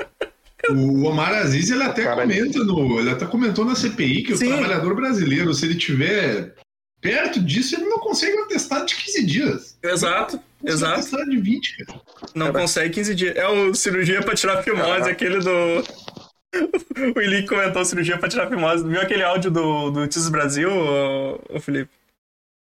o 0.69 1.03
Omar 1.05 1.33
Aziz, 1.33 1.69
ele 1.71 1.83
até 1.83 2.03
Cara, 2.03 2.21
comenta 2.21 2.63
no. 2.63 2.99
Ele 2.99 3.09
até 3.09 3.25
comentou 3.25 3.65
na 3.65 3.75
CPI 3.75 4.23
que 4.23 4.37
Sim. 4.37 4.47
o 4.47 4.57
trabalhador 4.57 4.95
brasileiro, 4.95 5.53
se 5.53 5.65
ele 5.65 5.75
tiver 5.75 6.55
perto 7.01 7.39
disso, 7.41 7.75
ele 7.75 7.85
não 7.85 7.99
consegue 7.99 8.37
um 8.37 8.43
atestado 8.43 8.85
de 8.85 8.95
15 8.95 9.25
dias. 9.25 9.77
Exato, 9.81 10.37
Consegue 10.37 10.45
um 10.63 10.69
exato. 10.73 10.93
atestado 10.93 11.29
de 11.31 11.37
20, 11.37 11.85
cara. 11.85 12.01
Não 12.35 12.53
consegue 12.53 12.93
15 12.93 13.15
dias. 13.15 13.35
É 13.35 13.47
o 13.47 13.73
cirurgia 13.73 14.21
pra 14.21 14.35
tirar 14.35 14.61
fimose, 14.63 15.09
aquele 15.09 15.39
do. 15.39 15.51
O 16.53 17.17
Willick 17.17 17.47
comentou 17.47 17.83
cirurgia 17.85 18.17
pra 18.17 18.27
tirar 18.27 18.49
fimose. 18.49 18.85
Viu 18.85 18.99
aquele 18.99 19.23
áudio 19.23 19.49
do, 19.49 19.89
do 19.89 20.05
Tis 20.07 20.27
Brasil, 20.27 20.69
ô, 20.69 21.59
Felipe? 21.61 21.89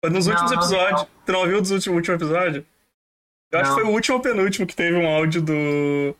Foi 0.02 0.12
nos 0.12 0.26
Não, 0.26 0.32
últimos 0.32 0.52
não 0.52 0.58
episódios. 0.60 1.00
não. 1.00 1.08
Tu 1.26 1.32
não 1.32 1.46
viu 1.48 1.60
dos 1.60 1.70
últimos, 1.72 1.96
último 1.96 2.14
episódio? 2.14 2.64
Eu 3.52 3.58
acho 3.58 3.70
Não. 3.70 3.76
que 3.76 3.82
foi 3.82 3.90
o 3.90 3.92
último 3.94 4.16
ou 4.16 4.22
penúltimo 4.22 4.64
que 4.66 4.76
teve 4.76 4.96
um 4.96 5.08
áudio 5.08 5.42
do, 5.42 6.14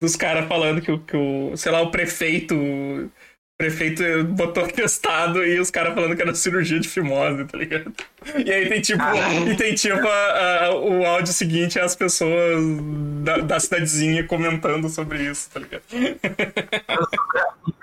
dos 0.00 0.16
caras 0.16 0.46
falando 0.48 0.80
que, 0.80 0.90
o- 0.92 0.98
que 1.00 1.16
o, 1.16 1.56
sei 1.56 1.72
lá, 1.72 1.80
o 1.82 1.90
prefeito 1.90 2.54
prefeito 3.60 4.00
botou 4.36 4.64
testado 4.70 5.44
e 5.44 5.58
os 5.58 5.68
caras 5.68 5.92
falando 5.92 6.14
que 6.14 6.22
era 6.22 6.32
cirurgia 6.32 6.78
de 6.78 6.88
fimose, 6.88 7.44
tá 7.44 7.58
ligado? 7.58 7.92
E 8.46 8.52
aí 8.52 8.68
tem 8.68 8.80
tipo, 8.80 9.02
e 9.50 9.56
tem, 9.56 9.74
tipo 9.74 10.06
a- 10.06 10.66
a- 10.66 10.74
o 10.76 11.04
áudio 11.04 11.32
seguinte, 11.32 11.76
as 11.80 11.96
pessoas 11.96 12.62
da, 13.24 13.38
da 13.38 13.58
cidadezinha 13.58 14.22
comentando 14.22 14.88
sobre 14.88 15.24
isso, 15.28 15.50
tá 15.50 15.58
ligado? 15.58 15.82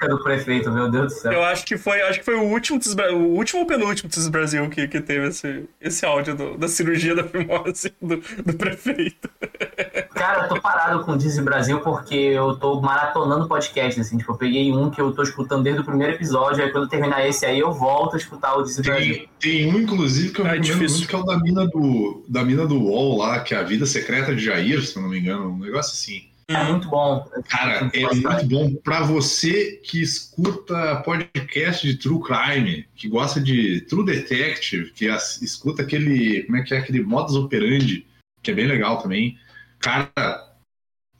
Do 0.07 0.23
prefeito, 0.23 0.71
meu 0.71 0.89
Deus 0.89 1.13
do 1.13 1.19
céu. 1.19 1.33
Eu 1.33 1.43
acho 1.43 1.65
que 1.65 1.77
foi, 1.77 2.01
acho 2.03 2.19
que 2.19 2.25
foi 2.25 2.35
o 2.35 2.43
último, 2.43 2.79
o 3.11 3.35
último 3.35 3.59
ou 3.61 3.65
penúltimo 3.67 4.09
Tis 4.09 4.27
Brasil 4.29 4.69
que, 4.69 4.87
que 4.87 5.01
teve 5.01 5.27
esse, 5.27 5.65
esse 5.81 6.05
áudio 6.05 6.35
do- 6.35 6.57
da 6.57 6.69
cirurgia 6.69 7.15
da 7.15 7.23
fimose 7.25 7.93
do, 8.01 8.17
do 8.17 8.53
prefeito. 8.53 9.29
Cara, 10.15 10.43
eu 10.45 10.47
tô 10.49 10.61
parado 10.61 11.03
com 11.03 11.11
o 11.11 11.17
Dizzy 11.17 11.41
Brasil 11.41 11.81
porque 11.81 12.15
eu 12.15 12.55
tô 12.55 12.79
maratonando 12.81 13.47
podcast, 13.47 13.99
assim, 13.99 14.17
tipo, 14.17 14.31
eu 14.31 14.37
peguei 14.37 14.71
um 14.71 14.89
que 14.89 14.99
eu 15.01 15.11
tô 15.11 15.21
escutando 15.21 15.61
desde 15.63 15.81
o 15.81 15.83
primeiro 15.83 16.13
episódio, 16.13 16.63
aí 16.63 16.71
quando 16.71 16.87
terminar 16.87 17.27
esse 17.27 17.45
aí 17.45 17.59
eu 17.59 17.73
volto 17.73 18.13
a 18.13 18.17
escutar 18.17 18.55
o 18.55 18.63
Dizzy 18.63 18.81
Brasil. 18.81 19.15
Tem, 19.15 19.29
tem 19.39 19.73
um, 19.73 19.77
inclusive, 19.79 20.31
que 20.33 20.39
eu 20.39 20.45
Ah, 20.45 20.55
é 20.55 20.59
difícil. 20.59 20.89
muito, 20.89 21.07
que 21.07 21.15
é 21.15 21.17
o 21.19 21.23
da 21.23 21.37
mina 21.37 21.67
do, 21.67 22.25
da 22.29 22.43
mina 22.45 22.65
do 22.65 22.79
UOL 22.81 23.17
lá, 23.17 23.41
que 23.41 23.53
é 23.53 23.57
a 23.57 23.63
vida 23.63 23.85
secreta 23.85 24.33
de 24.33 24.45
Jair, 24.45 24.81
se 24.85 24.95
eu 24.95 25.01
não 25.03 25.09
me 25.09 25.19
engano, 25.19 25.49
um 25.49 25.59
negócio 25.59 25.91
assim. 25.93 26.23
É 26.47 26.63
muito 26.63 26.87
bom. 26.87 27.27
Cara, 27.49 27.89
é 27.91 27.99
muito 28.13 28.45
bom 28.47 28.73
pra 28.83 29.01
você 29.01 29.81
que 29.83 29.99
escuta 30.01 30.97
podcast 31.03 31.85
de 31.85 31.95
True 31.97 32.21
Crime, 32.21 32.85
que 32.95 33.09
gosta 33.09 33.41
de 33.41 33.81
True 33.81 34.05
Detective, 34.05 34.91
que 34.91 35.09
as- 35.09 35.41
escuta 35.41 35.81
aquele, 35.81 36.43
como 36.43 36.57
é 36.57 36.61
que 36.63 36.73
é, 36.73 36.77
aquele 36.77 37.01
modus 37.03 37.35
operandi, 37.35 38.05
que 38.43 38.51
é 38.51 38.53
bem 38.53 38.67
legal 38.67 38.99
também. 39.01 39.37
Cara, 39.79 40.11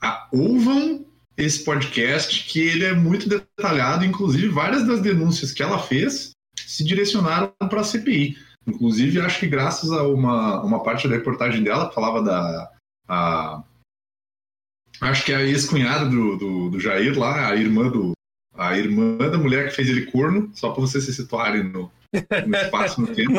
a- 0.00 0.28
ouvam 0.32 1.04
esse 1.36 1.64
podcast, 1.64 2.44
que 2.48 2.60
ele 2.60 2.84
é 2.84 2.94
muito 2.94 3.28
detalhado, 3.28 4.04
inclusive 4.04 4.48
várias 4.48 4.86
das 4.86 5.00
denúncias 5.00 5.52
que 5.52 5.62
ela 5.62 5.78
fez 5.78 6.30
se 6.58 6.82
direcionaram 6.84 7.52
para 7.68 7.80
a 7.80 7.84
CPI. 7.84 8.36
Inclusive, 8.66 9.20
acho 9.20 9.38
que 9.40 9.46
graças 9.46 9.92
a 9.92 10.02
uma, 10.02 10.62
uma 10.62 10.82
parte 10.82 11.06
da 11.06 11.14
reportagem 11.14 11.62
dela, 11.62 11.88
que 11.88 11.94
falava 11.94 12.22
da. 12.22 12.72
a- 13.08 13.62
acho 15.02 15.24
que 15.24 15.32
é 15.32 15.36
a 15.36 15.42
ex-cunhada 15.42 16.08
do, 16.08 16.36
do, 16.36 16.70
do 16.70 16.80
Jair 16.80 17.16
lá, 17.18 17.48
a 17.50 17.56
irmã 17.56 17.88
do. 17.88 18.12
A 18.58 18.76
irmã 18.78 19.18
da 19.18 19.36
mulher 19.36 19.68
que 19.68 19.76
fez 19.76 19.88
ele 19.90 20.10
corno, 20.10 20.50
só 20.54 20.70
para 20.70 20.80
vocês 20.80 21.04
se 21.04 21.12
situarem 21.12 21.62
no, 21.62 21.92
no 22.46 22.56
espaço 22.56 23.00
no 23.00 23.06
tempo. 23.08 23.32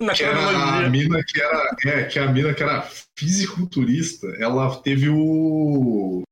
Na 0.00 0.12
que 0.12 0.22
era 0.22 0.38
a 0.86 0.88
mina 0.88 1.22
que 1.26 1.40
era, 1.40 1.76
é, 1.86 2.04
que 2.04 2.18
a 2.18 2.26
mina 2.30 2.54
que 2.54 2.62
era 2.62 2.88
fisiculturista, 3.18 4.26
ela 4.38 4.74
teve 4.82 5.08
o 5.08 6.22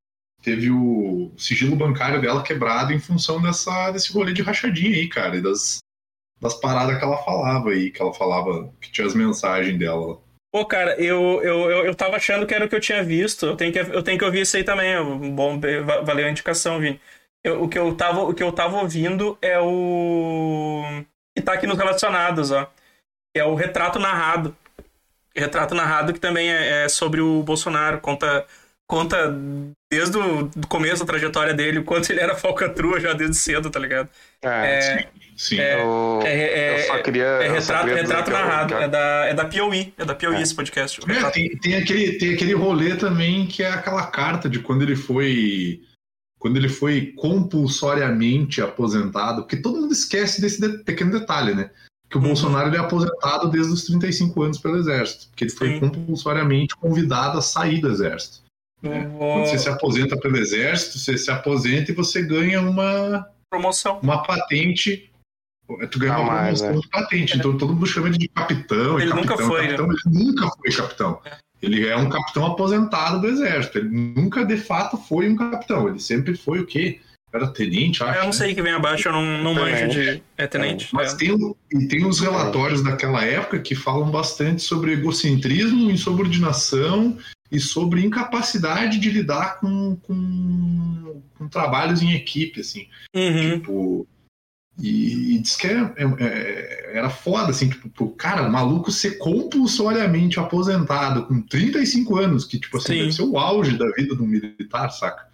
teve 0.43 0.71
o 0.71 1.33
sigilo 1.37 1.77
bancário 1.77 2.21
dela 2.21 2.43
quebrado 2.43 2.93
em 2.93 2.99
função 2.99 3.41
dessa 3.41 3.91
desse 3.93 4.13
rolê 4.13 4.33
de 4.33 4.43
rachadinha 4.43 4.97
aí, 4.97 5.09
cara, 5.09 5.37
e 5.37 5.41
das 5.43 5.79
das 6.41 6.55
paradas 6.55 6.99
que 6.99 7.05
ela 7.05 7.23
falava 7.23 7.71
aí, 7.71 7.91
que 7.91 8.03
ela 8.03 8.13
falava 8.13 8.73
que 8.81 8.91
tinha 8.91 9.07
as 9.07 9.15
mensagens 9.15 9.79
dela. 9.79 10.21
Pô, 10.53 10.67
cara, 10.67 11.01
eu, 11.01 11.41
eu, 11.43 11.71
eu, 11.71 11.87
eu 11.87 11.95
tava 11.95 12.17
achando 12.17 12.47
que 12.47 12.53
era 12.53 12.67
o 12.67 12.69
que 12.69 12.75
eu 12.75 12.81
tinha 12.81 13.03
visto. 13.03 13.47
Eu 13.47 13.57
tenho 13.57 13.73
que, 13.73 13.79
eu 13.79 14.03
tenho 14.03 14.19
que 14.19 14.25
ouvir 14.25 14.41
isso 14.43 14.57
aí 14.57 14.65
também. 14.65 14.93
Bom, 15.35 15.59
va- 15.85 16.03
valeu 16.03 16.27
a 16.27 16.31
indicação, 16.31 16.79
Vini. 16.79 17.01
Eu- 17.45 17.63
o, 17.63 17.69
que 17.69 17.79
eu 17.79 17.95
tava, 17.95 18.21
o 18.23 18.35
que 18.35 18.43
eu 18.43 18.53
tava 18.53 18.77
ouvindo 18.77 19.39
é 19.41 19.59
o. 19.61 20.83
que 21.37 21.43
tá 21.43 21.53
aqui 21.55 21.67
nos 21.67 21.79
relacionados, 21.79 22.51
ó. 22.51 22.65
Que 23.35 23.41
é 23.41 23.45
o 23.45 23.55
retrato 23.55 23.99
narrado. 23.99 24.55
Retrato 25.35 25.75
narrado 25.75 26.13
que 26.13 26.21
também 26.21 26.51
é, 26.53 26.85
é 26.85 26.89
sobre 26.89 27.21
o 27.21 27.43
Bolsonaro. 27.43 28.01
Conta, 28.01 28.45
conta 28.87 29.35
desde 29.91 30.19
o 30.19 30.43
do 30.55 30.67
começo 30.69 31.01
da 31.05 31.07
trajetória 31.07 31.55
dele, 31.55 31.79
o 31.79 31.85
quanto 31.85 32.11
ele 32.11 32.21
era 32.21 32.35
falcatrua 32.35 33.01
já 33.01 33.15
desde 33.15 33.37
cedo, 33.37 33.71
tá 33.71 33.81
ligado? 33.81 34.09
É, 34.43 34.49
É, 34.49 35.09
Sim. 35.37 35.59
eu, 35.59 36.21
é, 36.25 36.35
é, 36.35 36.75
eu 36.83 36.87
só 36.87 36.99
queria. 36.99 37.25
é 37.25 37.47
eu 37.47 37.49
só 37.49 37.55
retrato, 37.55 37.85
queria 37.87 38.03
dizer 38.03 38.15
retrato 38.17 38.25
que 38.31 38.37
eu- 38.37 38.39
narrado. 38.47 38.75
eu- 38.75 38.81
É 38.83 38.89
da, 38.89 38.99
é 39.27 39.35
da 39.35 39.45
Piauí. 39.47 39.95
É 39.97 40.05
da 40.05 40.15
Piauí 40.15 40.43
esse 40.43 40.55
podcast. 40.55 41.01
É, 41.01 41.13
retrato- 41.13 41.33
tem, 41.35 41.49
tem, 41.59 41.77
aquele, 41.77 42.19
tem 42.19 42.35
aquele 42.35 42.53
rolê 42.53 42.95
também 42.97 43.47
que 43.47 43.63
é 43.63 43.71
aquela 43.71 44.07
carta 44.09 44.49
de 44.51 44.59
quando 44.59 44.83
ele 44.83 44.95
foi. 44.97 45.81
Quando 46.43 46.57
ele 46.57 46.69
foi 46.69 47.13
compulsoriamente 47.17 48.61
aposentado, 48.61 49.43
porque 49.43 49.57
todo 49.59 49.81
mundo 49.81 49.93
esquece 49.93 50.41
desse 50.41 50.61
de- 50.61 50.83
pequeno 50.83 51.13
detalhe, 51.13 51.55
né? 51.55 51.71
Que 52.11 52.17
o 52.19 52.21
Uhum. 52.21 52.27
Bolsonaro 52.27 52.69
ele 52.69 52.77
é 52.77 52.81
aposentado 52.81 53.49
desde 53.49 53.73
os 53.73 53.85
35 53.85 54.43
anos 54.43 54.59
pelo 54.59 54.77
Exército, 54.77 55.29
porque 55.29 55.45
ele 55.45 55.53
foi 55.53 55.69
Sim. 55.75 55.79
compulsoriamente 55.81 56.75
convidado 56.75 57.39
a 57.39 57.41
sair 57.41 57.81
do 57.81 57.89
Exército. 57.89 58.41
Eu 58.83 58.91
Quando 58.91 59.11
vou- 59.13 59.47
você 59.47 59.57
se 59.57 59.69
aposenta 59.69 60.17
pelo 60.19 60.37
Exército, 60.37 60.99
você 60.99 61.17
se 61.17 61.31
aposenta 61.31 61.93
e 61.93 61.95
você 61.95 62.21
ganha 62.23 62.61
uma, 62.61 63.25
Promoção. 63.49 64.01
uma 64.03 64.25
patente. 64.25 65.09
Tu 65.93 65.99
ganha 66.01 66.15
Ah, 66.15 66.21
uma 66.21 66.33
mas, 66.33 66.61
promoção 66.61 66.81
de 66.83 66.89
patente. 66.89 67.39
Então 67.39 67.57
todo 67.57 67.73
mundo 67.73 67.87
chama 67.87 68.09
ele 68.09 68.19
de 68.19 68.27
capitão. 68.27 68.99
Ele 68.99 69.13
capitão, 69.13 69.37
nunca 69.37 69.37
foi, 69.47 69.63
capitão. 69.69 69.87
Ele 69.93 70.01
nunca 70.25 70.49
foi 70.57 70.73
capitão. 70.73 71.23
Ele 71.63 71.87
é 71.87 71.97
um 71.97 72.09
capitão 72.09 72.45
aposentado 72.45 73.21
do 73.21 73.29
Exército. 73.29 73.79
Ele 73.79 73.89
nunca, 73.89 74.45
de 74.45 74.57
fato, 74.57 74.97
foi 74.97 75.29
um 75.29 75.37
capitão. 75.37 75.89
Ele 75.89 76.01
sempre 76.01 76.37
foi 76.37 76.59
o 76.59 76.67
quê? 76.67 77.01
Era 77.33 77.47
tenente, 77.47 78.03
acho. 78.03 78.19
Eu 78.19 78.21
não 78.21 78.27
né? 78.27 78.33
sei 78.33 78.53
o 78.53 78.55
que 78.55 78.63
vem 78.63 78.73
abaixo, 78.73 79.09
eu 79.09 79.13
não, 79.13 79.43
não 79.43 79.55
manjo 79.55 79.89
de. 79.89 80.23
É 80.37 80.47
tenente. 80.47 80.89
Mas 80.93 81.15
é. 81.15 81.17
tem, 81.17 81.55
e 81.73 81.89
tem 81.89 82.05
os 82.05 82.21
relatórios 82.21 82.83
daquela 82.83 83.25
época 83.25 83.59
que 83.61 83.75
falam 83.75 84.11
bastante 84.11 84.61
sobre 84.61 84.93
egocentrismo, 84.93 85.91
insubordinação 85.91 87.17
e 87.51 87.59
sobre 87.59 88.05
incapacidade 88.05 88.99
de 88.99 89.11
lidar 89.11 89.61
com, 89.61 89.97
com, 89.97 91.23
com 91.39 91.49
trabalhos 91.49 92.03
em 92.03 92.13
equipe, 92.13 92.61
assim. 92.61 92.87
Uhum. 93.15 93.59
Tipo, 93.59 94.07
e, 94.81 95.35
e 95.35 95.39
diz 95.39 95.57
que 95.57 95.67
é- 95.67 95.93
é- 95.97 96.25
é- 96.25 96.91
era 96.99 97.11
foda, 97.11 97.51
assim, 97.51 97.69
tipo, 97.69 97.89
pro 97.91 98.09
cara, 98.11 98.43
o 98.43 98.51
maluco 98.53 98.91
ser 98.91 99.19
compulsoriamente 99.19 100.39
aposentado 100.41 101.27
com 101.27 101.41
35 101.43 102.17
anos, 102.19 102.45
que, 102.45 102.59
tipo 102.59 102.77
assim, 102.79 102.93
Sim. 102.95 102.99
deve 103.01 103.13
ser 103.13 103.23
o 103.23 103.39
auge 103.39 103.77
da 103.77 103.89
vida 103.93 104.15
do 104.15 104.27
militar, 104.27 104.91
saca? 104.91 105.27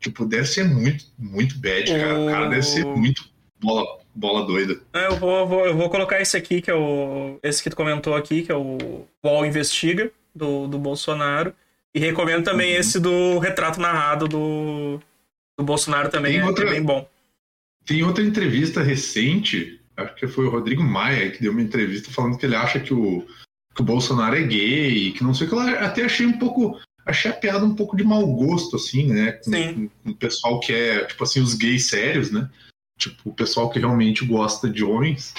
Tipo, 0.00 0.24
deve 0.24 0.46
ser 0.46 0.64
muito, 0.64 1.04
muito 1.18 1.58
bad, 1.58 1.90
cara. 1.90 2.18
O 2.20 2.26
cara 2.26 2.48
deve 2.48 2.62
ser 2.62 2.84
O- 2.84 2.96
muito 2.96 3.24
bola, 3.60 3.84
bola 4.14 4.46
doida. 4.46 4.78
É, 4.92 5.06
Eu 5.06 5.16
vou, 5.16 5.46
vou- 5.46 5.66
eu 5.66 5.76
vou 5.76 5.88
colocar 5.90 6.20
esse 6.20 6.36
aqui, 6.36 6.60
que 6.60 6.70
é 6.70 6.74
o. 6.74 7.38
Esse 7.42 7.62
que 7.62 7.70
tu 7.70 7.76
comentou 7.76 8.14
aqui, 8.14 8.42
que 8.42 8.52
é 8.52 8.54
o 8.54 9.06
UOL 9.24 9.46
Investiga, 9.46 10.10
do, 10.34 10.66
do 10.68 10.78
Bolsonaro. 10.78 11.52
E 11.94 11.98
recomendo 11.98 12.44
também 12.44 12.74
Uhum. 12.74 12.80
esse 12.80 13.00
do 13.00 13.38
retrato 13.38 13.80
narrado 13.80 14.28
do, 14.28 15.00
do 15.58 15.64
Bolsonaro 15.64 16.10
também, 16.10 16.32
Tem 16.34 16.40
é, 16.42 16.44
outra- 16.44 16.66
é 16.68 16.70
bem 16.72 16.82
bom. 16.82 17.08
Tem 17.86 18.02
outra 18.02 18.24
entrevista 18.24 18.82
recente, 18.82 19.80
acho 19.96 20.14
que 20.16 20.26
foi 20.26 20.46
o 20.46 20.50
Rodrigo 20.50 20.82
Maia 20.82 21.30
que 21.30 21.40
deu 21.40 21.52
uma 21.52 21.62
entrevista 21.62 22.10
falando 22.10 22.36
que 22.36 22.44
ele 22.44 22.56
acha 22.56 22.80
que 22.80 22.92
o, 22.92 23.24
que 23.74 23.80
o 23.80 23.84
Bolsonaro 23.84 24.36
é 24.36 24.42
gay, 24.42 25.12
que 25.12 25.22
não 25.22 25.32
sei 25.32 25.46
o 25.46 25.50
que 25.50 25.56
lá. 25.56 25.70
Até 25.80 26.04
achei 26.04 26.26
um 26.26 26.38
pouco. 26.38 26.80
Achei 27.04 27.30
a 27.30 27.34
piada 27.34 27.64
um 27.64 27.76
pouco 27.76 27.96
de 27.96 28.02
mau 28.02 28.26
gosto, 28.26 28.74
assim, 28.74 29.06
né? 29.06 29.32
Com, 29.32 29.52
Sim. 29.52 29.90
com- 30.04 30.10
o 30.10 30.14
pessoal 30.16 30.58
que 30.58 30.72
é, 30.72 31.04
tipo 31.04 31.22
assim, 31.22 31.40
os 31.40 31.54
gays 31.54 31.86
sérios, 31.86 32.32
né? 32.32 32.50
Tipo, 32.98 33.30
o 33.30 33.32
pessoal 33.32 33.70
que 33.70 33.78
realmente 33.78 34.24
gosta 34.26 34.68
de 34.68 34.82
homens. 34.82 35.32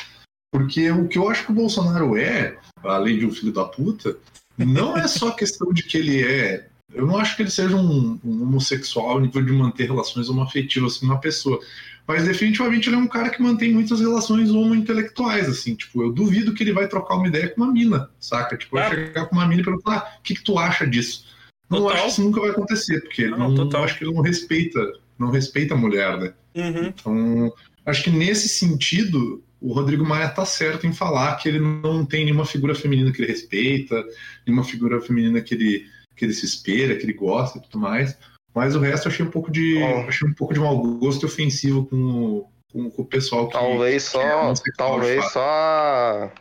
Porque 0.50 0.90
o 0.90 1.10
que 1.10 1.18
eu 1.18 1.30
acho 1.30 1.46
que 1.46 1.52
o 1.52 1.56
Bolsonaro 1.56 2.16
é, 2.16 2.58
além 2.84 3.20
de 3.20 3.26
um 3.26 3.32
filho 3.32 3.52
da 3.52 3.66
puta, 3.66 4.18
não 4.58 4.98
é 4.98 5.08
só 5.08 5.32
questão 5.32 5.74
de 5.74 5.84
que 5.84 5.98
ele 5.98 6.24
é. 6.24 6.68
Eu 6.94 7.06
não 7.06 7.18
acho 7.18 7.36
que 7.36 7.42
ele 7.42 7.52
seja 7.52 7.76
um, 7.76 8.18
um 8.24 8.44
homossexual 8.44 9.10
ao 9.10 9.20
nível 9.20 9.44
de 9.44 9.52
manter 9.52 9.88
relações 9.88 10.30
homoafetivas 10.30 10.98
com 10.98 11.06
uma 11.06 11.20
pessoa. 11.20 11.60
Mas 12.08 12.24
definitivamente 12.24 12.88
ele 12.88 12.96
é 12.96 13.00
um 13.00 13.08
cara 13.08 13.30
que 13.30 13.42
mantém 13.42 13.74
muitas 13.74 14.00
relações 14.00 14.50
homo-intelectuais, 14.50 15.50
assim. 15.50 15.76
Tipo, 15.76 16.04
eu 16.04 16.12
duvido 16.14 16.54
que 16.54 16.64
ele 16.64 16.72
vai 16.72 16.88
trocar 16.88 17.16
uma 17.16 17.28
ideia 17.28 17.50
com 17.50 17.62
uma 17.62 17.74
mina, 17.74 18.10
saca? 18.18 18.56
Tipo, 18.56 18.78
vai 18.78 18.90
Claro. 18.90 19.06
chegar 19.08 19.26
com 19.26 19.36
uma 19.36 19.46
mina 19.46 19.62
e 19.62 19.66
perguntar, 19.66 19.98
ah, 19.98 20.18
o 20.18 20.22
que, 20.24 20.36
que 20.36 20.44
tu 20.44 20.58
acha 20.58 20.88
disso? 20.88 21.26
Não 21.70 21.80
Total. 21.80 21.94
acho 21.96 22.04
que 22.06 22.12
isso 22.12 22.24
nunca 22.24 22.40
vai 22.40 22.50
acontecer, 22.52 23.02
porque 23.02 23.24
ele 23.24 23.32
Não, 23.32 23.50
não, 23.50 23.84
acho 23.84 23.98
que 23.98 24.06
ele 24.06 24.14
não 24.14 24.22
respeita, 24.22 24.80
não 25.20 25.30
respeita 25.30 25.74
a 25.74 25.78
mulher, 25.78 26.18
né? 26.18 26.34
Uhum. 26.56 26.86
Então, 26.86 27.54
acho 27.86 28.04
que 28.06 28.10
nesse 28.10 28.48
sentido, 28.48 29.44
o 29.60 29.74
Rodrigo 29.74 30.06
Maia 30.06 30.30
tá 30.30 30.46
certo 30.46 30.88
em 30.88 30.94
falar 30.94 31.36
que 31.36 31.50
ele 31.50 31.60
não 31.60 32.06
tem 32.06 32.24
nenhuma 32.24 32.46
figura 32.46 32.74
feminina 32.74 33.12
que 33.12 33.22
ele 33.22 33.32
respeita, 33.32 34.02
nenhuma 34.46 34.64
figura 34.64 35.02
feminina 35.02 35.42
que 35.42 35.54
ele, 35.54 35.86
que 36.16 36.24
ele 36.24 36.34
se 36.34 36.46
espelha, 36.46 36.96
que 36.96 37.04
ele 37.04 37.14
gosta 37.14 37.58
e 37.58 37.62
tudo 37.64 37.80
mais. 37.80 38.18
Mas 38.58 38.76
o 38.76 38.80
resto 38.80 39.08
eu 39.08 39.12
achei 39.12 39.26
um 39.26 39.30
pouco 39.32 39.52
de, 39.52 39.78
Oh. 39.82 40.08
achei 40.08 40.28
um 40.28 40.34
pouco 40.34 40.54
de 40.54 40.60
mau 40.60 40.78
gosto 40.98 41.24
e 41.24 41.26
ofensivo 41.26 41.86
com, 41.86 41.96
o- 41.98 42.46
com, 42.72 42.90
com 42.92 43.02
o 43.02 43.06
pessoal 43.06 43.48
que. 43.48 43.54
Talvez 43.54 44.10
que 44.10 44.18
é 44.18 44.22
só, 44.22 44.42
homossexual, 44.42 44.56
de 44.64 44.78
talvez 44.78 45.32
só, 45.32 45.42
a- 45.44 46.32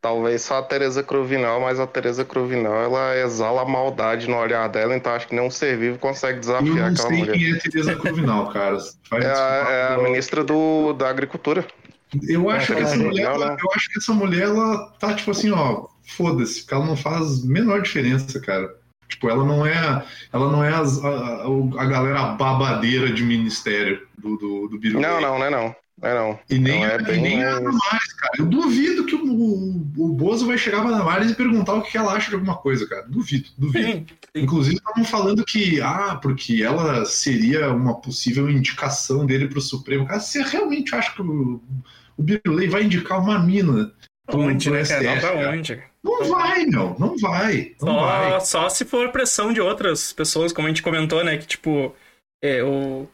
talvez 0.00 0.42
só 0.42 0.58
a 0.58 0.62
Teresa 0.62 1.02
Cruvinal, 1.02 1.60
mas 1.60 1.80
a 1.80 1.86
Teresa 1.86 2.24
Cruvinal 2.24 2.74
ela 2.82 3.16
exala 3.16 3.62
a 3.62 3.64
maldade 3.64 4.28
no 4.28 4.36
olhar 4.36 4.68
dela, 4.68 4.94
então 4.94 5.12
acho 5.14 5.26
que 5.26 5.34
nenhum 5.34 5.50
ser 5.50 5.76
vivo 5.78 5.98
consegue 5.98 6.34
Eu 6.36 6.40
desafiar 6.40 6.76
não 6.76 6.86
aquela 6.86 7.08
sei 7.08 7.18
mulher. 7.18 7.32
quem 7.38 7.52
é 7.52 7.58
Teresa 7.58 7.94
Cruvinal, 7.96 8.50
cara. 8.52 8.78
Faz- 9.08 9.24
É 9.24 9.32
a, 9.32 9.70
é 9.70 9.94
a 9.94 9.98
ministra 9.98 10.44
do, 10.44 10.92
da 10.92 11.08
Agricultura. 11.08 11.66
Eu 12.28 12.48
acho 12.50 12.74
que 12.76 12.80
essa 12.82 12.92
Legal, 12.94 13.06
mulher, 13.10 13.24
ela- 13.24 13.46
né? 13.50 13.56
eu 13.60 13.70
acho 13.74 13.90
que 13.90 13.98
essa 13.98 14.12
mulher, 14.12 14.42
ela 14.42 14.86
tá 15.00 15.14
tipo 15.14 15.30
assim, 15.32 15.50
ó, 15.50 15.86
foda-se, 16.06 16.60
porque 16.60 16.74
ela 16.74 16.86
não 16.86 16.96
faz 16.96 17.42
a 17.42 17.46
menor 17.46 17.80
diferença, 17.82 18.38
cara. 18.40 18.68
Tipo, 19.14 19.30
ela 19.30 19.44
não 19.44 19.64
é, 19.64 20.04
ela 20.32 20.50
não 20.50 20.62
é 20.62 20.74
as- 20.74 21.02
a, 21.04 21.08
a, 21.08 21.46
a 21.82 21.86
galera 21.86 22.24
babadeira 22.34 23.12
de 23.12 23.22
ministério 23.22 24.06
do, 24.18 24.36
do, 24.36 24.68
do 24.68 24.78
Biruleibe. 24.78 25.08
Não, 25.14 25.20
não, 25.20 25.38
não 25.38 25.46
é 25.46 25.50
não. 25.50 25.76
É 26.02 26.12
não. 26.12 26.38
E 26.50 26.58
nem, 26.58 26.80
Não, 26.80 26.86
é 26.86 26.96
e 27.00 27.02
bem 27.04 27.22
nem 27.22 27.44
a 27.44 27.52
mais- 27.52 27.62
Damares, 27.64 28.12
cara. 28.14 28.32
Eu 28.36 28.46
duvido 28.46 29.06
que 29.06 29.14
o, 29.14 29.24
o, 29.32 29.92
o 29.96 30.08
Bozo 30.08 30.44
vai 30.46 30.58
chegar 30.58 30.82
pra 30.82 30.90
Damares 30.90 31.30
e 31.30 31.34
perguntar 31.36 31.74
o 31.74 31.82
que 31.82 31.96
ela 31.96 32.12
acha 32.12 32.30
de 32.30 32.34
alguma 32.34 32.56
coisa, 32.56 32.86
cara. 32.88 33.06
Duvido, 33.08 33.48
duvido. 33.56 33.86
Sim, 33.86 34.06
Inclusive, 34.34 34.74
estavam 34.76 35.04
falando 35.04 35.44
que, 35.44 35.80
ah, 35.80 36.18
porque 36.20 36.62
ela 36.64 37.04
seria 37.04 37.70
uma 37.72 38.00
possível 38.00 38.50
indicação 38.50 39.24
dele 39.24 39.46
pro 39.46 39.60
Supremo. 39.60 40.04
Cara, 40.06 40.18
você 40.18 40.42
realmente 40.42 40.92
acha 40.96 41.12
que 41.14 41.22
o, 41.22 41.62
o 42.16 42.22
Birulei 42.22 42.68
vai 42.68 42.82
indicar 42.82 43.20
uma 43.20 43.38
mina 43.38 43.92
pro 44.26 44.38
né, 44.46 44.84
cara? 44.86 45.02
Não 45.02 45.20
pra 45.20 45.50
onde? 45.50 45.82
Não 46.02 46.24
vai, 46.28 46.66
meu. 46.66 46.96
Não 46.98 47.16
vai. 47.18 47.74
Não 47.80 47.94
Só, 47.94 48.06
vai. 48.06 48.40
só 48.40 48.68
se 48.68 48.84
for 48.84 49.10
pressão 49.10 49.52
de 49.52 49.60
outras 49.60 50.12
pessoas, 50.12 50.52
como 50.52 50.66
a 50.66 50.70
gente 50.70 50.82
comentou, 50.82 51.22
né? 51.24 51.36
Que 51.38 51.46
tipo, 51.46 51.94
é, 52.42 52.62
o 52.62 53.06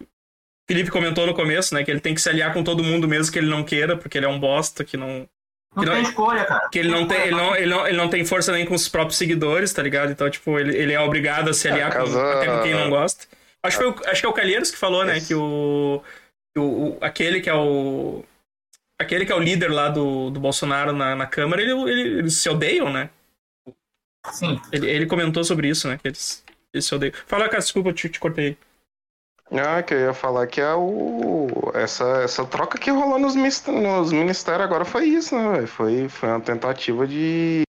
Felipe 0.69 0.91
comentou 0.91 1.27
no 1.27 1.35
começo, 1.35 1.75
né? 1.75 1.85
Que 1.85 1.91
ele 1.91 2.01
tem 2.01 2.15
que 2.15 2.21
se 2.21 2.29
aliar 2.29 2.53
com 2.53 2.63
todo 2.65 2.83
mundo 2.83 3.07
mesmo 3.09 3.33
que 3.33 3.39
ele 3.39 3.49
não 3.51 3.63
queira, 3.65 3.97
porque 3.97 4.19
ele 4.19 4.27
é 4.27 4.29
um 4.29 4.39
bosta 4.41 4.85
que 4.85 4.97
não. 4.97 5.29
Não 5.77 5.85
Que 5.85 5.87
não- 5.89 5.95
tem 5.95 6.03
escolha, 6.03 6.45
cara. 6.45 6.69
Que 6.69 6.79
ele 6.81 6.89
não 6.91 7.07
tem, 7.07 7.21
ele 7.21 7.31
não, 7.31 7.55
ele 7.57 7.67
não, 7.67 7.87
ele 7.87 7.97
não 7.97 8.09
tem 8.09 8.25
força 8.25 8.51
nem 8.51 8.67
com 8.67 8.75
os 8.75 8.89
próprios 8.89 9.17
seguidores, 9.17 9.73
tá 9.73 9.81
ligado? 9.83 10.11
Então, 10.11 10.29
tipo, 10.29 10.59
ele, 10.59 10.77
ele 10.77 10.93
é 10.93 10.99
obrigado 11.01 11.49
a 11.51 11.55
se 11.55 11.69
aliar 11.69 11.93
com, 11.93 11.99
casa- 11.99 12.33
até 12.35 12.47
com 12.47 12.63
quem 12.63 12.75
não 12.75 12.91
gosta. 12.91 13.27
Acho 13.63 13.79
que, 13.79 13.85
foi 13.85 13.93
o, 13.93 14.11
acho 14.11 14.21
que 14.21 14.27
é 14.27 14.29
o 14.29 14.33
Calheiros 14.33 14.71
que 14.73 14.77
falou, 14.77 15.05
né? 15.05 15.21
Que 15.21 15.33
o, 15.35 16.03
que 16.53 16.61
o, 16.61 16.65
o- 16.65 16.99
aquele 17.01 17.41
que 17.41 17.49
é 17.49 17.55
o. 17.55 18.25
Aquele 19.01 19.25
que 19.25 19.33
é 19.33 19.35
o 19.35 19.41
líder 19.41 19.71
lá 19.71 19.89
do, 19.89 20.29
do 20.31 20.39
Bolsonaro 20.39 20.93
na, 20.93 21.17
na 21.17 21.27
Câmara, 21.27 21.63
ele, 21.63 21.73
ele- 21.73 22.19
eles 22.19 22.35
se 22.37 22.49
odeiam, 22.51 22.93
né? 22.93 23.09
Sim. 24.31 24.61
Ele, 24.71 24.89
ele 24.91 25.07
comentou 25.07 25.43
sobre 25.43 25.69
isso, 25.69 25.89
né? 25.89 25.97
Que 25.97 26.09
eles, 26.09 26.45
eles 26.75 26.85
se 26.85 26.95
odeiam. 26.95 27.15
Fala, 27.27 27.49
cara, 27.49 27.61
desculpa, 27.63 27.89
eu 27.89 27.95
te, 27.95 28.09
te 28.11 28.21
cortei. 28.21 28.59
Ah, 29.53 29.83
que 29.83 29.95
eu 29.95 29.99
ia 30.01 30.15
falar 30.15 30.47
que 30.47 30.61
é 30.61 30.75
o. 30.75 31.49
Essa, 31.75 32.05
essa 32.23 32.45
troca 32.47 32.79
que 32.79 32.91
rolou 32.91 33.19
nos, 33.19 33.35
nos 33.35 34.13
ministérios 34.13 34.63
agora 34.65 34.85
foi 34.85 35.07
isso, 35.07 35.35
né? 35.35 35.67
Foi, 35.67 36.09
foi 36.09 36.29
uma 36.29 36.41
tentativa 36.41 37.07
de. 37.07 37.63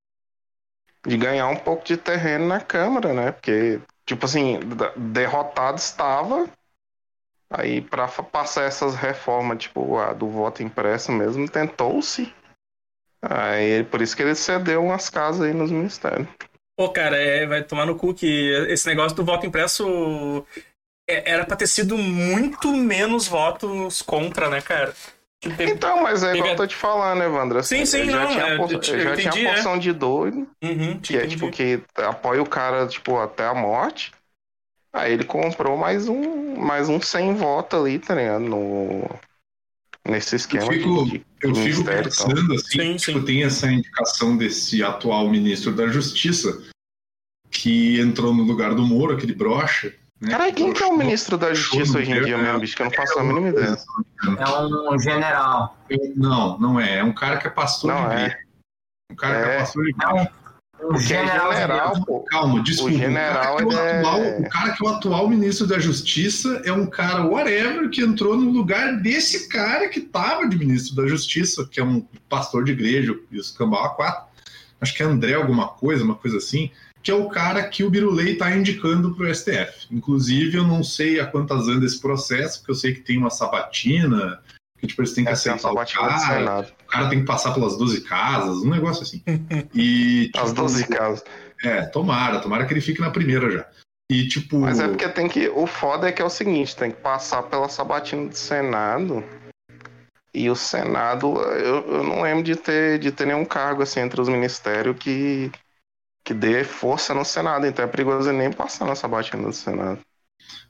de 1.07 1.17
ganhar 1.17 1.47
um 1.49 1.57
pouco 1.57 1.85
de 1.85 1.97
terreno 1.97 2.47
na 2.47 2.61
Câmara, 2.61 3.15
né? 3.15 3.33
Porque, 3.33 3.81
tipo 4.05 4.27
assim, 4.27 4.59
derrotado 4.97 5.79
estava. 5.79 6.51
Aí, 7.53 7.81
pra 7.81 8.07
fa- 8.07 8.23
passar 8.23 8.63
essas 8.65 8.95
reformas, 8.95 9.59
tipo, 9.59 9.99
a 9.99 10.13
do 10.13 10.29
voto 10.29 10.63
impresso 10.63 11.11
mesmo, 11.11 11.49
tentou-se. 11.49 12.33
Aí, 13.23 13.85
por 13.85 14.01
isso 14.01 14.17
que 14.17 14.23
ele 14.23 14.35
cedeu 14.35 14.83
umas 14.85 15.11
casas 15.11 15.43
aí 15.43 15.53
nos 15.53 15.71
ministérios. 15.71 16.29
Pô, 16.79 16.89
cara, 16.91 17.17
é, 17.17 17.45
vai 17.47 17.63
tomar 17.63 17.85
no 17.87 17.97
cu 17.97 18.15
que 18.15 18.51
esse 18.69 18.87
negócio 18.87 19.15
do 19.17 19.25
voto 19.25 19.45
impresso 19.47 20.47
é- 21.09 21.33
era 21.33 21.45
pra 21.45 21.57
ter 21.57 21.67
sido 21.67 21.99
muito 21.99 22.73
menos 22.75 23.29
votos 23.29 24.01
contra, 24.01 24.49
né, 24.49 24.63
cara? 24.63 24.95
Tipo, 25.43 25.57
teve- 25.57 25.73
Então, 25.73 26.03
mas 26.03 26.23
é 26.23 26.29
igual 26.29 26.43
Teve- 26.43 26.51
eu 26.53 26.57
tô 26.57 26.67
te 26.67 26.77
falando, 26.77 27.19
né, 27.19 27.27
Evandro? 27.27 27.63
Sim, 27.63 27.85
sim, 27.85 28.01
ele 28.01 28.13
já 28.13 28.25
não, 28.25 28.31
tinha, 28.31 28.45
é, 28.45 28.57
por- 28.57 28.73
eu 28.73 28.79
te- 28.81 28.91
eu 28.93 29.01
já 29.01 29.17
tinha 29.17 29.29
entendi, 29.29 29.47
a 29.47 29.51
é. 29.51 29.55
porção 29.55 29.79
de 29.79 29.93
doido. 29.93 30.49
Uhum, 30.63 31.01
que 31.01 31.15
é 31.17 31.19
entendi. 31.21 31.37
tipo 31.37 31.51
que 31.51 31.83
apoia 31.97 32.43
o 32.43 32.47
cara 32.49 32.87
tipo 32.87 33.19
até 33.19 33.47
a 33.47 33.55
morte. 33.55 34.13
Aí 34.93 35.13
ele 35.13 35.25
comprou 35.25 35.77
mais 35.77 36.09
um 36.09 36.57
mais 36.57 36.89
um 36.89 37.01
100 37.01 37.35
votos 37.35 37.79
ali, 37.79 37.99
tá 37.99 38.15
ligado? 38.15 38.41
No 38.45 39.09
nesse 40.07 40.35
esquema 40.37 40.65
Eu 40.65 40.73
fico- 40.73 41.05
de, 41.05 41.11
de 41.19 41.25
Eu 41.43 41.55
fico 41.55 41.85
pensando 41.85 42.55
assim, 42.55 42.81
Sim, 42.81 42.97
tipo, 42.97 43.19
sim. 43.21 43.25
tem 43.25 43.45
essa 43.45 43.71
indicação 43.71 44.37
desse 44.37 44.83
atual 44.83 45.29
ministro 45.29 45.73
da 45.73 45.87
Justiça 45.89 46.63
que 47.51 48.01
entrou 48.01 48.35
no 48.35 48.43
lugar 48.43 48.75
do 48.75 48.83
Moro, 48.87 49.15
aquele 49.15 49.35
brocha. 49.35 49.95
Né? 50.21 50.31
Caralho, 50.31 50.55
quem 50.55 50.73
que 50.73 50.83
é 50.83 50.87
o 50.87 50.97
ministro 50.97 51.39
da 51.39 51.53
Justiça 51.55 51.99
hoje 51.99 52.11
em 52.13 52.23
dia 52.25 52.37
mesmo, 52.37 52.61
bicho? 52.61 52.77
Que 52.77 52.83
eu 52.83 52.87
não 52.87 52.93
faço 52.93 53.19
a 53.19 53.23
mínima 53.25 53.49
ideia. 53.49 53.77
É 54.39 54.91
um 54.93 54.99
general. 54.99 55.77
Não, 56.17 56.59
não 56.59 56.81
é. 56.81 56.99
É 56.99 57.05
um 57.05 57.13
cara 57.13 57.39
que 57.39 57.47
é 57.47 57.51
pastor 57.51 57.93
Não 57.93 58.09
de 58.09 58.15
é. 58.15 58.19
igreja. 58.27 58.39
Um 59.11 59.15
cara 59.15 59.43
que 59.43 59.49
é 59.49 59.55
É. 59.55 59.59
pastor 59.59 59.85
de 59.85 59.91
É 59.91 59.93
igreja. 60.09 60.33
É 60.95 60.99
general. 60.99 61.53
general, 61.53 62.05
pô. 62.05 62.21
Calma, 62.21 62.63
desculpa. 62.63 62.95
O 62.95 62.99
general, 62.99 63.57
o, 63.57 63.69
cara 63.69 63.69
que 63.69 63.75
é 63.75 63.77
o, 63.77 63.81
é- 63.81 63.99
atual, 63.99 64.21
o 64.41 64.49
cara 64.49 64.73
que 64.73 64.85
é 64.85 64.89
o 64.89 64.93
atual 64.93 65.29
ministro 65.29 65.67
da 65.67 65.79
Justiça 65.79 66.63
é 66.65 66.73
um 66.73 66.87
cara 66.87 67.27
whatever 67.27 67.91
que 67.91 68.01
entrou 68.01 68.37
no 68.37 68.51
lugar 68.51 69.01
desse 69.01 69.49
cara 69.49 69.89
que 69.89 70.01
tava 70.01 70.49
de 70.49 70.59
ministro 70.59 70.97
da 70.97 71.07
Justiça, 71.07 71.67
que 71.71 71.81
é 71.81 71.85
um 71.85 72.07
pastor 72.29 72.65
de 72.65 72.73
igreja, 72.73 73.15
e 73.31 73.39
os 73.39 73.51
cambau 73.51 73.85
a 73.85 73.91
quatro. 73.91 74.31
Acho 74.81 74.95
que 74.95 75.03
é 75.03 75.07
André 75.07 75.35
alguma 75.35 75.69
coisa, 75.69 76.03
uma 76.03 76.15
coisa 76.15 76.39
assim, 76.39 76.71
que 77.03 77.11
é 77.11 77.15
o 77.15 77.29
cara 77.29 77.63
que 77.63 77.85
o 77.85 77.91
Birulei 77.91 78.37
tá 78.37 78.55
indicando 78.55 79.15
pro 79.15 79.33
STF. 79.35 79.87
Inclusive, 79.91 80.57
eu 80.57 80.65
não 80.65 80.83
sei 80.83 81.21
a 81.21 81.27
quantas 81.27 81.69
anda 81.69 81.85
esse 81.85 82.01
processo, 82.01 82.59
porque 82.59 82.73
eu 82.73 82.77
sei 82.77 82.95
que 82.95 83.01
tem 83.01 83.19
uma 83.19 83.31
sabatina, 83.31 84.41
que 84.81 84.87
tipo, 84.87 85.03
eles 85.03 85.13
têm 85.13 85.25
que 85.25 85.31
Essa 85.31 85.51
é 85.51 85.53
a 85.53 85.55
aceitar 85.57 85.85
do 85.85 85.93
cara, 85.93 86.19
Senado. 86.19 86.73
o 86.83 86.87
cara 86.87 87.09
tem 87.11 87.21
que 87.21 87.27
passar 87.27 87.53
pelas 87.53 87.77
12 87.77 88.01
casas, 88.01 88.57
um 88.59 88.71
negócio 88.71 89.03
assim. 89.03 89.23
E, 89.75 90.31
As 90.35 90.51
tipo, 90.51 90.63
12 90.63 90.87
casas. 90.89 91.25
É, 91.63 91.83
tomara, 91.83 92.41
tomara 92.41 92.65
que 92.65 92.73
ele 92.73 92.81
fique 92.81 93.01
na 93.01 93.11
primeira 93.11 93.51
já. 93.51 93.67
E 94.11 94.27
tipo. 94.27 94.59
Mas 94.59 94.81
é 94.81 94.89
porque 94.89 95.09
tem 95.09 95.29
que. 95.29 95.49
O 95.49 95.67
foda 95.67 96.09
é 96.09 96.13
que 96.13 96.23
é 96.23 96.25
o 96.25 96.31
seguinte, 96.31 96.75
tem 96.75 96.91
que 96.91 97.01
passar 97.01 97.43
pela 97.45 97.69
sabatina 97.69 98.29
do 98.29 98.37
Senado. 98.37 99.23
E 100.33 100.49
o 100.49 100.57
Senado, 100.57 101.41
eu, 101.41 101.93
eu 101.93 102.03
não 102.03 102.23
lembro 102.23 102.43
de 102.43 102.57
ter, 102.57 102.99
de 102.99 103.11
ter 103.13 103.27
nenhum 103.27 103.45
cargo 103.45 103.83
assim 103.83 104.01
entre 104.01 104.21
os 104.21 104.29
ministérios 104.29 104.97
que, 104.99 105.51
que 106.25 106.33
dê 106.33 106.65
força 106.65 107.13
no 107.13 107.25
Senado. 107.25 107.67
Então 107.67 107.85
é 107.85 107.89
perigoso 107.89 108.33
nem 108.33 108.51
passar 108.51 108.87
na 108.87 108.95
sabatina 108.95 109.43
do 109.43 109.53
Senado. 109.53 110.01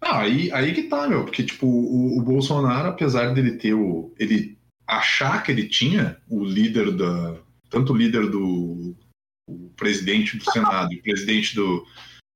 Não, 0.02 0.14
aí, 0.14 0.50
aí 0.52 0.72
que 0.74 0.84
tá, 0.84 1.06
meu. 1.06 1.24
Porque, 1.24 1.42
tipo, 1.42 1.66
o, 1.66 2.18
o 2.18 2.22
Bolsonaro, 2.22 2.88
apesar 2.88 3.34
dele 3.34 3.52
ter 3.52 3.74
o. 3.74 4.12
ele 4.18 4.58
achar 4.86 5.42
que 5.42 5.52
ele 5.52 5.68
tinha 5.68 6.16
o 6.28 6.44
líder 6.44 6.92
da. 6.92 7.36
Tanto 7.68 7.92
o 7.92 7.96
líder 7.96 8.28
do. 8.28 8.96
o 9.48 9.70
presidente 9.76 10.36
do 10.36 10.50
Senado 10.50 10.92
e 10.92 10.96
o 10.96 11.02
presidente 11.02 11.54
do. 11.54 11.86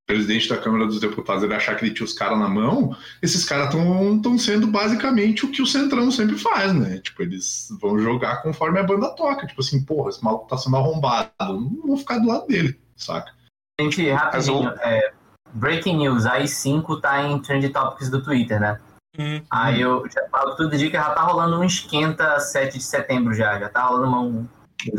Presidente 0.07 0.51
da 0.51 0.59
Câmara 0.59 0.85
dos 0.85 1.01
Deputados, 1.01 1.43
ele 1.43 1.55
achar 1.55 1.75
que 1.77 1.87
ele 1.87 1.95
tinha 1.95 2.05
os 2.05 2.13
caras 2.13 2.39
na 2.39 2.47
mão, 2.47 2.95
esses 3.23 3.43
caras 3.43 3.69
estão 3.75 4.39
sendo 4.39 4.67
basicamente 4.67 5.47
o 5.47 5.51
que 5.51 5.63
o 5.63 5.67
Centrão 5.67 6.11
sempre 6.11 6.37
faz, 6.37 6.75
né? 6.75 6.99
Tipo, 6.99 7.23
eles 7.23 7.69
vão 7.81 7.99
jogar 7.99 8.43
conforme 8.43 8.79
a 8.79 8.83
banda 8.83 9.09
toca. 9.17 9.47
Tipo 9.47 9.63
assim, 9.63 9.83
porra, 9.83 10.11
esse 10.11 10.23
maluco 10.23 10.47
tá 10.47 10.59
sendo 10.59 10.77
arrombado. 10.77 11.33
Não 11.41 11.87
vou 11.87 11.97
ficar 11.97 12.19
do 12.19 12.29
lado 12.29 12.47
dele, 12.47 12.79
saca? 12.95 13.33
Gente, 13.81 14.11
rapidinho. 14.11 14.69
é, 14.83 15.14
breaking 15.55 15.99
news. 15.99 16.27
A 16.27 16.41
I5 16.41 17.01
tá 17.01 17.23
em 17.23 17.41
Trend 17.41 17.69
Topics 17.71 18.11
do 18.11 18.23
Twitter, 18.23 18.61
né? 18.61 18.79
Uhum. 19.17 19.41
Aí 19.49 19.81
eu 19.81 20.05
já 20.13 20.29
falo 20.29 20.57
tudo 20.57 20.77
de 20.77 20.91
que 20.91 20.97
já 20.97 21.11
tá 21.11 21.23
rolando 21.23 21.59
um 21.59 21.65
esquenta 21.65 22.41
7 22.41 22.79
de 22.79 22.85
setembro 22.85 23.33
já. 23.33 23.59
Já 23.59 23.69
tá 23.69 23.85
rolando 23.85 24.09
uma, 24.09 24.21
um. 24.21 24.47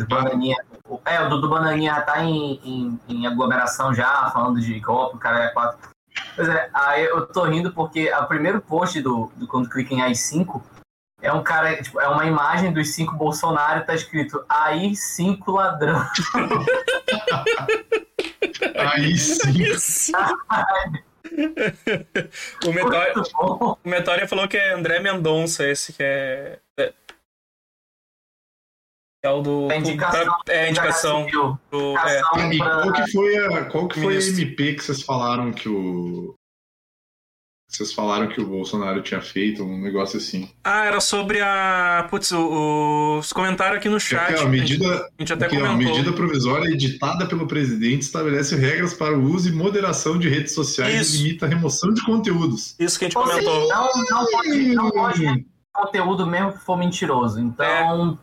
Bananinha, 0.10 0.56
é, 1.06 1.22
o 1.22 1.30
Dudu 1.30 1.48
Bananinha 1.48 1.94
já 1.94 2.02
tá 2.02 2.24
em, 2.24 2.60
em, 2.64 3.00
em 3.08 3.28
aglomeração 3.28 3.94
já, 3.94 4.32
falando 4.32 4.60
de 4.60 4.80
golpe, 4.80 5.18
o 5.18 5.20
cara 5.20 5.44
é 5.44 5.50
4. 5.50 5.78
Pois 6.36 6.48
é, 6.48 6.70
aí 6.74 7.06
eu 7.06 7.28
tô 7.28 7.44
rindo 7.44 7.72
porque 7.72 8.12
o 8.12 8.26
primeiro 8.26 8.60
post 8.62 9.00
do, 9.00 9.32
do 9.36 9.46
quando 9.46 9.70
clica 9.70 9.94
em 9.94 10.02
AI5 10.02 10.60
é 11.22 11.32
um 11.32 11.44
cara, 11.44 11.82
tipo, 11.82 12.00
é 12.00 12.08
uma 12.08 12.26
imagem 12.26 12.74
dos 12.74 12.94
cinco 12.94 13.16
Bolsonaro, 13.16 13.86
tá 13.86 13.94
escrito 13.94 14.44
AI5 14.50 15.40
ladrão. 15.48 16.00
Aí 18.76 19.18
sim. 19.18 19.62
Isso. 19.64 20.12
o, 22.66 22.72
Metória, 22.72 23.14
o 23.42 23.78
Metória 23.90 24.28
falou 24.28 24.48
que 24.48 24.58
é 24.58 24.74
André 24.74 25.00
Mendonça, 25.00 25.68
esse 25.68 25.94
que 25.94 26.04
é. 26.04 26.60
É, 26.80 26.94
é 29.24 29.30
o 29.30 29.42
do. 29.42 29.72
É 29.72 29.78
indicação. 29.78 30.38
É 30.48 30.60
a 30.66 30.70
indicação. 30.70 31.26
Do, 31.72 31.98
é. 31.98 32.20
Indicação 32.46 32.54
E 32.54 32.58
pra- 32.58 32.82
qual 32.82 32.94
que 32.94 33.12
foi 33.12 33.38
a, 33.38 33.66
qual 33.66 33.88
que 33.88 34.02
foi 34.02 34.18
a. 34.18 34.20
MP 34.20 34.74
que 34.76 34.84
vocês 34.84 35.02
falaram 35.02 35.52
que 35.52 35.68
o. 35.68 36.36
Vocês 37.76 37.92
falaram 37.92 38.28
que 38.28 38.40
o 38.40 38.46
Bolsonaro 38.48 39.02
tinha 39.02 39.22
feito 39.22 39.64
um 39.64 39.78
negócio 39.82 40.18
assim. 40.18 40.50
Ah, 40.64 40.86
era 40.86 41.02
sobre 41.02 41.42
a. 41.42 42.08
Putz, 42.10 42.32
o- 42.32 43.18
os 43.20 43.34
comentários 43.34 43.78
aqui 43.80 43.90
no 43.90 44.00
chat. 44.00 44.34
é 44.34 44.40
a 44.40 44.46
medida, 44.48 44.88
A 44.88 45.10
gente 45.22 45.34
até 45.34 45.48
que 45.50 45.56
é 45.56 45.60
a 45.60 45.68
comentou. 45.68 45.94
medida 45.94 46.14
provisória 46.14 46.70
editada 46.70 47.26
pelo 47.26 47.46
presidente 47.48 48.04
estabelece 48.04 48.56
regras 48.56 48.94
para 48.94 49.18
o 49.18 49.24
uso 49.24 49.50
e 49.50 49.52
moderação 49.52 50.18
de 50.18 50.30
redes 50.30 50.54
sociais 50.54 51.10
Isso. 51.10 51.16
e 51.16 51.24
limita 51.28 51.46
a 51.46 51.50
remoção 51.50 51.94
de 51.94 52.02
conteúdos. 52.06 52.76
Isso 52.80 52.98
que 52.98 53.06
a 53.06 53.08
gente 53.10 53.18
Ou 53.18 53.28
seja, 53.28 53.42
comentou. 53.44 53.68
Não, 53.68 53.90
não 54.10 54.26
pode, 54.32 54.76
não 54.76 54.92
pode 54.92 55.46
conteúdo 55.74 56.26
mesmo 56.26 56.54
que 56.54 56.60
for 56.60 56.78
mentiroso. 56.78 57.40
Então, 57.42 58.18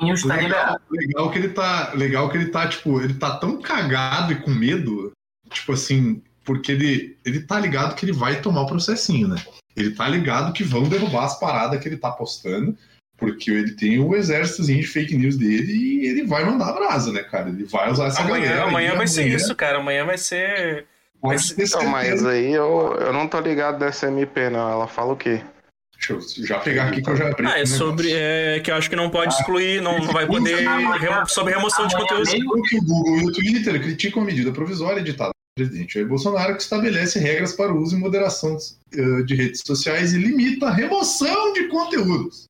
É. 0.00 0.04
news 0.04 0.22
tá 0.22 0.28
legal, 0.28 0.42
liberado. 0.48 0.80
legal 0.90 1.30
que 1.30 1.38
ele 1.38 1.48
tá. 1.50 1.92
Legal 1.94 2.28
que 2.30 2.36
ele 2.38 2.46
tá, 2.46 2.66
tipo, 2.66 3.00
ele 3.02 3.14
tá 3.14 3.36
tão 3.36 3.60
cagado 3.60 4.32
e 4.32 4.36
com 4.36 4.50
medo, 4.50 5.12
tipo 5.50 5.72
assim, 5.72 6.22
porque 6.46 6.72
ele, 6.72 7.18
ele 7.26 7.40
tá 7.40 7.58
ligado 7.60 7.94
que 7.94 8.06
ele 8.06 8.12
vai 8.12 8.40
tomar 8.40 8.62
o 8.62 8.66
processinho, 8.66 9.28
né? 9.28 9.36
Ele 9.76 9.90
tá 9.90 10.08
ligado 10.08 10.52
que 10.54 10.64
vão 10.64 10.84
derrubar 10.84 11.24
as 11.24 11.38
paradas 11.38 11.78
que 11.82 11.88
ele 11.88 11.98
tá 11.98 12.10
postando, 12.10 12.74
porque 13.18 13.50
ele 13.50 13.72
tem 13.72 13.98
o 13.98 14.14
exércitozinho 14.14 14.80
de 14.80 14.86
fake 14.86 15.16
news 15.16 15.36
dele 15.36 15.72
e 15.72 16.06
ele 16.06 16.24
vai 16.26 16.44
mandar 16.44 16.68
a 16.68 16.72
brasa, 16.72 17.12
né, 17.12 17.22
cara? 17.24 17.48
Ele 17.50 17.64
vai 17.64 17.90
usar 17.90 18.06
essa 18.06 18.22
Amanhã, 18.22 18.44
galera. 18.48 18.68
amanhã 18.68 18.94
vai 18.94 19.06
ser 19.06 19.22
amanhã- 19.22 19.36
isso, 19.36 19.54
cara. 19.54 19.78
Amanhã 19.78 20.04
vai 20.06 20.16
ser. 20.16 20.86
Ter 21.56 21.64
Então, 21.64 21.86
mas 21.88 22.24
aí 22.24 22.52
eu, 22.52 22.96
eu 23.00 23.12
não 23.12 23.26
tô 23.26 23.40
ligado 23.40 23.78
dessa 23.80 24.06
MP, 24.06 24.48
não. 24.48 24.70
Ela 24.70 24.86
fala 24.86 25.12
o 25.14 25.16
quê? 25.16 25.40
Deixa 25.98 26.12
eu 26.12 26.46
já 26.46 26.58
pegar 26.60 26.84
aqui 26.88 27.02
que 27.02 27.08
eu 27.10 27.16
já 27.16 27.28
abri. 27.28 27.46
Ah, 27.46 27.58
é 27.58 27.66
sobre. 27.66 28.12
É, 28.12 28.60
que 28.60 28.70
eu 28.70 28.74
acho 28.76 28.88
que 28.88 28.94
não 28.94 29.10
pode 29.10 29.34
excluir, 29.34 29.80
não, 29.82 29.98
não 29.98 30.12
vai 30.12 30.26
poder. 30.26 30.58
remo- 31.00 31.26
sobre 31.26 31.54
remoção 31.54 31.86
de 31.86 31.96
conteúdos. 31.96 32.32
o 32.32 32.82
Google 32.84 33.18
e 33.18 33.24
o 33.24 33.32
Twitter 33.32 33.80
criticam 33.82 34.22
a 34.22 34.26
medida 34.26 34.52
provisória 34.52 35.00
editada 35.00 35.30
presidente 35.56 35.94
Jair 35.94 36.06
Bolsonaro 36.06 36.54
que 36.54 36.62
estabelece 36.62 37.18
regras 37.18 37.54
para 37.54 37.72
o 37.72 37.80
uso 37.80 37.96
e 37.96 37.98
moderação 37.98 38.58
eh, 38.92 39.22
de 39.22 39.34
redes 39.34 39.62
sociais 39.66 40.12
e 40.12 40.18
limita 40.18 40.66
a 40.66 40.70
remoção 40.70 41.52
de 41.54 41.66
conteúdos. 41.68 42.44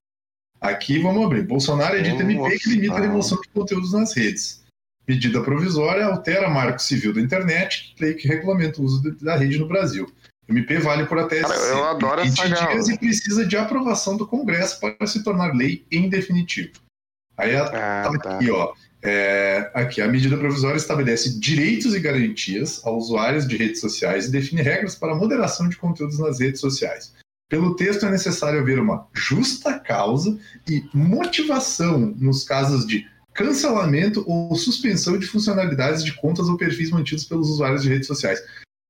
Aqui 0.60 0.98
vamos 1.00 1.24
abrir. 1.24 1.42
Bolsonaro 1.44 1.96
edita 1.96 2.22
MP 2.24 2.58
que 2.58 2.70
limita 2.70 2.94
a 2.94 3.00
remoção 3.00 3.40
de 3.40 3.48
conteúdos 3.48 3.92
nas 3.92 4.12
redes. 4.14 4.64
Medida 5.06 5.40
provisória 5.40 6.04
altera 6.04 6.50
marco 6.50 6.80
civil 6.82 7.12
da 7.14 7.20
internet, 7.20 7.94
lei 8.00 8.14
que 8.14 8.26
regulamenta 8.26 8.82
o 8.82 8.84
uso 8.84 9.00
da 9.22 9.36
rede 9.36 9.56
no 9.58 9.68
Brasil. 9.68 10.10
MP 10.48 10.78
vale 10.78 11.06
por 11.06 11.18
até 11.18 11.42
Cara, 11.42 11.54
eu 11.54 11.84
adoro 11.84 12.22
20 12.22 12.40
essa 12.40 12.66
dias 12.66 12.88
e 12.88 12.98
precisa 12.98 13.46
de 13.46 13.56
aprovação 13.56 14.16
do 14.16 14.26
Congresso 14.26 14.80
para 14.80 15.06
se 15.06 15.22
tornar 15.22 15.54
lei 15.54 15.86
em 15.92 16.08
definitivo. 16.08 16.72
Aí 17.36 17.54
Ah, 17.54 17.68
Tá 17.70 18.18
tá. 18.18 18.36
aqui, 18.36 18.50
ó. 18.50 18.72
É, 19.08 19.70
aqui, 19.72 20.02
a 20.02 20.08
medida 20.08 20.36
provisória 20.36 20.76
estabelece 20.76 21.38
direitos 21.38 21.94
e 21.94 22.00
garantias 22.00 22.84
a 22.84 22.90
usuários 22.90 23.46
de 23.46 23.56
redes 23.56 23.80
sociais 23.80 24.26
e 24.26 24.32
define 24.32 24.62
regras 24.62 24.96
para 24.96 25.12
a 25.12 25.14
moderação 25.14 25.68
de 25.68 25.76
conteúdos 25.76 26.18
nas 26.18 26.40
redes 26.40 26.60
sociais. 26.60 27.14
Pelo 27.48 27.76
texto, 27.76 28.04
é 28.04 28.10
necessário 28.10 28.58
haver 28.58 28.80
uma 28.80 29.06
justa 29.14 29.78
causa 29.78 30.36
e 30.68 30.84
motivação 30.92 32.12
nos 32.18 32.42
casos 32.42 32.84
de 32.84 33.06
cancelamento 33.32 34.24
ou 34.26 34.52
suspensão 34.56 35.16
de 35.16 35.26
funcionalidades 35.26 36.02
de 36.02 36.12
contas 36.14 36.48
ou 36.48 36.56
perfis 36.56 36.90
mantidos 36.90 37.24
pelos 37.24 37.48
usuários 37.48 37.82
de 37.82 37.88
redes 37.88 38.08
sociais. 38.08 38.42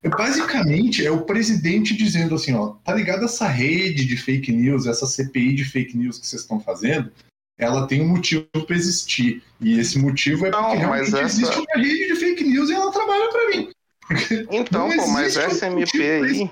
É, 0.03 0.09
Basicamente, 0.09 1.05
é 1.05 1.11
o 1.11 1.27
presidente 1.27 1.95
dizendo 1.95 2.37
assim, 2.37 2.55
ó, 2.55 2.69
tá 2.83 2.95
ligado 2.95 3.27
essa 3.27 3.47
rede 3.47 4.07
de 4.07 4.17
fake 4.17 4.51
news, 4.51 4.87
essa 4.87 5.07
CPI 5.07 5.57
de 5.57 5.65
fake 5.67 5.95
news 5.95 6.19
que 6.19 6.27
vocês 6.27 6.41
estão 6.41 6.59
fazendo? 6.59 7.13
Ela 7.59 7.87
tem 7.87 8.03
um 8.03 8.09
motivo 8.09 8.47
para 8.67 8.77
existir. 8.77 9.43
E 9.61 9.79
esse 9.79 9.99
motivo 9.99 10.47
é 10.47 10.51
Não, 10.51 10.63
porque 10.71 10.87
mas 10.87 11.09
realmente 11.11 11.25
essa- 11.25 11.41
existe 11.43 11.59
uma 11.59 11.83
rede 11.83 12.09
de 12.09 12.17
fake 12.17 12.45
news 12.45 12.69
e 12.71 12.75
ela 12.75 12.91
trabalha 12.93 13.29
para 13.31 13.49
mim. 13.49 13.71
Então, 14.51 14.89
pô, 14.91 15.07
mas 15.09 15.37
existe 15.37 15.41
essa 15.51 15.67
MP 15.67 15.99
aí. 16.11 16.51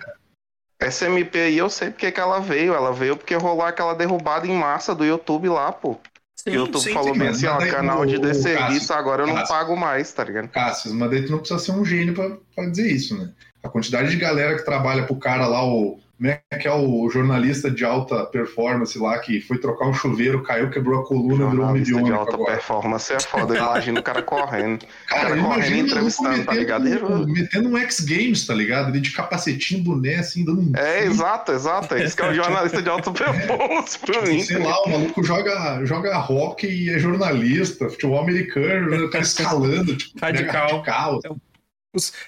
Essa 0.81 1.07
MP 1.07 1.39
aí 1.39 1.59
eu 1.59 1.71
sei 1.71 1.91
porque 1.91 2.11
que 2.11 2.21
ela 2.21 2.41
veio. 2.41 2.75
Ela 2.75 2.93
veio 2.93 3.17
porque 3.17 3.35
rolou 3.35 3.63
aquela 3.65 3.95
derrubada 3.95 4.47
em 4.47 4.55
massa 4.57 4.95
do 4.95 5.05
YouTube 5.05 5.49
lá, 5.49 5.71
pô. 5.73 5.97
Sim, 6.37 6.51
o 6.51 6.55
YouTube 6.55 6.83
sim, 6.83 6.93
falou 6.93 7.13
sim, 7.15 7.21
bem 7.21 7.29
assim, 7.29 7.47
ó, 7.47 7.57
canal 7.59 8.05
de 8.05 8.19
desserviço, 8.19 8.93
agora 8.93 9.23
eu 9.23 9.27
não 9.27 9.35
Cássio. 9.37 9.49
pago 9.55 9.77
mais, 9.77 10.13
tá 10.13 10.25
ligado? 10.25 10.49
Cássio, 10.49 10.93
mas 10.93 11.11
daí 11.11 11.25
tu 11.25 11.31
não 11.33 11.39
precisa 11.39 11.59
ser 11.61 11.73
um 11.73 11.85
gênio 11.85 12.13
pra, 12.13 12.37
pra 12.55 12.67
dizer 12.69 12.91
isso, 12.91 13.17
né? 13.17 13.31
A 13.63 13.69
quantidade 13.69 14.11
de 14.11 14.17
galera 14.17 14.57
que 14.57 14.65
trabalha 14.65 15.05
pro 15.07 15.17
cara 15.17 15.47
lá, 15.47 15.65
o. 15.65 15.99
Como 16.17 16.31
é 16.31 16.41
que 16.59 16.69
é 16.69 16.73
o 16.73 17.09
jornalista 17.11 17.71
de 17.71 17.85
alta 17.85 18.25
performance 18.27 18.97
lá 18.99 19.19
que 19.19 19.41
foi 19.41 19.59
trocar 19.59 19.89
um 19.89 19.93
chuveiro, 19.93 20.43
caiu, 20.43 20.71
quebrou 20.71 21.01
a 21.01 21.07
coluna, 21.07 21.49
virou 21.49 21.49
um 21.49 21.57
Jornalista 21.57 22.03
de 22.03 22.13
alta 22.13 22.35
agora. 22.35 22.53
performance 22.53 23.13
é 23.13 23.21
foda. 23.21 23.57
Imagina 23.57 24.01
o 24.01 24.03
cara 24.03 24.23
correndo. 24.23 24.87
Cara, 25.07 25.23
cara 25.29 25.43
correndo, 25.43 25.45
imagina 25.45 25.75
o 25.75 25.77
maluco 25.77 25.91
entrevistando, 25.91 26.45
tá 26.45 26.55
ligado? 26.55 26.85
metendo, 26.85 27.29
metendo 27.29 27.69
um 27.69 27.79
X 27.79 28.01
Games, 28.01 28.47
tá 28.47 28.55
ligado? 28.55 28.91
Ele 28.91 29.01
de 29.01 29.11
capacetinho, 29.11 29.83
boné, 29.83 30.17
assim, 30.17 30.45
dando 30.45 30.61
um. 30.61 30.73
É, 30.77 31.05
exato, 31.05 31.53
exato. 31.53 31.95
É 31.95 32.05
isso 32.05 32.17
que 32.17 32.23
é 32.23 32.29
o 32.29 32.35
jornalista 32.35 32.81
de 32.81 32.89
alta 32.89 33.11
performance 33.11 33.99
pra 33.99 34.23
mim. 34.23 34.41
Sei 34.41 34.59
lá, 34.59 34.83
o 34.83 34.91
maluco 34.91 35.23
joga, 35.25 35.85
joga 35.85 36.17
rock 36.19 36.67
e 36.67 36.91
é 36.91 36.99
jornalista, 36.99 37.89
futebol 37.89 38.21
americano, 38.21 39.05
o 39.05 39.11
cara 39.11 39.25
escalando, 39.25 39.97
tipo, 39.97 40.19
Radical. 40.21 40.69
radical. 40.69 41.21
É 41.25 41.54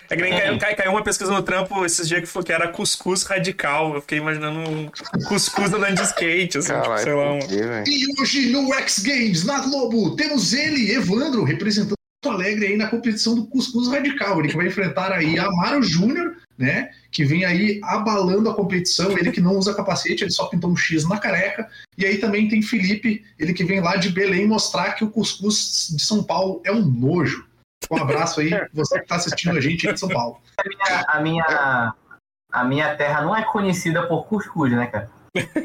que 0.08 0.16
nem 0.16 0.32
caiu, 0.32 0.58
cai- 0.58 0.74
caiu 0.74 0.90
uma 0.92 1.02
pesquisa 1.02 1.32
no 1.32 1.42
trampo 1.42 1.84
esses 1.84 2.06
dias 2.08 2.20
que 2.20 2.26
falou 2.26 2.44
que 2.44 2.52
era 2.52 2.68
cuscuz 2.68 3.22
radical. 3.24 3.94
Eu 3.94 4.00
fiquei 4.00 4.18
imaginando 4.18 4.58
um 4.60 4.90
cuscuz 5.26 5.72
andando 5.72 5.94
de 5.96 6.02
skate, 6.02 6.58
assim, 6.58 6.68
tipo, 6.72 6.82
Caralho, 6.82 7.02
sei 7.02 7.14
lá. 7.14 7.32
Um... 7.32 7.38
E 7.86 8.20
hoje 8.20 8.50
no 8.50 8.72
X 8.74 8.98
Games, 9.00 9.44
na 9.44 9.60
Globo, 9.60 10.16
temos 10.16 10.52
ele, 10.52 10.92
Evandro, 10.92 11.44
representando 11.44 11.94
Porto 12.22 12.34
Alegre 12.34 12.66
aí 12.66 12.76
na 12.76 12.88
competição 12.88 13.34
do 13.34 13.46
Cuscuz 13.46 13.88
Radical. 13.88 14.38
Ele 14.40 14.48
que 14.48 14.56
vai 14.56 14.66
enfrentar 14.66 15.12
aí 15.12 15.38
Amaro 15.38 15.82
Júnior, 15.82 16.36
né? 16.58 16.90
Que 17.10 17.24
vem 17.24 17.44
aí 17.44 17.80
abalando 17.84 18.48
a 18.48 18.54
competição. 18.54 19.16
Ele 19.16 19.30
que 19.30 19.40
não 19.40 19.56
usa 19.56 19.74
capacete, 19.74 20.24
ele 20.24 20.30
só 20.30 20.46
pintou 20.46 20.70
um 20.70 20.76
X 20.76 21.06
na 21.08 21.18
careca. 21.18 21.68
E 21.96 22.04
aí 22.06 22.18
também 22.18 22.48
tem 22.48 22.62
Felipe, 22.62 23.24
ele 23.38 23.52
que 23.52 23.64
vem 23.64 23.80
lá 23.80 23.96
de 23.96 24.10
Belém 24.10 24.46
mostrar 24.46 24.92
que 24.92 25.04
o 25.04 25.10
cuscuz 25.10 25.88
de 25.94 26.02
São 26.02 26.22
Paulo 26.22 26.62
é 26.64 26.72
um 26.72 26.84
nojo. 26.84 27.44
Um 27.90 27.96
abraço 27.98 28.40
aí, 28.40 28.50
você 28.72 28.96
que 28.98 29.02
está 29.04 29.16
assistindo 29.16 29.56
a 29.56 29.60
gente 29.60 29.86
aí 29.86 29.94
de 29.94 30.00
São 30.00 30.08
Paulo. 30.08 30.40
a 31.08 31.20
minha, 31.20 31.94
a 32.52 32.64
minha 32.64 32.96
terra 32.96 33.22
não 33.22 33.36
é 33.36 33.44
conhecida 33.44 34.06
por 34.06 34.26
cuscuz, 34.26 34.72
né, 34.72 34.86
cara? 34.86 35.10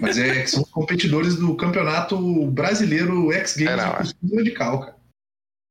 Mas 0.02 0.18
é 0.18 0.42
que 0.42 0.48
são 0.48 0.62
os 0.64 0.70
competidores 0.70 1.36
do 1.38 1.56
campeonato 1.56 2.18
brasileiro 2.48 3.32
X 3.32 3.56
Games 3.58 3.72
É, 3.74 3.78
não, 3.78 3.90
de 3.90 3.96
é. 3.96 3.98
Cuscuz 4.00 4.36
Radical, 4.36 4.80
cara. 4.82 4.96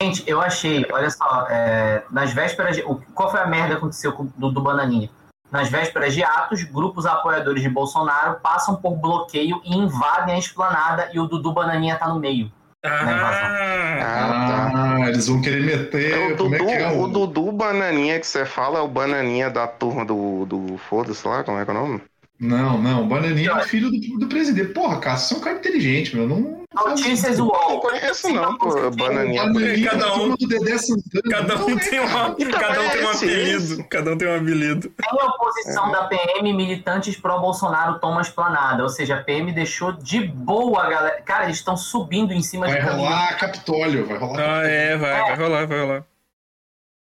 Gente, 0.02 0.24
eu 0.26 0.40
achei, 0.40 0.86
olha 0.90 1.10
só, 1.10 1.46
é, 1.50 2.02
nas 2.10 2.32
vésperas 2.32 2.76
de. 2.76 2.82
o- 2.82 2.96
Qual 3.14 3.30
foi 3.30 3.40
a 3.40 3.46
merda 3.46 3.68
que 3.68 3.74
aconteceu 3.74 4.12
com, 4.14 4.24
do, 4.36 4.50
do 4.50 4.60
Bananinha? 4.62 5.10
Nas 5.52 5.68
vésperas 5.68 6.14
de 6.14 6.22
atos, 6.24 6.62
grupos 6.62 7.04
apoiadores 7.04 7.60
de 7.62 7.68
Bolsonaro 7.68 8.40
passam 8.40 8.76
por 8.76 8.96
bloqueio 8.96 9.60
e 9.64 9.76
invadem 9.76 10.36
a 10.36 10.38
esplanada 10.38 11.10
e 11.12 11.18
o 11.20 11.26
Dudu 11.26 11.52
Bananinha 11.52 11.96
tá 11.96 12.08
no 12.08 12.18
meio. 12.18 12.50
Ah, 12.82 13.98
Ah, 13.98 14.34
tá. 14.46 14.74
Ah, 15.04 15.08
eles 15.08 15.26
vão 15.28 15.40
querer 15.40 15.60
meter. 15.62 16.12
É 16.12 16.18
o 16.18 16.36
como 16.38 16.54
Dudu, 16.54 16.56
é 16.56 16.64
que 16.64 16.76
é 16.78 16.88
o 16.90 17.06
Dudu 17.08 17.50
Bananinha 17.52 18.18
que 18.20 18.26
você 18.26 18.44
fala 18.46 18.78
é 18.78 18.82
o 18.82 18.88
Bananinha 18.88 19.50
da 19.50 19.66
turma 19.68 20.04
do, 20.04 20.44
do 20.46 20.76
Foda-se 20.78 21.26
lá, 21.26 21.42
como 21.44 21.58
é 21.58 21.64
que 21.64 21.70
é 21.70 21.74
o 21.74 21.76
nome? 21.76 22.09
Não, 22.40 22.78
não, 22.78 23.02
o 23.02 23.06
Bananinha 23.06 23.50
é 23.50 23.54
o 23.54 23.60
filho 23.64 23.90
do, 23.90 24.18
do 24.20 24.26
presidente. 24.26 24.72
Porra, 24.72 24.98
Cássio, 24.98 25.28
você 25.28 25.34
é 25.34 25.36
um 25.36 25.40
cara 25.40 25.56
inteligente, 25.58 26.16
meu. 26.16 26.26
Não. 26.26 26.60
Notícias 26.72 27.36
Não 27.36 27.48
UOL. 27.48 27.80
conheço 27.80 28.32
não, 28.32 28.56
pô, 28.56 28.90
Bananinha. 28.92 29.42
Bananinha 29.44 29.90
Cada 29.90 30.06
é 30.06 30.12
um- 30.12 30.28
do 30.36 30.48
Dedé 30.48 30.78
Santana. 30.78 31.22
cada 31.28 31.56
um 31.56 31.68
Não 31.68 31.78
é, 31.78 31.80
tem 31.82 32.00
uma, 32.00 32.34
cara. 32.34 32.50
cada 32.58 32.80
um 32.80 32.88
tem 32.90 33.04
um 33.04 33.10
apelido. 33.10 33.84
Cada 33.90 34.12
um 34.12 34.16
tem 34.18 34.28
um 34.28 34.36
apelido. 34.36 34.88
Tem 34.88 35.22
oposição 35.28 35.90
da 35.90 36.04
PM, 36.04 36.52
militantes 36.54 37.16
pró-Bolsonaro 37.16 37.98
tomam 37.98 38.20
esplanada. 38.20 38.84
Ou 38.84 38.88
seja, 38.88 39.16
a 39.16 39.22
PM 39.22 39.52
deixou 39.52 39.92
de 39.92 40.20
boa 40.28 40.84
a 40.84 40.88
galera. 40.88 41.22
Cara, 41.22 41.44
eles 41.44 41.56
estão 41.56 41.76
subindo 41.76 42.32
em 42.32 42.40
cima 42.40 42.66
Vai 42.66 42.76
de 42.80 42.86
caminhões. 42.86 43.10
rolar 43.14 43.36
Capitólio, 43.38 44.06
vai 44.06 44.16
rolar. 44.18 44.40
Ah, 44.60 44.62
é, 44.66 44.96
vai, 44.96 45.20
vai 45.20 45.36
rolar, 45.36 45.66
vai 45.66 45.80
rolar. 45.80 46.04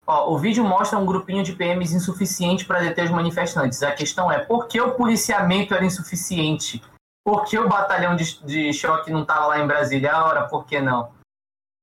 Ó, 0.09 0.33
o 0.33 0.39
vídeo 0.39 0.65
mostra 0.65 0.99
um 0.99 1.05
grupinho 1.05 1.45
de 1.45 1.53
PMs 1.53 1.93
insuficiente 1.93 2.65
para 2.65 2.81
deter 2.81 3.05
os 3.05 3.11
manifestantes. 3.11 3.83
A 3.83 3.93
questão 3.93 4.33
é, 4.33 4.39
por 4.39 4.67
que 4.67 4.81
o 4.81 4.95
policiamento 4.95 5.75
era 5.75 5.85
insuficiente? 5.85 6.83
Por 7.23 7.45
que 7.45 7.59
o 7.59 7.69
batalhão 7.69 8.17
de, 8.17 8.43
de 8.43 8.73
choque 8.73 9.11
não 9.11 9.21
estava 9.21 9.49
lá 9.49 9.61
em 9.61 9.67
Brasília? 9.67 10.17
Ora, 10.17 10.49
por 10.49 10.65
que 10.65 10.81
não? 10.81 11.13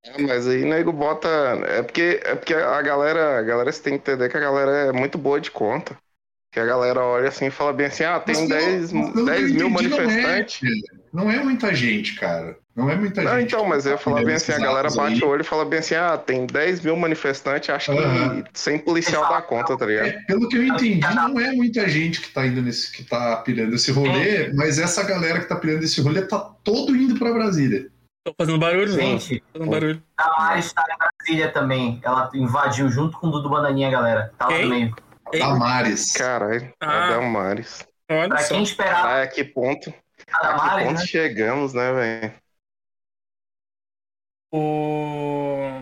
É, 0.03 0.19
mas 0.19 0.47
aí 0.47 0.65
nego 0.65 0.91
bota. 0.91 1.27
É 1.67 1.83
porque, 1.83 2.19
é 2.23 2.33
porque 2.35 2.55
a 2.55 2.81
galera. 2.81 3.37
A 3.37 3.43
galera 3.43 3.71
você 3.71 3.81
tem 3.83 3.93
que 3.93 3.99
entender 3.99 4.27
que 4.27 4.37
a 4.37 4.39
galera 4.41 4.71
é 4.71 4.91
muito 4.91 5.19
boa 5.19 5.39
de 5.39 5.51
conta. 5.51 5.95
Que 6.51 6.59
a 6.59 6.65
galera 6.65 7.03
olha 7.03 7.27
assim 7.27 7.45
e 7.47 7.51
fala 7.51 7.73
bem 7.73 7.87
assim, 7.87 8.05
ah, 8.05 8.19
tem 8.19 8.35
Mas 8.35 8.47
pelo- 8.47 8.59
10, 8.59 8.91
mas 8.91 9.11
pelo 9.11 9.25
que 9.25 9.31
10 9.31 9.41
eu 9.41 9.55
mil 9.55 9.67
entendi, 9.69 9.87
não 9.89 9.97
é, 9.97 10.03
manifestantes. 10.05 10.69
Não 11.13 11.31
é 11.31 11.43
muita 11.43 11.75
gente, 11.75 12.15
cara. 12.15 12.57
Não 12.75 12.89
é 12.89 12.95
muita 12.95 13.21
Não, 13.23 13.39
gente. 13.39 13.53
então, 13.53 13.65
mas 13.65 13.85
eu 13.85 13.93
ia 13.93 13.97
falar 13.97 14.23
bem 14.25 14.35
assim, 14.35 14.51
a 14.51 14.59
galera 14.59 14.89
bate 14.91 15.21
o 15.21 15.25
aí. 15.25 15.31
olho 15.31 15.41
e 15.41 15.45
fala 15.45 15.63
bem 15.63 15.79
assim, 15.79 15.95
ah, 15.95 16.17
tem 16.17 16.45
10 16.45 16.81
mil 16.81 16.97
manifestantes, 16.97 17.69
acho 17.69 17.91
que 17.93 17.97
Aham. 17.97 18.43
sem 18.53 18.77
policial 18.77 19.29
dá 19.29 19.41
conta, 19.41 19.77
tá 19.77 19.85
ligado? 19.85 20.07
É, 20.07 20.11
pelo 20.27 20.49
que 20.49 20.57
eu 20.57 20.63
entendi, 20.63 20.99
não 21.15 21.39
é 21.39 21.53
muita 21.53 21.87
gente 21.87 22.19
que 22.19 22.29
tá 22.33 22.45
indo 22.45 22.61
nesse, 22.61 22.91
que 22.91 23.03
tá 23.03 23.37
pirando 23.37 23.73
esse 23.75 23.91
rolê, 23.93 24.51
mas 24.53 24.77
essa 24.77 25.03
galera 25.03 25.39
que 25.39 25.45
tá 25.47 25.55
pirando 25.55 25.83
esse 25.83 26.01
rolê 26.01 26.21
tá 26.27 26.37
todo 26.65 26.93
indo 26.95 27.17
pra 27.17 27.31
Brasília. 27.31 27.87
Tô 28.25 28.33
fazendo 28.37 28.57
barulho, 28.59 28.89
não. 28.91 28.95
Gente, 28.97 29.41
Fazendo 29.53 29.69
barulho. 29.71 30.03
a 30.17 30.39
Mari 30.41 30.59
está 30.59 30.81
em 30.81 30.97
Brasília 30.97 31.51
também. 31.53 32.01
Ela 32.03 32.29
invadiu 32.33 32.89
junto 32.89 33.17
com 33.19 33.27
o 33.27 33.31
Dudu 33.31 33.49
Bananinha, 33.51 33.89
galera. 33.91 34.33
Tá 34.37 34.47
lá. 34.47 34.53
Ei, 34.57 34.91
Damares. 35.39 36.11
Caralho, 36.13 36.73
Ah. 36.81 37.05
é 37.05 37.09
Damares. 37.09 37.85
Olha 38.09 38.29
Pra 38.29 38.37
só. 38.39 38.55
quem 38.55 38.63
esperava 38.63 39.01
Caralho, 39.03 39.23
a 39.23 39.27
que 39.27 39.43
ponto, 39.43 39.93
a 40.31 40.37
a 40.37 40.41
que 40.53 40.57
Damares, 40.57 40.87
ponto 40.87 40.99
né? 40.99 41.05
chegamos, 41.05 41.73
né, 41.73 41.93
velho? 41.93 42.33
O... 44.51 45.81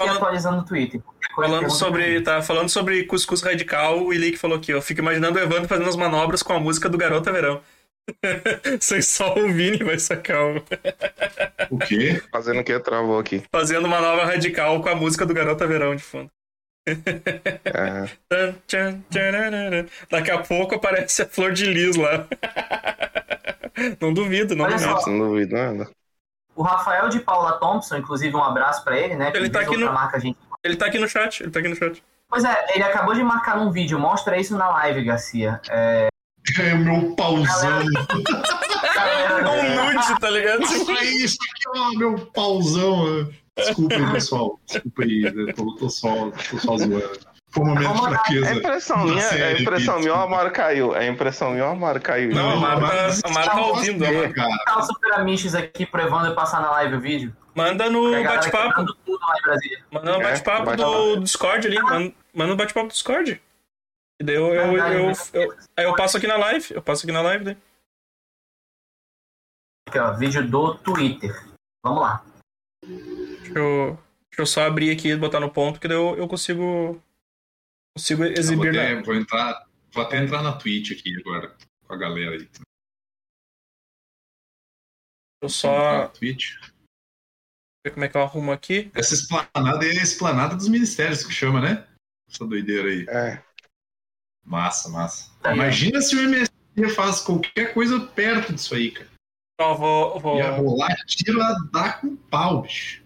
E 0.00 0.02
Falando, 0.02 0.16
atualizando 0.16 0.56
no 0.58 0.64
Twitter. 0.64 1.02
Falando 1.34 1.70
sobre. 1.70 2.22
Tá 2.22 2.40
falando 2.40 2.68
sobre 2.68 3.04
cuscuz 3.04 3.42
radical, 3.42 4.02
o 4.02 4.14
Ilick 4.14 4.38
falou 4.38 4.56
aqui, 4.56 4.72
eu 4.72 4.80
fico 4.80 5.00
imaginando 5.00 5.38
o 5.38 5.42
Evandro 5.42 5.68
fazendo 5.68 5.88
as 5.88 5.96
manobras 5.96 6.42
com 6.42 6.52
a 6.52 6.60
música 6.60 6.88
do 6.88 6.96
Garota 6.96 7.30
Verão. 7.32 7.60
Vocês 8.80 9.06
só 9.06 9.34
o 9.38 9.52
Vini 9.52 9.84
vai 9.84 9.98
sacar 9.98 10.42
o... 10.42 10.64
O 11.70 11.78
quê? 11.78 12.20
Fazendo 12.32 12.60
o 12.60 12.64
que? 12.64 12.78
Travou 12.80 13.18
aqui. 13.18 13.42
Fazendo 13.52 13.86
manobra 13.86 14.24
radical 14.24 14.82
com 14.82 14.88
a 14.88 14.94
música 14.94 15.26
do 15.26 15.34
Garota 15.34 15.66
Verão 15.66 15.94
de 15.94 16.02
fundo. 16.02 16.30
É. 16.86 18.08
Daqui 20.10 20.30
a 20.30 20.38
pouco 20.38 20.74
aparece 20.74 21.22
a 21.22 21.26
flor 21.26 21.52
de 21.52 21.66
lis 21.66 21.96
lá. 21.96 22.26
Não 24.00 24.12
duvido, 24.12 24.54
não 24.54 24.66
Olha 24.66 24.76
duvido. 24.76 25.00
só. 25.00 25.10
Não 25.10 25.28
duvido 25.30 25.54
nada. 25.54 25.90
O 26.56 26.62
Rafael 26.62 27.08
de 27.08 27.20
Paula 27.20 27.52
Thompson, 27.58 27.96
inclusive 27.96 28.34
um 28.36 28.42
abraço 28.42 28.84
pra 28.84 28.98
ele, 28.98 29.14
né? 29.14 29.30
Ele 29.34 29.48
tá 29.48 29.60
aqui 29.60 29.76
no- 29.76 29.92
marca 29.92 30.18
gente 30.20 30.36
Ele 30.62 30.76
tá 30.76 30.86
aqui 30.86 30.98
no 30.98 31.08
chat, 31.08 31.42
ele 31.42 31.50
tá 31.50 31.60
aqui 31.60 31.68
no 31.68 31.76
chat. 31.76 32.02
Pois 32.28 32.44
é, 32.44 32.66
ele 32.74 32.84
acabou 32.84 33.14
de 33.14 33.22
marcar 33.22 33.56
num 33.56 33.70
vídeo. 33.72 33.98
Mostra 33.98 34.38
isso 34.38 34.56
na 34.56 34.68
live, 34.68 35.02
Garcia. 35.04 35.60
É, 35.70 36.08
É 36.60 36.74
o 36.74 36.78
meu 36.78 37.14
pauzão. 37.16 37.84
galera, 38.94 39.50
Um 39.50 39.92
nude, 39.94 40.20
tá 40.20 40.30
ligado? 40.30 40.62
Olha 40.62 41.04
isso 41.04 41.38
aqui, 41.50 41.78
ó, 41.78 41.90
meu 41.98 42.26
pauzão. 42.32 43.28
Desculpa 43.56 43.94
aí, 43.94 44.12
pessoal. 44.12 44.60
Desculpa 44.66 45.02
aí, 45.02 45.22
eu 45.24 45.54
tô, 45.54 45.74
tô 45.76 45.88
só, 45.90 46.30
tô 46.50 46.58
só 46.58 46.76
zoando. 46.76 47.20
Foi 47.52 47.64
um 47.64 47.66
momento 47.66 47.92
de 47.94 48.00
fraqueza. 48.00 48.48
É 48.50 48.54
impressão 48.54 48.98
minha, 49.04 49.24
é 49.24 49.60
impressão 49.60 49.98
minha 49.98 50.14
ou 50.14 50.20
a 50.20 50.26
Mara 50.28 50.50
caiu? 50.50 50.94
É 50.94 51.06
impressão 51.08 51.50
minha 51.50 51.64
ou 51.66 51.72
a 51.72 51.74
Mara 51.74 51.98
caiu? 51.98 52.32
Não, 52.32 52.50
a 52.50 52.56
Mara 52.56 52.80
tá- 52.80 53.28
Mara 53.30 53.50
tá 53.50 53.60
ouvindo. 53.60 54.04
Tá 54.64 54.78
o 54.78 54.82
Super 54.82 55.12
Amiches 55.14 55.54
aqui 55.54 55.84
pro 55.84 56.00
Evandro 56.00 56.34
passar 56.34 56.60
na 56.60 56.70
live 56.70 56.96
o 56.96 57.00
vídeo. 57.00 57.36
Manda 57.54 57.90
no 57.90 58.10
galera 58.12 58.36
bate-papo. 58.36 58.84
Manda 59.90 60.12
no 60.12 60.20
É, 60.20 60.22
bate-papo 60.22 60.76
do 60.76 61.20
Discord 61.20 61.66
ali. 61.66 61.82
Manda, 61.82 62.14
manda 62.32 62.50
no 62.50 62.56
bate-papo 62.56 62.86
do 62.86 62.92
Discord. 62.92 63.42
E 64.20 64.24
daí 64.24 64.36
eu, 64.36 64.54
eu, 64.54 64.76
eu, 64.76 65.06
né? 65.08 65.12
eu- 65.32 65.54
aí 65.76 65.84
eu 65.84 65.94
passo 65.96 66.16
aqui 66.18 66.26
na 66.28 66.36
live. 66.36 66.66
Eu 66.72 66.82
passo 66.82 67.04
aqui 67.04 67.12
na 67.12 67.22
live 67.22 67.44
daí. 67.44 67.56
Aqui, 69.88 69.98
ó, 69.98 70.12
vídeo 70.12 70.46
do 70.48 70.74
Twitter. 70.76 71.34
Vamos 71.84 72.00
lá. 72.02 72.22
Deixa 72.84 73.58
eu, 73.58 73.98
deixa 74.30 74.40
eu 74.42 74.46
só 74.46 74.66
abrir 74.66 74.90
aqui 74.92 75.08
e 75.08 75.16
botar 75.16 75.40
no 75.40 75.50
ponto, 75.50 75.80
que 75.80 75.88
daí 75.88 75.96
eu, 75.96 76.16
eu 76.16 76.28
consigo. 76.28 77.02
Consigo 77.96 78.24
Eu 78.24 78.28
vou, 78.30 78.38
exibir 78.38 78.68
até, 78.70 78.94
na. 78.94 79.02
vou 79.02 79.14
entrar, 79.14 79.68
vou 79.92 80.04
até 80.04 80.22
entrar 80.22 80.42
na 80.42 80.56
Twitch 80.56 80.92
aqui 80.92 81.16
agora, 81.20 81.56
com 81.86 81.94
a 81.94 81.96
galera 81.96 82.36
aí. 82.36 82.48
Eu 85.42 85.44
Na 85.44 85.48
só 85.48 86.08
Twitch. 86.08 86.56
ver 87.84 87.92
como 87.92 88.04
é 88.04 88.08
que 88.08 88.16
eu 88.16 88.22
arrumo 88.22 88.52
aqui. 88.52 88.90
Essa 88.94 89.14
esplanada 89.14 89.84
é 89.86 89.90
a 89.90 90.02
esplanada 90.02 90.54
dos 90.54 90.68
ministérios 90.68 91.24
que 91.24 91.32
chama, 91.32 91.60
né? 91.60 91.88
Essa 92.30 92.46
doideira 92.46 92.88
aí. 92.88 93.06
É. 93.08 93.42
Massa, 94.44 94.88
massa. 94.88 95.32
Ó. 95.44 95.52
Imagina 95.52 96.00
se 96.00 96.14
o 96.14 96.20
MST 96.20 96.50
faz 96.94 97.20
qualquer 97.20 97.74
coisa 97.74 98.00
perto 98.06 98.52
disso 98.52 98.74
aí, 98.74 98.90
cara. 98.90 99.10
Então, 99.54 99.76
vou. 99.76 100.18
vou... 100.20 100.38
Ia 100.38 100.50
rolar 100.50 100.94
tiro 101.06 101.42
a 101.42 101.52
dar 101.72 102.00
com 102.00 102.16
pau, 102.16 102.62
bicho. 102.62 103.02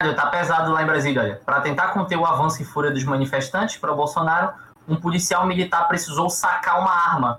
Tá 0.00 0.26
pesado 0.28 0.72
lá 0.72 0.82
em 0.82 0.86
Brasília, 0.86 1.20
olha. 1.22 1.40
Para 1.44 1.60
tentar 1.60 1.88
conter 1.88 2.16
o 2.16 2.24
avanço 2.24 2.62
e 2.62 2.64
fúria 2.64 2.90
dos 2.90 3.04
manifestantes 3.04 3.76
para 3.76 3.92
o 3.92 3.96
Bolsonaro, 3.96 4.52
um 4.88 4.96
policial 4.96 5.46
militar 5.46 5.86
precisou 5.88 6.30
sacar 6.30 6.80
uma 6.80 6.90
arma. 6.90 7.38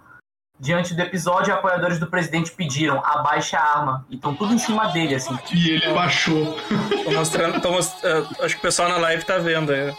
Diante 0.59 0.93
do 0.93 1.01
episódio, 1.01 1.51
apoiadores 1.51 1.97
do 1.97 2.05
presidente 2.05 2.51
pediram 2.51 3.01
abaixe 3.03 3.55
a 3.55 3.63
arma. 3.63 4.05
E 4.11 4.15
estão 4.15 4.35
tudo 4.35 4.53
em 4.53 4.59
cima 4.59 4.89
dele, 4.89 5.15
assim. 5.15 5.35
E 5.51 5.71
ele 5.71 5.91
baixou. 5.91 6.55
Tô 7.03 7.11
mostrando. 7.11 7.59
Tô 7.59 7.71
most- 7.71 8.05
eh, 8.05 8.23
Acho 8.45 8.53
que 8.55 8.59
o 8.59 8.61
pessoal 8.61 8.87
na 8.89 8.97
live 8.97 9.23
tá 9.25 9.39
vendo 9.39 9.71
aí. 9.71 9.91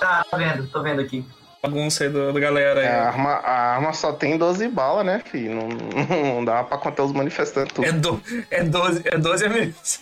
Tá, 0.00 0.24
tá 0.30 0.36
vendo, 0.38 0.66
tô 0.68 0.82
vendo 0.82 1.02
aqui. 1.02 1.26
Bagunça 1.62 2.04
aí 2.04 2.08
do, 2.08 2.32
da 2.32 2.40
galera 2.40 2.80
aí. 2.80 2.86
É, 2.86 3.00
a, 3.00 3.08
arma, 3.08 3.30
a 3.32 3.74
arma 3.74 3.92
só 3.92 4.14
tem 4.14 4.38
12 4.38 4.66
balas, 4.68 5.04
né, 5.04 5.20
filho? 5.26 5.54
Não, 5.54 5.68
não 6.36 6.42
dá 6.42 6.64
pra 6.64 6.78
conter 6.78 7.02
os 7.02 7.12
manifestantes 7.12 7.74
tudo. 7.74 7.84
É, 7.86 7.92
do, 7.92 8.22
é 8.50 8.64
12, 8.64 9.02
é 9.04 9.18
12 9.18 9.44
amigos. 9.44 10.00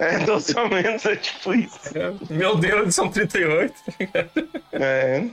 É 0.00 0.18
12 0.20 0.56
ao 0.58 0.68
menos, 0.68 1.04
é 1.06 1.16
tipo 1.16 1.54
isso. 1.54 1.90
Meu 2.30 2.56
Deus, 2.56 2.94
são 2.94 3.10
38. 3.10 3.74
É. 4.72 5.28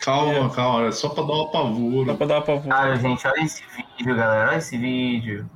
Calma, 0.00 0.50
calma. 0.50 0.88
É 0.88 0.92
só 0.92 1.08
pra 1.08 1.22
dar 1.22 1.32
um 1.32 1.36
Dá 1.36 1.44
apavoro. 1.48 2.16
pra 2.16 2.26
dar 2.26 2.40
pra 2.42 2.54
voar. 2.56 2.90
Ah, 2.92 2.96
gente, 2.96 3.26
olha 3.26 3.40
esse 3.42 3.62
vídeo, 3.98 4.16
galera. 4.16 4.50
Olha 4.50 4.58
esse 4.58 4.76
vídeo. 4.76 5.48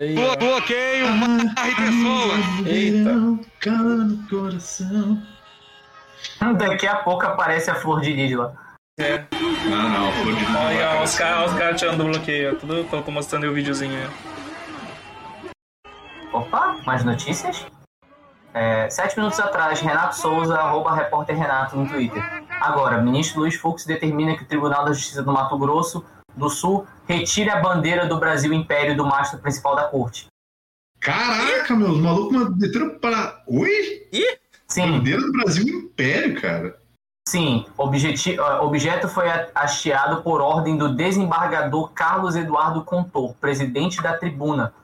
Aí, 0.00 0.16
ó. 0.18 0.36
Bloqueio, 0.36 1.06
barre 1.54 1.74
pessoas. 1.74 2.66
Eita. 2.66 3.50
Cala 3.60 3.96
no 3.96 4.28
coração. 4.28 5.22
Daqui 6.58 6.86
a 6.86 6.96
pouco 6.96 7.24
aparece 7.26 7.70
a 7.70 7.74
flor 7.74 8.00
de 8.00 8.12
lis 8.12 8.36
lá. 8.36 8.52
É. 8.98 9.24
Não, 9.68 9.88
não, 9.88 10.12
flor 10.12 10.34
de 10.36 10.44
Olha, 10.44 11.00
ó, 11.00 11.02
os 11.02 11.14
caras 11.14 11.52
os 11.52 11.58
cara 11.58 11.74
tirando 11.74 11.98
do 11.98 12.04
bloqueio. 12.04 12.56
Tudo, 12.58 12.84
tô, 12.84 13.02
tô 13.02 13.10
mostrando 13.10 13.44
aí 13.44 13.50
o 13.50 13.54
videozinho. 13.54 14.10
Opa, 16.34 16.78
mais 16.84 17.04
notícias? 17.04 17.64
É, 18.52 18.90
sete 18.90 19.16
minutos 19.16 19.38
atrás, 19.38 19.80
Renato 19.80 20.16
Souza, 20.16 20.56
arroba 20.56 20.92
repórter 20.92 21.36
Renato 21.36 21.76
no 21.76 21.88
Twitter. 21.88 22.22
Agora, 22.60 23.00
ministro 23.00 23.40
Luiz 23.40 23.54
Fux 23.54 23.84
determina 23.86 24.36
que 24.36 24.42
o 24.42 24.46
Tribunal 24.46 24.84
da 24.84 24.92
Justiça 24.92 25.22
do 25.22 25.32
Mato 25.32 25.56
Grosso 25.56 26.04
do 26.36 26.50
Sul 26.50 26.84
retire 27.06 27.50
a 27.50 27.60
bandeira 27.60 28.06
do 28.06 28.18
Brasil 28.18 28.52
Império 28.52 28.96
do 28.96 29.06
mastro 29.06 29.38
principal 29.38 29.76
da 29.76 29.84
corte. 29.84 30.26
Caraca, 30.98 31.76
meu, 31.76 31.90
os 31.90 32.00
malucos 32.00 32.56
meteram 32.56 32.98
para. 32.98 33.40
Oi? 33.46 34.08
Sim, 34.66 34.98
Bandeira 34.98 35.20
do 35.20 35.30
Brasil 35.32 35.64
Império, 35.68 36.40
cara. 36.40 36.76
sim. 37.28 37.64
Objeti 37.76 38.40
objeto 38.40 39.08
foi 39.08 39.26
hasteado 39.54 40.22
por 40.22 40.40
ordem 40.40 40.76
do 40.76 40.96
desembargador 40.96 41.92
Carlos 41.92 42.34
Eduardo 42.34 42.82
Contor, 42.82 43.34
presidente 43.40 44.02
da 44.02 44.16
tribuna. 44.16 44.74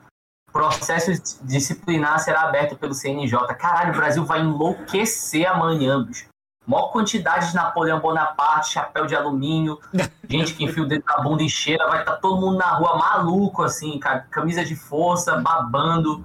Processo 0.53 1.11
disciplinar 1.45 2.19
será 2.19 2.43
aberto 2.43 2.77
pelo 2.77 2.93
CNJ. 2.95 3.55
Caralho, 3.55 3.93
o 3.93 3.97
Brasil 3.97 4.25
vai 4.25 4.41
enlouquecer 4.41 5.47
amanhã, 5.47 6.03
bicho. 6.05 6.29
Maior 6.67 6.89
quantidade 6.93 7.49
de 7.49 7.55
Napoleão 7.55 8.01
Bonaparte, 8.01 8.73
chapéu 8.73 9.07
de 9.07 9.15
alumínio, 9.17 9.81
gente 10.29 10.55
que 10.55 10.65
enfia 10.65 10.83
o 10.83 10.87
dedo 10.87 11.05
na 11.07 11.21
bunda 11.21 11.43
e 11.43 11.49
cheira, 11.49 11.89
vai 11.89 12.01
estar 12.01 12.17
todo 12.19 12.41
mundo 12.41 12.59
na 12.59 12.71
rua 12.77 12.97
maluco, 12.99 13.63
assim, 13.63 13.99
cara, 13.99 14.21
camisa 14.31 14.65
de 14.65 14.77
força, 14.77 15.37
babando. 15.37 16.25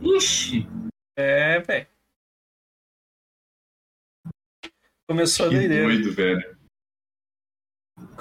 Ixi, 0.00 0.66
É, 1.16 1.60
velho. 1.60 1.86
Começou 5.08 5.46
a 5.46 5.48
Que 5.50 5.56
doideira. 5.56 5.84
doido, 5.84 6.12
velho. 6.14 6.56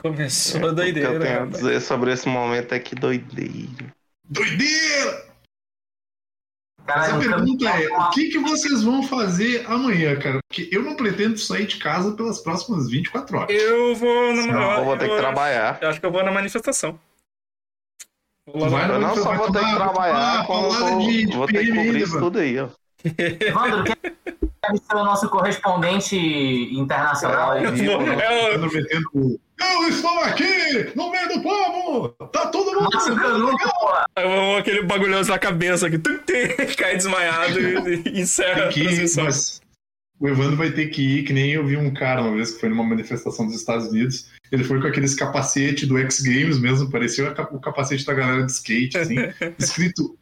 Começou 0.02 0.56
a 0.56 0.58
O 0.58 0.62
que 0.62 0.68
eu 0.70 0.76
doideira. 0.76 1.20
tenho 1.20 1.44
a 1.44 1.46
dizer 1.46 1.80
sobre 1.82 2.12
esse 2.12 2.28
momento 2.28 2.74
é 2.74 2.80
que 2.80 2.94
doideira. 2.94 3.94
Doideira! 4.26 5.33
Mas 6.86 6.96
caralho, 7.08 7.16
a 7.16 7.36
pergunta 7.36 7.70
é: 7.70 7.88
o 7.98 8.10
que, 8.10 8.30
que 8.30 8.40
vocês 8.40 8.84
vão 8.84 9.04
fazer 9.04 9.66
amanhã, 9.68 10.20
cara? 10.20 10.40
Porque 10.50 10.68
eu 10.72 10.84
não 10.84 10.96
pretendo 10.96 11.38
sair 11.38 11.66
de 11.66 11.78
casa 11.78 12.12
pelas 12.14 12.40
próximas 12.42 12.90
24 12.90 13.38
horas. 13.38 13.56
Eu 13.56 13.96
vou 13.96 14.34
na 14.36 14.46
Não, 14.48 14.72
eu 14.80 14.86
vou 14.86 14.98
ter 14.98 15.10
que 15.10 15.16
trabalhar. 15.18 15.80
Eu 15.82 15.90
acho 15.90 16.00
que 16.00 16.06
eu 16.06 16.12
vou 16.12 16.24
na 16.24 16.32
manifestação. 16.32 17.00
Vou 18.46 18.64
lá 18.64 18.70
Vai 18.70 18.88
na- 18.88 18.94
Eu 18.96 19.00
não 19.00 19.16
só 19.16 19.34
vou 19.36 19.52
ter 19.52 19.60
que 19.64 19.76
trabalhar, 19.76 20.46
de- 21.00 21.26
de 21.28 21.38
vou 21.38 21.48
ter 21.48 21.60
que 21.60 21.68
cobrir 21.68 21.80
ainda, 21.80 21.98
isso 22.00 22.14
mano. 22.16 22.26
tudo 22.26 22.40
aí, 22.40 22.60
ó. 22.60 22.68
Evandro, 23.40 23.84
quem 23.84 23.96
deve 24.04 24.78
ser 24.78 24.96
o 24.96 25.04
nosso 25.04 25.30
correspondente 25.30 26.16
internacional 26.16 27.52
aí? 27.52 27.64
É, 27.64 27.68
ao 27.68 27.74
vivo, 27.74 28.02
né? 28.02 28.18
É, 28.22 28.56
Eu. 28.56 29.40
Eu 29.64 29.88
estou 29.88 30.20
aqui, 30.20 30.92
no 30.96 31.10
meio 31.10 31.28
do 31.30 31.42
povo! 31.42 32.10
Tá 32.32 32.48
todo 32.48 32.82
mundo. 32.82 32.90
Aí 34.16 34.28
vou 34.28 34.58
aquele 34.58 34.84
bagulhoso 34.84 35.30
na 35.30 35.40
cabeça 35.40 35.88
aqui, 35.88 35.98
tum, 35.98 36.18
tum, 36.18 36.34
cai 36.78 36.98
desmaiado 36.98 37.60
e, 37.60 38.04
e 38.10 38.22
encerra 38.22 38.66
a 38.66 38.68
Tem 38.68 38.74
que 38.74 38.84
transmissão. 38.84 39.24
mas 39.26 39.62
o 40.20 40.28
Evandro 40.28 40.58
vai 40.58 40.72
ter 40.72 40.88
que 40.88 41.20
ir, 41.20 41.24
que 41.24 41.34
nem 41.34 41.52
eu 41.52 41.66
vi 41.66 41.78
um 41.78 41.94
cara 41.94 42.22
uma 42.22 42.34
vez 42.34 42.52
que 42.52 42.60
foi 42.60 42.70
numa 42.70 42.84
manifestação 42.84 43.46
dos 43.46 43.56
Estados 43.56 43.88
Unidos. 43.88 44.32
Ele 44.52 44.64
foi 44.64 44.82
com 44.82 44.88
aqueles 44.88 45.16
capacete 45.16 45.86
do 45.86 45.98
X 45.98 46.22
Games 46.22 46.60
mesmo, 46.60 46.90
parecia 46.90 47.32
o 47.52 47.60
capacete 47.60 48.06
da 48.06 48.14
galera 48.14 48.44
de 48.46 48.52
skate, 48.52 48.98
assim, 48.98 49.16
escrito 49.58 50.18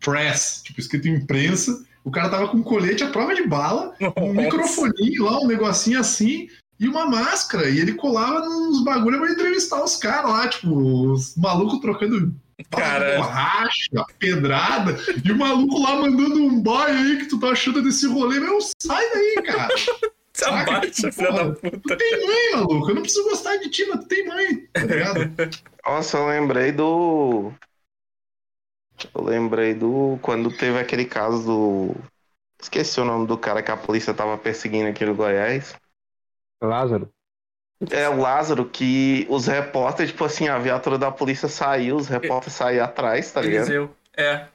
press, 0.00 0.62
tipo, 0.64 0.80
escrito 0.80 1.08
imprensa. 1.08 1.84
O 2.06 2.10
cara 2.12 2.28
tava 2.28 2.46
com 2.46 2.58
um 2.58 2.62
colete 2.62 3.02
à 3.02 3.08
prova 3.08 3.34
de 3.34 3.42
bala, 3.42 3.92
um 4.16 4.32
microfoninho 4.32 5.24
lá, 5.24 5.40
um 5.40 5.48
negocinho 5.48 5.98
assim, 5.98 6.46
e 6.78 6.86
uma 6.86 7.04
máscara. 7.04 7.68
E 7.68 7.80
ele 7.80 7.94
colava 7.94 8.38
nos 8.40 8.84
bagulho 8.84 9.18
pra 9.18 9.32
entrevistar 9.32 9.82
os 9.82 9.96
caras 9.96 10.30
lá, 10.30 10.46
tipo, 10.46 10.70
os 10.72 11.36
malucos 11.36 11.80
trocando 11.80 12.32
Cara. 12.70 13.16
borracha, 13.16 14.06
pedrada, 14.20 14.96
e 15.24 15.32
o 15.32 15.36
maluco 15.36 15.82
lá 15.82 15.96
mandando 15.96 16.44
um 16.44 16.60
boy 16.60 16.90
aí 16.92 17.16
que 17.18 17.26
tu 17.26 17.40
tá 17.40 17.48
achando 17.48 17.82
desse 17.82 18.06
rolê. 18.06 18.38
Meu, 18.38 18.58
sai 18.80 19.04
daí, 19.12 19.42
cara. 19.44 19.76
Se 19.76 19.90
Saca? 20.44 20.76
abaixa, 20.76 21.10
filha 21.10 21.32
da 21.32 21.50
puta. 21.50 21.80
Tu 21.80 21.96
tem 21.96 22.26
mãe, 22.26 22.52
maluco. 22.52 22.88
Eu 22.88 22.94
não 22.94 23.02
preciso 23.02 23.24
gostar 23.24 23.56
de 23.56 23.68
ti, 23.68 23.84
mas 23.88 23.98
tu 24.00 24.06
tem 24.06 24.28
mãe, 24.28 24.68
tá 24.72 24.84
ligado? 24.84 25.32
Nossa, 25.84 26.18
eu 26.18 26.28
lembrei 26.28 26.70
do. 26.70 27.52
Eu 29.14 29.24
lembrei 29.24 29.74
do. 29.74 30.18
Quando 30.22 30.50
teve 30.56 30.78
aquele 30.78 31.04
caso 31.04 31.44
do. 31.44 31.94
Esqueci 32.60 33.00
o 33.00 33.04
nome 33.04 33.26
do 33.26 33.36
cara 33.36 33.62
que 33.62 33.70
a 33.70 33.76
polícia 33.76 34.14
tava 34.14 34.38
perseguindo 34.38 34.88
aqui 34.88 35.04
no 35.04 35.14
Goiás. 35.14 35.76
Lázaro. 36.62 37.10
É 37.90 38.08
o 38.08 38.18
Lázaro, 38.18 38.64
que 38.64 39.26
os 39.28 39.46
repórteres, 39.46 40.10
tipo 40.10 40.24
assim, 40.24 40.48
a 40.48 40.58
viatura 40.58 40.96
da 40.96 41.10
polícia 41.10 41.46
saiu, 41.46 41.96
os 41.96 42.08
repórteres 42.08 42.54
saíram 42.54 42.86
atrás, 42.86 43.30
tá 43.30 43.42
ligado? 43.42 43.64
Eliseu. 43.64 43.90
É. 44.16 44.46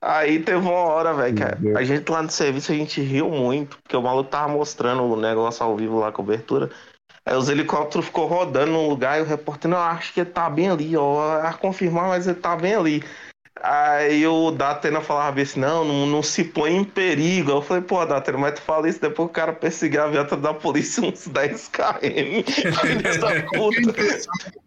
Aí 0.00 0.40
teve 0.40 0.58
uma 0.58 0.72
hora, 0.72 1.12
velho, 1.12 1.34
que 1.36 1.76
a 1.76 1.82
gente 1.82 2.10
lá 2.10 2.22
no 2.22 2.30
serviço, 2.30 2.70
a 2.72 2.74
gente 2.74 3.00
riu 3.00 3.28
muito, 3.28 3.78
porque 3.78 3.96
o 3.96 4.02
maluco 4.02 4.30
tava 4.30 4.52
mostrando 4.52 5.02
o 5.02 5.16
negócio 5.16 5.64
ao 5.64 5.76
vivo 5.76 5.98
lá, 5.98 6.08
a 6.08 6.12
cobertura. 6.12 6.70
Aí 7.24 7.36
os 7.36 7.48
helicópteros 7.48 8.06
ficou 8.06 8.26
rodando 8.26 8.72
num 8.72 8.88
lugar 8.88 9.18
e 9.18 9.22
o 9.22 9.24
repórter, 9.24 9.70
não, 9.70 9.78
acho 9.78 10.12
que 10.12 10.20
ele 10.20 10.30
tá 10.30 10.50
bem 10.50 10.70
ali, 10.70 10.96
ó, 10.96 11.40
a 11.40 11.52
confirmar, 11.52 12.08
mas 12.08 12.26
ele 12.26 12.38
tá 12.38 12.56
bem 12.56 12.74
ali. 12.74 13.04
Aí 13.60 14.26
o 14.26 14.50
Datena 14.50 15.00
falava 15.02 15.40
assim, 15.40 15.60
não, 15.60 15.84
não, 15.84 16.06
não 16.06 16.22
se 16.22 16.42
põe 16.42 16.74
em 16.74 16.84
perigo. 16.84 17.50
Eu 17.50 17.62
falei, 17.62 17.82
pô, 17.82 18.04
Datena, 18.04 18.38
mas 18.38 18.54
tu 18.54 18.62
fala 18.62 18.88
isso 18.88 19.00
depois 19.00 19.26
que 19.26 19.30
o 19.30 19.34
cara 19.34 19.52
perseguir 19.52 20.00
a 20.00 20.06
viatura 20.06 20.40
da 20.40 20.54
polícia 20.54 21.02
uns 21.02 21.28
10 21.28 21.68
km. 21.68 22.50
Filho 22.80 23.20
da 23.20 23.42
puta. 23.42 24.20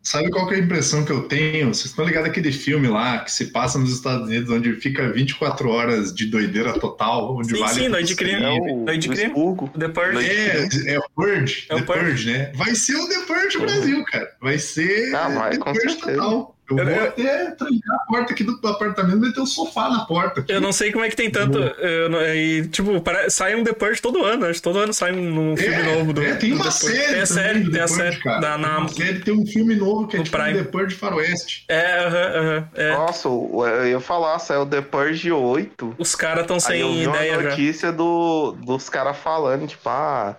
Sabe 0.03 0.30
qual 0.30 0.48
que 0.48 0.53
é 0.53 0.57
a 0.57 0.60
impressão 0.62 1.03
que 1.03 1.12
eu 1.12 1.28
tenho? 1.28 1.74
Vocês 1.74 1.88
estão 1.88 2.06
ligados 2.06 2.30
aquele 2.30 2.52
filme 2.52 2.88
lá 2.88 3.20
que 3.20 3.32
se 3.32 3.48
passa 3.48 3.80
nos 3.80 3.91
Estados 3.91 4.28
Unidos, 4.28 4.52
onde 4.52 4.74
fica 4.76 5.12
24 5.12 5.68
horas 5.68 6.14
de 6.14 6.28
doideira 6.28 6.74
total, 6.80 7.36
onde 7.36 7.56
Sim, 7.56 7.60
vale 7.60 7.74
sim, 7.74 7.88
Noite 7.88 8.07
de 8.10 8.16
Crime. 8.16 8.44
É 8.44 8.49
o, 8.49 8.86
Noite 8.86 9.10
de 9.10 9.10
crime. 9.10 9.34
The 9.80 9.88
Purge. 9.90 10.30
É, 10.30 10.94
é 10.94 10.99
o 10.99 11.10
Purge, 11.16 11.66
É 11.70 11.76
o 11.76 11.78
The 11.84 11.86
Purge, 11.94 12.32
né? 12.32 12.52
Vai 12.53 12.76
ser 12.76 12.95
o 12.95 13.10
The 13.10 13.20
Purge 13.26 13.57
Brasil, 13.57 14.06
cara. 14.06 14.32
Vai 14.40 14.60
ser 14.60 15.14
Ah, 15.16 15.30
vai, 15.30 15.52
The 15.52 15.57
com 15.57 15.74
Purge 15.74 15.90
certeza. 15.90 16.18
total. 16.18 16.55
Eu 16.70 16.78
Eu- 16.80 16.86
vou 16.86 16.94
eu- 16.96 17.04
até 17.10 17.52
trancar 17.52 17.96
a 17.96 18.06
porta 18.08 18.34
aqui 18.34 18.44
do 18.44 18.60
apartamento 18.68 19.18
e 19.18 19.20
meter 19.20 19.40
o 19.40 19.46
sofá 19.46 19.90
na 19.90 20.06
porta. 20.06 20.44
Eu 20.48 20.60
não 20.60 20.72
sei 20.72 20.92
como 20.92 21.06
é 21.06 21.10
que 21.10 21.16
tem 21.16 21.30
tanto. 21.30 21.58
eu 21.60 22.10
não- 22.10 22.22
e, 22.22 22.68
tipo, 22.70 23.00
para, 23.02 23.30
sai 23.30 23.56
um 23.56 23.64
The 23.64 23.74
Purge 23.74 24.02
todo 24.02 24.24
ano. 24.24 24.46
Acho 24.46 24.56
que 24.60 24.64
todo 24.64 24.80
ano 24.80 24.94
sai 24.94 25.12
um, 25.14 25.52
um 25.52 25.58
filme 25.58 25.84
novo 25.84 26.14
do. 26.14 26.24
é, 26.24 26.36
tem 26.36 26.54
uma 26.54 26.72
série 26.72 27.14
Tem 27.14 27.22
a 27.22 27.26
série, 27.26 27.72
tem 27.72 27.82
a 27.82 27.88
série. 27.88 28.18
cara. 28.20 28.40
Da, 28.42 28.58
na, 28.58 28.80
Uma 28.80 28.88
série 28.90 29.20
tem 29.20 29.34
um 29.34 29.46
filme 29.46 29.76
novo 29.76 30.08
que 30.08 30.16
é 30.16 30.20
No 30.20 30.26
tipo 30.26 30.38
Prime. 30.38 30.58
The 30.64 30.64
Purge 30.72 30.96
Faroeste. 30.96 31.66
é, 31.70 32.00
aham, 32.06 32.40
aham. 32.40 32.70
é. 32.76 32.94
Nossa, 32.94 33.28
eu 33.28 33.88
ia 33.88 34.00
falar, 34.00 34.40
saiu 34.40 34.66
The 34.66 34.82
Purge 34.82 35.32
8. 35.32 35.96
Os 35.98 36.16
caras 36.16 36.42
estão 36.50 36.58
Aí 36.74 36.82
eu 36.82 36.88
sem 36.90 37.00
vi 37.00 37.08
uma 37.08 37.16
ideia 37.18 37.42
já. 37.44 37.50
notícia 37.50 37.92
do, 37.92 38.54
dos 38.54 38.90
caras 38.90 39.18
falando, 39.18 39.68
tipo, 39.68 39.88
ah, 39.88 40.36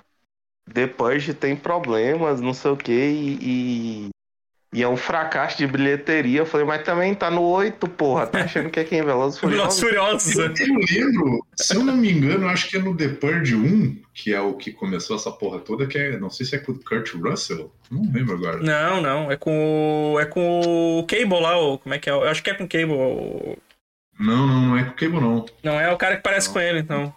The 0.72 0.86
Purge 0.88 1.32
tem 1.34 1.54
problemas, 1.54 2.40
não 2.40 2.52
sei 2.52 2.70
o 2.72 2.76
que, 2.76 2.92
e, 2.92 4.08
e, 4.76 4.82
é 4.82 4.88
um 4.88 4.96
fracasso 4.96 5.58
de 5.58 5.66
bilheteria. 5.66 6.40
Eu 6.40 6.46
falei, 6.46 6.66
mas 6.66 6.82
também 6.82 7.14
tá 7.14 7.30
no 7.30 7.42
8, 7.42 7.88
porra, 7.88 8.26
tá 8.26 8.40
achando 8.44 8.70
que 8.70 8.80
é 8.80 8.84
quem? 8.84 9.02
Velozes 9.02 9.42
e 9.42 9.46
Velozes 9.46 9.80
Furiosos? 9.80 10.32
Furiosos. 10.32 10.60
Eu 10.60 10.74
lembro, 10.74 11.46
se 11.54 11.76
eu 11.76 11.84
não 11.84 11.96
me 11.96 12.12
engano, 12.12 12.48
acho 12.48 12.68
que 12.68 12.76
é 12.76 12.80
no 12.80 12.96
The 12.96 13.08
Purge 13.08 13.54
1, 13.54 14.02
que 14.14 14.34
é 14.34 14.40
o 14.40 14.54
que 14.54 14.72
começou 14.72 15.16
essa 15.16 15.30
porra 15.30 15.58
toda, 15.58 15.86
que 15.86 15.98
é, 15.98 16.18
não 16.18 16.30
sei 16.30 16.46
se 16.46 16.56
é 16.56 16.58
com 16.58 16.72
o 16.72 16.78
Kurt 16.78 17.14
Russell, 17.14 17.72
não 17.90 18.02
lembro 18.12 18.34
agora. 18.34 18.58
Não, 18.58 19.00
não. 19.00 19.30
É 19.30 19.36
com 19.36 20.14
o. 20.14 20.20
É 20.20 20.26
com 20.26 20.98
o 20.98 21.06
Cable 21.06 21.40
lá, 21.40 21.56
ou 21.56 21.78
como 21.78 21.94
é 21.94 21.98
que 21.98 22.08
é? 22.10 22.12
Eu 22.12 22.24
acho 22.28 22.42
que 22.42 22.50
é 22.50 22.54
com 22.54 22.64
o 22.64 22.68
Cable. 22.68 23.58
Não, 24.18 24.46
não, 24.46 24.60
não 24.60 24.76
é 24.78 24.84
com 24.84 24.90
o 24.90 24.94
Cable, 24.94 25.20
não. 25.20 25.46
Não, 25.62 25.80
é 25.80 25.92
o 25.92 25.96
cara 25.96 26.16
que 26.16 26.22
parece 26.22 26.48
Não. 26.48 26.54
com 26.54 26.60
ele, 26.60 26.78
então. 26.80 27.14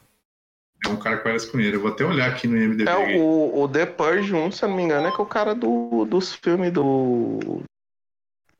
É 0.86 0.90
um 0.90 0.96
cara 0.96 1.18
que 1.18 1.24
parece 1.24 1.52
com 1.52 1.60
ele. 1.60 1.76
Eu 1.76 1.82
vou 1.82 1.92
até 1.92 2.06
olhar 2.06 2.30
aqui 2.30 2.48
no 2.48 2.58
IMDb. 2.58 2.90
É, 2.90 3.18
o, 3.18 3.64
o 3.64 3.68
The 3.68 3.86
Purge 3.86 4.34
1, 4.34 4.52
se 4.52 4.64
eu 4.64 4.70
não 4.70 4.76
me 4.78 4.84
engano, 4.84 5.08
é 5.08 5.12
que 5.12 5.20
é 5.20 5.24
o 5.24 5.28
cara 5.28 5.54
do, 5.54 6.06
dos 6.06 6.34
filmes 6.36 6.72
do. 6.72 7.62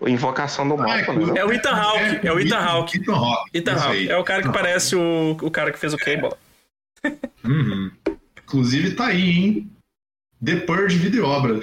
Invocação 0.08 0.68
do 0.68 0.78
Mal, 0.78 0.90
Ah, 0.90 1.00
é 1.00 1.12
né? 1.12 1.40
É 1.40 1.46
o 1.46 1.52
Ethan 1.52 1.72
Hawke. 1.76 2.26
É 2.28 2.32
o 2.32 2.40
Ethan 2.40 2.58
Hawke. 2.58 2.98
Ethan 2.98 3.16
Hawke. 3.16 3.50
Ethan 3.54 3.74
Hawke. 3.74 4.10
É 4.10 4.18
o 4.18 4.24
cara 4.24 4.42
que 4.44 4.50
parece 4.50 4.96
o, 4.96 5.38
o 5.42 5.52
cara 5.52 5.72
que 5.74 5.80
fez 5.80 5.94
o 5.94 5.98
Cable. 5.98 6.32
Uhum. 7.44 7.92
Inclusive 8.44 8.96
tá 8.96 9.08
aí, 9.08 9.30
hein? 9.30 9.72
The 10.44 10.56
Purge 10.62 10.98
Videoobra. 10.98 11.60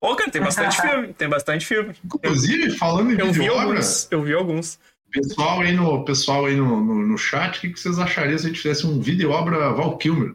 Ô, 0.00 0.16
cara, 0.16 0.30
tem 0.30 0.40
bastante 0.40 0.80
filme. 0.80 1.12
Tem 1.12 1.28
bastante 1.28 1.66
filme. 1.66 1.94
Inclusive, 2.04 2.70
falando 2.78 3.12
em 3.12 3.18
Eu 3.18 3.26
vi 3.26 3.40
videoobra, 3.40 3.64
alguns. 3.64 4.08
Eu 4.10 4.22
vi 4.22 4.32
alguns. 4.32 4.78
Pessoal 5.20 5.60
aí, 5.60 5.72
no, 5.72 6.04
pessoal 6.04 6.46
aí 6.46 6.56
no, 6.56 6.80
no, 6.84 6.94
no 7.06 7.18
chat, 7.18 7.58
o 7.58 7.60
que, 7.60 7.70
que 7.70 7.80
vocês 7.80 7.98
achariam 7.98 8.38
se 8.38 8.46
a 8.46 8.48
gente 8.48 8.60
fizesse 8.60 8.86
um 8.86 9.00
videoobra 9.00 9.70
Val 9.72 9.96
Kilmer? 9.98 10.34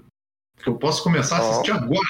Que 0.62 0.70
eu 0.70 0.76
posso 0.76 1.04
começar 1.04 1.38
a 1.38 1.44
Ó. 1.44 1.52
assistir 1.52 1.72
agora. 1.72 2.08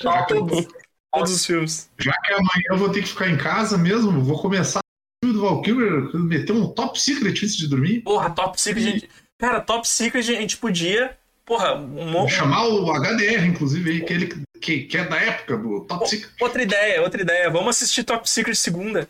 Só 0.00 0.22
todos. 0.26 0.66
Todos 1.12 1.32
os 1.32 1.44
filmes. 1.46 1.90
Já 1.98 2.12
que 2.12 2.32
amanhã 2.32 2.62
eu 2.70 2.76
vou 2.78 2.90
ter 2.90 3.02
que 3.02 3.08
ficar 3.08 3.28
em 3.28 3.36
casa 3.36 3.76
mesmo, 3.76 4.22
vou 4.22 4.40
começar 4.40 4.78
o 4.80 5.26
filme 5.26 5.38
do 5.40 5.44
Val 5.46 5.60
Kilmer, 5.62 6.14
meter 6.14 6.52
um 6.52 6.68
top 6.72 7.00
secret 7.00 7.30
antes 7.30 7.56
de 7.56 7.66
dormir. 7.68 8.00
Porra, 8.02 8.30
Top 8.30 8.60
Secret. 8.60 8.82
gente- 8.84 9.08
Cara, 9.38 9.60
Top 9.60 9.88
Secret 9.88 10.20
a 10.20 10.40
gente 10.40 10.56
podia. 10.58 11.16
Porra, 11.44 11.74
um 11.74 12.10
mo- 12.10 12.28
Chamar 12.28 12.68
o 12.68 12.92
HDR, 12.92 13.44
inclusive, 13.46 13.90
aí, 13.90 14.04
que, 14.04 14.12
ele, 14.12 14.44
que, 14.60 14.84
que 14.84 14.96
é 14.98 15.04
da 15.04 15.16
época 15.16 15.56
do 15.56 15.80
Top 15.80 16.08
Secret. 16.08 16.30
outra 16.40 16.62
ideia, 16.62 17.02
outra 17.02 17.20
ideia. 17.22 17.50
Vamos 17.50 17.70
assistir 17.70 18.04
Top 18.04 18.28
Secret 18.30 18.54
segunda. 18.54 19.08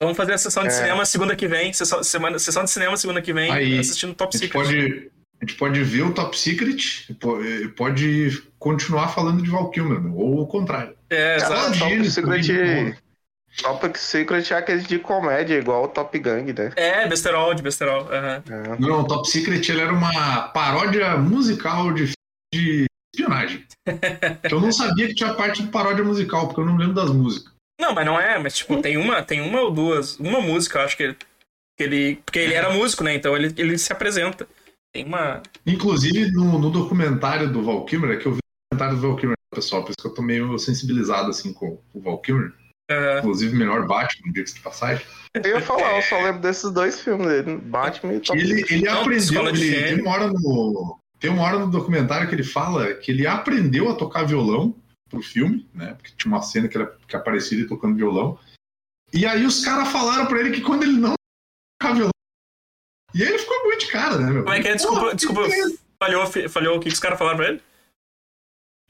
Vamos 0.00 0.16
fazer 0.16 0.32
a 0.32 0.38
sessão 0.38 0.62
de 0.62 0.68
É. 0.70 0.72
cinema 0.72 1.04
segunda 1.04 1.36
que 1.36 1.46
vem. 1.46 1.72
Sessão, 1.72 2.02
semana, 2.02 2.38
sessão 2.38 2.64
de 2.64 2.70
cinema 2.70 2.96
segunda 2.96 3.20
que 3.20 3.32
vem. 3.32 3.50
Aí, 3.50 3.78
assistindo 3.78 4.14
Top 4.14 4.36
Secret. 4.36 4.50
pode, 4.52 5.10
a 5.40 5.44
gente 5.44 5.58
pode 5.58 5.82
ver 5.82 6.02
o 6.02 6.14
Top 6.14 6.38
Secret 6.38 7.04
e 7.10 7.14
po- 7.14 7.38
pode 7.76 8.42
continuar 8.58 9.08
falando 9.08 9.42
de 9.42 9.50
Val 9.50 9.70
Kilmer, 9.70 10.00
meu, 10.00 10.16
ou 10.16 10.40
o 10.40 10.46
contrário. 10.46 10.94
É, 11.10 11.34
Ah, 11.34 11.36
exato. 11.36 11.78
Top 11.78 12.10
Secret. 12.10 12.96
Top 13.62 13.98
Secret 13.98 14.50
é 14.52 14.56
aquele 14.56 14.80
de 14.82 14.98
comédia, 15.00 15.58
igual 15.58 15.84
o 15.84 15.88
Top 15.88 16.16
Gang, 16.18 16.50
né? 16.52 16.72
É, 16.76 17.06
besterol, 17.08 17.52
de 17.52 17.62
besterol. 17.62 18.08
É. 18.12 18.40
Não, 18.78 19.00
o 19.00 19.06
Top 19.06 19.28
Secret 19.28 19.68
ele 19.68 19.80
era 19.82 19.92
uma 19.92 20.48
paródia 20.48 21.16
musical 21.18 21.92
de, 21.92 22.12
de 22.54 22.86
espionagem. 23.14 23.66
eu 24.50 24.60
não 24.60 24.72
sabia 24.72 25.08
que 25.08 25.14
tinha 25.14 25.34
parte 25.34 25.62
de 25.64 25.68
paródia 25.68 26.04
musical, 26.04 26.46
porque 26.46 26.60
eu 26.60 26.64
não 26.66 26.76
lembro 26.76 26.94
das 26.94 27.10
músicas. 27.10 27.52
Não, 27.80 27.94
mas 27.94 28.04
não 28.04 28.20
é, 28.20 28.38
mas 28.38 28.56
tipo, 28.58 28.80
tem 28.82 28.98
uma, 28.98 29.22
tem 29.22 29.40
uma 29.40 29.62
ou 29.62 29.70
duas, 29.70 30.18
uma 30.18 30.40
música, 30.40 30.78
eu 30.78 30.84
acho 30.84 30.96
que 30.96 31.02
ele, 31.02 31.16
que 31.76 31.82
ele 31.82 32.16
porque 32.26 32.38
ele 32.38 32.52
era 32.52 32.70
músico, 32.70 33.02
né? 33.02 33.14
Então 33.14 33.34
ele, 33.34 33.54
ele 33.56 33.78
se 33.78 33.90
apresenta. 33.90 34.46
Tem 34.92 35.04
uma, 35.04 35.42
Inclusive, 35.66 36.30
no, 36.32 36.58
no 36.58 36.70
documentário 36.70 37.50
do 37.50 37.62
Val 37.62 37.84
Kilmer, 37.86 38.10
é 38.10 38.16
que 38.16 38.26
eu 38.26 38.32
vi 38.32 38.38
o 38.38 38.74
documentário 38.74 39.00
do 39.00 39.08
Val 39.08 39.16
Kilmer, 39.16 39.36
pessoal, 39.54 39.82
por 39.82 39.90
isso 39.90 40.02
que 40.02 40.06
eu 40.06 40.14
tô 40.14 40.20
meio 40.20 40.58
sensibilizado 40.58 41.30
assim 41.30 41.52
com 41.54 41.80
o 41.94 42.00
Val 42.00 42.18
Kilmer. 42.18 42.52
ah, 42.90 43.18
Inclusive, 43.20 43.56
melhor 43.56 43.86
Batman, 43.86 44.32
diga-se 44.32 44.54
de 44.54 44.60
passagem. 44.60 45.06
Eu 45.32 45.58
ia 45.58 45.60
falar, 45.60 45.96
eu 45.96 46.02
só 46.02 46.20
lembro 46.20 46.42
desses 46.42 46.70
dois 46.72 47.00
filmes 47.00 47.26
dele, 47.26 47.56
Batman 47.56 48.14
e 48.14 48.20
Top 48.20 48.38
Ele, 48.38 48.64
ele 48.68 48.84
Não, 48.84 49.00
aprendeu, 49.00 49.48
ele, 49.48 49.74
tem, 49.74 50.00
uma 50.00 50.10
hora 50.10 50.26
no, 50.26 50.98
tem 51.20 51.30
uma 51.30 51.42
hora 51.44 51.58
no 51.60 51.70
documentário 51.70 52.28
que 52.28 52.34
ele 52.34 52.42
fala 52.42 52.92
que 52.94 53.12
ele 53.12 53.26
aprendeu 53.26 53.88
a 53.88 53.94
tocar 53.94 54.24
violão 54.24 54.74
pro 55.10 55.22
filme, 55.22 55.68
né? 55.74 55.94
Porque 55.94 56.12
tinha 56.16 56.32
uma 56.32 56.40
cena 56.42 56.68
que, 56.68 56.76
era, 56.76 56.96
que 57.06 57.16
aparecia 57.16 57.58
ele 57.58 57.68
tocando 57.68 57.96
violão. 57.96 58.38
E 59.12 59.26
aí 59.26 59.44
os 59.44 59.64
caras 59.64 59.88
falaram 59.88 60.26
pra 60.26 60.38
ele 60.40 60.52
que 60.52 60.60
quando 60.62 60.84
ele 60.84 60.92
não 60.96 61.14
tocava 61.78 61.96
violão. 61.96 62.10
E 63.12 63.22
aí 63.22 63.28
ele 63.28 63.38
ficou 63.38 63.64
muito 63.64 63.80
de 63.80 63.88
cara, 63.90 64.18
né, 64.18 64.30
meu? 64.30 64.44
Como 64.44 64.54
é 64.54 64.62
que 64.62 64.68
é? 64.68 64.74
Desculpa, 64.74 65.00
Porra, 65.00 65.14
desculpa. 65.14 65.42
falhou, 66.02 66.26
falhou 66.48 66.76
o 66.76 66.80
que 66.80 66.88
que 66.88 66.94
os 66.94 67.00
caras 67.00 67.18
falaram 67.18 67.36
pra 67.38 67.48
ele? 67.48 67.62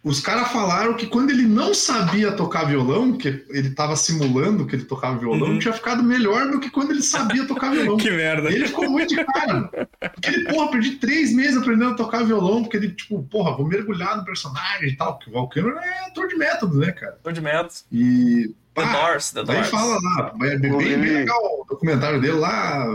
Os 0.03 0.19
caras 0.21 0.49
falaram 0.49 0.95
que 0.95 1.07
quando 1.07 1.29
ele 1.29 1.43
não 1.47 1.75
sabia 1.75 2.33
tocar 2.33 2.65
violão, 2.65 3.13
que 3.19 3.29
ele 3.51 3.71
tava 3.75 3.95
simulando 3.97 4.67
que 4.67 4.75
ele 4.75 4.85
tocava 4.85 5.19
violão, 5.19 5.51
Uhum. 5.51 5.59
tinha 5.59 5.75
ficado 5.75 6.03
melhor 6.03 6.51
do 6.51 6.59
que 6.59 6.71
quando 6.71 6.93
ele 6.93 7.03
sabia 7.03 7.47
tocar 7.47 7.71
violão. 7.71 7.97
Que 8.01 8.11
merda. 8.11 8.51
E 8.51 8.55
ele 8.55 8.69
ficou 8.69 8.89
muito 8.89 9.15
de 9.15 9.23
cara. 9.25 9.71
Porque 10.15 10.31
ele, 10.31 10.45
porra, 10.51 10.71
perdi 10.71 10.93
três 10.93 11.35
meses 11.35 11.59
aprendendo 11.59 11.91
a 11.93 11.97
tocar 11.97 12.25
violão, 12.25 12.63
porque 12.63 12.79
ele, 12.79 12.93
tipo, 12.93 13.23
porra, 13.25 13.55
vou 13.55 13.67
mergulhar 13.67 14.17
no 14.17 14.25
personagem 14.25 14.89
e 14.89 14.97
tal. 14.97 15.19
Porque 15.19 15.29
o 15.29 15.35
Valkyrie 15.35 15.69
é 15.69 16.07
ator 16.07 16.29
de 16.29 16.37
método, 16.37 16.79
né, 16.79 16.93
cara? 16.93 17.19
Tô 17.23 17.31
de 17.31 17.41
metas. 17.43 17.85
E. 17.93 18.55
The 18.75 18.83
pá, 18.83 18.93
Doors, 18.93 19.31
The 19.33 19.45
Doors. 19.45 19.69
fala 19.69 19.99
lá, 20.01 20.33
é 20.45 20.57
bem, 20.57 20.79
bem 20.79 20.97
legal 20.97 21.61
o 21.61 21.67
documentário 21.69 22.21
dele 22.21 22.35
lá. 22.39 22.87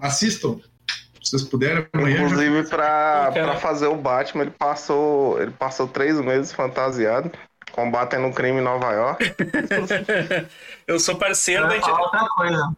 Assistam. 0.00 0.56
Se 1.24 1.30
vocês 1.30 1.44
puderem, 1.44 1.86
amanhã. 1.92 2.16
já- 2.18 2.24
Inclusive, 2.24 2.68
pra, 2.68 3.30
Cara. 3.32 3.44
pra 3.44 3.56
fazer 3.56 3.86
o 3.86 3.96
Batman, 3.96 4.42
ele 4.42 4.50
passou, 4.52 5.40
ele 5.40 5.52
passou 5.52 5.88
três 5.88 6.20
meses 6.20 6.52
fantasiado, 6.52 7.30
combatendo 7.72 8.26
um 8.26 8.32
crime 8.32 8.58
em 8.60 8.64
Nova 8.64 8.92
York. 8.92 9.24
Eu 10.86 11.00
sou 11.00 11.16
parceiro 11.16 11.64
Eu 11.64 11.68
da 11.68 11.74
gente. 11.76 11.90
outra 11.90 12.28
coisa. 12.36 12.72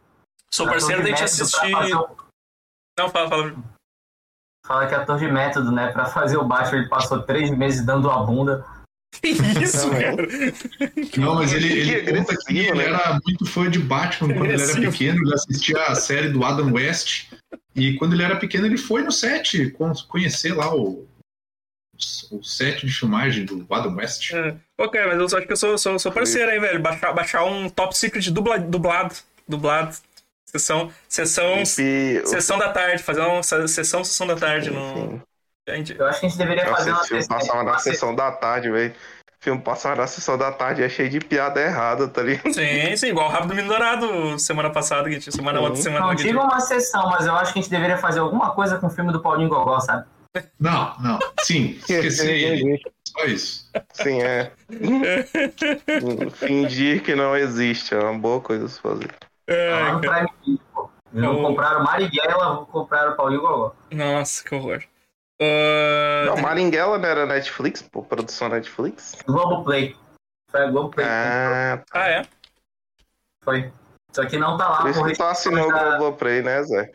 Sou 0.52 0.66
parceiro 0.66 1.02
da 1.02 1.08
gente 1.08 1.24
assistir. 1.24 1.74
o- 1.74 2.08
Não, 2.98 3.08
fala, 3.08 3.28
fala. 3.28 3.54
Fala 4.64 4.86
que 4.86 4.94
é 4.94 4.98
ator 4.98 5.18
de 5.18 5.30
método, 5.30 5.70
né? 5.72 5.92
Pra 5.92 6.06
fazer 6.06 6.36
o 6.36 6.44
Batman, 6.44 6.78
ele 6.78 6.88
passou 6.88 7.22
três 7.22 7.50
meses 7.50 7.84
dando 7.84 8.10
a 8.10 8.18
bunda. 8.18 8.64
Que 9.22 9.28
isso, 9.62 9.88
Também. 9.90 10.02
cara? 10.02 10.28
Não, 11.16 11.34
mas 11.36 11.52
ele, 11.52 11.72
ele 11.72 12.18
conta 12.18 12.36
que 12.36 12.58
ele 12.58 12.82
era 12.82 13.18
muito 13.26 13.46
fã 13.46 13.70
de 13.70 13.78
Batman 13.78 14.34
quando 14.34 14.50
ele 14.50 14.62
era 14.62 14.74
pequeno, 14.80 15.20
ele 15.22 15.34
assistia 15.34 15.78
a 15.84 15.94
série 15.94 16.28
do 16.28 16.44
Adam 16.44 16.72
West. 16.72 17.26
E 17.74 17.94
quando 17.94 18.14
ele 18.14 18.22
era 18.22 18.36
pequeno, 18.36 18.66
ele 18.66 18.78
foi 18.78 19.02
no 19.02 19.12
set 19.12 19.70
con- 19.72 19.92
conhecer 20.08 20.54
lá 20.54 20.74
o, 20.74 21.06
o 22.30 22.42
set 22.42 22.86
de 22.86 22.92
filmagem 22.92 23.44
do 23.44 23.66
Adam 23.70 23.94
West. 23.96 24.32
É. 24.32 24.56
Cara, 24.92 25.08
mas 25.08 25.18
eu 25.18 25.28
só 25.28 25.38
acho 25.38 25.46
que 25.46 25.52
eu 25.52 25.56
sou, 25.56 25.76
sou, 25.78 25.98
sou 25.98 26.12
parceiro 26.12 26.50
aí, 26.50 26.58
velho. 26.60 26.80
Baixar, 26.80 27.12
baixar 27.14 27.44
um 27.44 27.68
top 27.68 27.96
secret 27.96 28.30
dubla, 28.30 28.58
dublado. 28.58 29.14
Dublado. 29.48 29.96
Sessão, 30.48 30.92
sessão, 31.08 31.62
E 31.78 32.20
o- 32.22 32.26
sessão 32.26 32.56
da 32.58 32.70
tarde. 32.72 33.02
Fazer 33.02 33.20
uma 33.20 33.42
se- 33.42 33.68
sessão, 33.68 34.04
sessão 34.04 34.26
da 34.26 34.36
tarde 34.36 34.70
no. 34.70 34.80
Enfim, 35.06 35.22
Gente, 35.68 35.98
Eu 35.98 36.06
acho 36.06 36.20
que 36.20 36.26
a 36.26 36.28
gente 36.28 36.38
deveria 36.38 36.64
Nossa, 36.64 36.76
fazer 36.76 36.90
uma 36.92 37.04
filme 37.04 37.22
sessão- 37.22 37.38
passava 37.38 37.62
na 37.64 37.78
sessão 37.78 38.14
da 38.14 38.30
tarde, 38.32 38.70
velho. 38.70 38.92
O 38.92 39.44
filme 39.46 39.60
passava 39.60 39.96
na 39.96 40.06
sessão 40.06 40.38
da 40.38 40.50
tarde, 40.52 40.82
é 40.82 40.88
cheio 40.88 41.10
de 41.10 41.18
piada 41.20 41.60
errada, 41.60 42.08
tá 42.08 42.22
ligado? 42.22 42.52
Sim, 42.52 42.96
sim, 42.96 43.08
igual 43.08 43.28
o 43.28 43.30
Rápido 43.30 43.50
Menino 43.50 43.68
Dourado 43.68 44.38
semana 44.38 44.70
passada, 44.70 45.08
que 45.10 45.18
tinha 45.18 45.32
semana 45.32 45.60
outra 45.60 45.76
semana 45.80 46.06
Não 46.06 46.14
digo 46.14 46.40
uma 46.40 46.60
sessão, 46.60 47.08
mas 47.10 47.26
eu 47.26 47.34
acho 47.34 47.52
que 47.52 47.58
a 47.58 47.62
gente 47.62 47.70
deveria 47.70 47.98
fazer 47.98 48.20
alguma 48.20 48.52
coisa 48.54 48.78
com 48.78 48.86
o 48.86 48.90
filme 48.90 49.12
do 49.12 49.20
Paulinho 49.20 49.48
Gogó, 49.48 49.78
sabe? 49.80 50.06
Não, 50.58 50.96
não. 51.00 51.18
Sim, 51.40 51.76
esquecer 51.78 52.30
ele. 52.34 52.80
Só 53.08 53.24
isso. 53.24 53.70
Sim, 53.92 54.22
é. 54.22 54.52
Fingir 56.34 57.02
que 57.02 57.14
não 57.14 57.36
existe, 57.36 57.94
é 57.94 57.98
uma 57.98 58.18
boa 58.18 58.40
coisa 58.40 58.66
a 58.66 58.68
se 58.68 58.80
fazer. 58.80 59.10
É, 59.46 59.92
no 59.92 60.00
cara. 60.00 60.28
Prime 60.42 60.58
pô. 60.74 60.90
Não 61.12 61.38
Oh. 61.40 61.46
compraram 61.48 61.82
Marighella, 61.84 62.66
compraram 62.70 63.16
Paulinho 63.16 63.40
Gogó. 63.40 63.74
Nossa, 63.92 64.44
que 64.44 64.54
horror. 64.54 64.82
Ah, 65.40 66.24
Não, 66.26 66.36
Maringuela 66.38 66.98
não 66.98 67.08
era 67.08 67.26
Netflix, 67.26 67.82
pô, 67.82 68.02
produção 68.02 68.48
Netflix. 68.48 69.16
Globoplay. 69.26 69.96
Foi 70.50 70.60
a 70.62 70.70
Globoplay. 70.70 71.06
Ah, 71.06 71.82
tá. 71.90 72.00
ah, 72.00 72.08
é? 72.08 72.22
Foi. 73.44 73.72
Só 74.12 74.24
que 74.24 74.38
não 74.38 74.56
tá 74.56 74.68
lá 74.68 74.80
Por 74.82 74.90
isso 74.90 75.04
que 75.04 75.14
tu 75.14 75.24
assinou 75.24 75.68
o 75.68 75.72
da- 75.72 75.96
Globoplay, 75.98 76.42
né, 76.42 76.62
Zé? 76.62 76.90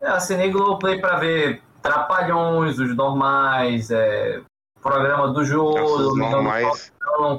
Eu 0.00 0.12
assinei 0.14 0.50
Globoplay 0.50 1.00
pra 1.00 1.16
ver 1.16 1.62
Trapalhões, 1.82 2.78
os 2.78 2.94
normais, 2.94 3.90
é, 3.90 4.40
programa 4.80 5.32
do 5.32 5.44
jogo, 5.44 5.80
Os 5.82 6.16
normais. 6.16 6.92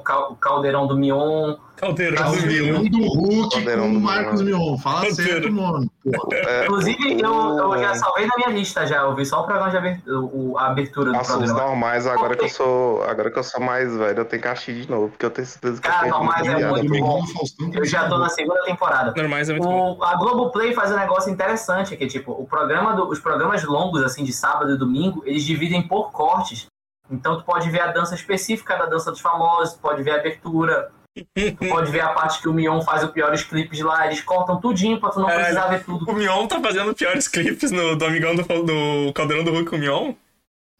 Cal- 0.04 0.36
Caldeirão 0.36 0.88
do 0.88 0.98
Mion. 0.98 1.56
Caldeirão 1.76 2.16
do 2.32 2.38
Caldeirão 2.38 2.82
Mion. 2.84 2.92
do 2.92 3.08
Hulk 3.08 3.56
Caldeirão 3.56 3.84
com 3.88 3.94
do 3.94 3.98
o 3.98 4.02
Marcos 4.02 4.42
Mion. 4.42 4.58
Mion. 4.60 4.78
Fala 4.78 5.02
Caldeirão. 5.08 5.32
certo 5.34 5.48
o 5.48 5.52
nome. 5.52 5.92
É, 6.34 6.64
Inclusive, 6.66 7.22
eu, 7.22 7.34
eu 7.34 7.80
já 7.80 7.92
o- 7.92 7.96
salvei 7.96 8.28
na 8.28 8.34
minha 8.38 8.50
lista 8.50 8.86
já. 8.86 8.98
Eu 8.98 9.16
vi 9.16 9.26
só 9.26 9.42
o 9.42 9.46
programa 9.46 9.72
de 9.72 9.78
abertura, 9.78 10.20
o- 10.20 10.58
a 10.58 10.68
abertura 10.68 11.06
do 11.08 11.14
Nossa, 11.14 11.38
os 11.40 11.52
normais, 11.52 12.06
agora 12.06 12.36
que 12.36 12.46
eu 12.46 12.50
sou. 12.50 13.02
Agora 13.04 13.32
que 13.32 13.40
eu 13.40 13.44
sou 13.44 13.60
mais 13.62 13.96
velho, 13.96 14.20
eu 14.20 14.26
tenho 14.26 14.42
que 14.42 14.48
assistir 14.48 14.82
de 14.82 14.90
novo, 14.92 15.10
porque 15.10 15.26
eu 15.26 15.32
tenho 15.32 15.48
certeza 15.48 15.82
que 15.82 15.88
Cara, 15.88 16.08
eu 16.08 16.12
normais 16.12 16.48
é 16.48 16.68
muito. 16.70 16.84
Domingão 16.86 17.08
bom. 17.08 17.24
do. 17.70 17.78
Eu 17.78 17.86
já 17.86 18.08
tô 18.08 18.18
na 18.20 18.30
segunda 18.30 18.62
temporada. 18.64 19.14
Normais 19.18 19.50
é 19.50 19.54
muito 19.54 19.68
bom. 19.68 19.98
O, 20.00 20.04
a 20.04 20.16
Globoplay 20.16 20.74
faz 20.74 20.92
um 20.92 20.96
negócio 20.98 21.32
interessante, 21.32 21.98
que 21.98 22.06
tipo, 22.06 22.32
o 22.32 22.46
programa 22.46 22.94
do- 22.94 23.08
os 23.10 23.20
programas 23.20 23.64
longos, 23.64 24.04
assim, 24.04 24.24
de 24.24 24.34
sábado 24.34 24.72
e 24.74 24.78
domingo, 24.78 25.24
eles 25.26 25.44
dividem 25.44 25.82
por 25.82 26.12
cortes. 26.12 26.68
Então 27.12 27.38
tu 27.38 27.44
pode 27.44 27.70
ver 27.70 27.82
a 27.82 27.88
dança 27.88 28.16
específica 28.16 28.78
da 28.78 28.86
dança 28.86 29.12
dos 29.12 29.20
famosos, 29.20 29.74
tu 29.74 29.80
pode 29.80 30.02
ver 30.02 30.12
a 30.12 30.16
abertura, 30.16 30.92
tu 31.16 31.68
pode 31.70 31.92
ver 31.92 32.00
a 32.02 32.10
parte 32.14 32.42
que 32.42 32.48
o 32.48 32.54
Mion 32.54 32.82
faz 32.82 33.04
os 33.04 33.12
piores 33.12 33.44
clipes 33.44 33.80
lá, 33.82 34.06
eles 34.08 34.22
cortam 34.22 34.60
tudinho 34.62 35.00
pra 35.00 35.10
tu 35.10 35.20
não 35.20 35.28
Caralho. 35.28 35.44
precisar 35.46 35.68
ver 35.68 35.84
tudo. 35.84 36.10
O 36.10 36.14
Mion 36.14 36.48
tá 36.48 36.60
fazendo 36.62 36.94
piores 36.96 37.28
clipes 37.28 37.70
no 37.72 37.96
Domingão 37.98 38.36
do, 38.36 38.44
do 38.44 39.14
Caldeirão 39.14 39.44
do 39.44 39.52
Hulk 39.52 39.70
com 39.70 39.76
o 39.76 39.80
Mion? 39.80 40.14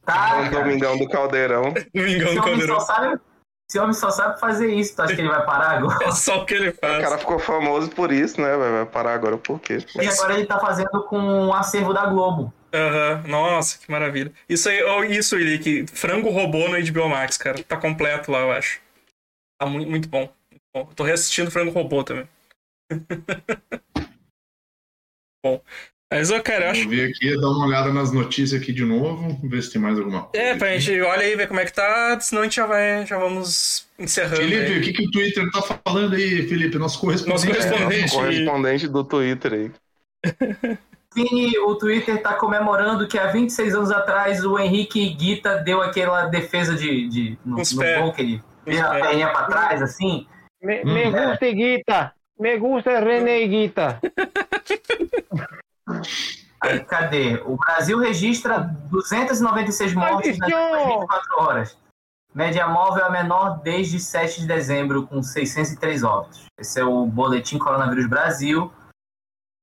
Tá, 0.06 0.40
O 0.42 0.50
Domingão 0.50 0.98
do 0.98 1.08
Caldeirão. 1.10 1.74
Domingão 1.94 2.34
do 2.34 2.40
homem, 2.40 2.44
Caldeirão. 2.44 2.80
só 2.80 2.86
sabe, 2.96 3.20
esse 3.70 3.80
homem 3.80 3.94
só 3.94 4.10
sabe 4.10 4.40
fazer 4.40 4.74
isso, 4.74 4.96
tu 4.96 5.02
acha 5.02 5.14
que 5.16 5.22
ele 5.22 5.30
vai 5.30 5.46
parar 5.46 5.72
agora? 5.78 6.06
É 6.06 6.12
só 6.12 6.40
o 6.42 6.46
que 6.46 6.54
ele 6.54 6.70
O 6.70 6.74
faz. 6.74 7.04
cara 7.04 7.18
ficou 7.18 7.38
famoso 7.40 7.90
por 7.92 8.12
isso, 8.12 8.40
né? 8.42 8.56
Vai 8.58 8.72
vai 8.72 8.86
parar 8.86 9.14
agora 9.14 9.38
por 9.38 9.60
quê? 9.60 9.78
E 10.00 10.08
agora 10.08 10.34
ele 10.34 10.46
tá 10.46 10.58
fazendo 10.60 11.04
com 11.04 11.48
o 11.48 11.54
acervo 11.54 11.94
da 11.94 12.06
Globo. 12.06 12.54
Aham, 12.74 13.28
Nossa, 13.28 13.78
que 13.78 13.92
maravilha. 13.92 14.32
Isso 14.48 14.70
aí, 14.70 14.82
oh, 14.84 15.04
isso, 15.04 15.38
Ili, 15.38 15.60
que 15.60 15.86
frango 15.88 16.30
robô 16.30 16.68
no 16.70 16.78
HBO 16.80 17.10
Max, 17.10 17.38
cara. 17.38 17.62
Tá 17.64 17.76
completo 17.78 18.32
lá, 18.32 18.40
eu 18.40 18.52
acho. 18.52 18.80
Tá 19.60 19.66
muito, 19.66 19.90
muito 19.90 20.08
bom. 20.08 20.34
Muito 20.50 20.64
bom. 20.74 20.88
Eu 20.90 20.96
tô 20.96 21.04
reassistindo 21.04 21.52
frango 21.52 21.72
robô 21.72 22.04
também. 22.04 22.28
bom. 25.44 25.62
Mas, 26.14 26.30
ô, 26.30 26.42
cara, 26.42 26.66
eu 26.66 26.72
acho. 26.72 26.84
Vou 26.84 26.92
ver 26.92 27.10
aqui, 27.10 27.40
dar 27.40 27.48
uma 27.48 27.68
olhada 27.68 27.94
nas 27.94 28.12
notícias 28.12 28.62
aqui 28.62 28.74
de 28.74 28.84
novo, 28.84 29.40
ver 29.48 29.64
se 29.64 29.72
tem 29.72 29.82
mais 29.82 29.98
alguma 29.98 30.24
coisa. 30.24 30.46
É, 30.46 30.58
pra 30.58 30.70
aqui. 30.70 30.80
gente 30.80 31.02
olha 31.02 31.22
aí, 31.22 31.36
ver 31.38 31.48
como 31.48 31.62
é 31.62 31.66
que 31.66 31.74
tá, 31.74 32.20
senão 32.20 32.42
a 32.42 32.46
gente 32.46 32.56
já 32.56 32.66
vai, 32.66 33.06
já 33.06 33.18
vamos 33.18 33.88
encerrando. 33.98 34.42
Felipe, 34.42 34.74
aí. 34.74 34.80
o 34.80 34.82
que, 34.82 34.94
que 34.94 35.08
o 35.08 35.12
Twitter 35.12 35.50
tá 35.52 35.62
falando 35.62 36.16
aí, 36.16 36.48
Felipe? 36.50 36.78
Nosso 36.78 37.00
correspondente. 37.00 37.48
Nosso 37.48 37.48
correspondente. 37.48 38.12
Correspondente 38.12 38.88
do 38.90 39.04
Twitter 39.06 39.54
aí. 39.54 39.72
Vini, 41.14 41.58
o 41.60 41.76
Twitter 41.76 42.22
tá 42.22 42.36
comemorando 42.36 43.08
que 43.08 43.18
há 43.20 43.28
26 43.28 43.76
anos 43.76 43.92
atrás 43.92 44.46
o 44.46 44.58
Henrique 44.58 45.10
Guita 45.14 45.58
deu 45.58 45.82
aquela 45.82 46.26
defesa 46.28 46.74
de, 46.76 47.08
de 47.10 47.40
no, 47.44 47.58
no 47.58 48.02
gol 48.02 48.14
que 48.14 48.22
ele 48.22 48.44
fez 48.64 48.80
a 48.82 48.90
perninha 48.92 49.30
pra 49.30 49.44
trás, 49.44 49.82
assim. 49.82 50.26
Me, 50.62 50.82
Hum. 50.84 50.94
me 50.94 51.12
gusta 51.12 51.52
Guita. 51.52 52.14
Me 52.40 52.58
gusta 52.58 53.00
René 53.00 53.46
Guita. 53.48 54.00
Aí, 56.62 56.80
cadê? 56.86 57.42
O 57.46 57.58
Brasil 57.58 57.98
registra 58.00 58.60
296 58.90 59.94
mortes 59.94 60.38
nas 60.38 60.50
Maldição! 60.50 60.72
últimas 60.72 60.88
24 60.88 61.40
horas. 61.44 61.78
Média 62.34 62.68
móvel 62.68 63.04
é 63.04 63.08
a 63.08 63.12
menor 63.12 63.60
desde 63.62 64.00
7 64.00 64.42
de 64.42 64.48
dezembro, 64.48 65.06
com 65.08 65.22
603 65.22 66.04
óbitos. 66.04 66.46
Esse 66.58 66.80
é 66.80 66.86
o 66.86 67.06
Boletim 67.06 67.58
Coronavírus 67.58 68.08
Brasil. 68.08 68.72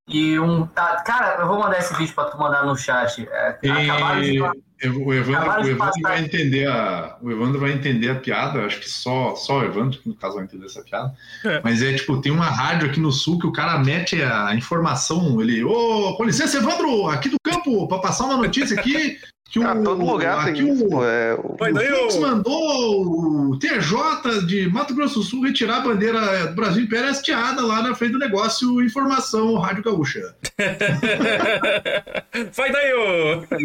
E 0.09 0.39
um. 0.39 0.65
Tá, 0.67 1.01
cara, 1.05 1.41
eu 1.41 1.47
vou 1.47 1.59
mandar 1.59 1.79
esse 1.79 1.95
vídeo 1.95 2.13
pra 2.15 2.25
tu 2.25 2.37
mandar 2.37 2.65
no 2.65 2.75
chat. 2.75 3.27
É, 3.31 3.57
acabaram 3.69 4.21
de- 4.21 4.37
E 4.81 4.87
o 4.87 5.13
Evandro, 5.13 5.49
o 5.61 5.67
Evandro 5.67 5.77
passar. 5.77 6.01
vai 6.01 6.19
entender 6.21 6.65
a, 6.67 7.17
o 7.21 7.29
Evandro 7.29 7.59
vai 7.59 7.71
entender 7.73 8.09
a 8.09 8.15
piada, 8.15 8.65
acho 8.65 8.79
que 8.79 8.89
só, 8.89 9.35
só 9.35 9.59
o 9.59 9.63
Evandro, 9.65 9.99
que 9.99 10.07
no 10.07 10.15
caso 10.15 10.35
vai 10.35 10.45
entender 10.45 10.65
essa 10.65 10.81
piada. 10.81 11.13
É. 11.45 11.59
Mas 11.63 11.81
é 11.83 11.93
tipo, 11.93 12.21
tem 12.21 12.31
uma 12.31 12.45
rádio 12.45 12.89
aqui 12.89 12.99
no 12.99 13.11
sul 13.11 13.37
que 13.39 13.45
o 13.45 13.51
cara 13.51 13.77
mete 13.79 14.21
a 14.23 14.55
informação, 14.55 15.39
ele, 15.41 15.63
ô, 15.65 16.15
com 16.15 16.23
licença, 16.23 16.57
Evandro, 16.57 17.07
aqui 17.09 17.27
do 17.29 17.35
campo, 17.43 17.87
para 17.89 17.99
passar 17.99 18.23
uma 18.25 18.37
notícia 18.37 18.79
aqui. 18.79 19.19
Que 19.51 19.63
Ah, 19.63 19.75
todo 19.83 20.05
lugar 20.05 20.47
aqui 20.47 20.61
tem 20.63 20.73
isso, 20.73 20.87
o. 20.95 21.03
É, 21.03 21.33
o- 21.33 21.55
Vai 21.59 21.71
o 21.71 21.75
Fux 22.01 22.15
ô. 22.15 22.21
mandou 22.21 23.51
o 23.51 23.57
TJ 23.59 24.41
de 24.45 24.69
Mato 24.71 24.93
Grosso 24.93 25.15
do 25.19 25.25
Sul 25.25 25.43
retirar 25.43 25.77
a 25.77 25.79
bandeira 25.81 26.47
do 26.47 26.53
Brasil 26.55 26.83
Império 26.83 27.09
hasteada 27.09 27.65
lá 27.65 27.81
na 27.81 27.95
frente 27.95 28.11
do 28.13 28.19
negócio 28.19 28.79
Informação 28.83 29.55
Rádio 29.55 29.83
Gaúcha. 29.83 30.35
Vai 32.55 32.71
daí, 32.71 32.93
ô! 32.93 33.39
Vai 33.39 33.57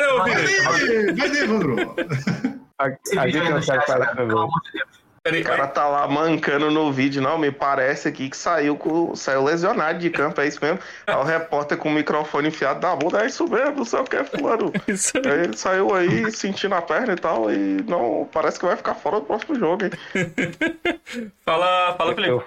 daí, 0.00 0.08
ô, 0.08 0.18
Vai 0.18 0.34
daí, 0.34 1.12
vai 1.14 1.28
daí, 1.30 1.38
Evandro. 1.42 1.76
A, 2.78 2.88
Esse 2.88 3.16
a 3.18 3.24
vídeo 3.26 3.32
gente 3.34 3.44
aí 3.44 3.50
não 3.50 3.56
no 3.58 3.62
sabe 3.62 3.78
chat, 3.80 3.86
falar 3.86 4.06
cara, 4.06 4.16
pra 4.16 4.26
pelo 4.26 4.38
amor 4.40 4.60
de 4.64 4.72
Deus. 4.72 5.01
Peraí, 5.24 5.40
O 5.40 5.44
cara 5.44 5.68
tá 5.68 5.86
lá 5.88 6.08
mancando 6.08 6.68
no 6.68 6.90
vídeo. 6.92 7.22
Não, 7.22 7.38
me 7.38 7.52
parece 7.52 8.08
aqui 8.08 8.28
que 8.28 8.36
saiu, 8.36 8.76
com, 8.76 9.14
saiu 9.14 9.44
lesionado 9.44 10.00
de 10.00 10.10
campo, 10.10 10.40
é 10.40 10.48
isso 10.48 10.58
mesmo. 10.60 10.80
Aí 11.06 11.14
o 11.14 11.22
repórter 11.22 11.78
com 11.78 11.88
o 11.88 11.92
microfone 11.92 12.48
enfiado 12.48 12.84
na 12.84 12.96
bunda, 12.96 13.22
é 13.22 13.26
isso 13.26 13.46
mesmo, 13.48 13.76
não 13.76 13.84
sei 13.84 14.00
o 14.00 14.04
que, 14.04 14.24
fulano. 14.24 14.72
Isso 14.88 15.16
aí. 15.18 15.30
Aí 15.30 15.38
ele 15.44 15.56
saiu 15.56 15.94
aí 15.94 16.30
sentindo 16.32 16.74
a 16.74 16.82
perna 16.82 17.12
e 17.12 17.16
tal, 17.16 17.52
e 17.52 17.82
não, 17.88 18.28
parece 18.32 18.58
que 18.58 18.66
vai 18.66 18.76
ficar 18.76 18.94
fora 18.96 19.20
do 19.20 19.26
próximo 19.26 19.54
jogo, 19.56 19.84
hein? 19.84 19.90
Fala, 21.44 21.94
fala, 21.96 22.14
Felipe. 22.14 22.44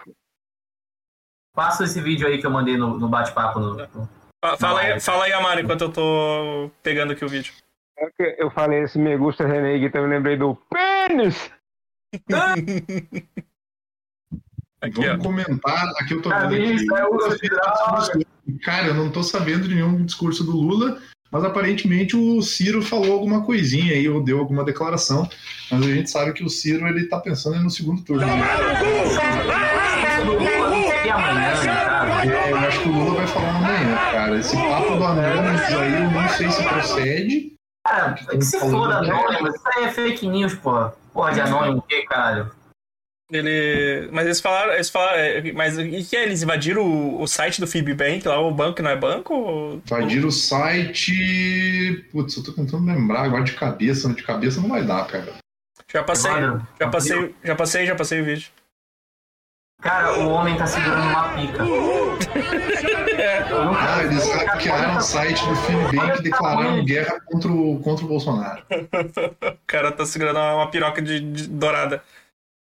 Passa 1.56 1.86
esse 1.86 2.02
vídeo 2.02 2.28
aí 2.28 2.40
que 2.40 2.46
eu 2.46 2.52
mandei 2.52 2.76
no, 2.76 3.00
no 3.00 3.08
bate-papo. 3.08 3.60
No, 3.60 3.74
no- 3.76 4.10
Fa- 4.44 4.58
Fala 4.58 4.82
aí, 4.82 5.00
fala 5.00 5.24
aí, 5.26 5.32
Amaro, 5.34 5.62
enquanto 5.62 5.86
eu 5.86 5.92
tô 5.94 6.70
pegando 6.84 7.14
aqui 7.14 7.24
o 7.24 7.30
vídeo. 7.30 7.54
eu 8.20 8.52
falei 8.52 8.84
esse 8.84 9.00
me 9.00 9.16
gusta 9.18 9.48
René 9.48 9.78
Guita, 9.80 9.98
eu 9.98 10.04
me 10.04 10.10
lembrei 10.10 10.36
do 10.36 10.56
pênis. 10.70 11.50
Aqui, 14.82 15.00
ó. 15.00 15.18
Vamos 15.18 15.24
comentar. 15.26 15.88
Aqui 16.00 16.14
eu 16.14 16.22
tô 16.22 16.30
Cara, 16.30 16.48
vendo 16.50 16.76
aqui. 16.76 16.84
é 16.84 17.50
droga. 17.50 18.20
Cara, 18.64 18.88
eu 18.88 18.94
não 18.94 19.10
tô 19.10 19.24
sabendo 19.24 19.68
de 19.68 19.74
nenhum 19.76 20.06
discurso 20.06 20.44
do 20.44 20.52
Lula, 20.52 21.02
mas 21.32 21.44
aparentemente 21.44 22.16
o 22.16 22.42
Ciro 22.42 22.82
falou 22.84 23.14
alguma 23.14 23.44
coisinha 23.44 23.94
aí, 23.94 24.08
ou 24.08 24.24
deu 24.24 24.38
alguma 24.40 24.64
declaração. 24.64 25.28
Mas 25.72 25.82
a 25.82 25.86
gente 25.94 26.10
sabe 26.12 26.34
que 26.34 26.44
o 26.44 26.50
Ciro 26.50 26.88
ele 26.88 27.08
tá 27.08 27.20
pensando 27.20 27.60
no 27.64 27.70
segundo 27.70 28.02
turno. 28.04 28.26
né? 28.28 28.44
É, 32.28 32.52
eu 32.52 32.58
acho 32.58 32.82
que 32.82 32.90
o 32.90 32.92
Lula 32.92 33.16
vai 33.16 33.28
falar 33.28 33.56
amanhã, 33.56 33.96
cara. 33.96 34.40
Esse 34.40 34.56
papo 34.56 34.96
do 34.98 35.04
Anonymous 35.04 35.62
aí 35.62 35.94
eu 36.04 36.12
não 36.12 36.30
sei 36.30 36.52
se 36.52 36.64
procede. 36.64 37.54
Cara, 37.86 38.14
que 38.14 38.42
se 38.42 38.60
foda 38.60 38.98
anônimo, 38.98 39.48
isso 39.48 39.62
aí 39.68 39.84
é 39.84 39.92
fake 39.92 40.28
news, 40.28 40.56
porra. 40.56 40.96
Porra 41.14 41.34
de 41.34 41.42
anônimo, 41.42 41.78
o 41.78 41.82
que, 41.84 42.02
caralho? 42.04 42.52
Ele. 43.32 44.10
Mas 44.12 44.26
eles 44.26 44.42
falaram. 44.42 44.74
Eles 44.74 44.90
falaram 44.90 45.20
é, 45.20 45.52
mas 45.52 45.78
e 45.78 46.04
que 46.04 46.16
é? 46.16 46.24
Eles 46.24 46.42
invadiram 46.42 46.84
o, 46.84 47.22
o 47.22 47.28
site 47.28 47.62
do 47.62 47.68
Fibbank 47.68 48.28
lá, 48.28 48.40
o 48.40 48.52
banco 48.52 48.78
que 48.78 48.82
não 48.82 48.90
é 48.90 48.96
banco? 48.96 49.34
Ou... 49.34 49.82
Invadir 49.86 50.26
o 50.26 50.32
site. 50.32 52.06
Putz, 52.12 52.38
eu 52.38 52.44
tô 52.44 52.54
tentando 52.54 52.86
lembrar 52.86 53.22
agora 53.22 53.44
de 53.44 53.54
cabeça. 53.54 54.12
De 54.14 54.24
cabeça 54.24 54.60
não 54.60 54.70
vai 54.70 54.84
dar, 54.84 55.06
cara. 55.06 55.34
Já 55.92 56.04
passei. 56.04 56.32
Já 56.32 56.90
passei, 56.90 57.36
já 57.44 57.56
passei, 57.56 57.86
já 57.86 57.96
passei 57.96 58.22
o 58.22 58.26
vídeo. 58.26 58.50
Cara, 59.86 60.18
o 60.20 60.30
homem 60.30 60.58
tá 60.58 60.66
segurando 60.66 61.04
uma 61.10 61.30
pica. 61.30 61.64
Nunca- 63.64 63.80
Ah, 63.80 64.04
eles 64.04 64.28
hackearam 64.34 64.98
o 64.98 65.02
site 65.02 65.46
do 65.48 65.56
Filibank 65.58 66.20
e 66.20 66.24
declararam 66.24 66.84
guerra 66.84 67.20
contra 67.26 67.52
o, 67.52 67.80
contra 67.82 68.04
o 68.04 68.08
Bolsonaro. 68.08 68.64
O 68.72 69.58
cara 69.68 69.92
tá 69.92 70.04
segurando 70.06 70.40
uma 70.40 70.68
piroca 70.72 71.02
de, 71.04 71.20
de 71.20 71.48
dourada. 71.48 72.02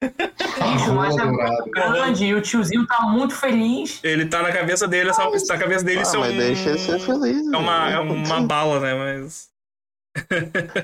Isso, 0.03 0.93
mas 0.95 1.15
é 1.15 1.23
muito 1.25 1.69
grande 1.69 2.25
e 2.25 2.33
o 2.33 2.41
tiozinho 2.41 2.87
tá 2.87 3.01
muito 3.03 3.35
feliz. 3.35 3.99
Ele 4.03 4.25
tá 4.25 4.41
na 4.41 4.51
cabeça 4.51 4.87
dele, 4.87 5.11
essa, 5.11 5.23
na 5.29 5.57
cabeça 5.59 5.85
dele 5.85 5.99
Ah, 5.99 6.01
isso 6.01 6.15
é 6.15 6.19
mas 6.19 6.33
um. 6.33 6.37
deixa 6.37 6.69
ele 6.69 6.79
ser 6.79 6.99
feliz. 6.99 7.53
É 7.53 7.57
uma, 7.57 7.85
né? 7.85 7.93
é 7.93 7.99
uma 7.99 8.41
bala, 8.41 8.79
né? 8.79 8.95
Mas. 8.95 9.51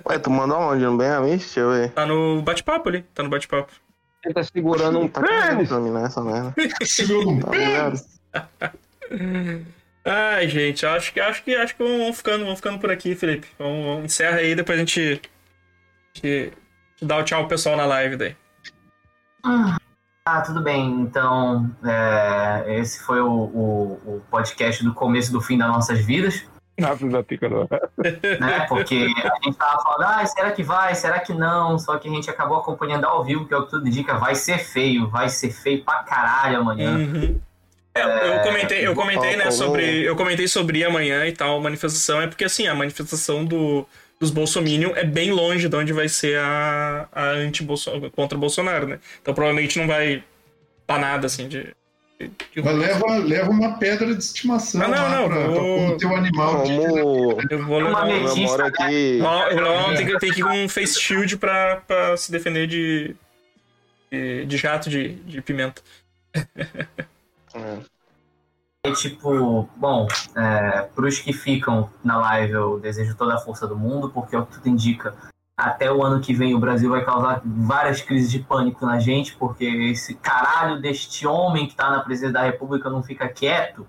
Ué, 0.08 0.20
tu 0.20 0.30
mandou 0.30 0.60
onde? 0.60 0.84
No 0.86 0.96
bem 0.96 1.10
amigo? 1.10 1.38
Deixa 1.38 1.62
eu 1.62 1.72
ver. 1.72 1.92
Tá 1.94 2.06
no 2.06 2.44
bate-papo 2.44 2.90
ali. 2.90 3.02
Tá 3.16 3.24
no 3.24 3.30
bate-papo. 3.30 3.72
Ele 4.28 4.34
tá 4.34 4.44
segurando 4.44 5.00
um 5.00 5.08
Tá 5.08 5.22
pênis. 5.22 5.70
pra 5.70 5.80
mim 5.80 5.90
nessa 5.90 6.22
merda. 6.22 6.54
Segurou 6.84 7.32
um 7.32 7.40
Tá 7.40 7.52
ligado? 7.52 7.98
Ai, 10.04 10.50
gente, 10.50 10.86
acho 10.86 11.14
que 11.14 11.20
acho 11.20 11.42
que 11.44 11.56
acho 11.56 11.76
que 11.76 11.84
vamos 11.84 12.18
ficando, 12.18 12.44
vamos 12.44 12.60
ficando 12.60 12.78
por 12.78 12.92
aqui, 12.92 13.16
Felipe. 13.16 13.48
Vamos, 13.58 13.86
vamos 13.86 14.04
encerra 14.06 14.38
aí, 14.40 14.54
depois 14.54 14.78
a 14.78 14.82
gente, 14.82 15.22
a 15.22 16.18
gente 16.28 16.54
dá 17.02 17.18
o 17.18 17.24
tchau 17.24 17.40
pro 17.42 17.50
pessoal 17.50 17.78
na 17.78 17.86
live 17.86 18.18
daí. 18.18 18.36
Ah, 19.44 19.78
Ah, 20.26 20.42
tudo 20.42 20.62
bem. 20.62 20.90
Então, 21.02 21.74
é, 21.86 22.80
esse 22.80 23.02
foi 23.02 23.22
o, 23.22 23.32
o, 23.32 23.92
o 24.18 24.22
podcast 24.30 24.84
do 24.84 24.94
começo 24.94 25.32
do 25.32 25.40
fim 25.40 25.58
das 25.58 25.70
nossas 25.70 26.00
vidas. 26.06 26.44
Rápido 26.80 27.12
da 27.12 27.24
pica 27.24 27.50
não. 27.50 27.68
né? 28.40 28.66
Porque 28.70 28.96
a 28.96 29.46
gente 29.46 29.58
tava 29.58 29.82
falando, 29.82 30.04
ah, 30.04 30.26
será 30.26 30.52
que 30.52 30.64
vai? 30.64 30.94
Será 30.94 31.20
que 31.20 31.34
não? 31.34 31.80
Só 31.80 31.98
que 31.98 32.08
a 32.08 32.12
gente 32.12 32.30
acabou 32.30 32.58
acompanhando 32.58 33.06
ao 33.06 33.24
vivo, 33.24 33.48
que 33.48 33.54
é 33.54 33.58
o 33.58 33.64
que 33.64 33.72
tudo 33.72 33.88
indica, 33.88 34.18
vai 34.18 34.36
ser 34.36 34.60
feio, 34.60 35.10
vai 35.10 35.28
ser 35.30 35.52
feio 35.52 35.84
pra 35.84 36.04
caralho 36.04 36.60
amanhã. 36.60 36.98
Uhum. 36.98 37.40
É, 37.96 38.38
eu 38.38 38.42
comentei, 38.44 38.88
eu 38.88 38.96
comentei, 38.96 39.36
né, 39.36 39.50
sobre. 39.50 40.04
Eu 40.04 40.16
comentei 40.16 40.48
sobre 40.48 40.84
amanhã 40.84 41.26
e 41.26 41.32
tal, 41.32 41.58
a 41.58 41.62
manifestação. 41.62 42.22
É 42.22 42.28
porque 42.28 42.46
assim, 42.46 42.68
a 42.68 42.76
manifestação 42.76 43.44
do, 43.44 43.88
dos 44.20 44.30
Bolsominion 44.30 44.92
é 44.96 45.04
bem 45.04 45.32
longe 45.32 45.68
de 45.68 45.76
onde 45.76 45.94
vai 45.94 46.08
ser 46.08 46.38
a, 46.40 47.08
a 47.12 47.30
anti 47.32 47.64
-Bolso, 47.64 48.12
contra 48.12 48.38
o 48.38 48.42
Bolsonaro, 48.42 48.88
né? 48.88 49.00
Então 49.22 49.34
provavelmente 49.34 49.80
não 49.80 49.88
vai 49.88 50.24
dar 50.88 51.00
nada 51.00 51.26
assim 51.26 51.48
de. 51.48 51.76
De- 52.20 52.32
de- 52.54 52.62
Mas 52.64 52.76
leva, 52.76 53.18
leva 53.18 53.50
uma 53.52 53.78
pedra 53.78 54.14
de 54.16 54.24
estimação 54.24 54.82
Ah, 54.82 54.88
não, 54.88 54.96
lá 55.04 55.10
não, 55.10 55.28
pra, 55.30 55.38
vou- 55.48 55.54
pra 55.54 55.62
como 55.64 55.98
teu 55.98 56.16
animal. 56.16 56.64
de- 56.64 56.76
Como 56.76 57.42
Eu 57.52 57.66
vou 57.66 57.80
Uma 57.80 58.04
levar. 58.04 58.30
eu 58.30 58.38
moro 58.38 58.66
aqui. 58.66 59.18
Não, 59.20 59.56
não 59.90 59.96
tem 59.96 60.06
que, 60.08 60.20
tem 60.20 60.32
que 60.32 60.40
ir 60.40 60.44
com 60.44 60.64
um 60.66 60.70
face 60.70 61.00
shield 61.00 61.38
pra, 61.38 61.78
pra 61.88 62.18
se 62.18 62.32
defender 62.32 62.66
de, 62.68 63.16
de, 64.12 64.46
de 64.46 64.58
jato 64.58 64.90
de, 64.90 65.10
de 65.16 65.42
pimenta. 65.42 65.82
É. 67.54 67.78
E 68.86 68.94
tipo, 68.94 69.70
bom, 69.76 70.08
é, 70.36 70.84
pros 70.96 71.20
que 71.20 71.34
ficam 71.34 71.90
na 72.04 72.18
live, 72.20 72.54
eu 72.54 72.80
desejo 72.80 73.16
toda 73.16 73.36
a 73.36 73.40
força 73.40 73.68
do 73.68 73.76
mundo, 73.76 74.10
porque 74.10 74.36
é 74.36 74.40
o 74.40 74.46
que 74.46 74.54
tudo 74.54 74.70
indica. 74.70 75.14
Até 75.60 75.92
o 75.92 76.04
ano 76.04 76.22
que 76.22 76.36
vem 76.36 76.54
o 76.54 76.60
Brasil 76.60 76.88
vai 76.92 77.04
causar 77.04 77.42
várias 77.44 78.00
crises 78.00 78.30
de 78.30 78.38
pânico 78.38 78.86
na 78.86 79.00
gente, 79.00 79.36
porque 79.38 79.66
esse 79.66 80.14
caralho 80.14 80.80
deste 80.80 81.26
homem 81.26 81.66
que 81.66 81.76
tá 81.76 81.90
na 81.90 82.02
presidência 82.02 82.34
da 82.34 82.44
república 82.44 82.92
não 82.92 83.02
fica 83.02 83.28
quieto, 83.28 83.88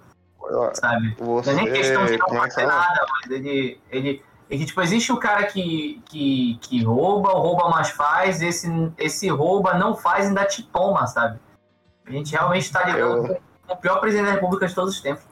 sabe? 0.73 1.15
Não 1.21 1.27
Você. 1.27 1.51
é 1.51 1.55
nem 1.55 1.71
questão 1.71 2.07
de 2.07 2.17
não 2.17 2.43
é 2.43 2.49
que 2.49 2.55
fazer 2.55 2.67
fala? 2.67 2.73
nada, 2.81 3.07
mas 3.11 3.31
ele. 3.31 3.79
ele 3.91 4.23
é 4.51 4.57
que, 4.57 4.65
tipo, 4.65 4.81
existe 4.81 5.13
o 5.13 5.19
cara 5.19 5.45
que, 5.45 6.03
que, 6.07 6.59
que 6.63 6.83
rouba, 6.83 7.33
rouba 7.33 7.69
mais 7.69 7.91
faz, 7.91 8.41
esse, 8.41 8.67
esse 8.97 9.29
rouba 9.29 9.75
não 9.75 9.95
faz 9.95 10.25
e 10.25 10.29
ainda 10.29 10.47
te 10.47 10.63
toma, 10.63 11.07
sabe? 11.07 11.39
A 12.07 12.11
gente 12.11 12.33
realmente 12.33 12.73
tá 12.73 12.83
lidando 12.87 13.27
Eu- 13.27 13.41
com 13.67 13.75
o 13.75 13.77
pior 13.77 14.01
presidente 14.01 14.25
da 14.29 14.33
república 14.33 14.67
de 14.67 14.75
todos 14.75 14.95
os 14.95 15.01
tempos. 15.03 15.23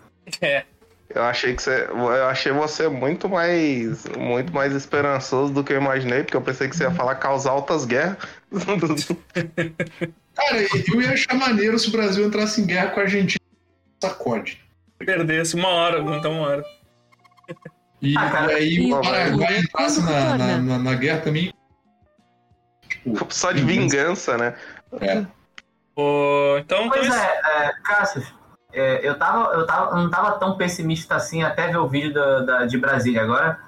É. 0.43 0.67
Eu 1.09 1.23
achei 1.23 1.55
que 1.55 1.63
você. 1.63 1.87
Eu 1.89 2.27
achei 2.27 2.53
você 2.53 2.89
muito 2.89 3.29
mais. 3.29 4.05
muito 4.17 4.53
mais 4.53 4.73
esperançoso 4.75 5.53
do 5.53 5.63
que 5.65 5.73
eu 5.73 5.77
imaginei, 5.81 6.23
porque 6.25 6.37
eu 6.37 6.43
pensei 6.43 6.69
que 6.69 6.77
você 6.77 6.85
ia 6.85 6.91
falar 6.91 7.15
causar 7.17 7.51
altas 7.53 7.85
guerras. 7.85 8.17
Cara, 10.35 10.59
eu 10.93 11.01
ia 11.03 11.13
achar 11.13 11.35
maneiro 11.35 11.79
se 11.79 11.89
o 11.89 11.93
Brasil 11.93 12.27
entrasse 12.27 12.61
em 12.61 12.67
guerra 12.67 12.91
com 12.91 13.01
a 13.01 13.05
Argentina. 13.05 13.41
Sacode. 14.03 14.61
Perdesse 14.99 15.55
uma 15.55 15.69
hora, 15.69 16.01
então 16.01 16.33
uma 16.33 16.49
hora. 16.49 16.65
E, 18.03 18.17
Ah, 18.19 18.31
cara, 18.31 18.53
e 18.53 18.57
aí 18.57 18.93
o 18.93 18.97
o- 18.97 19.01
Paraguai 19.01 19.59
entrasse 19.59 20.01
na, 20.03 20.11
na, 20.11 20.19
retorna? 20.33 20.59
na, 20.63 20.79
na 20.79 20.95
guerra 20.95 21.21
também. 21.21 21.53
Tipo, 22.89 23.27
Só 23.33 23.53
de 23.53 23.63
vingança, 23.65 24.37
né? 24.37 24.55
é. 25.01 25.25
Ô, 25.99 26.59
então, 26.59 26.89
Pois 26.91 27.07
então 27.07 27.19
é, 27.19 27.67
é 27.69 27.73
Cassius, 27.83 28.27
é, 28.77 29.01
eu, 29.03 29.19
tava, 29.19 29.53
eu, 29.55 29.67
tava, 29.67 29.97
não 29.97 30.11
tava 30.11 30.33
tão 30.33 30.57
pessimista 30.57 31.17
assim 31.17 31.43
até 31.43 31.69
ver 31.69 31.79
o 31.79 31.89
vídeo 31.89 32.13
da, 32.13 32.41
da- 32.41 32.67
de 32.67 32.77
Brasília 32.79 33.23
agora. 33.23 33.59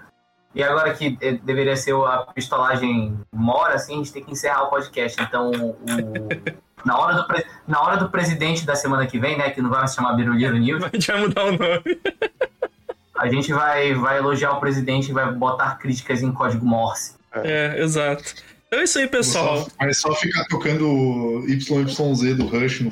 E 0.55 0.62
agora 0.62 0.93
que 0.94 1.16
é, 1.20 1.32
deveria 1.32 1.76
ser 1.76 1.94
a 1.94 2.26
pistolagem 2.35 3.18
mora, 3.32 3.74
assim, 3.74 3.94
a 3.94 3.97
gente 3.98 4.12
tem 4.12 4.24
que 4.24 4.32
encerrar 4.32 4.64
o 4.64 4.70
podcast. 4.70 5.20
Então, 5.22 5.51
o- 5.51 5.76
na, 6.85 6.98
hora 6.98 7.14
do, 7.16 7.26
pre- 7.26 7.47
na 7.66 7.80
hora 7.82 7.97
do 7.97 8.09
presidente 8.09 8.64
da 8.64 8.74
semana 8.74 9.06
que 9.06 9.18
vem, 9.18 9.36
né, 9.39 9.51
que 9.51 9.60
não 9.62 9.70
vai 9.70 9.86
se 9.89 9.97
chamar 9.97 10.14
Biruliro 10.14 10.56
News, 10.59 10.82
a 10.85 10.89
gente 10.93 11.06
vai 11.10 11.20
mudar 11.20 11.44
o 11.44 11.52
nome. 11.52 12.01
a 13.16 13.28
gente 13.28 13.52
vai, 13.52 13.94
vai 13.94 14.18
elogiar 14.18 14.52
o 14.52 14.60
presidente 14.60 15.10
e 15.10 15.12
vai 15.12 15.30
botar 15.32 15.76
críticas 15.78 16.22
em 16.22 16.32
código 16.32 16.64
Morse. 16.64 17.16
É, 17.32 17.80
exato. 17.82 18.24
Então 18.66 18.80
é 18.80 18.85
isso 18.85 18.98
aí, 18.98 19.06
pessoal. 19.06 19.59
Só, 19.64 19.66
mas 19.80 19.98
só 20.01 20.12
ficar 20.14 20.44
tocando 20.47 21.44
YYZ 21.48 22.36
do 22.36 22.47
Rush 22.47 22.80
no 22.80 22.90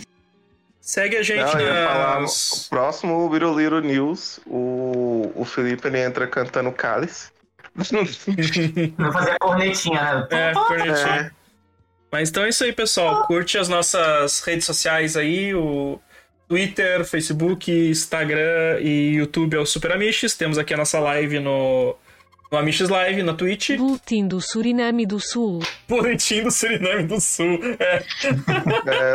Segue 0.86 1.16
a 1.16 1.22
gente 1.24 1.52
Não, 1.52 1.60
ia 1.60 1.88
falar, 1.88 2.20
nas. 2.20 2.66
o 2.66 2.70
próximo 2.70 3.28
Biruliro 3.28 3.80
News, 3.80 4.38
o, 4.46 5.32
o 5.34 5.44
Felipe 5.44 5.88
ele 5.88 6.00
entra 6.00 6.28
cantando 6.28 6.70
cálice. 6.70 7.32
Não 8.96 9.12
fazer 9.12 9.32
a 9.32 9.38
cornetinha, 9.40 10.14
né? 10.14 10.28
É, 10.30 10.52
cornetinha. 10.52 11.16
É, 11.22 11.30
Mas 12.12 12.30
então 12.30 12.44
é 12.44 12.50
isso 12.50 12.62
aí, 12.62 12.72
pessoal. 12.72 13.26
Curte 13.26 13.58
as 13.58 13.68
nossas 13.68 14.40
redes 14.42 14.64
sociais 14.64 15.16
aí, 15.16 15.52
o 15.56 16.00
Twitter, 16.46 17.04
Facebook, 17.04 17.68
Instagram 17.68 18.78
e 18.80 19.16
YouTube 19.16 19.56
é 19.56 19.58
o 19.58 19.66
Super 19.66 19.90
Amiches. 19.90 20.36
Temos 20.36 20.56
aqui 20.56 20.72
a 20.72 20.76
nossa 20.76 21.00
live 21.00 21.40
no, 21.40 21.96
no 22.51 22.59
Amiches 22.59 22.89
Live, 22.89 23.23
na 23.23 23.35
Twitch. 23.35 23.77
Boletim 23.77 24.27
do 24.28 24.40
Suriname 24.40 25.05
do 25.06 25.18
Sul. 25.18 25.60
Boletim 25.89 26.43
do 26.44 26.51
Suriname 26.51 27.02
do 27.05 27.20
Sul. 27.20 27.59
É, 27.81 28.02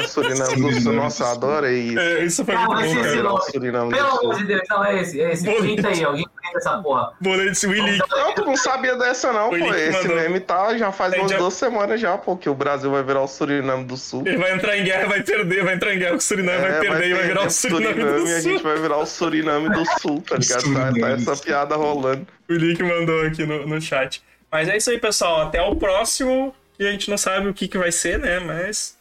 é 0.01 0.07
Suriname 0.07 0.55
do 0.61 0.81
Sul. 0.81 0.93
Nossa, 0.93 1.31
adorei 1.31 1.79
isso. 1.89 1.99
é, 1.99 2.25
isso 2.25 2.45
foi 2.45 2.55
Ah, 2.55 2.65
muito 2.65 2.93
bom, 2.93 3.23
nome- 3.23 3.41
Suriname 3.51 3.91
Pelo 3.91 4.09
do 4.09 4.19
amor 4.19 4.37
de 4.37 4.45
Deus, 4.45 4.61
não, 4.69 4.83
é 4.85 5.01
esse, 5.01 5.21
é 5.21 5.31
esse. 5.33 5.45
Bonito. 5.45 5.61
Printa 5.61 5.87
aí, 5.89 6.03
alguém 6.03 6.25
essa 6.57 6.77
porra. 6.77 7.13
Boletim 7.19 7.67
Willy. 7.67 7.99
Não, 8.09 8.33
tu 8.33 8.45
não 8.45 8.55
sabia 8.57 8.95
dessa 8.95 9.31
não, 9.31 9.47
O 9.47 9.57
pô. 9.57 9.73
Esse 9.73 9.91
mandou. 10.03 10.15
meme 10.15 10.39
tá 10.39 10.77
já 10.77 10.91
faz 10.91 11.13
umas 11.13 11.31
já- 11.31 11.37
duas 11.37 11.53
semanas 11.53 11.99
já, 11.99 12.17
pô, 12.17 12.35
que 12.37 12.49
o 12.49 12.53
Brasil 12.53 12.91
vai 12.91 13.03
virar 13.03 13.21
o 13.21 13.27
Suriname 13.27 13.83
do 13.85 13.97
Sul. 13.97 14.23
Ele 14.25 14.37
vai 14.37 14.53
entrar 14.53 14.77
em 14.77 14.83
guerra, 14.83 15.07
vai 15.07 15.21
perder, 15.23 15.63
vai 15.63 15.73
entrar 15.75 15.93
em 15.93 15.99
guerra 15.99 16.11
com 16.11 16.17
o 16.17 16.21
Suriname, 16.21 16.59
vai 16.61 16.71
É, 16.71 16.79
perder 16.79 17.07
e 17.09 17.13
vai 17.13 17.23
virar 17.23 17.33
o 17.33 17.43
perder 17.43 17.51
Suriname 17.51 18.03
do 18.03 18.27
e 18.27 18.33
a 18.33 18.39
gente 18.39 18.59
Sul. 18.59 18.63
vai 18.69 18.77
virar 18.81 18.97
o 18.97 19.05
Suriname 19.05 19.69
do 19.69 19.85
Sul, 19.99 20.21
tá 20.21 20.35
ligado? 20.37 20.57
Tá, 20.57 20.59
Suriname 20.61 20.99
tá 21.01 21.09
essa 21.09 21.35
Sul. 21.35 21.45
piada 21.45 21.75
rolando. 21.75 22.27
O 22.49 22.53
link 22.53 22.81
mandou 22.83 23.25
aqui 23.25 23.45
no, 23.45 23.65
no 23.67 23.81
chat. 23.81 24.21
Mas 24.51 24.67
é 24.67 24.75
isso 24.77 24.89
aí, 24.89 24.99
pessoal. 24.99 25.41
Até 25.41 25.61
o 25.61 25.75
próximo, 25.75 26.53
que 26.77 26.83
a 26.85 26.91
gente 26.91 27.09
não 27.09 27.17
sabe 27.17 27.47
o 27.47 27.53
que, 27.53 27.67
que 27.67 27.77
vai 27.77 27.91
ser, 27.91 28.19
né? 28.19 28.39
Mas 28.39 28.97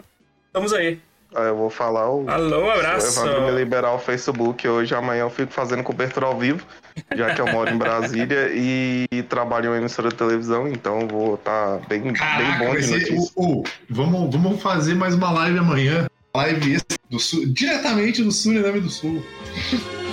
estamos 0.47 0.73
aí. 0.73 1.01
Eu 1.33 1.57
vou 1.57 1.71
falar 1.71 2.11
o. 2.11 2.29
Alô, 2.29 2.71
abraço. 2.71 3.21
O 3.21 3.25
Evandro 3.25 3.43
me 3.47 3.51
liberar 3.53 3.93
o 3.95 3.99
Facebook 3.99 4.67
hoje, 4.67 4.95
amanhã 4.95 5.23
eu 5.23 5.31
fico 5.31 5.53
fazendo 5.53 5.83
cobertura 5.83 6.27
ao 6.27 6.37
vivo, 6.37 6.67
já 7.15 7.35
que 7.35 7.41
eu 7.41 7.47
moro 7.47 7.71
em 7.71 7.79
Brasília 7.79 8.51
e, 8.55 9.07
trabalho 9.29 9.67
em 9.67 9.69
uma 9.69 9.79
emissora 9.79 10.09
de 10.09 10.17
televisão, 10.17 10.67
então 10.67 11.07
vou 11.07 11.35
estar 11.35 11.79
bem, 11.89 12.03
bem 12.03 12.13
Caraca, 12.13 12.65
bom 12.65 12.75
de 12.75 13.31
ô, 13.37 13.63
vamos, 13.89 14.35
vamos 14.35 14.61
fazer 14.61 14.95
mais 14.95 15.15
uma 15.15 15.31
live 15.31 15.59
amanhã. 15.59 16.09
Live 16.35 16.79
do 17.09 17.19
sul, 17.19 17.47
diretamente 17.47 18.23
do 18.23 18.31
Suriname 18.33 18.81
do 18.81 18.91
Sul. 18.91 19.23